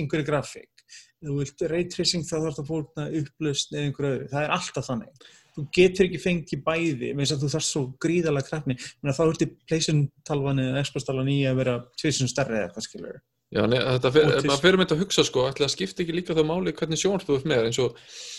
einhverju 0.00 0.28
grafík. 0.30 0.86
Ef 1.20 1.28
þú 1.28 1.36
vilt 1.42 1.66
raytracing 1.74 2.24
þá 2.24 2.34
þarf 2.38 2.56
það 2.56 2.64
að 2.64 2.72
fórna 2.72 3.08
upplausn 3.20 3.76
eða 3.76 3.90
einhverju 3.90 4.14
öðru, 4.14 4.30
það 4.32 4.46
er 4.46 4.56
alltaf 4.56 4.88
þannig 4.88 5.28
þú 5.60 5.66
getur 5.76 6.08
ekki 6.08 6.22
fengið 6.22 6.62
bæði 6.66 7.10
þess 7.18 7.34
að 7.36 7.42
þú 7.44 7.50
þarf 7.54 7.66
svo 7.66 7.82
gríðalega 8.02 8.48
krafni 8.48 8.76
að 8.78 9.18
þá 9.18 9.24
ertu 9.26 9.50
pleysun 9.68 10.06
talvan 10.26 10.62
eða 10.62 10.86
Xbox 10.86 11.08
talvan 11.08 11.30
í 11.32 11.42
að 11.50 11.60
vera 11.60 11.76
tvisum 12.00 12.30
stærri 12.30 12.62
eða 12.62 12.72
hvað 12.74 12.88
skilur 12.88 13.20
Já, 13.50 13.64
ne, 13.66 13.80
þetta 13.82 14.10
Og 14.10 14.14
til- 14.14 14.46
maður 14.46 14.62
fyrir 14.62 14.78
þetta 14.78 14.94
að 14.94 15.00
hugsa 15.02 15.22
sko, 15.26 15.44
ætli 15.50 15.64
það 15.64 15.72
skipti 15.72 16.04
ekki 16.04 16.14
líka 16.14 16.34
þá 16.38 16.44
máli 16.46 16.72
hvernig 16.72 17.00
sjónvarp 17.00 17.26
þú 17.26 17.38
ert 17.40 17.48
með 17.50 17.64
eins 17.66 17.80
og 17.82 17.96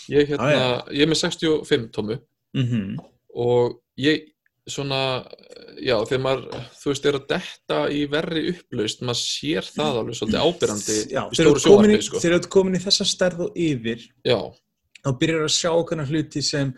ég, 0.08 0.28
hérna, 0.30 0.46
Já, 0.48 0.56
já. 0.56 0.70
ég 0.96 1.02
er 1.04 1.10
með 1.10 1.20
65 1.20 1.90
tómu 1.92 2.16
mm 2.56 2.64
-hmm. 2.64 2.94
og 3.36 3.82
ég 4.00 4.32
svona, 4.70 5.26
já, 5.82 5.96
þegar 6.06 6.22
maður 6.22 6.44
þú 6.78 6.90
veist, 6.92 7.06
er 7.06 7.18
að 7.18 7.28
detta 7.32 7.78
í 7.90 8.02
verri 8.10 8.42
upplaust 8.52 9.02
maður 9.02 9.20
sér 9.20 9.68
það 9.68 10.00
alveg 10.00 10.18
svolítið 10.18 10.44
ábyrrandi 10.46 10.98
Já, 11.10 11.22
í 11.26 11.38
stóru 11.38 11.60
sjónvarpi, 11.60 12.02
sko. 12.06 12.20
þegar 12.22 12.36
þú 12.36 12.40
ert 12.40 12.50
komin 12.56 12.78
í 12.78 12.82
þessa 12.84 13.04
stærð 13.04 13.44
og 13.46 13.56
yfir 13.58 14.04
Já, 14.24 14.38
þá 15.02 15.10
byrjar 15.18 15.46
að 15.48 15.56
sjá 15.56 15.70
okkurna 15.72 16.06
hluti 16.06 16.42
sem 16.46 16.72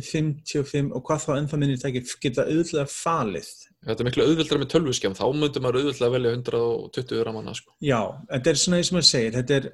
55 0.00 0.90
og 0.96 1.04
hvað 1.06 1.22
þá 1.26 1.30
ennþá 1.36 1.60
minni 1.60 1.78
tækir 1.80 2.16
geta 2.22 2.46
auðvitað 2.48 2.90
falið. 2.92 3.52
þetta 3.84 4.02
er 4.02 4.08
miklu 4.08 4.26
auðvildra 4.26 4.60
með 4.62 4.72
tölvuskjám, 4.74 5.16
þá 5.18 5.24
myndi 5.36 5.62
maður 5.62 5.80
auðvildra 5.80 6.08
að 6.08 6.16
velja 6.16 6.34
120 6.38 7.24
ramanna, 7.28 7.54
sko. 7.58 7.74
Já, 7.82 8.00
þetta 8.30 8.52
er 8.52 8.60
svona 8.62 8.80
eins 8.80 8.92
og 8.92 8.98
maður 8.98 9.08
segir, 9.10 9.36
þetta 9.38 9.58
er, 9.58 9.70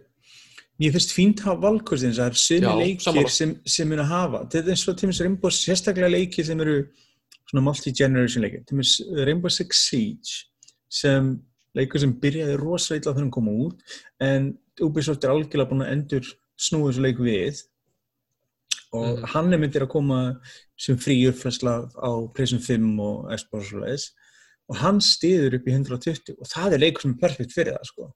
mér 0.82 0.94
finnst 0.96 1.14
fínt 1.16 1.42
að 1.42 1.50
hafa 1.50 1.64
valkostin, 1.66 2.16
það 2.16 2.30
er 2.30 2.40
sumi 2.44 2.76
leikir 2.82 3.30
sem, 3.34 3.56
sem 3.68 3.90
mun 3.90 4.04
að 4.04 4.12
hafa. 4.14 4.44
Þetta 4.46 4.64
er 4.64 4.74
eins 4.74 4.86
og 4.88 5.04
með 5.04 5.22
Rainbow, 5.26 5.54
sérstaklega 5.54 6.12
leikir 6.14 6.48
sem 6.48 6.64
eru 6.64 6.78
svona 7.48 7.64
multi-generation 7.68 8.44
leikir. 8.44 8.64
Með 8.76 9.22
Rainbow 9.28 9.52
Six 9.52 9.84
Siege 9.88 10.44
sem 10.88 11.36
leikur 11.76 12.02
sem 12.02 12.14
byrjaði 12.22 12.58
rosalega 12.60 13.02
illa 13.02 13.12
þegar 13.12 13.24
hann 13.24 13.34
kom 13.34 13.50
út 13.52 13.98
en 14.24 14.52
Ubisoft 14.84 15.24
er 15.24 15.34
algjörlega 15.34 15.70
búin 15.70 15.84
að 15.84 15.92
endur 15.94 16.30
snúið 16.58 16.92
þessu 16.92 17.04
leik 17.04 17.20
við 17.22 17.60
og 18.92 19.18
Mhm. 19.18 19.24
hann 19.34 19.52
er 19.52 19.58
myndir 19.58 19.82
að 19.84 19.88
koma 19.92 20.40
sem 20.78 20.96
frí 20.96 21.16
uppfærsla 21.28 21.90
á 21.96 22.10
Playstation 22.34 22.60
5 22.60 23.00
og 23.00 23.30
Xbox 23.38 23.72
og 23.72 23.82
svoleiðis 23.82 24.10
og 24.70 24.76
hann 24.76 25.00
stiður 25.00 25.54
upp 25.58 25.66
í 25.66 25.72
120 25.72 26.36
og 26.40 26.46
það 26.46 26.72
er 26.74 26.78
leikur 26.78 27.02
sem 27.02 27.10
er 27.14 27.20
perfekt 27.28 27.52
fyrir 27.52 27.72
það 27.76 27.84
sko. 27.84 28.12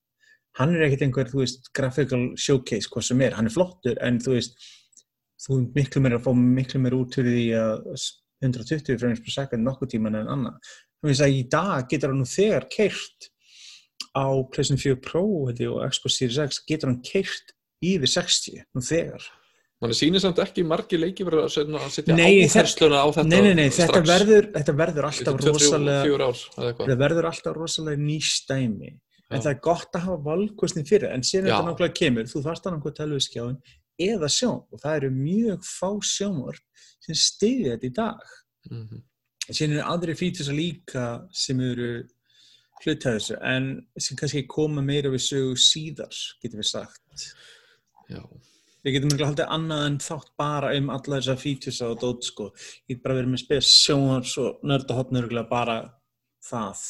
hann 0.54 0.74
er 0.74 0.82
ekkert 0.84 1.02
einhver, 1.02 1.24
þú 1.32 1.38
veist, 1.40 1.72
graphical 1.72 2.36
showcase 2.36 2.88
hvað 2.88 3.02
sem 3.04 3.20
er, 3.22 3.30
hann 3.32 3.46
er 3.46 3.50
flottur 3.54 3.96
en 4.02 4.18
þú 4.18 4.34
veist, 4.36 4.54
þú 5.40 5.58
er 5.58 5.72
miklu 5.74 6.00
meira 6.02 6.18
að 6.18 6.24
fá 6.26 6.32
miklu 6.36 6.80
meira 6.80 6.96
út 7.00 7.14
fyrir 7.14 7.32
því 7.32 7.46
að 7.56 8.02
120 8.42 8.98
frames 8.98 9.20
per 9.20 9.30
second 9.30 9.64
nokkuð 9.64 9.88
tíman 9.94 10.14
en 10.20 10.26
annað 10.26 10.58
þú 11.02 11.08
veist 11.08 11.20
að 11.24 11.36
í 11.38 11.48
dag 11.48 11.88
getur 11.88 12.12
hann 12.12 12.24
þegar 12.24 12.68
keirt 12.68 13.28
á 14.14 14.28
PlayStation 14.52 14.76
4 14.76 14.96
Pro 15.00 15.24
og 15.24 15.56
Xbox 15.90 16.18
Series 16.18 16.38
X 16.38 16.60
getur 16.68 16.88
hann 16.92 17.00
keirt 17.02 17.52
yfir 17.82 18.06
60 18.06 18.62
nú 18.74 18.82
þegar 18.84 19.22
Man 19.82 19.90
sýnir 19.98 20.22
samt 20.22 20.38
ekki 20.38 20.62
margir 20.62 21.00
leiki 21.02 21.24
verið 21.26 21.40
að 21.42 21.50
setja, 21.90 22.14
áhersluna 22.14 23.00
á 23.02 23.06
þetta 23.16 23.24
Nei, 23.28 23.40
nei, 23.42 23.54
nei, 23.58 23.68
þetta 23.74 23.88
strax. 23.90 24.08
verður, 24.12 24.46
þetta 24.54 24.74
verður 24.78 25.08
alltaf 25.08 25.32
Þetta 25.32 25.54
24 25.58 26.18
rosalega 26.22 26.76
þetta 26.78 26.96
verður 27.02 27.28
alltaf 27.32 27.56
rosalega 27.58 28.02
nýstæmi 28.04 28.92
en 29.32 29.40
það 29.40 29.50
er 29.54 29.60
gott 29.64 29.96
að 29.96 30.04
hafa 30.06 30.18
valkostni 30.28 30.84
fyrir 30.86 31.08
en 31.10 31.22
síðan 31.26 31.48
þetta 31.48 31.66
náttúrulega 31.70 31.96
kemur, 31.98 32.28
þú 32.30 32.42
þarft 32.44 32.66
að 32.68 32.74
náttúrulega 32.76 32.98
telviskjáin 33.00 33.56
eða 34.06 34.28
sjón 34.36 34.60
og 34.70 34.82
það 34.82 34.96
eru 35.00 35.10
mjög 35.16 35.66
fá 35.66 35.88
sjónvar 36.12 36.60
sem 37.02 37.18
stiði 37.18 37.72
þetta 37.74 37.88
í 37.90 37.94
dag 37.98 38.38
Mhm. 38.70 39.00
en 39.48 39.54
síðan 39.58 39.72
eru 39.80 39.86
aðri 39.90 40.14
fítis 40.14 40.46
að 40.52 40.58
líka 40.60 41.06
sem 41.34 41.58
eru 41.60 41.88
hluta 42.84 43.16
þessu 43.16 43.34
en 43.42 43.66
sem 43.98 44.16
kannski 44.16 44.44
koma 44.46 44.82
meira 44.82 45.10
við 45.10 45.24
sögu 45.26 45.56
síðar, 45.58 46.14
getum 46.42 46.60
við 46.62 46.68
sagt 46.70 47.26
Já. 48.10 48.22
Við 48.82 48.96
getum 48.96 49.12
ekki 49.14 49.28
haldið 49.28 49.52
annað 49.56 49.84
en 49.88 49.98
þátt 50.02 50.30
bara 50.38 50.72
um 50.78 50.90
alla 50.94 51.18
þessa 51.20 51.36
fítusa 51.38 51.90
og 51.92 52.00
dót 52.02 52.26
sko 52.26 52.48
ég 52.90 52.96
get 52.96 53.02
bara 53.04 53.18
verið 53.20 53.32
með 53.34 53.42
spes 53.44 53.72
sjónvars 53.84 54.36
og 54.42 54.62
nördahotnur 54.66 55.28
bara 55.50 55.78
það 56.42 56.82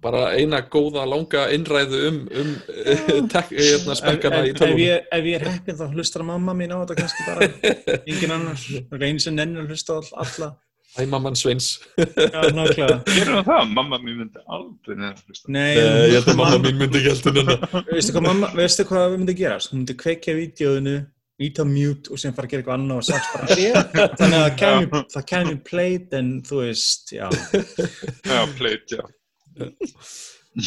Bara 0.00 0.30
eina 0.32 0.62
góða, 0.64 1.02
langa 1.04 1.42
innræðu 1.52 1.98
um, 2.08 2.18
um 2.40 2.52
hérna, 3.28 3.96
spekkana 3.98 4.38
í 4.46 4.54
ef, 4.54 4.54
ef, 4.54 4.60
tölvunum. 4.62 4.78
ég, 4.80 5.10
ef 5.12 5.26
ég 5.28 5.36
er 5.36 5.44
heppin 5.50 5.76
þá 5.76 5.84
hlustar 5.92 6.24
mamma 6.24 6.54
mín 6.56 6.72
á 6.72 6.80
þetta 6.80 6.96
kannski 7.02 7.26
bara 7.26 7.48
engin 8.08 8.32
annar, 8.32 8.56
það 8.62 8.96
er 8.96 9.04
einu 9.10 9.20
sem 9.26 9.36
nennir 9.36 9.66
að 9.66 9.74
hlusta 9.74 9.92
á 9.92 10.00
all- 10.00 10.16
alla 10.24 10.50
Æ, 10.98 11.04
mamman 11.04 11.36
Sveins. 11.36 11.66
Já, 12.00 12.48
nákvæmlega 12.48 12.94
Gerum 13.18 13.34
við 13.36 13.44
það? 13.50 13.66
Mamma 13.76 13.98
mín 14.00 14.16
myndi 14.22 14.40
aldrei 14.56 14.96
neða 14.96 15.20
hlusta. 15.20 15.50
Nei, 15.52 15.74
Nei, 15.76 16.06
ég 16.08 16.14
held 16.16 16.30
að 16.32 16.38
mamma 16.40 16.58
mín 16.64 16.78
myndi 16.80 17.02
ekki 17.02 17.12
heldur 17.12 17.36
nennan. 17.36 17.84
veistu 17.92 18.14
hvað, 18.16 18.24
mamma, 18.24 18.48
veistu 18.56 18.86
hvað 18.88 19.04
við 19.12 19.20
myndi 19.20 19.34
gera? 19.42 19.58
Hún 19.68 19.82
myndi 19.82 19.96
kveikja 20.00 20.34
vídeoinu, 20.38 20.94
íta 21.38 21.64
mute 21.68 22.10
og 22.10 22.18
sem 22.18 22.32
fara 22.34 22.48
að 22.48 22.50
gera 22.50 22.62
eitthvað 22.64 22.78
annað 22.80 23.02
og 23.02 23.06
sagt 23.08 23.28
bara 23.34 23.50
"Er 23.54 23.60
ég?" 23.62 23.92
þannig 24.18 24.38
að 24.38 24.46
það 24.46 24.56
kæmi, 24.62 25.02
það 25.14 25.26
kæmi 25.32 25.56
playt 25.68 26.16
en 26.18 26.32
þú 26.48 26.62
veist, 26.64 27.12
já 27.14 27.28
Já, 27.28 28.40
pleit, 28.58 28.96
já. 28.96 29.04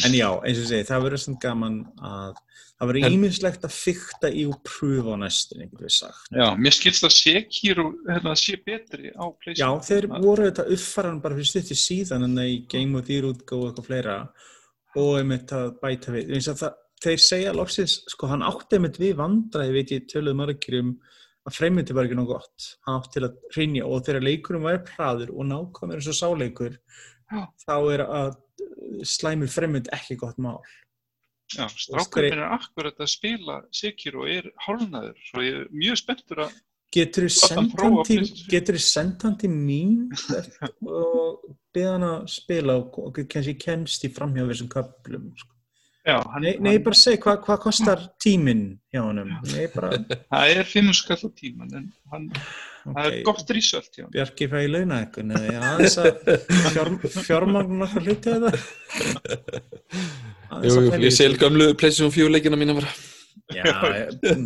En 0.06 0.14
já, 0.16 0.28
eins 0.46 0.58
og 0.62 0.68
segi, 0.70 0.86
það 0.88 1.02
verður 1.04 1.20
svona 1.20 1.40
gaman 1.42 1.74
að 2.00 2.38
það 2.82 2.88
verður 2.90 3.04
En- 3.06 3.14
íminnslegt 3.16 3.64
að 3.68 3.74
fykta 3.76 4.30
í 4.32 4.44
og 4.48 4.56
pröfa 4.66 5.12
á 5.14 5.16
næstunni, 5.20 5.66
getur 5.70 5.86
við 5.86 5.94
sagt. 5.98 6.30
Já, 6.32 6.46
mér 6.58 6.74
skilst 6.78 7.04
að 7.06 7.12
Sekiro 7.18 7.84
hérna, 8.08 8.32
sé 8.40 8.56
betri 8.64 9.12
á 9.12 9.22
Já, 9.28 9.36
PlayStation. 9.44 9.82
þeir 9.90 10.08
voru 10.24 10.48
þetta 10.48 10.64
uppfæran 10.76 11.20
bara 11.22 11.36
fyrir 11.38 11.50
stuttir 11.52 11.78
síðan 11.82 12.24
en 12.30 12.40
í 12.46 12.56
Game 12.72 12.98
of 12.98 13.10
Year 13.12 13.28
útgáfu 13.28 13.60
og 13.60 13.68
eitthvað 13.74 13.90
fleira 13.90 14.16
og 14.96 15.12
einmitt 15.20 15.52
að 15.56 15.68
bæta 15.84 16.12
við. 16.16 16.32
Eins 16.36 16.48
og 16.52 16.58
það, 16.62 16.74
þeir 17.02 17.22
segja 17.22 17.54
loksins, 17.56 17.98
sko, 18.12 18.28
hann 18.30 18.44
átti 18.46 18.78
einmitt 18.78 19.00
við 19.02 19.16
vandræði, 19.20 19.74
veit 19.76 19.94
ég, 19.94 20.06
töluðu 20.10 20.38
margir 20.38 20.78
um 20.80 20.92
að 21.42 21.56
freymyndi 21.58 21.96
var 21.96 22.06
ekki 22.06 22.18
nóg 22.18 22.30
gott. 22.30 22.68
Hann 22.86 23.00
átti 23.00 23.16
til 23.16 23.26
að 23.26 23.38
hreinja 23.56 23.88
og 23.88 24.04
þegar 24.06 24.26
leikurum 24.28 24.68
væri 24.68 24.84
praður 24.92 25.34
og 25.34 25.48
nákvæmur 25.50 25.98
eins 25.98 26.10
og 26.12 26.18
sáleikur, 26.18 26.78
Já. 27.32 27.42
þá 27.64 27.76
er 27.94 28.04
að 28.06 28.36
slæmur 29.08 29.50
freymynd 29.50 29.90
ekki 29.94 30.18
gott 30.20 30.38
mál. 30.42 30.60
Já, 31.52 31.66
strákurinn 31.68 32.38
er 32.38 32.52
akkurat 32.54 33.00
að 33.02 33.10
spila 33.12 33.58
Sekiro 33.74 34.22
og 34.24 34.30
er 34.32 34.46
hálnaður, 34.64 35.18
svo 35.26 35.42
ég 35.44 35.58
er 35.58 35.72
mjög 35.74 35.98
spenntur 36.00 36.46
að 36.46 36.60
Getur 36.92 37.24
hann 37.24 37.70
sendt 38.84 39.22
hann 39.24 39.38
til, 39.40 39.48
mín 39.48 40.10
og 40.84 41.38
beða 41.72 41.92
hann 41.94 42.04
að 42.04 42.26
spila 42.28 42.74
og, 42.82 43.20
kannski 43.32 43.54
kemst 43.56 44.04
í 44.04 44.10
framhjá 44.12 44.44
þessum 44.50 44.68
köplum. 44.74 45.30
Já, 46.02 46.16
hann, 46.32 46.42
Nei, 46.42 46.56
nei 46.58 46.72
hann, 46.74 46.82
bara 46.82 46.98
seg, 46.98 47.20
hvað 47.22 47.44
hva 47.46 47.56
kostar 47.62 48.00
tíminn 48.22 48.64
hjá 48.90 49.04
honum? 49.04 49.28
Nei, 49.52 49.68
bara, 49.70 49.92
það 50.02 50.54
er 50.56 50.66
fimm 50.66 50.90
skall 50.98 51.20
á 51.22 51.30
tíman 51.30 51.70
en 51.78 51.84
hann, 52.10 52.24
það 52.88 53.06
er 53.06 53.18
gott 53.28 53.52
rísöld 53.54 53.86
hjá 53.94 54.02
hann. 54.02 54.10
Bjarki 54.16 54.48
fæði 54.50 54.72
launa 54.72 54.98
eitthvað, 55.04 55.28
neði, 55.30 55.54
aðeins 55.68 55.96
að 56.02 56.10
fjár, 56.74 56.90
fjármagn 57.28 57.86
okkar 57.86 58.08
hluti 58.08 58.34
eða? 58.34 58.52
Jú, 60.66 60.74
jú, 60.74 60.90
ég 61.06 61.14
sel 61.14 61.36
gömlu 61.38 61.70
PlayStation 61.78 62.10
4 62.18 62.34
leikina 62.34 62.58
mína 62.58 62.74
bara. 62.80 62.90
Já, 63.54 63.76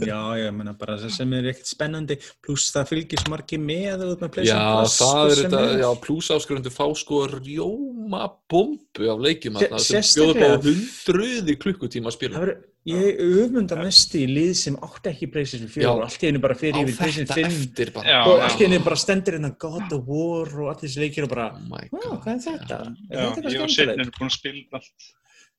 já, 0.06 0.20
ég 0.42 0.54
meina 0.56 0.72
bara 0.78 0.96
það 1.00 1.10
sem 1.16 1.32
er 1.38 1.48
ekkert 1.52 1.70
spennandi, 1.70 2.16
pluss 2.44 2.70
það 2.74 2.88
fylgir 2.92 3.22
svo 3.22 3.32
margi 3.34 3.58
með 3.62 4.04
Já, 4.46 4.60
það 4.60 4.86
sko, 4.92 5.10
er 5.26 5.34
sem 5.40 5.50
þetta, 5.50 5.64
já, 5.82 5.90
pluss 6.06 6.30
áskrifendur 6.36 6.74
fá 6.74 6.86
sko 6.96 7.20
rjóma 7.36 8.22
bombu 8.50 9.10
af 9.12 9.20
leikjum 9.26 9.58
Se- 9.58 9.68
þarna 9.68 9.82
sem 9.84 10.08
bjóður 10.22 10.40
bara 10.40 10.58
hundruði 10.66 11.56
klukkutíma 11.62 12.10
að 12.10 12.16
Það 12.16 12.18
spila. 12.18 12.56
ég 12.86 13.18
öfundar 13.18 13.80
mest 13.82 14.12
í 14.14 14.24
lið 14.30 14.52
sem 14.54 14.76
átti 14.86 15.10
ekki 15.10 15.26
PlayStation 15.34 15.68
4 15.68 15.82
Já. 15.82 15.90
og 15.90 16.02
allt 16.06 16.22
í 16.22 16.28
einu 16.30 16.38
bara 16.44 16.54
fyrir 16.54 16.84
yfir 16.86 16.94
þetta 16.94 17.02
PlayStation 17.02 17.50
5 17.50 17.56
eftir 17.66 17.90
bara. 17.96 18.06
Já, 18.06 18.20
og 18.30 18.44
allt 18.46 18.60
í 18.62 18.66
einu 18.68 18.78
bara 18.86 18.96
stendur 19.02 19.34
hérna 19.38 19.50
God 19.58 19.92
of 19.96 20.04
War 20.06 20.46
og 20.62 20.68
allir 20.70 20.86
þessi 20.86 21.02
leikir 21.02 21.26
og 21.26 21.32
bara, 21.34 21.48
Oh 21.56 21.64
my 21.66 21.82
"Ó, 21.90 21.98
god. 21.98 22.20
hvað 22.22 22.34
er 22.36 22.42
þetta? 22.46 22.78
Er 23.10 23.18
ég 23.18 23.26
og 23.26 23.34
skemmtilegt?" 23.42 23.74
Sveinn 23.74 24.00
erum 24.00 24.12
búin 24.20 24.30
að 24.30 24.36
spila 24.38 24.78
allt. 24.78 25.12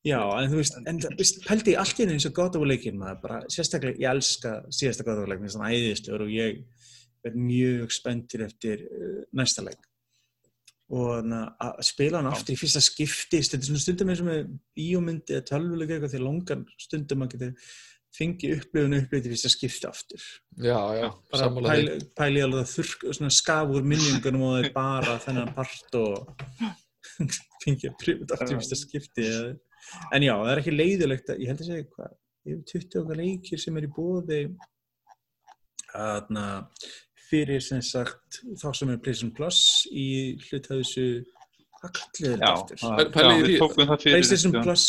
Já, 0.08 0.22
en 0.40 0.52
þú 0.52 0.60
veist, 0.62 0.78
en 0.88 1.02
það, 1.04 1.22
pældi 1.48 1.74
ég 1.74 1.82
allt 1.82 2.00
í 2.00 2.08
eins 2.08 2.28
og 2.30 2.36
God 2.38 2.56
of 2.56 2.64
War 2.64 2.70
leikir 2.72 2.96
maður 2.96 3.20
bara, 3.26 3.40
sérstaklega, 3.52 4.00
ég 4.00 4.12
elska 4.14 4.54
síðasta 4.72 5.04
leik, 5.04 5.42
mér 5.42 5.48
finnst 5.48 5.60
hann 5.60 5.74
æðislegur 5.74 6.24
og 6.28 6.32
ég 6.32 6.62
er 7.28 7.36
mjög 7.36 7.92
spenntur 7.96 8.46
eftir 8.46 8.86
uh, 8.88 9.20
næsta 9.36 9.66
leik. 9.66 9.84
Og 10.96 11.26
na, 11.28 11.42
að 11.60 11.82
spila 11.90 12.22
hann 12.22 12.30
aftur 12.32 12.56
í 12.56 12.60
fyrsta 12.62 12.80
skipti, 12.84 13.42
þetta 13.42 13.60
er 13.60 13.68
svona 13.68 13.84
stundum 13.84 14.14
eins 14.14 14.24
og 14.24 14.30
með 14.30 14.54
bíómyndi 14.78 15.36
eða 15.36 15.48
tölvuleik 15.50 15.92
eitthvað 15.92 16.14
því 16.16 16.24
langan 16.24 16.64
stundum 16.80 17.26
að 17.26 17.34
geta 17.34 17.50
fengið 18.18 18.54
upplifun 18.62 18.96
upplifun 19.02 19.28
í 19.28 19.34
fyrsta 19.34 19.52
skipti 19.52 19.90
aftur. 19.90 20.24
Já, 20.64 20.80
já, 20.96 21.08
sammála 21.36 21.74
því. 21.76 21.84
pæli, 21.90 22.10
pæli 22.22 22.46
alveg 22.46 22.64
að 22.64 22.72
þurrk 22.78 23.08
svona 23.20 23.36
skaf 23.36 23.76
úr 23.76 23.92
minningunum 23.92 24.48
og 24.48 24.56
það 24.56 24.64
er 24.64 24.74
bara 24.78 25.18
þennan 25.26 25.52
part 25.58 26.00
og 26.00 26.46
fengið 27.66 27.98
þetta 28.00 28.38
aftur 28.38 28.56
í 28.56 28.62
fyrsta 28.62 28.80
skipti 28.86 29.28
eða- 29.28 29.56
en 30.14 30.24
já, 30.28 30.34
það 30.36 30.52
er 30.54 30.62
ekki 30.64 30.76
leiðilegt 30.78 31.30
að, 31.34 31.40
ég 31.44 31.52
held 31.52 31.62
að 31.64 31.70
segja 31.72 31.88
hvað 31.96 32.16
yfir 32.48 32.64
20 32.72 33.00
okkar 33.04 33.20
leikir 33.22 33.60
sem 33.64 33.78
er 33.82 33.88
í 33.88 33.92
bóði 33.98 34.42
aðna 35.98 36.46
fyrir 37.28 37.62
sem 37.64 37.82
sagt 37.84 38.42
þá 38.62 38.68
sem 38.76 38.92
er 38.94 39.00
PlayStation 39.04 39.34
Plus 39.36 39.60
í 39.92 40.06
hlut 40.48 40.70
að 40.72 40.82
þessu 40.84 41.08
hvað 41.78 41.92
kallir 41.98 42.38
þetta 42.38 42.48
Já, 42.48 42.78
það- 42.82 43.44
við 43.48 43.58
tókum 43.62 43.84
það 43.90 44.00
fyrir. 44.04 44.14
PlayStation 44.16 44.54
já. 44.56 44.62
Plus 44.64 44.86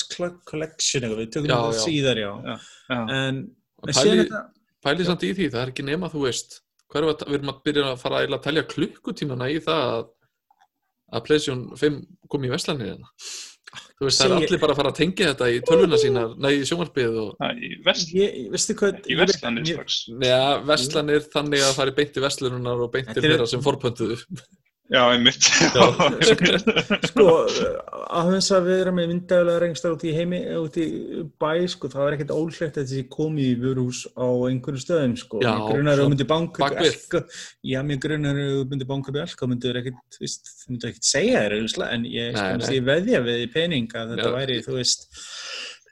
Collection 0.49 1.09
við 1.19 1.33
tökum 1.35 1.51
Já, 1.51 1.59
já. 1.59 1.81
síðar 1.85 2.21
já, 2.23 2.31
Já, 2.31 2.55
já. 2.89 3.01
en, 3.19 3.43
en 3.83 3.93
Pæli- 3.93 4.23
þetta 4.23 4.45
Pælið 4.87 5.09
samt 5.11 5.25
í 5.27 5.33
því, 5.35 5.47
það 5.51 5.63
er 5.65 5.71
ekki 5.73 5.85
nema, 5.85 6.09
þú 6.13 6.21
veist, 6.23 6.61
hvað 6.89 7.01
er 7.01 7.05
við, 7.09 7.11
að- 7.19 7.29
við 7.29 7.35
erum 7.41 7.51
að 7.53 7.63
byrja 7.67 7.85
að 7.93 7.99
fara 7.99 8.21
að 8.23 8.43
telja 8.47 8.63
klukkutímana 8.71 9.49
í 9.51 9.59
það 9.65 9.83
að, 9.99 10.05
að 11.19 11.25
PlayStation 11.27 11.65
5 11.77 11.97
kom 12.31 12.45
í 12.47 12.53
Vestlanir 12.53 12.93
hérna. 12.93 13.11
Þú 13.99 14.07
veist, 14.07 14.21
það 14.23 14.31
er 14.31 14.37
allir 14.39 14.61
bara 14.63 14.73
að 14.75 14.79
fara 14.81 14.91
að 14.93 14.99
tengja 15.01 15.27
þetta 15.33 15.49
í 15.53 15.59
tölvuna 15.69 15.99
sína, 16.01 16.23
nei, 16.39 16.53
í 16.61 16.67
sjónvarpið 16.69 17.17
og, 17.23 17.31
Það 17.41 17.51
er 17.51 17.59
í 17.67 17.71
vest, 17.89 18.13
ég, 18.15 18.37
veistu 18.55 18.77
hvað 18.79 19.01
í 19.11 19.17
vestlanir 19.19 19.67
strax. 19.73 19.97
neða, 20.23 20.53
Vestlanir 20.71 21.27
þannig 21.35 21.65
að 21.67 21.75
fara 21.81 21.93
í 21.93 21.97
beinti 21.99 22.23
Vestlununar 22.25 22.85
og 22.87 22.93
Þetta 22.95 23.17
er- 23.19 23.27
þeirra 23.27 23.49
sem 23.51 23.61
forpöntuðu. 23.67 24.17
Já, 24.89 25.03
einmitt. 25.13 25.45
sko, 27.11 27.25
að 27.45 28.31
þess 28.33 28.53
að 28.57 28.69
við 28.71 28.79
erum 28.81 28.97
með 28.97 29.11
myndægulega 29.11 29.61
rengstar 29.61 29.93
út 29.93 30.05
í 30.09 30.15
heimi, 30.17 30.39
út 30.57 30.79
í 30.81 30.87
bæ, 31.37 31.51
sko, 31.69 31.91
það 31.93 32.07
er 32.07 32.17
ekkert 32.17 32.33
ólegt 32.33 32.79
að 32.81 32.87
þessi 32.87 33.03
komið 33.13 33.51
í 33.51 33.59
vörús 33.61 34.01
á 34.17 34.25
einhverju 34.49 34.81
stöðum, 34.81 35.17
sko. 35.21 35.43
Já, 35.45 35.51
mér 35.53 35.75
grunar 35.75 35.93
að 35.99 36.01
þú 36.01 36.15
myndir 36.15 36.31
banka 36.31 36.57
upp 36.57 36.65
bakvið. 36.65 36.89
elka, 36.95 37.23
já, 37.69 37.81
mér 37.91 38.01
grunar 38.07 38.41
að 38.41 38.55
þú 38.55 38.65
myndir 38.73 38.91
banka 38.95 39.13
upp 39.13 39.21
elka, 39.27 39.51
myndir 39.53 39.81
ekkert, 39.83 40.21
þú 40.23 40.73
myndir 40.73 40.95
ekkert 40.95 41.11
segja 41.11 41.45
þér, 41.45 41.59
en 41.91 42.09
ég, 42.09 42.41
sko, 42.41 42.73
ég 42.79 42.89
veðja 42.89 43.23
við 43.29 43.45
í 43.45 43.53
pening 43.59 43.93
að 43.93 44.15
þetta 44.15 44.33
Já. 44.33 44.37
væri, 44.39 44.59
þú 44.65 44.79
veist, 44.81 45.09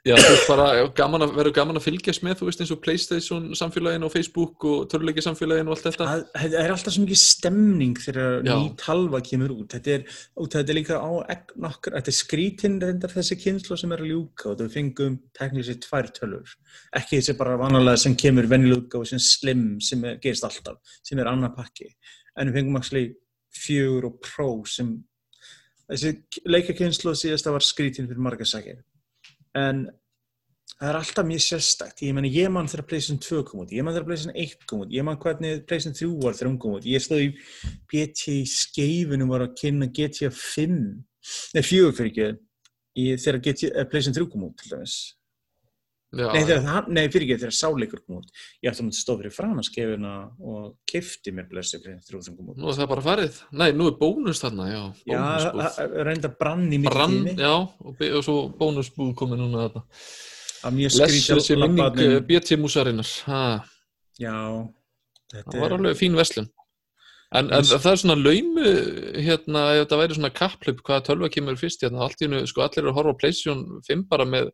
Já, 0.07 0.15
þú 0.15 0.29
veist 0.31 0.47
bara, 0.47 0.65
að, 0.71 1.33
verður 1.35 1.53
gaman 1.57 1.77
að 1.79 1.83
fylgjast 1.83 2.23
með, 2.23 2.37
þú 2.39 2.45
veist, 2.47 2.61
eins 2.63 2.69
og 2.71 2.79
Playstation 2.83 3.47
samfélagin 3.59 4.05
og 4.07 4.11
Facebook 4.13 4.63
og 4.69 4.85
töluleiki 4.91 5.23
samfélagin 5.25 5.67
og 5.67 5.75
allt 5.75 5.87
þetta. 5.89 6.07
að, 6.13 6.21
það 6.37 6.55
er 6.61 6.73
alltaf 6.75 6.95
svo 6.95 7.03
mikið 7.03 7.19
stemning 7.21 7.99
þegar 7.99 8.47
Já. 8.47 8.53
ný 8.53 8.69
talva 8.79 9.21
kemur 9.25 9.53
út 9.57 9.75
þetta 9.75 9.93
er, 9.97 10.05
út, 10.39 10.55
þetta 10.55 10.73
er 10.73 10.79
líka 10.79 11.01
á 11.03 11.11
egg- 11.35 11.53
nokkur, 11.65 11.97
þetta 11.97 12.13
er 12.13 12.17
skrítin 12.21 12.79
reyndar 12.85 13.15
þessi 13.17 13.39
kynslu 13.41 13.77
sem 13.81 13.91
er 13.97 14.05
að 14.05 14.11
ljúka 14.13 14.49
og 14.53 14.61
þau 14.61 14.71
fengum 14.77 15.19
teknísið 15.37 15.81
tvær 15.83 16.11
tölur 16.15 16.55
ekki 16.95 17.19
þessi 17.19 17.37
bara 17.37 17.59
vanalega 17.59 17.97
sem 18.05 18.15
kemur 18.15 18.47
vennilega 18.47 19.01
og 19.01 19.07
sem 19.11 19.19
slim 19.19 19.81
sem 19.83 20.03
er, 20.07 20.19
gerist 20.23 20.47
alltaf 20.47 20.79
sem 21.03 21.19
er 21.19 21.27
annar 21.27 21.51
pakki 21.57 21.91
en 22.37 22.47
við 22.51 22.61
fengum 22.61 22.79
actually 22.79 23.09
fjögur 23.57 24.07
og 24.11 24.21
pró 24.23 24.51
sem 24.69 24.95
þessi 25.91 26.15
leikakynslu 26.47 27.15
síðasta 27.17 27.51
var 27.51 27.65
skrítin 27.65 28.07
fyrir 28.07 28.23
marga 28.23 28.47
sækir 28.47 28.83
en 29.57 29.85
það 30.77 30.89
er 30.91 30.99
alltaf 30.99 31.25
mjög 31.25 31.43
sérstakt. 31.43 32.03
Ég 32.05 32.15
meni 32.15 32.31
ég 32.35 32.51
man 32.53 32.69
þegar 32.69 32.87
PlayStation 32.91 33.21
2 33.23 33.43
kom 33.49 33.63
út 33.63 33.73
ég 33.73 33.85
man 33.85 33.95
þegar 33.95 34.07
PlayStation 34.09 34.37
1 34.43 34.65
kom 34.69 34.83
út 34.85 34.93
ég 34.93 35.05
man 35.07 35.19
hvernig 35.21 35.63
PlayStation 35.69 35.97
3 35.97 36.25
var 36.25 36.37
þegar 36.37 36.51
hún 36.51 36.59
kom 36.61 36.77
út. 36.77 36.87
Ég 36.87 37.03
stóð 37.03 37.23
í 37.25 37.29
BT 37.91 38.41
skeifunum 38.51 39.33
var 39.33 39.47
að 39.47 39.55
kynna 39.61 39.89
GTA 39.89 40.31
5 40.33 40.77
nei 41.57 41.63
4 41.65 41.95
fyrir 41.97 42.11
ekki 42.11 42.27
þegar 43.23 43.41
GTA, 43.45 43.71
eh, 43.73 43.87
PlayStation 43.89 44.17
3 44.17 44.29
kom 44.33 44.49
út 44.49 44.57
til 44.61 44.75
dæmis 44.75 44.97
Já, 46.15 46.29
nei, 46.31 46.43
þegar, 46.47 46.61
það- 46.63 46.87
nei 46.95 47.07
fyrir 47.11 47.25
ekki 47.27 47.39
þegar 47.41 47.55
sáleikur 47.57 47.99
kom 48.05 48.15
út 48.21 48.29
ég 48.63 48.69
ætti 48.71 48.83
að 48.85 48.93
stóð 48.95 49.17
fyrir 49.19 49.33
fram 49.35 49.57
að 49.59 49.65
skeifuna 49.67 50.11
og 50.39 50.77
kifti 50.87 51.33
mér 51.35 51.49
3 51.51 51.81
þegar 51.83 52.15
hún 52.15 52.37
kom 52.37 52.51
út 52.53 52.57
Nú 52.61 52.69
er 52.71 52.77
það 52.77 52.87
bara 52.93 53.03
farið. 53.03 53.41
Nei, 53.51 53.71
nú 53.75 53.87
er 53.91 53.97
bónus 53.99 54.39
þarna, 54.39 54.67
já. 54.71 54.83
já, 55.03 55.17
Bónusbúð. 55.19 55.61
það- 55.65 55.75
það 55.77 56.05
reynda 56.07 56.29
brann 56.39 56.71
í 56.71 56.79
Brann, 56.87 57.17
mikið 57.25 57.43
já, 57.43 57.51
og, 57.83 58.01
og 58.07 58.23
svo 58.23 58.37
bónusbúð 58.57 59.13
komið 59.19 59.37
núna 59.43 59.65
þarna. 59.67 59.83
að 60.63 60.73
mjög 60.79 60.95
Lessu 61.01 61.35
þessi 61.35 61.55
minning 61.59 61.77
labbarnum. 61.77 62.15
uh, 62.15 62.19
BT-músarinnar. 62.31 63.11
Ha, 63.27 63.63
já 64.19 64.69
það 65.43 65.59
var 65.59 65.75
alveg 65.75 65.97
fín 65.99 66.15
verslun. 66.15 66.47
En, 67.35 67.51
en 67.51 67.61
það 67.67 67.91
er 67.91 67.99
svona 67.99 68.15
laumu, 68.15 68.63
hérna, 69.19 69.61
ef 69.75 69.83
þetta 69.83 69.97
væri 69.99 70.15
svona 70.15 70.31
kapplöp, 70.31 70.79
hvaða 70.87 71.03
tölva 71.03 71.27
kemur 71.29 71.57
fyrst, 71.59 71.81
hérna, 71.83 71.99
allt 72.07 72.21
í 72.21 72.25
hennu, 72.29 72.47
sko, 72.47 72.61
allir 72.63 72.79
eru 72.85 72.93
að 72.93 72.95
horfa 73.01 73.11
á 73.11 73.19
PlayStation 73.19 73.81
5 73.83 74.07
bara 74.07 74.23
með 74.23 74.51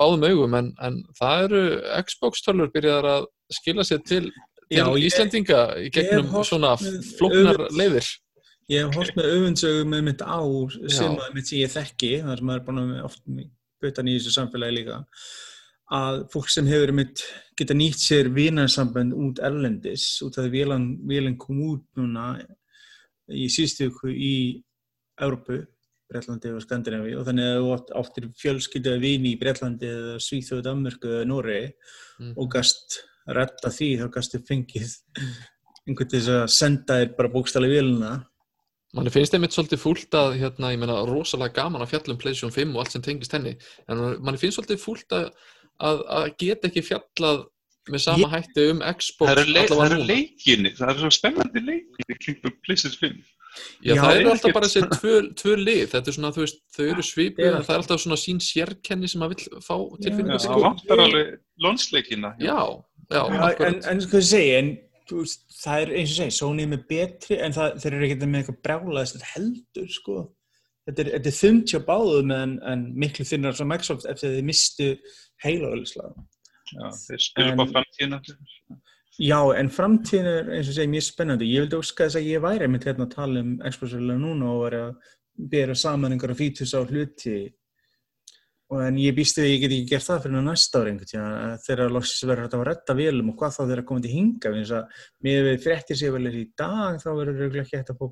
báðum 0.00 0.26
augum, 0.28 0.54
en, 0.58 0.68
en 0.82 1.00
það 1.18 1.46
eru 1.46 1.62
Xbox 2.08 2.44
tölvur 2.46 2.70
byrjaðar 2.74 3.08
að 3.14 3.26
skila 3.58 3.84
sér 3.86 4.02
til, 4.06 4.22
til 4.70 4.78
Já, 4.80 4.86
Íslendinga 5.08 5.60
í 5.84 5.90
gegnum 5.94 6.30
svona 6.46 6.74
með 6.80 7.10
öfund- 7.30 7.76
leiðir. 7.78 8.08
Ég 8.66 8.82
hef 8.82 8.96
hórt 8.98 9.14
með 9.14 9.28
öfundsögum 9.36 9.92
með 9.94 10.00
mitt 10.08 10.22
á 10.26 10.42
sem 10.90 11.12
að 11.14 11.34
mitt 11.36 11.46
sem 11.46 11.60
ég 11.60 11.70
þekki, 11.70 12.12
þar 12.26 12.40
sem 12.40 12.48
maður 12.48 12.62
er 12.62 12.64
búin 12.66 12.80
að 12.82 13.04
oft 13.06 13.22
butan 13.84 14.08
í 14.10 14.16
þessu 14.16 14.32
samfélagi 14.34 14.74
líka, 14.80 14.96
að 15.94 16.16
fólk 16.32 16.48
sem 16.50 16.66
hefur 16.66 16.90
mitt 16.98 17.22
geta 17.60 17.76
nýtt 17.78 18.00
sér 18.02 18.32
vinarsamband 18.34 19.14
út 19.14 19.38
erlendis, 19.46 20.08
út 20.26 20.34
af 20.34 20.48
því 20.48 20.50
vélan, 20.56 20.88
vélan 21.06 21.36
kom 21.38 21.60
út 21.68 21.84
núna 22.00 22.32
í 23.30 23.46
síðustu 23.52 23.86
ykkur 23.92 24.10
í 24.10 24.34
Európu, 25.22 25.60
Breitlandi 26.10 26.52
og 26.54 26.62
Skandinavi 26.62 27.16
og 27.18 27.24
þannig 27.26 27.48
að 27.50 27.56
þú 27.62 27.72
átt- 27.76 27.92
áttir 28.00 28.28
fjölskyldu 28.38 28.92
að 28.94 29.00
vini 29.02 29.32
í 29.34 29.38
Breitlandi 29.40 29.88
eða 29.90 30.14
Svíþjóð, 30.22 30.62
Danmörku 30.68 31.08
eða 31.16 31.26
Noregi 31.26 31.72
Mm. 32.20 32.32
og 32.38 32.46
gast 32.50 33.00
redda 33.28 33.68
því 33.68 33.88
þá 34.00 34.06
gastu 34.14 34.38
fengið 34.48 34.92
einhvern 35.86 36.08
til 36.08 36.20
þess 36.20 36.28
að 36.32 36.46
senda 36.54 36.94
þér 37.02 37.10
bara 37.18 37.28
bókstæli 37.34 37.68
vélina 37.68 38.12
manni 38.96 39.10
finnst 39.12 39.34
einmitt 39.36 39.52
svolítið 39.52 39.82
fúlt 39.82 40.14
að 40.16 40.38
hérna, 40.40 40.70
ég 40.72 40.78
meina, 40.80 40.96
rosalega 41.04 41.52
gaman 41.58 41.82
að 41.84 41.90
fjalla 41.92 42.14
um 42.14 42.20
PlayStation 42.22 42.54
5 42.54 42.72
og 42.72 42.80
allt 42.84 42.92
sem 42.96 43.02
tengist 43.04 43.32
henni 43.36 43.52
en 43.90 44.00
manni 44.24 44.38
finnst 44.40 44.56
svolítið 44.56 44.80
fúlt 44.80 45.12
að, 45.12 45.28
að, 45.84 46.00
að 46.08 46.30
geta 46.40 46.70
ekki 46.70 46.82
fjallað 46.88 47.44
með 47.92 48.00
sama 48.06 48.24
Ég- 48.24 48.32
hætti 48.38 48.64
um 48.70 48.80
Xbox 48.80 49.28
Það 49.28 49.36
eru, 49.36 49.52
leik, 49.52 49.68
það 49.68 49.76
allavega 49.76 49.92
eru 49.92 50.00
núna. 50.00 50.08
leikinni, 50.14 50.70
það 50.78 50.88
eru 50.94 51.04
svo 51.04 51.10
spennandi 51.18 51.60
leikinni 51.68 52.16
kringum 52.24 52.56
PlayStation 52.64 53.12
5. 53.12 53.24
Já, 53.82 53.92
Já, 53.94 54.00
það 54.02 54.16
eru 54.16 54.26
er 54.26 54.32
alltaf 54.34 54.54
bara 54.56 54.68
þessi 54.70 54.82
tvö, 54.96 55.14
tvö 55.40 55.54
lið, 55.60 55.82
þetta 55.92 56.10
er 56.12 56.16
svona, 56.16 56.30
þú 56.36 56.42
veist, 56.44 56.58
þau 56.76 56.84
eru 56.92 57.04
svipuð 57.08 57.44
Já. 57.46 57.50
en 57.56 57.66
það 57.66 57.74
er 57.76 57.82
alltaf 57.82 58.02
svona 58.02 58.18
sín 58.20 58.40
sérkenni 58.44 59.10
sem 59.12 59.22
maður 59.22 59.36
vill 59.36 59.60
fá 59.66 59.74
Já, 59.76 59.98
tilfinningu 60.06 60.40
það 60.46 60.64
vantar 60.66 61.02
alveg 61.06 61.30
lónsleikina. 61.66 62.32
Já, 62.42 62.56
já, 62.56 63.16
Já, 63.16 63.20
en, 63.26 63.42
akkurat. 63.50 63.90
en 63.92 64.00
sko 64.06 64.20
ég 64.22 64.28
segi, 64.30 64.54
en 64.60 64.72
þú 65.06 65.20
veist, 65.22 65.44
það 65.62 65.82
er 65.86 65.92
eins 66.00 66.14
og 66.14 66.20
segi, 66.22 66.36
Sony 66.40 66.64
er 66.66 66.72
með 66.74 66.86
betri 66.90 67.38
en 67.46 67.54
það, 67.56 67.76
þeir 67.84 67.92
eru 67.98 68.08
ekkert 68.08 68.26
með 68.26 68.40
eitthvað 68.42 68.62
brjálaðist 68.68 69.28
heldur, 69.34 69.90
sko. 69.94 70.16
Þetta 70.86 71.02
er, 71.02 71.12
þetta 71.16 71.30
er 71.32 71.38
þund 71.40 71.70
hjá 71.72 71.78
báðum 71.86 72.32
en, 72.34 72.56
en 72.72 72.82
miklu 72.94 73.24
þunnar 73.26 73.56
sem 73.58 73.66
Microsoft 73.70 74.04
eftir 74.06 74.30
að 74.30 74.36
þið 74.38 74.44
mistu 74.52 74.90
heila 75.42 75.72
Já, 76.66 76.90
þeir 77.06 77.22
spila 77.22 77.52
En- 77.52 77.58
bara 77.60 77.72
framtíðina. 77.74 78.20
Já, 79.16 79.38
en 79.56 79.70
framtíðin 79.72 80.26
er 80.28 80.48
eins 80.58 80.68
og 80.68 80.76
segi 80.76 80.90
mjög 80.92 81.04
spennandi. 81.06 81.46
Ég 81.48 81.64
vildi 81.64 81.78
óska 81.78 82.04
þess 82.04 82.18
að 82.20 82.26
ég 82.28 82.42
væri 82.44 82.66
með 82.68 82.90
hérna 82.90 83.06
að 83.06 83.14
tala 83.14 83.44
um 83.44 83.54
Xbox-verulega 83.64 84.20
núna 84.20 84.50
og 84.52 84.64
vera 84.66 84.82
að 84.90 85.14
bera 85.54 85.76
saman 85.76 86.12
einhverja 86.12 86.36
fítus 86.36 86.74
á 86.76 86.80
hluti. 86.84 87.38
Og 88.74 88.82
en 88.82 88.98
ég 88.98 89.14
býst 89.16 89.38
við 89.38 89.46
að 89.46 89.52
ég 89.52 89.62
get 89.62 89.72
ekki 89.76 89.88
gert 89.92 90.06
það 90.08 90.22
fyrir 90.24 90.44
næsta 90.44 90.82
ári 90.82 90.92
einhvern 90.92 91.10
tíðan 91.12 91.64
þegar 91.64 91.92
loksins 91.94 92.26
verður 92.26 92.48
þetta 92.48 92.58
að 92.58 92.68
redda 92.68 92.96
vélum 92.98 93.30
og 93.30 93.36
hvað 93.40 93.56
þá 93.56 93.60
þeirra 93.62 93.86
komið 93.88 94.06
til 94.06 94.14
hinga 94.16 94.54
þess 94.56 94.76
að 94.76 95.02
mér 95.26 95.42
við 95.46 95.58
fréttir 95.64 96.00
sér 96.00 96.14
vel 96.16 96.32
í 96.32 96.44
dag 96.58 96.98
þá 97.00 97.10
verður 97.14 97.60
ekki 97.62 97.78
hægt 97.78 97.92
að 97.94 98.00
fá 98.00 98.06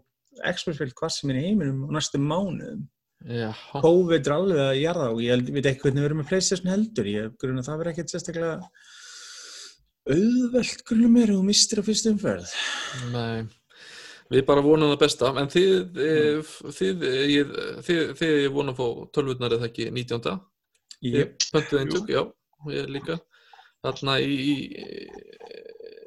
Xbox-vel 0.55 0.93
hvað 0.95 1.15
sem 1.15 1.33
er 1.33 1.41
í 1.41 1.47
heiminum 1.49 1.85
á 1.85 1.89
næstu 1.99 2.23
mánuðum. 2.23 2.87
Já, 3.25 3.51
COVID 3.81 4.27
er 4.29 4.35
alveg 4.35 4.63
að 4.63 4.79
jarða 4.83 5.11
og 5.15 5.21
ég 5.25 5.47
veit 5.49 5.69
ekki 5.71 5.87
hvernig 5.87 6.03
við 6.03 6.09
erum 6.11 6.19
með 6.21 6.31
PlayStation 6.31 6.71
heldur. 6.71 7.07
Ég 7.09 7.37
grunna 7.41 7.63
að 7.63 7.69
það 7.71 7.79
verður 7.81 7.93
ekkert 7.95 8.13
sérstaklega 8.13 8.57
auðvelt 10.11 10.83
grunum 10.89 11.15
mér 11.17 11.35
og 11.37 11.45
mistir 11.47 11.81
á 11.81 11.87
fyrstu 11.87 12.13
umferð 12.13 12.51
nei. 13.13 13.45
Við 14.33 14.47
bara 14.49 14.63
vonum 14.65 14.89
það 14.95 15.03
besta, 15.03 15.31
en 15.37 15.51
þið, 15.53 15.73
mm. 15.93 16.71
þið, 16.79 17.03
ég, 17.29 17.51
þið, 17.85 18.01
þið, 18.19 18.33
ég 18.47 18.55
vona 18.55 18.73
að 18.73 18.81
fá 18.81 18.87
tölvurnar 19.15 19.55
eða 19.59 19.69
ekki 19.69 19.91
19. 19.93 20.39
ég, 21.05 21.19
Ég 21.19 21.51
pöntuði 21.53 21.83
eintök, 21.83 22.09
já, 22.15 22.23
ég 22.73 22.89
líka. 22.91 23.19
Þarna 23.85 24.17
í, 24.25 24.57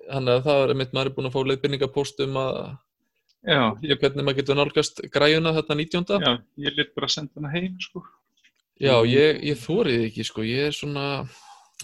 þannig 0.10 0.34
að 0.34 0.44
það 0.50 0.64
er 0.64 0.76
mitt 0.82 0.98
maður 0.98 1.12
er 1.12 1.16
búin 1.20 1.30
að 1.30 1.36
fá 1.36 1.40
leiðbyrningapóst 1.52 2.24
um 2.26 2.42
að 2.42 2.60
Já, 3.48 3.62
ég, 3.86 4.00
hvernig 4.02 4.26
maður 4.26 4.40
getur 4.42 4.58
nálgast 4.58 5.04
græjuna 5.14 5.54
þetta 5.56 5.76
19. 5.78 6.16
já, 6.26 6.32
ég 6.66 6.74
lit 6.76 6.90
bara 6.98 7.08
að 7.08 7.14
senda 7.14 7.38
hana 7.38 7.52
heim, 7.54 7.78
sko. 7.80 8.02
Já, 8.82 8.96
ég, 9.08 9.44
ég 9.46 9.62
þórið 9.62 10.08
ekki, 10.10 10.26
sko, 10.28 10.44
ég 10.44 10.72
er 10.72 10.76
svona, 10.76 11.06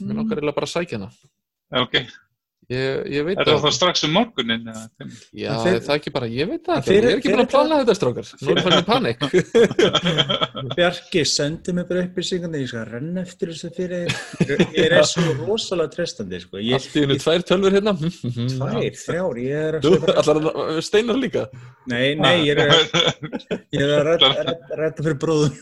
mér 0.02 0.18
langar 0.18 0.42
eiginlega 0.42 0.58
bara 0.58 0.68
að 0.68 0.74
sækja 0.74 1.00
hana. 1.00 1.12
Já, 1.74 1.82
ok. 1.88 2.04
Ég, 2.72 3.00
ég 3.12 3.26
veit 3.28 3.36
Er 3.44 3.44
það 3.50 3.66
þá 3.66 3.72
strax 3.76 4.04
um 4.08 4.14
morgunin? 4.16 4.62
Já, 5.36 5.50
þeir- 5.60 5.74
er 5.76 5.82
það 5.84 5.98
ekki 6.00 6.12
bara, 6.16 6.28
ég 6.32 6.48
veit 6.48 6.62
það 6.64 6.78
ekki, 6.80 6.88
þeir- 6.88 7.04
ég 7.04 7.10
er 7.12 7.18
ekki 7.20 7.32
búin 7.34 7.42
að 7.44 7.50
plana 7.52 7.80
þetta 7.82 7.96
strákar, 7.98 8.30
nú 8.40 8.54
er 8.54 8.62
það 8.64 8.64
fann 8.64 8.80
í 8.80 8.86
panik. 8.88 9.20
Bjarki, 10.78 11.24
sendi 11.28 11.76
mig 11.76 11.86
bara 11.90 12.06
upplýsingarna, 12.08 12.62
ég 12.64 12.70
skal 12.72 12.86
renna 12.88 13.26
eftir 13.28 13.52
þessu 13.52 13.72
fyrir. 13.76 14.16
Ég 14.48 14.88
er 14.88 15.04
svo 15.12 15.36
rosalega 15.42 15.92
trestandi, 15.98 16.40
sko. 16.46 16.62
Ég, 16.64 16.78
Allt 16.80 16.96
í 16.96 17.04
hennu 17.04 17.20
tvær 17.26 17.44
tölfur 17.52 17.76
hérna. 17.78 17.94
tvær, 18.00 18.80
þrjár, 19.04 19.42
ég 19.44 19.68
er 19.68 19.78
að 19.82 19.90
Þú, 19.90 19.94
allar 20.24 20.42
að- 20.54 20.82
steinar 20.88 21.20
líka. 21.20 21.46
Nei, 21.92 22.16
nei, 22.16 22.34
ég 22.48 22.64
er 22.64 22.72
að, 22.78 22.98
ég 23.76 23.94
er 24.00 24.14
að 24.16 24.26
redda 24.86 25.04
fyrir 25.04 25.20
bróðum. 25.20 25.54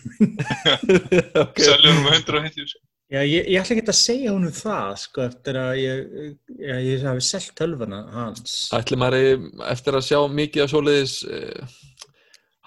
okay. 1.47 1.65
Seljum 1.65 2.03
um 2.05 2.13
150, 2.13 2.69
sko. 2.75 2.85
Já, 3.11 3.19
ég, 3.27 3.47
ég 3.51 3.59
ætla 3.59 3.75
ekki 3.75 3.91
að 3.91 3.97
segja 3.99 4.31
honum 4.31 4.53
það, 4.55 4.91
sko, 5.01 5.23
eftir 5.27 5.57
að 5.59 5.71
ég, 5.81 6.03
ég, 6.63 6.83
ég 6.87 7.01
hafi 7.03 7.23
selt 7.27 7.51
tölvana 7.59 8.05
hans. 8.13 8.53
Ætli 8.77 8.99
maður 8.99 9.47
eftir 9.67 9.97
að 9.99 10.05
sjá 10.07 10.19
mikið 10.31 10.63
af 10.63 10.71
svoleiðis 10.71 11.15
uh, 11.27 11.73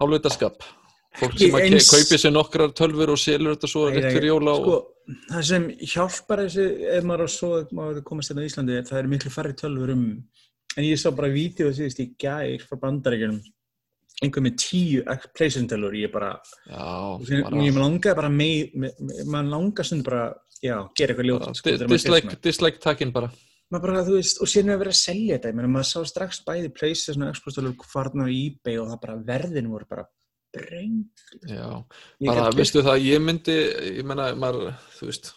hálfvitaskap. 0.02 0.66
Fólk 1.14 1.38
sem 1.38 1.54
að 1.56 1.78
kaupi 1.78 2.18
sér 2.18 2.34
nokkrar 2.34 2.74
tölfur 2.76 3.14
og 3.14 3.20
selur 3.22 3.54
þetta 3.54 3.70
svo 3.70 3.86
rétt 3.88 4.10
fyrir 4.10 4.32
jóla 4.32 4.56
og... 4.58 4.64
Sko, 4.66 5.16
það 5.30 5.44
sem 5.48 5.66
hjálpar 5.94 6.42
þessu 6.42 6.64
ef 6.90 7.06
maður 7.06 7.24
á 7.24 7.28
svo 7.30 7.50
maður 7.78 8.00
komast 8.08 8.32
hérna 8.32 8.44
á 8.44 8.48
Íslandi 8.48 8.78
er 8.80 8.88
það 8.88 9.00
eru 9.00 9.12
miklu 9.12 9.32
færri 9.32 9.56
tölfur 9.60 9.92
um 9.94 10.06
en 10.74 10.86
ég 10.88 10.98
sá 10.98 11.12
bara 11.14 11.30
vídeo 11.30 11.70
síðust 11.74 12.02
í 12.02 12.08
gær 12.18 12.64
frá 12.66 12.80
bandaríkjunum 12.82 13.38
einhver 14.22 14.44
með 14.46 14.54
tíu 14.62 15.02
PlayStation 15.34 15.66
tölfur 15.70 15.96
ég 15.98 16.12
bara, 16.12 16.30
og 17.16 17.24
síðan- 17.26 17.48
bara, 18.14 18.28
með, 18.30 18.92
maður 19.26 19.50
langar 19.50 19.84
stund 19.88 20.04
bara, 20.06 20.34
já, 20.62 20.76
gera 20.94 21.14
eitthvað 21.14 21.28
ljótt 21.30 21.56
sko, 21.58 21.74
dislike, 21.90 22.36
dislike 22.42 22.78
takkin 22.80 23.12
bara. 23.12 23.30
bara, 23.82 24.04
veist, 24.06 24.38
og 24.40 24.46
síðan 24.46 24.74
er 24.76 24.78
verið 24.84 24.94
að 24.94 25.00
selja 25.02 25.38
þetta 25.38 25.54
meina, 25.58 25.68
maður 25.74 25.88
sá 25.90 26.04
strax 26.06 26.42
bæði 26.46 26.70
tölfur 27.56 27.88
farnar 27.90 28.28
á 28.30 28.30
eBay 28.30 28.78
og 28.78 28.92
það 28.92 29.00
bara 29.00 29.16
verðin 29.32 29.70
voru 29.72 29.86
bara 29.90 30.06
Ég 32.20 32.28
bara, 32.30 32.50
veistu 32.54 32.82
það, 32.86 33.00
ég 33.02 33.22
myndi, 33.24 33.56
ég 33.98 34.04
menna, 34.06 34.28
maður, 34.38 34.76
þú 34.98 35.08
veist, 35.10 35.32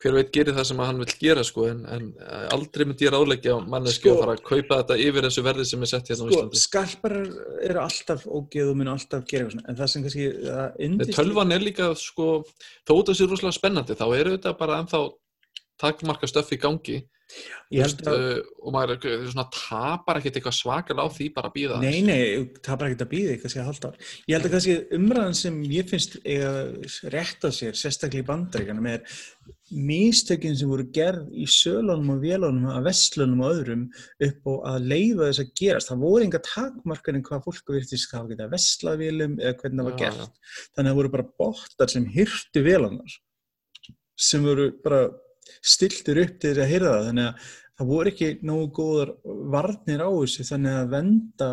hver 0.00 0.14
veit 0.16 0.30
gerir 0.32 0.54
það 0.56 0.64
sem 0.70 0.78
hann 0.80 0.98
vil 1.02 1.14
gera, 1.20 1.42
sko, 1.44 1.66
en, 1.68 1.80
en 1.92 2.04
eh, 2.24 2.46
aldrei 2.54 2.86
myndi 2.88 3.04
ég 3.04 3.12
ráðleggja 3.12 3.52
á 3.52 3.58
manneski 3.68 4.08
Sko- 4.08 4.14
að 4.16 4.20
fara 4.22 4.36
að 4.38 4.44
kaupa 4.48 4.78
þetta 4.80 4.96
yfir 5.04 5.26
þessu 5.28 5.44
verði 5.44 5.66
sem 5.68 5.82
er 5.84 5.90
sett 5.92 6.08
hérna 6.08 6.24
á 6.24 6.28
sko, 6.30 6.30
Íslandi. 6.38 6.60
skarparar 6.62 7.26
eru 7.68 7.82
alltaf 7.84 8.24
ógeð 8.26 8.70
og 8.72 8.78
mun 8.80 8.92
alltaf 8.94 9.26
gera 9.28 9.44
eitthvað 9.44 9.56
svona, 9.58 9.68
en 9.68 9.76
það 9.82 9.92
sem 9.92 10.06
kannski 10.06 10.28
það 10.40 10.62
Nei, 10.64 10.86
yndist- 10.88 11.16
Tölvan 11.20 11.52
er 11.52 11.60
líka, 11.66 11.90
sko, 12.00 12.28
þó 12.88 12.92
þetta 12.96 13.16
sé 13.20 13.28
rosalega 13.28 13.58
spennandi, 13.60 13.98
þá 14.00 14.06
eru 14.16 14.36
þetta 14.38 14.54
bara 14.58 14.80
ennþá 14.84 15.02
takmarka 15.84 16.28
stöff 16.28 16.52
í 16.56 16.60
gangi 16.60 16.98
að, 17.70 18.04
uh, 18.10 18.40
og 18.64 18.74
maður 18.74 18.96
er 18.96 19.26
svona 19.30 19.46
tapar 19.54 20.20
ekkert 20.20 20.40
eitthvað 20.40 20.56
svakalega 20.58 21.06
á 21.06 21.14
því 21.14 21.28
bara 21.36 21.50
að 21.50 21.56
býða 21.56 21.80
nei, 21.84 22.00
nei, 22.06 22.18
bara 22.66 22.90
ekki 22.90 23.06
að 23.06 23.12
býða 23.12 23.36
kannski 23.42 23.62
að 23.62 23.70
halda. 23.70 23.92
Ég 24.26 24.36
held 24.36 24.48
að 24.48 24.54
kannski 24.56 24.76
umræðan 24.98 25.38
sem 25.40 25.62
ég 25.70 25.90
finnst 25.90 26.18
rétt 27.14 27.46
á 27.46 27.50
sér, 27.54 27.78
sérstaklega 27.78 28.24
í 28.24 28.28
bandaríkanum, 28.30 28.90
er 28.90 29.04
místökin 29.70 30.56
sem 30.58 30.70
voru 30.70 30.84
gerð 30.90 31.30
í 31.30 31.46
sölunum 31.46 32.16
og 32.16 32.24
vélunum, 32.24 32.66
að 32.74 32.88
vestlunum 32.88 33.44
og 33.44 33.54
öðrum 33.54 33.86
upp 34.26 34.50
og 34.50 34.64
að 34.66 34.90
leifa 34.90 35.28
þess 35.28 35.42
að 35.44 35.52
gerast. 35.60 35.92
Það 35.92 36.04
voru 36.04 36.26
enga 36.26 36.42
takmarkanir 36.46 37.26
hvað 37.28 37.46
fólk 37.46 37.74
virtist 37.76 38.14
hafa 38.14 38.32
getað 38.32 38.54
vestlað 38.56 39.02
vélum 39.04 39.38
eða 39.38 39.56
hvernig 39.62 39.82
það 39.82 39.90
var 39.90 39.98
gert. 40.02 40.22
já. 40.26 40.54
Þannig 40.74 40.88
að 40.88 40.90
það 40.90 41.00
voru 41.00 41.12
bara 41.14 41.28
bottar 41.44 41.92
sem 41.94 42.08
hyrtu 42.18 42.64
vélunar 42.66 43.18
sem 44.20 44.44
voru 44.44 44.68
bara 44.84 45.04
stiltur 45.62 46.20
upp 46.24 46.38
til 46.42 46.54
að 46.56 46.70
hyrða 46.74 46.94
það. 46.94 47.08
Þannig 47.10 47.28
að 47.28 47.50
það 47.80 47.90
voru 47.90 48.12
ekki 48.12 48.30
nógu 48.44 48.70
góðar 48.76 49.12
varnir 49.54 50.04
á 50.04 50.10
þessu 50.10 50.48
þannig 50.50 50.78
að 50.78 50.94
venda 50.94 51.50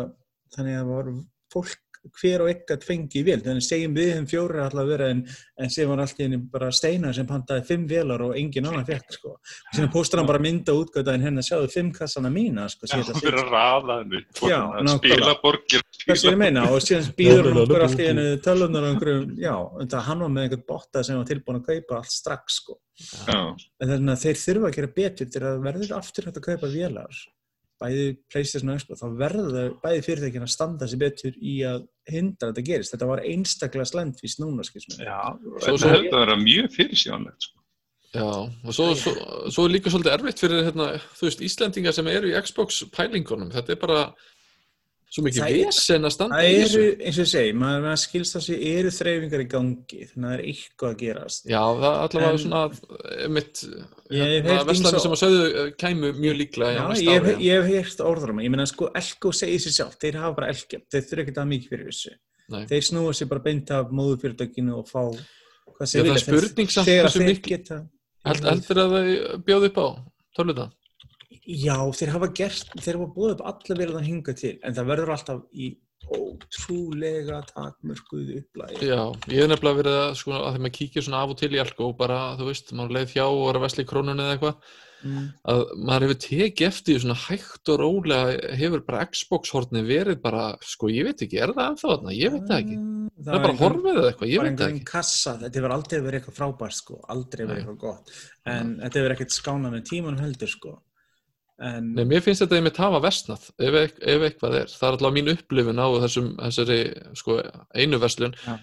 þannig 0.54 0.80
að 0.82 1.12
fólk 1.52 1.87
hver 2.18 2.44
og 2.44 2.50
ekkert 2.52 2.84
fengi 2.86 3.22
vél 3.26 3.40
þannig 3.44 3.64
segjum 3.66 3.94
við 3.96 4.10
þeim 4.14 4.28
fjóri 4.30 4.62
alltaf 4.62 4.82
að 4.82 4.92
vera 4.92 5.08
en, 5.12 5.22
en 5.58 5.72
segjum 5.72 5.92
hann 5.94 6.02
alltaf 6.04 6.24
einu 6.24 6.40
bara 6.52 6.70
steinar 6.74 7.16
sem 7.16 7.28
pantaði 7.28 7.64
fimm 7.68 7.86
vélar 7.90 8.24
og 8.26 8.34
engin 8.38 8.68
annan 8.70 8.86
fekk 8.88 9.16
sko. 9.16 9.34
og 9.36 9.76
síðan 9.76 9.92
póstar 9.94 10.22
hann 10.22 10.30
bara 10.30 10.42
mynda 10.42 10.74
útgötaðin 10.78 11.26
henni 11.28 11.44
að 11.44 11.48
sjáðu 11.50 11.70
fimm 11.74 11.92
kassana 11.96 12.32
mína 12.32 12.66
sko, 12.72 12.88
Já, 12.88 12.96
þetta 12.98 13.22
fyrir 13.22 13.40
að 13.42 13.52
raða 13.54 13.98
henni. 14.02 14.22
Já, 14.40 14.58
nákvæmlega. 14.58 14.98
Spila 14.98 15.36
borgir. 15.42 15.86
Hvað 16.04 16.20
sem 16.22 16.32
ég 16.32 16.40
meina 16.42 16.66
og 16.72 16.84
síðan 16.84 17.08
býður 17.18 17.48
hann 17.50 17.62
okkur 17.64 17.86
allt 17.86 18.02
í 18.02 18.10
einu 18.10 18.26
tölunar 18.44 18.86
og 18.86 18.92
einhverjum, 18.92 19.32
já, 19.42 19.54
en 19.82 19.90
það 19.94 20.06
hann 20.08 20.24
var 20.24 20.34
með 20.34 20.46
einhvern 20.46 20.68
botta 20.72 21.04
sem 21.06 21.18
var 21.18 21.28
tilbúin 21.28 21.60
að 21.60 21.66
kaupa 21.72 21.98
allt 22.00 22.14
strax 22.14 22.60
sko. 22.62 22.78
Já, 22.98 23.40
En 23.78 23.90
þannig 23.92 24.14
að 24.14 24.22
þeir 24.24 24.40
þurfa 24.42 24.70
að 24.70 24.78
gera 24.78 24.94
betur 24.96 25.28
til 25.32 25.42
að 25.46 25.60
verður 25.66 25.98
aftur 25.98 26.28
hægt 26.28 26.40
að 26.40 26.48
kaupa 26.48 26.70
vélar 26.72 27.20
bæði 27.82 28.06
PlayStation 28.32 28.70
og 28.72 28.80
Xbox, 28.80 29.02
þá 29.02 29.08
verður 29.20 29.68
bæði 29.82 30.02
fyrirtækin 30.06 30.46
að 30.46 30.52
standa 30.54 30.88
sér 30.90 30.98
betur 31.02 31.36
í 31.38 31.54
að 31.68 31.84
hindra 32.10 32.48
að 32.48 32.54
þetta 32.56 32.66
gerist. 32.70 32.94
Þetta 32.94 33.08
var 33.12 33.22
einstaklega 33.24 33.86
slæmt 33.92 34.20
fyrst 34.22 34.40
núna, 34.42 34.64
skils 34.66 34.88
mér. 34.96 35.04
já. 35.06 35.20
Svo- 35.38 35.60
Þetta 35.60 35.78
svo- 35.84 35.92
heldur 35.94 36.18
að 36.18 36.24
vera 36.26 36.36
mjög 36.42 36.68
fyrirsjónlegt, 36.74 37.40
sko. 37.48 37.54
Já, 38.14 38.24
og 38.64 38.72
svo, 38.72 38.86
svo, 38.96 39.12
svo 39.52 39.64
er 39.68 39.74
líka 39.76 39.90
svolítið 39.92 40.14
erfitt 40.16 40.40
fyrir 40.40 40.64
hérna, 40.64 40.86
þú 41.18 41.26
veist, 41.28 41.42
Íslendingar 41.44 41.92
sem 41.92 42.06
eru 42.08 42.30
í 42.32 42.40
Xbox 42.42 42.82
pælingunum, 42.94 43.50
þetta 43.52 43.70
er 43.76 43.80
bara 43.82 44.14
svo 45.08 45.22
mikið 45.24 45.40
Það 45.40 45.54
vesen 45.58 46.04
að 46.08 46.12
standa 46.14 46.36
Það 46.38 46.46
í 46.48 46.56
eru, 46.58 46.68
þessu. 46.68 47.06
eins 47.08 47.18
og 47.18 47.22
ég 47.24 47.30
segi, 47.32 47.52
maður 47.56 47.84
maður 47.86 48.00
skilst 48.02 48.36
að 48.38 48.42
sé 48.44 48.56
eru 48.74 48.90
þreyfingar 48.98 49.40
í 49.44 49.46
gangi, 49.54 50.00
þannig 50.10 50.26
að 50.28 50.28
það 50.28 50.34
er 50.38 50.42
eitthvað 50.52 50.90
að 50.92 50.98
gerast. 51.02 51.46
Já, 51.48 51.62
það 51.78 51.86
er 51.88 52.02
allavega 52.04 52.32
En- 52.32 52.42
svona 52.44 52.62
mitt, 53.38 53.62
hérna, 54.10 54.58
veslanir 54.68 54.98
ýmsa- 54.98 55.02
sem 55.04 55.14
að 55.16 55.22
sögðu 55.22 55.46
eh, 55.62 55.70
kæmu 55.80 56.12
mjög 56.18 56.36
líklega 56.42 56.72
Já, 56.76 56.82
á 56.84 56.88
næsta 56.92 57.04
ég 57.08 57.28
hef, 57.28 57.38
ég 57.48 57.62
hef 57.62 57.70
heyrt 57.72 58.04
orður 58.04 58.34
ég 58.44 58.50
meina 58.52 58.66
sko, 58.68 58.90
Elko 58.94 59.32
segir 59.32 59.60
sér 59.64 59.76
sjálf, 59.78 59.96
þeir 60.02 60.20
hafa 60.20 60.34
bara 60.36 60.50
Elkjap, 60.52 60.84
þeir 60.92 61.06
þurfa 61.08 61.24
ekki 61.24 61.36
það 61.38 61.50
mikið 61.54 61.68
fyrir 61.72 61.88
þessu. 61.92 62.12
Nei. 62.48 62.62
Þeir 62.68 62.84
snúa 62.88 63.12
sér 63.16 63.28
bara 63.28 63.40
beint 63.44 63.70
af 63.76 63.90
móðufyrirtækinu 63.92 64.76
og 64.78 64.86
fá 64.88 65.02
hvað 65.08 65.84
Já, 65.84 65.86
sem 65.86 66.00
það 66.00 66.04
er 66.04 66.12
vilja. 66.12 66.24
Spurning 66.24 66.68
samt 66.72 67.42
geta, 67.48 67.80
Held, 68.28 68.44
heldur 68.44 68.80
að 68.82 68.94
þau 68.98 69.42
bjóðu 69.46 69.68
upp 69.72 69.78
á 69.78 69.86
tölvuta? 70.36 70.64
Já, 71.28 71.76
þeir 71.92 72.14
hafa 72.14 72.30
gert, 72.36 72.72
þeir 72.80 72.96
hafa 72.96 73.12
búið 73.12 73.34
upp 73.34 73.44
alla 73.50 73.76
verið 73.76 74.00
að 74.00 74.08
hinga 74.08 74.34
til, 74.38 74.54
en 74.64 74.76
það 74.76 74.90
verður 74.94 75.14
alltaf 75.14 75.44
í 75.52 75.68
ótrúlega 76.08 77.42
takmörkuð 77.50 78.28
upplægi 78.38 78.88
Já, 78.88 79.00
ég 79.28 79.42
hef 79.42 79.48
nefnilega 79.50 79.80
verið 79.82 79.96
að, 80.00 80.10
sko, 80.20 80.34
að 80.38 80.46
þegar 80.54 80.62
maður 80.64 80.76
kíkir 80.78 81.04
svona 81.04 81.22
af 81.22 81.32
og 81.34 81.40
til 81.40 81.50
í 81.52 81.60
Elko 81.60 81.88
og 81.90 81.96
bara, 81.98 82.20
þú 82.38 82.48
veist, 82.48 82.72
maður 82.76 82.94
leið 82.96 83.16
hjá 83.16 83.24
og 83.26 83.42
er 83.50 83.58
að 83.58 83.66
vesla 83.66 83.84
í 83.84 83.88
krónunni 83.90 84.24
eða 84.24 84.36
eitthvað, 84.38 84.72
mm. 85.02 85.26
að 85.52 85.62
maður 85.90 86.06
hefur 86.06 86.20
tekið 86.24 86.70
eftir 86.70 86.94
því 86.94 87.04
svona 87.04 87.18
hægt 87.26 87.72
og 87.74 87.80
rólega 87.82 88.56
hefur 88.62 88.86
bara 88.88 89.04
Xbox 89.12 89.54
horni 89.58 89.84
verið 89.90 90.24
bara, 90.24 90.48
sko, 90.64 90.92
ég 90.94 91.10
veit 91.10 91.28
ekki, 91.28 91.42
er 91.44 91.52
það 91.52 91.70
ennþá 91.74 91.92
þarna? 91.92 92.16
Ég 92.16 92.36
veit 92.38 92.48
það 92.48 92.64
ekki. 92.64 92.80
Það 93.18 93.34
er 93.34 93.44
bara 93.44 93.58
horfið 93.58 93.94
eða 93.98 94.10
eitthvað, 94.12 94.32
ég 94.32 94.44
veit 94.46 94.60
það 94.62 94.68
ekki. 94.72 94.84
kassa, 94.88 95.38
þetta 95.42 95.58
hefur 95.58 95.76
aldrei 95.76 95.96
verið 95.98 96.20
eitthvað 96.20 96.36
frábært 96.38 96.76
sko, 96.78 97.00
aldrei 97.12 97.42
verið 97.42 97.56
Nei. 97.56 97.62
eitthvað 97.64 97.80
gott 97.82 98.12
en 98.48 98.76
þetta 98.78 99.00
hefur 99.00 99.14
ekkert 99.16 99.34
skánað 99.34 99.74
með 99.74 99.88
tímanum 99.88 100.22
heldur 100.22 100.52
sko 100.52 100.74
en 101.60 101.92
Nei, 101.94 102.04
mér 102.04 102.22
finnst 102.22 102.42
þetta 102.44 102.56
einmitt 102.60 102.76
hafa 102.78 103.00
vestnað, 103.02 103.50
ef, 103.58 103.74
eit- 103.74 104.02
ef 104.02 104.22
eitthvað 104.28 104.54
er. 104.60 104.66
Það 104.70 104.88
er 104.88 104.96
alltaf 104.96 105.12
mín 105.16 105.30
upplifun 105.32 105.78
á 105.82 105.86
þessum, 106.04 106.28
þessari, 106.38 106.78
sko, 107.18 107.38
einu 107.74 107.98
verslun. 107.98 108.34
Já. 108.46 108.58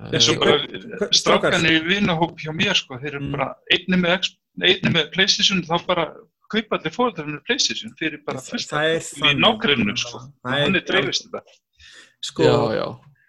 Eh, 0.00 0.10
eins 0.16 0.28
og 0.28 0.36
Ég- 0.36 0.40
bara 0.40 1.08
strákanir 1.12 1.78
í 1.78 1.84
vinahóp 1.86 2.38
hjá 2.40 2.52
mér 2.56 2.74
sko, 2.76 2.96
þeir 2.98 3.14
eru 3.14 3.20
Mm. 3.20 3.32
bara 3.32 3.54
einni 3.72 3.96
með, 4.00 4.18
X- 4.20 4.36
einni 4.62 4.90
með 4.94 5.12
Playstation 5.12 5.62
þá 5.62 5.86
bara 5.86 6.14
kaupa 6.50 6.78
allir 6.78 6.92
fóreldrar 6.92 7.26
með 7.28 7.44
Playstation 7.46 7.92
fyrir 7.98 8.24
bara 8.24 8.38
fullt 8.40 8.68
það 8.68 8.96
er 8.96 9.00
í 9.00 9.34
nágrunnu 9.38 9.96
sko. 9.96 10.18
Það 10.44 10.52
er- 10.56 10.64
hann 10.64 10.76
er 10.76 10.80
dreifist 10.80 11.28
þetta 11.30 11.42
sko, 12.22 12.42
Já, 12.42 12.74
já. 12.74 12.86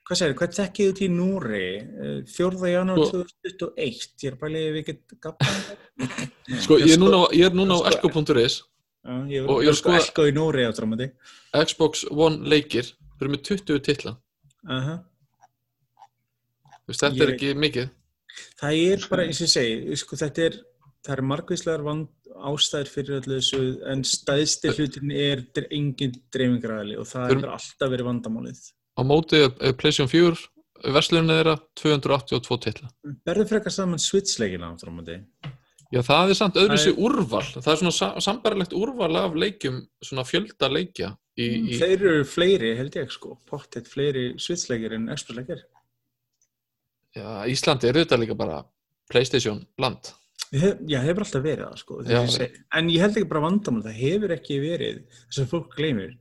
hvað 0.08 0.18
segir, 0.18 0.34
hvað 0.34 0.56
tekkið 0.58 0.92
þú 0.92 0.96
til 0.96 1.10
Núri 1.10 2.26
4. 2.28 2.72
janúar 2.72 2.98
Sko- 3.06 3.26
2021 3.44 4.24
ég 4.24 4.32
er 4.32 4.36
bara 4.36 4.52
leiðið 4.52 4.74
við 4.76 4.86
get 4.86 5.02
gafna 5.22 6.62
Sko, 6.62 6.78
ég 6.80 6.94
er 6.94 6.98
núna, 7.00 7.28
á- 7.28 7.32
ég 7.34 7.46
er 9.06 9.24
ég 9.32 9.48
Og 9.50 9.62
er 9.62 9.66
ég 9.66 9.70
er 9.70 9.78
sko 9.80 9.92
sko- 9.92 10.02
ekko 10.02 10.28
í 10.30 10.34
Núri 10.36 10.66
á 10.68 10.72
trámandi 10.76 11.12
Xbox 11.66 12.06
One 12.12 12.46
leikir, 12.50 12.92
erum 13.22 13.34
með 13.36 13.44
20 13.44 13.80
titla. 13.80 14.18
uh 14.70 14.82
-huh. 14.88 15.00
Þetta 16.92 17.14
Ég 17.16 17.22
er 17.22 17.34
ekki 17.36 17.54
mikið. 17.56 17.90
það 18.60 18.74
er 18.92 19.08
bara 19.10 19.24
eins 19.24 19.42
og 19.42 19.48
ég 19.48 19.54
segi 19.54 19.96
sko, 19.96 20.16
þetta 20.16 20.40
er, 20.46 20.54
er 21.10 21.22
margvíslegar 21.22 21.84
vand 21.84 22.08
ástæður 22.42 22.88
fyrir 22.90 23.20
öllu 23.22 23.38
þessu 23.40 23.62
en 23.92 24.04
stæðsti 24.04 24.72
hlutin 24.76 25.12
er 25.12 25.68
engin 25.72 26.16
dreifingaræðli 26.34 26.98
og 26.98 27.06
það 27.06 27.30
hefur 27.30 27.50
alltaf 27.56 27.90
verið 27.92 28.08
vandamálið 28.10 28.62
Á 28.98 29.02
móti 29.08 29.38
er 29.40 29.52
er 29.62 29.74
PlayStation 29.74 30.10
4, 30.10 30.36
verslunin 30.92 31.30
þeirra 31.32 31.56
282 31.80 32.58
titla. 32.66 32.90
Berðu 33.26 33.46
frekar 33.48 33.72
saman 33.72 34.00
Switch-leikina 34.00 34.68
á 34.68 34.76
trámandi? 34.76 35.24
Já, 35.92 36.00
það 36.08 36.30
er 36.32 36.38
samt 36.40 36.56
öðruvísi 36.62 36.92
Það 36.94 37.02
úrval. 37.06 37.44
Það 37.58 37.72
er 37.74 37.80
svona 37.82 37.92
sa 37.98 38.08
sambarlegt 38.24 38.74
úrval 38.78 39.12
af 39.20 39.34
leikjum, 39.36 39.82
svona 40.04 40.24
fjölda 40.24 40.70
leikja. 40.72 41.10
Í, 41.36 41.48
í, 41.74 41.78
Þeir 41.80 41.92
eru 42.12 42.24
fleiri, 42.28 42.70
held 42.78 42.96
ég, 42.96 43.12
sko 43.12 43.38
pottet 43.50 43.88
fleiri 43.92 44.34
Switch-leikir 44.40 44.96
en 44.98 45.10
Xbox-leikir 45.16 45.62
já, 47.16 47.28
Íslandi 47.52 47.88
er 47.90 48.00
þetta 48.02 48.18
líka 48.20 48.36
bara 48.40 48.62
PlayStation 49.12 49.62
land. 49.82 50.12
Hef, 50.52 50.82
Já, 50.88 51.00
hefur 51.06 51.24
alltaf 51.24 51.44
verið 51.46 51.64
það, 51.70 51.78
sko 51.80 52.00
Já. 52.08 52.22
seg, 52.28 52.58
en 52.76 52.90
ég 52.92 53.00
held 53.06 53.16
ekki 53.22 53.30
bara 53.32 53.44
vandamál 53.46 53.84
það 53.86 54.00
hefur 54.02 54.34
ekki 54.36 54.58
verið, 54.64 54.98
þess 55.30 55.44
að 55.46 55.52
fólk 55.54 55.76
gleymir 55.78 56.18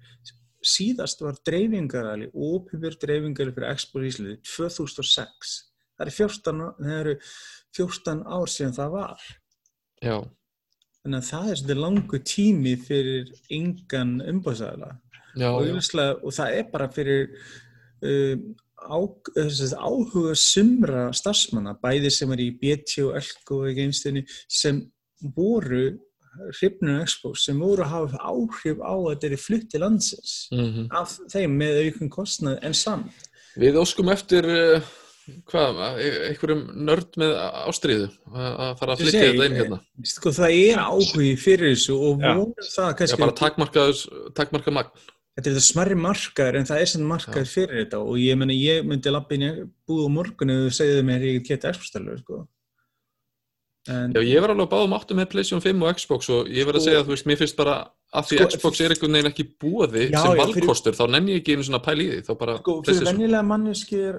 síðast 0.71 1.23
var 1.25 1.39
dreifingaræðli 1.49 2.29
ópifir 2.37 2.95
dreifingaræðli 3.03 3.55
fyrir 3.57 3.79
Xbox 3.81 4.11
Íslandi 4.11 4.37
2006 4.45 5.55
það 5.99 6.05
eru 6.07 6.15
14, 6.21 6.61
á- 6.63 6.77
það 6.79 6.99
eru 7.01 7.15
14 7.81 8.23
ár 8.39 8.53
síðan 8.55 8.77
það 8.79 8.95
var 8.95 9.25
Já, 10.01 10.17
Þannig 11.01 11.17
að 11.17 11.29
það 11.31 11.47
er 11.51 11.59
svolítið 11.59 11.79
langu 11.81 12.19
tími 12.29 12.73
fyrir 12.77 13.31
engan 13.57 14.19
umbóðsæðala 14.35 14.91
já, 15.41 15.49
og, 15.49 15.71
og 16.21 16.35
það 16.37 16.57
er 16.59 16.67
bara 16.73 16.89
fyrir 16.93 17.23
um, 18.05 18.43
á, 18.85 18.99
þessi, 19.37 19.71
áhuga 19.77 20.35
sumra 20.37 21.07
starfsmanna, 21.17 21.77
bæði 21.81 22.13
sem 22.13 22.37
er 22.37 22.45
í 22.45 22.51
BT 22.61 23.07
og 23.07 23.17
Elko 23.21 23.63
og 23.63 23.71
ekki 23.71 23.87
einstinni, 23.89 24.25
sem 24.49 24.83
voru 25.37 25.87
hrifnur 26.61 27.01
Expo, 27.03 27.33
sem 27.35 27.59
voru 27.61 27.85
að 27.85 27.95
hafa 27.95 28.21
áhrif 28.31 28.81
á 28.85 28.93
að 28.95 29.09
þetta 29.11 29.31
er 29.31 29.43
flutt 29.45 29.69
til 29.73 29.83
landsins. 29.83 30.35
Mm 30.53 30.87
af 31.01 31.17
þeim 31.33 31.57
með 31.59 31.81
aukun 31.87 32.13
kostnað 32.13 32.61
en 32.67 32.77
samt. 32.77 33.29
Við 33.59 33.81
óskum 33.81 34.13
eftir, 34.13 34.47
uh, 34.47 34.91
hvað, 35.51 35.79
e- 36.01 36.19
einhverjum 36.31 36.63
nörd 36.89 37.17
með 37.21 37.33
ástríðu 37.71 38.09
að 38.35 38.75
fara 38.81 38.95
að 38.97 39.01
flytja 39.05 39.23
þetta 39.29 39.47
inn 39.51 39.57
hérna. 39.61 39.79
Sko, 40.11 40.33
það 40.37 40.57
er 40.59 40.83
áhugi 40.85 41.33
fyrir 41.41 41.73
þessu 41.75 41.97
og 41.97 42.21
Já. 42.25 42.35
voru 42.37 42.67
það 42.69 42.91
Já, 42.91 42.97
kannski 43.01 43.21
bara 43.25 43.37
takmarkaðus, 43.41 44.03
takmarkað 44.39 44.77
magn. 44.79 44.91
þetta 45.37 45.47
er 45.47 45.55
þetta 45.55 45.67
smerri 45.67 45.97
markaður 45.97 46.57
en 46.61 46.69
það 46.71 46.81
er 46.85 46.91
sem 46.93 47.05
markaður 47.15 47.51
fyrir 47.55 47.77
þetta 47.85 48.01
og 48.05 48.17
ég 48.21 48.37
meni 48.41 48.57
ég 48.61 48.85
myndi 48.85 49.13
lappin 49.15 49.47
búið 49.89 50.07
á 50.07 50.11
morgun 50.19 50.51
ef 50.57 50.65
þú 50.67 50.73
segðu 50.81 51.05
mér 51.11 51.27
ég 51.31 51.45
get 51.47 51.63
Xbox-stælur 51.71 52.19
sko. 52.25 52.41
en 53.89 54.13
Já, 54.13 54.21
ég 54.21 54.41
var 54.43 54.51
alveg 54.53 54.67
að 54.69 54.73
báðum 54.75 54.97
áttum 54.99 55.17
með 55.21 55.31
PlayStation 55.33 55.63
5 55.65 55.83
og 55.87 55.97
Xbox 55.97 56.29
og 56.35 56.47
ég 56.53 56.67
verð 56.69 56.77
að 56.77 56.85
Sko- 56.85 56.89
segja 56.91 57.01
að 57.01 57.07
þú 57.09 57.15
veist, 57.15 57.27
mér 57.31 57.39
finnst 57.41 57.57
bara 57.57 57.77
að 58.11 58.27
því 58.27 58.39
Sko, 58.39 58.47
Xbox 58.51 58.81
er 58.83 58.95
einhvern 58.95 59.17
veginn 59.17 59.31
ekki 59.31 59.47
búaði 59.63 60.07
Já, 60.09 60.19
sem 60.19 60.41
valkostur, 60.41 60.97
þá 60.99 61.05
nenni 61.15 61.37
ég 61.37 61.43
ekki 61.43 61.55
einu 61.55 61.67
svona 61.69 61.83
pæli 61.85 62.07
í 62.09 62.11
því, 62.17 62.23
þá 62.27 62.33
bara 62.41 62.57
sko, 62.59 62.75
fyrir 62.87 63.07
venjulega 63.07 63.43
manneskir 63.47 64.19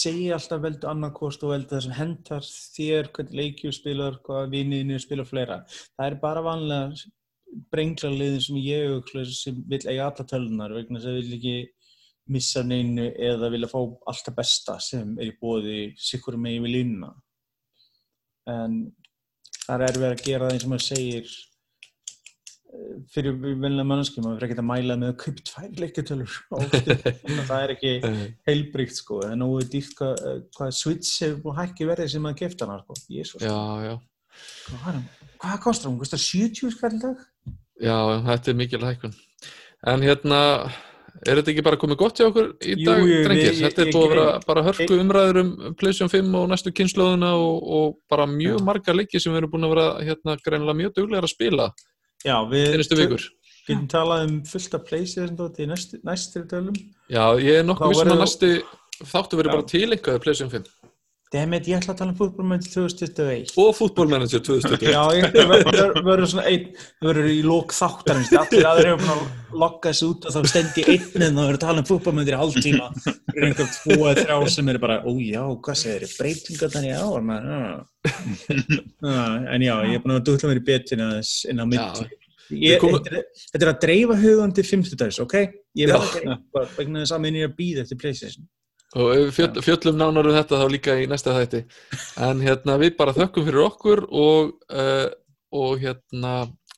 segi 0.00 0.26
alltaf 0.36 0.60
veldu 0.64 0.90
annarkost 0.90 1.46
og 1.46 1.54
veldu 1.54 1.72
það 1.72 1.86
sem 1.86 1.96
hentar 1.96 2.50
þér, 2.50 3.08
hvernig 3.16 3.40
leikju 3.40 3.72
spilar 3.72 4.20
hvað 4.26 4.52
viniðinu 4.52 5.00
spilar 5.00 5.28
fleira. 5.28 5.58
Það 5.96 6.10
er 6.10 6.20
bara 6.20 6.44
vanlega 6.44 7.10
brengla 7.72 8.12
liðin 8.14 8.44
sem 8.44 8.60
ég 8.62 8.94
hugsa 8.94 9.24
sem 9.34 9.60
vil 9.70 9.82
eiga 9.86 10.10
alla 10.10 10.26
tölunar 10.28 10.76
vegna 10.76 11.00
þess 11.00 11.10
að 11.10 11.20
vil 11.20 11.38
ekki 11.38 11.56
missa 12.30 12.62
neinu 12.62 13.08
eða 13.18 13.50
vilja 13.50 13.70
fá 13.72 13.80
alltaf 13.80 14.36
besta 14.36 14.76
sem 14.82 15.16
er 15.18 15.32
í 15.32 15.36
bóði 15.40 15.80
sikkur 15.98 16.36
megin 16.38 16.66
við 16.66 16.76
línuna. 16.76 17.14
En 18.50 18.82
það 19.64 19.76
er 19.76 19.86
erfið 19.88 20.10
að 20.10 20.26
gera 20.26 20.46
það 20.46 20.54
eins 20.54 20.66
og 20.66 20.72
maður 20.74 20.86
segir 20.86 21.32
fyrir 23.10 23.34
venlega 23.40 23.86
mannskjum 23.90 24.24
maður 24.26 24.38
fyrir 24.40 24.50
ekki 24.52 24.62
að 24.62 24.68
mæla 24.70 24.96
með 25.00 25.12
að 25.12 25.16
kaupa 25.22 25.44
tvær 25.50 25.80
leikjutölur 25.82 26.34
það 27.48 27.62
er 27.64 27.72
ekki 27.74 27.92
heilbríkt 28.50 28.98
sko, 29.00 29.20
en 29.26 29.40
nú 29.42 29.48
er 29.60 29.66
dýrt 29.72 29.96
hvað, 29.98 30.20
hvað 30.58 30.74
Switch 30.78 31.14
hefur 31.24 31.40
búið 31.46 31.58
hækki 31.62 31.88
verðið 31.90 32.12
sem 32.14 32.26
maður 32.26 32.84
sko. 32.84 32.98
Jésus, 33.10 33.42
Já, 33.42 33.56
já, 33.88 33.94
hvað, 34.70 35.00
hvað 35.42 35.58
kostar 35.66 35.90
hún? 35.90 35.98
Kostar 36.04 36.22
70 36.22 36.76
skall 36.76 37.00
dag? 37.02 37.26
já, 37.80 37.96
þetta 38.28 38.52
er 38.52 38.60
mikil 38.60 38.84
hækkun. 38.86 39.14
En 39.90 40.02
hérna, 40.04 40.38
er 41.26 41.38
þetta 41.40 41.50
ekki 41.54 41.62
bara 41.64 41.78
komið 41.80 41.98
gott 42.00 42.18
hjá 42.20 42.26
okkur 42.28 42.50
í 42.60 42.74
Jú, 42.76 42.86
dag, 42.86 43.00
jú, 43.02 43.20
drengir? 43.26 43.54
við- 43.56 43.62
Þetta 43.64 43.82
er 43.86 43.92
búið 43.94 44.04
að 44.06 44.12
vera 44.14 44.26
bara 44.46 44.64
hörku 44.68 44.98
umræður 45.00 45.38
um 45.42 45.50
PlayStation 45.80 46.12
5 46.12 46.34
og 46.38 46.48
næstu 46.52 46.72
kynnslóðuna 46.76 47.30
og, 47.40 47.70
og 47.78 47.96
bara 48.12 48.26
mjög 48.30 48.60
Já. 48.60 48.64
margar 48.68 48.94
leiki 49.00 49.20
sem 49.20 49.32
við 49.32 49.40
erum 49.42 49.52
búin 49.54 49.66
að 49.66 49.72
vera 49.74 49.86
hérna 50.06 50.36
greinilega 50.44 50.78
mjög 50.84 50.94
duglegar 51.00 51.26
að 51.26 51.32
spila 51.34 51.66
Já, 52.26 52.36
við 52.50 52.82
getum 53.70 53.86
talað 53.90 54.26
um 54.26 54.36
fullt 54.48 54.76
af 54.76 54.84
playstation 54.88 55.38
dót 55.38 55.60
í 55.62 55.68
næstu, 55.70 56.00
næstu 56.06 56.42
tölum. 56.50 56.76
Já, 57.12 57.24
ég 57.40 57.60
er 57.60 57.66
nokkuð 57.66 57.94
vissum 57.94 58.12
að 58.16 58.22
næstu 58.24 58.50
þáttu 59.00 59.40
verið 59.40 59.56
bara 59.56 59.68
tilengaði 59.70 60.22
PlayStation 60.24 60.52
5 60.52 60.79
Demet, 61.30 61.62
ég 61.70 61.76
ætla 61.78 61.92
að 61.94 61.98
tala 62.00 62.10
um 62.10 62.16
fútbolmönd 62.18 62.64
2021. 62.66 63.52
og 63.62 63.68
fútbolmanager 63.78 64.40
2020. 64.42 64.88
Já, 64.90 65.02
ég 65.14 65.36
verður 66.02 66.24
svona 66.32 66.46
einn, 66.50 66.64
það 66.98 67.06
verður 67.06 67.28
í 67.30 67.36
lók 67.46 67.74
þáttarins, 67.76 68.32
allir 68.40 68.66
aðrir 68.66 68.88
hefur 68.90 69.04
búin 69.04 69.12
að 69.14 69.60
lokka 69.62 69.92
þessu 69.92 70.08
út 70.10 70.26
og 70.26 70.34
þá 70.34 70.50
stendi 70.50 70.84
einn 70.90 71.22
en 71.28 71.38
það 71.38 71.46
verður 71.46 71.60
að 71.60 71.62
tala 71.68 71.84
um 71.84 71.88
fútbolmöndir 71.92 72.34
í 72.34 72.40
hálftíma 72.40 72.88
fyrir 73.04 73.46
einhver 73.46 73.70
tvo 73.76 74.00
eða 74.10 74.24
þrjá 74.24 74.50
sem 74.56 74.72
eru 74.74 74.82
bara, 74.82 74.98
ó 75.06 75.10
já, 75.22 75.42
hvað 75.68 75.80
segir 75.84 76.02
þið, 76.08 76.18
breytingar 76.18 76.74
þannig 76.74 76.98
á. 76.98 77.06
En 79.54 79.68
já, 79.68 79.74
ég 79.86 79.94
er 80.00 80.02
búin 80.02 80.16
að 80.18 80.26
dútla 80.32 80.50
mér 80.50 80.64
í 80.64 80.66
betin 80.66 81.06
aðeins 81.06 81.36
inn 81.46 81.62
á. 81.62 81.66
Við 82.50 82.64
Ég, 82.66 82.80
komum- 82.82 82.98
þetta, 82.98 83.20
er, 83.22 83.62
er 83.62 83.70
að 83.70 83.82
dreifa 83.84 84.14
hugandi 84.18 84.62
fimmtudags, 84.66 85.20
ok? 85.22 85.36
Ég 85.78 85.86
Já. 85.86 85.94
verð 85.94 86.74
að 86.74 87.12
að 87.14 87.20
er 87.38 87.52
býða 87.54 87.84
eftir 87.84 88.00
Playstation. 88.02 88.48
Og 88.98 89.30
fjöll, 89.34 89.60
fjöllum 89.62 89.98
nánar 89.98 90.26
um 90.26 90.34
þetta 90.34 90.58
þá 90.58 90.66
líka 90.70 90.96
í 90.98 91.06
næsta 91.10 91.34
þætti 91.36 91.60
en 92.26 92.40
hérna 92.42 92.78
við 92.80 92.96
bara 92.98 93.14
þökkum 93.14 93.46
fyrir 93.46 93.66
okkur 93.68 94.02
og, 94.10 94.56
uh, 94.74 95.06
og 95.54 95.76
hérna 95.82 96.32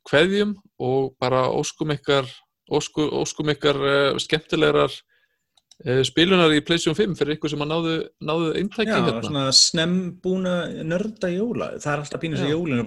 kveðjum 0.08 0.56
og 0.82 1.14
bara 1.22 1.46
óskum 1.48 1.94
ykkar 1.94 2.28
óskum, 2.72 3.08
óskum 3.22 3.52
ykkar 3.54 3.80
uh, 3.80 4.20
skemmtilegar 4.20 4.92
uh, 4.92 6.02
spilunar 6.04 6.52
í 6.52 6.60
PlayStation 6.60 6.98
5 6.98 7.16
fyrir 7.16 7.38
ykkur 7.38 7.54
sem 7.54 7.64
að 7.64 7.72
náðu, 7.72 7.94
náðu 8.28 8.52
eintæki 8.60 8.92
Já, 8.92 8.98
hérna 8.98 9.24
svona 9.24 9.46
snembúna 9.56 10.54
nörda 10.84 11.32
jóla. 11.32 11.70
Það 11.78 11.94
er 11.94 12.04
alltaf 12.04 12.22
Já. 12.36 12.42
sem 12.42 12.52
jólinu 12.52 12.86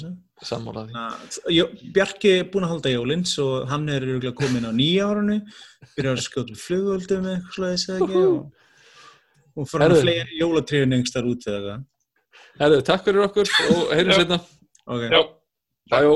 sem. 0.00 0.16
sammálaði 0.48 0.96
Bjarki 1.92 2.34
er 2.38 2.48
búinn 2.48 2.66
að 2.66 2.74
halda 2.76 2.96
jólinn 2.96 3.28
svo 3.28 3.66
hann 3.68 3.84
er 3.92 4.08
komin 4.38 4.64
á 4.64 4.72
nýja 4.72 5.12
árunu 5.12 5.42
byrjar 5.92 6.16
að 6.16 6.26
skjóta 6.26 6.58
flugöldum 6.58 7.30
eitthvað 7.34 7.56
slaðis 7.58 7.88
eða 7.90 8.00
ekki 8.00 8.24
og, 8.32 8.61
og 9.56 9.68
Herðu. 9.72 10.02
fleiri 10.04 10.38
jólatriðun 10.40 10.98
engstar 10.98 11.28
út 11.28 11.48
eða 11.48 11.56
eitthvað 11.58 11.88
Herðu, 12.62 12.82
takk 12.88 13.06
fyrir 13.06 13.24
okkur 13.26 13.50
og 13.72 13.92
heyrum 13.96 14.12
Já. 14.12 14.18
setna 14.20 14.38
okay. 14.86 15.08
Já. 15.12 15.22
Bæjó 15.92 16.14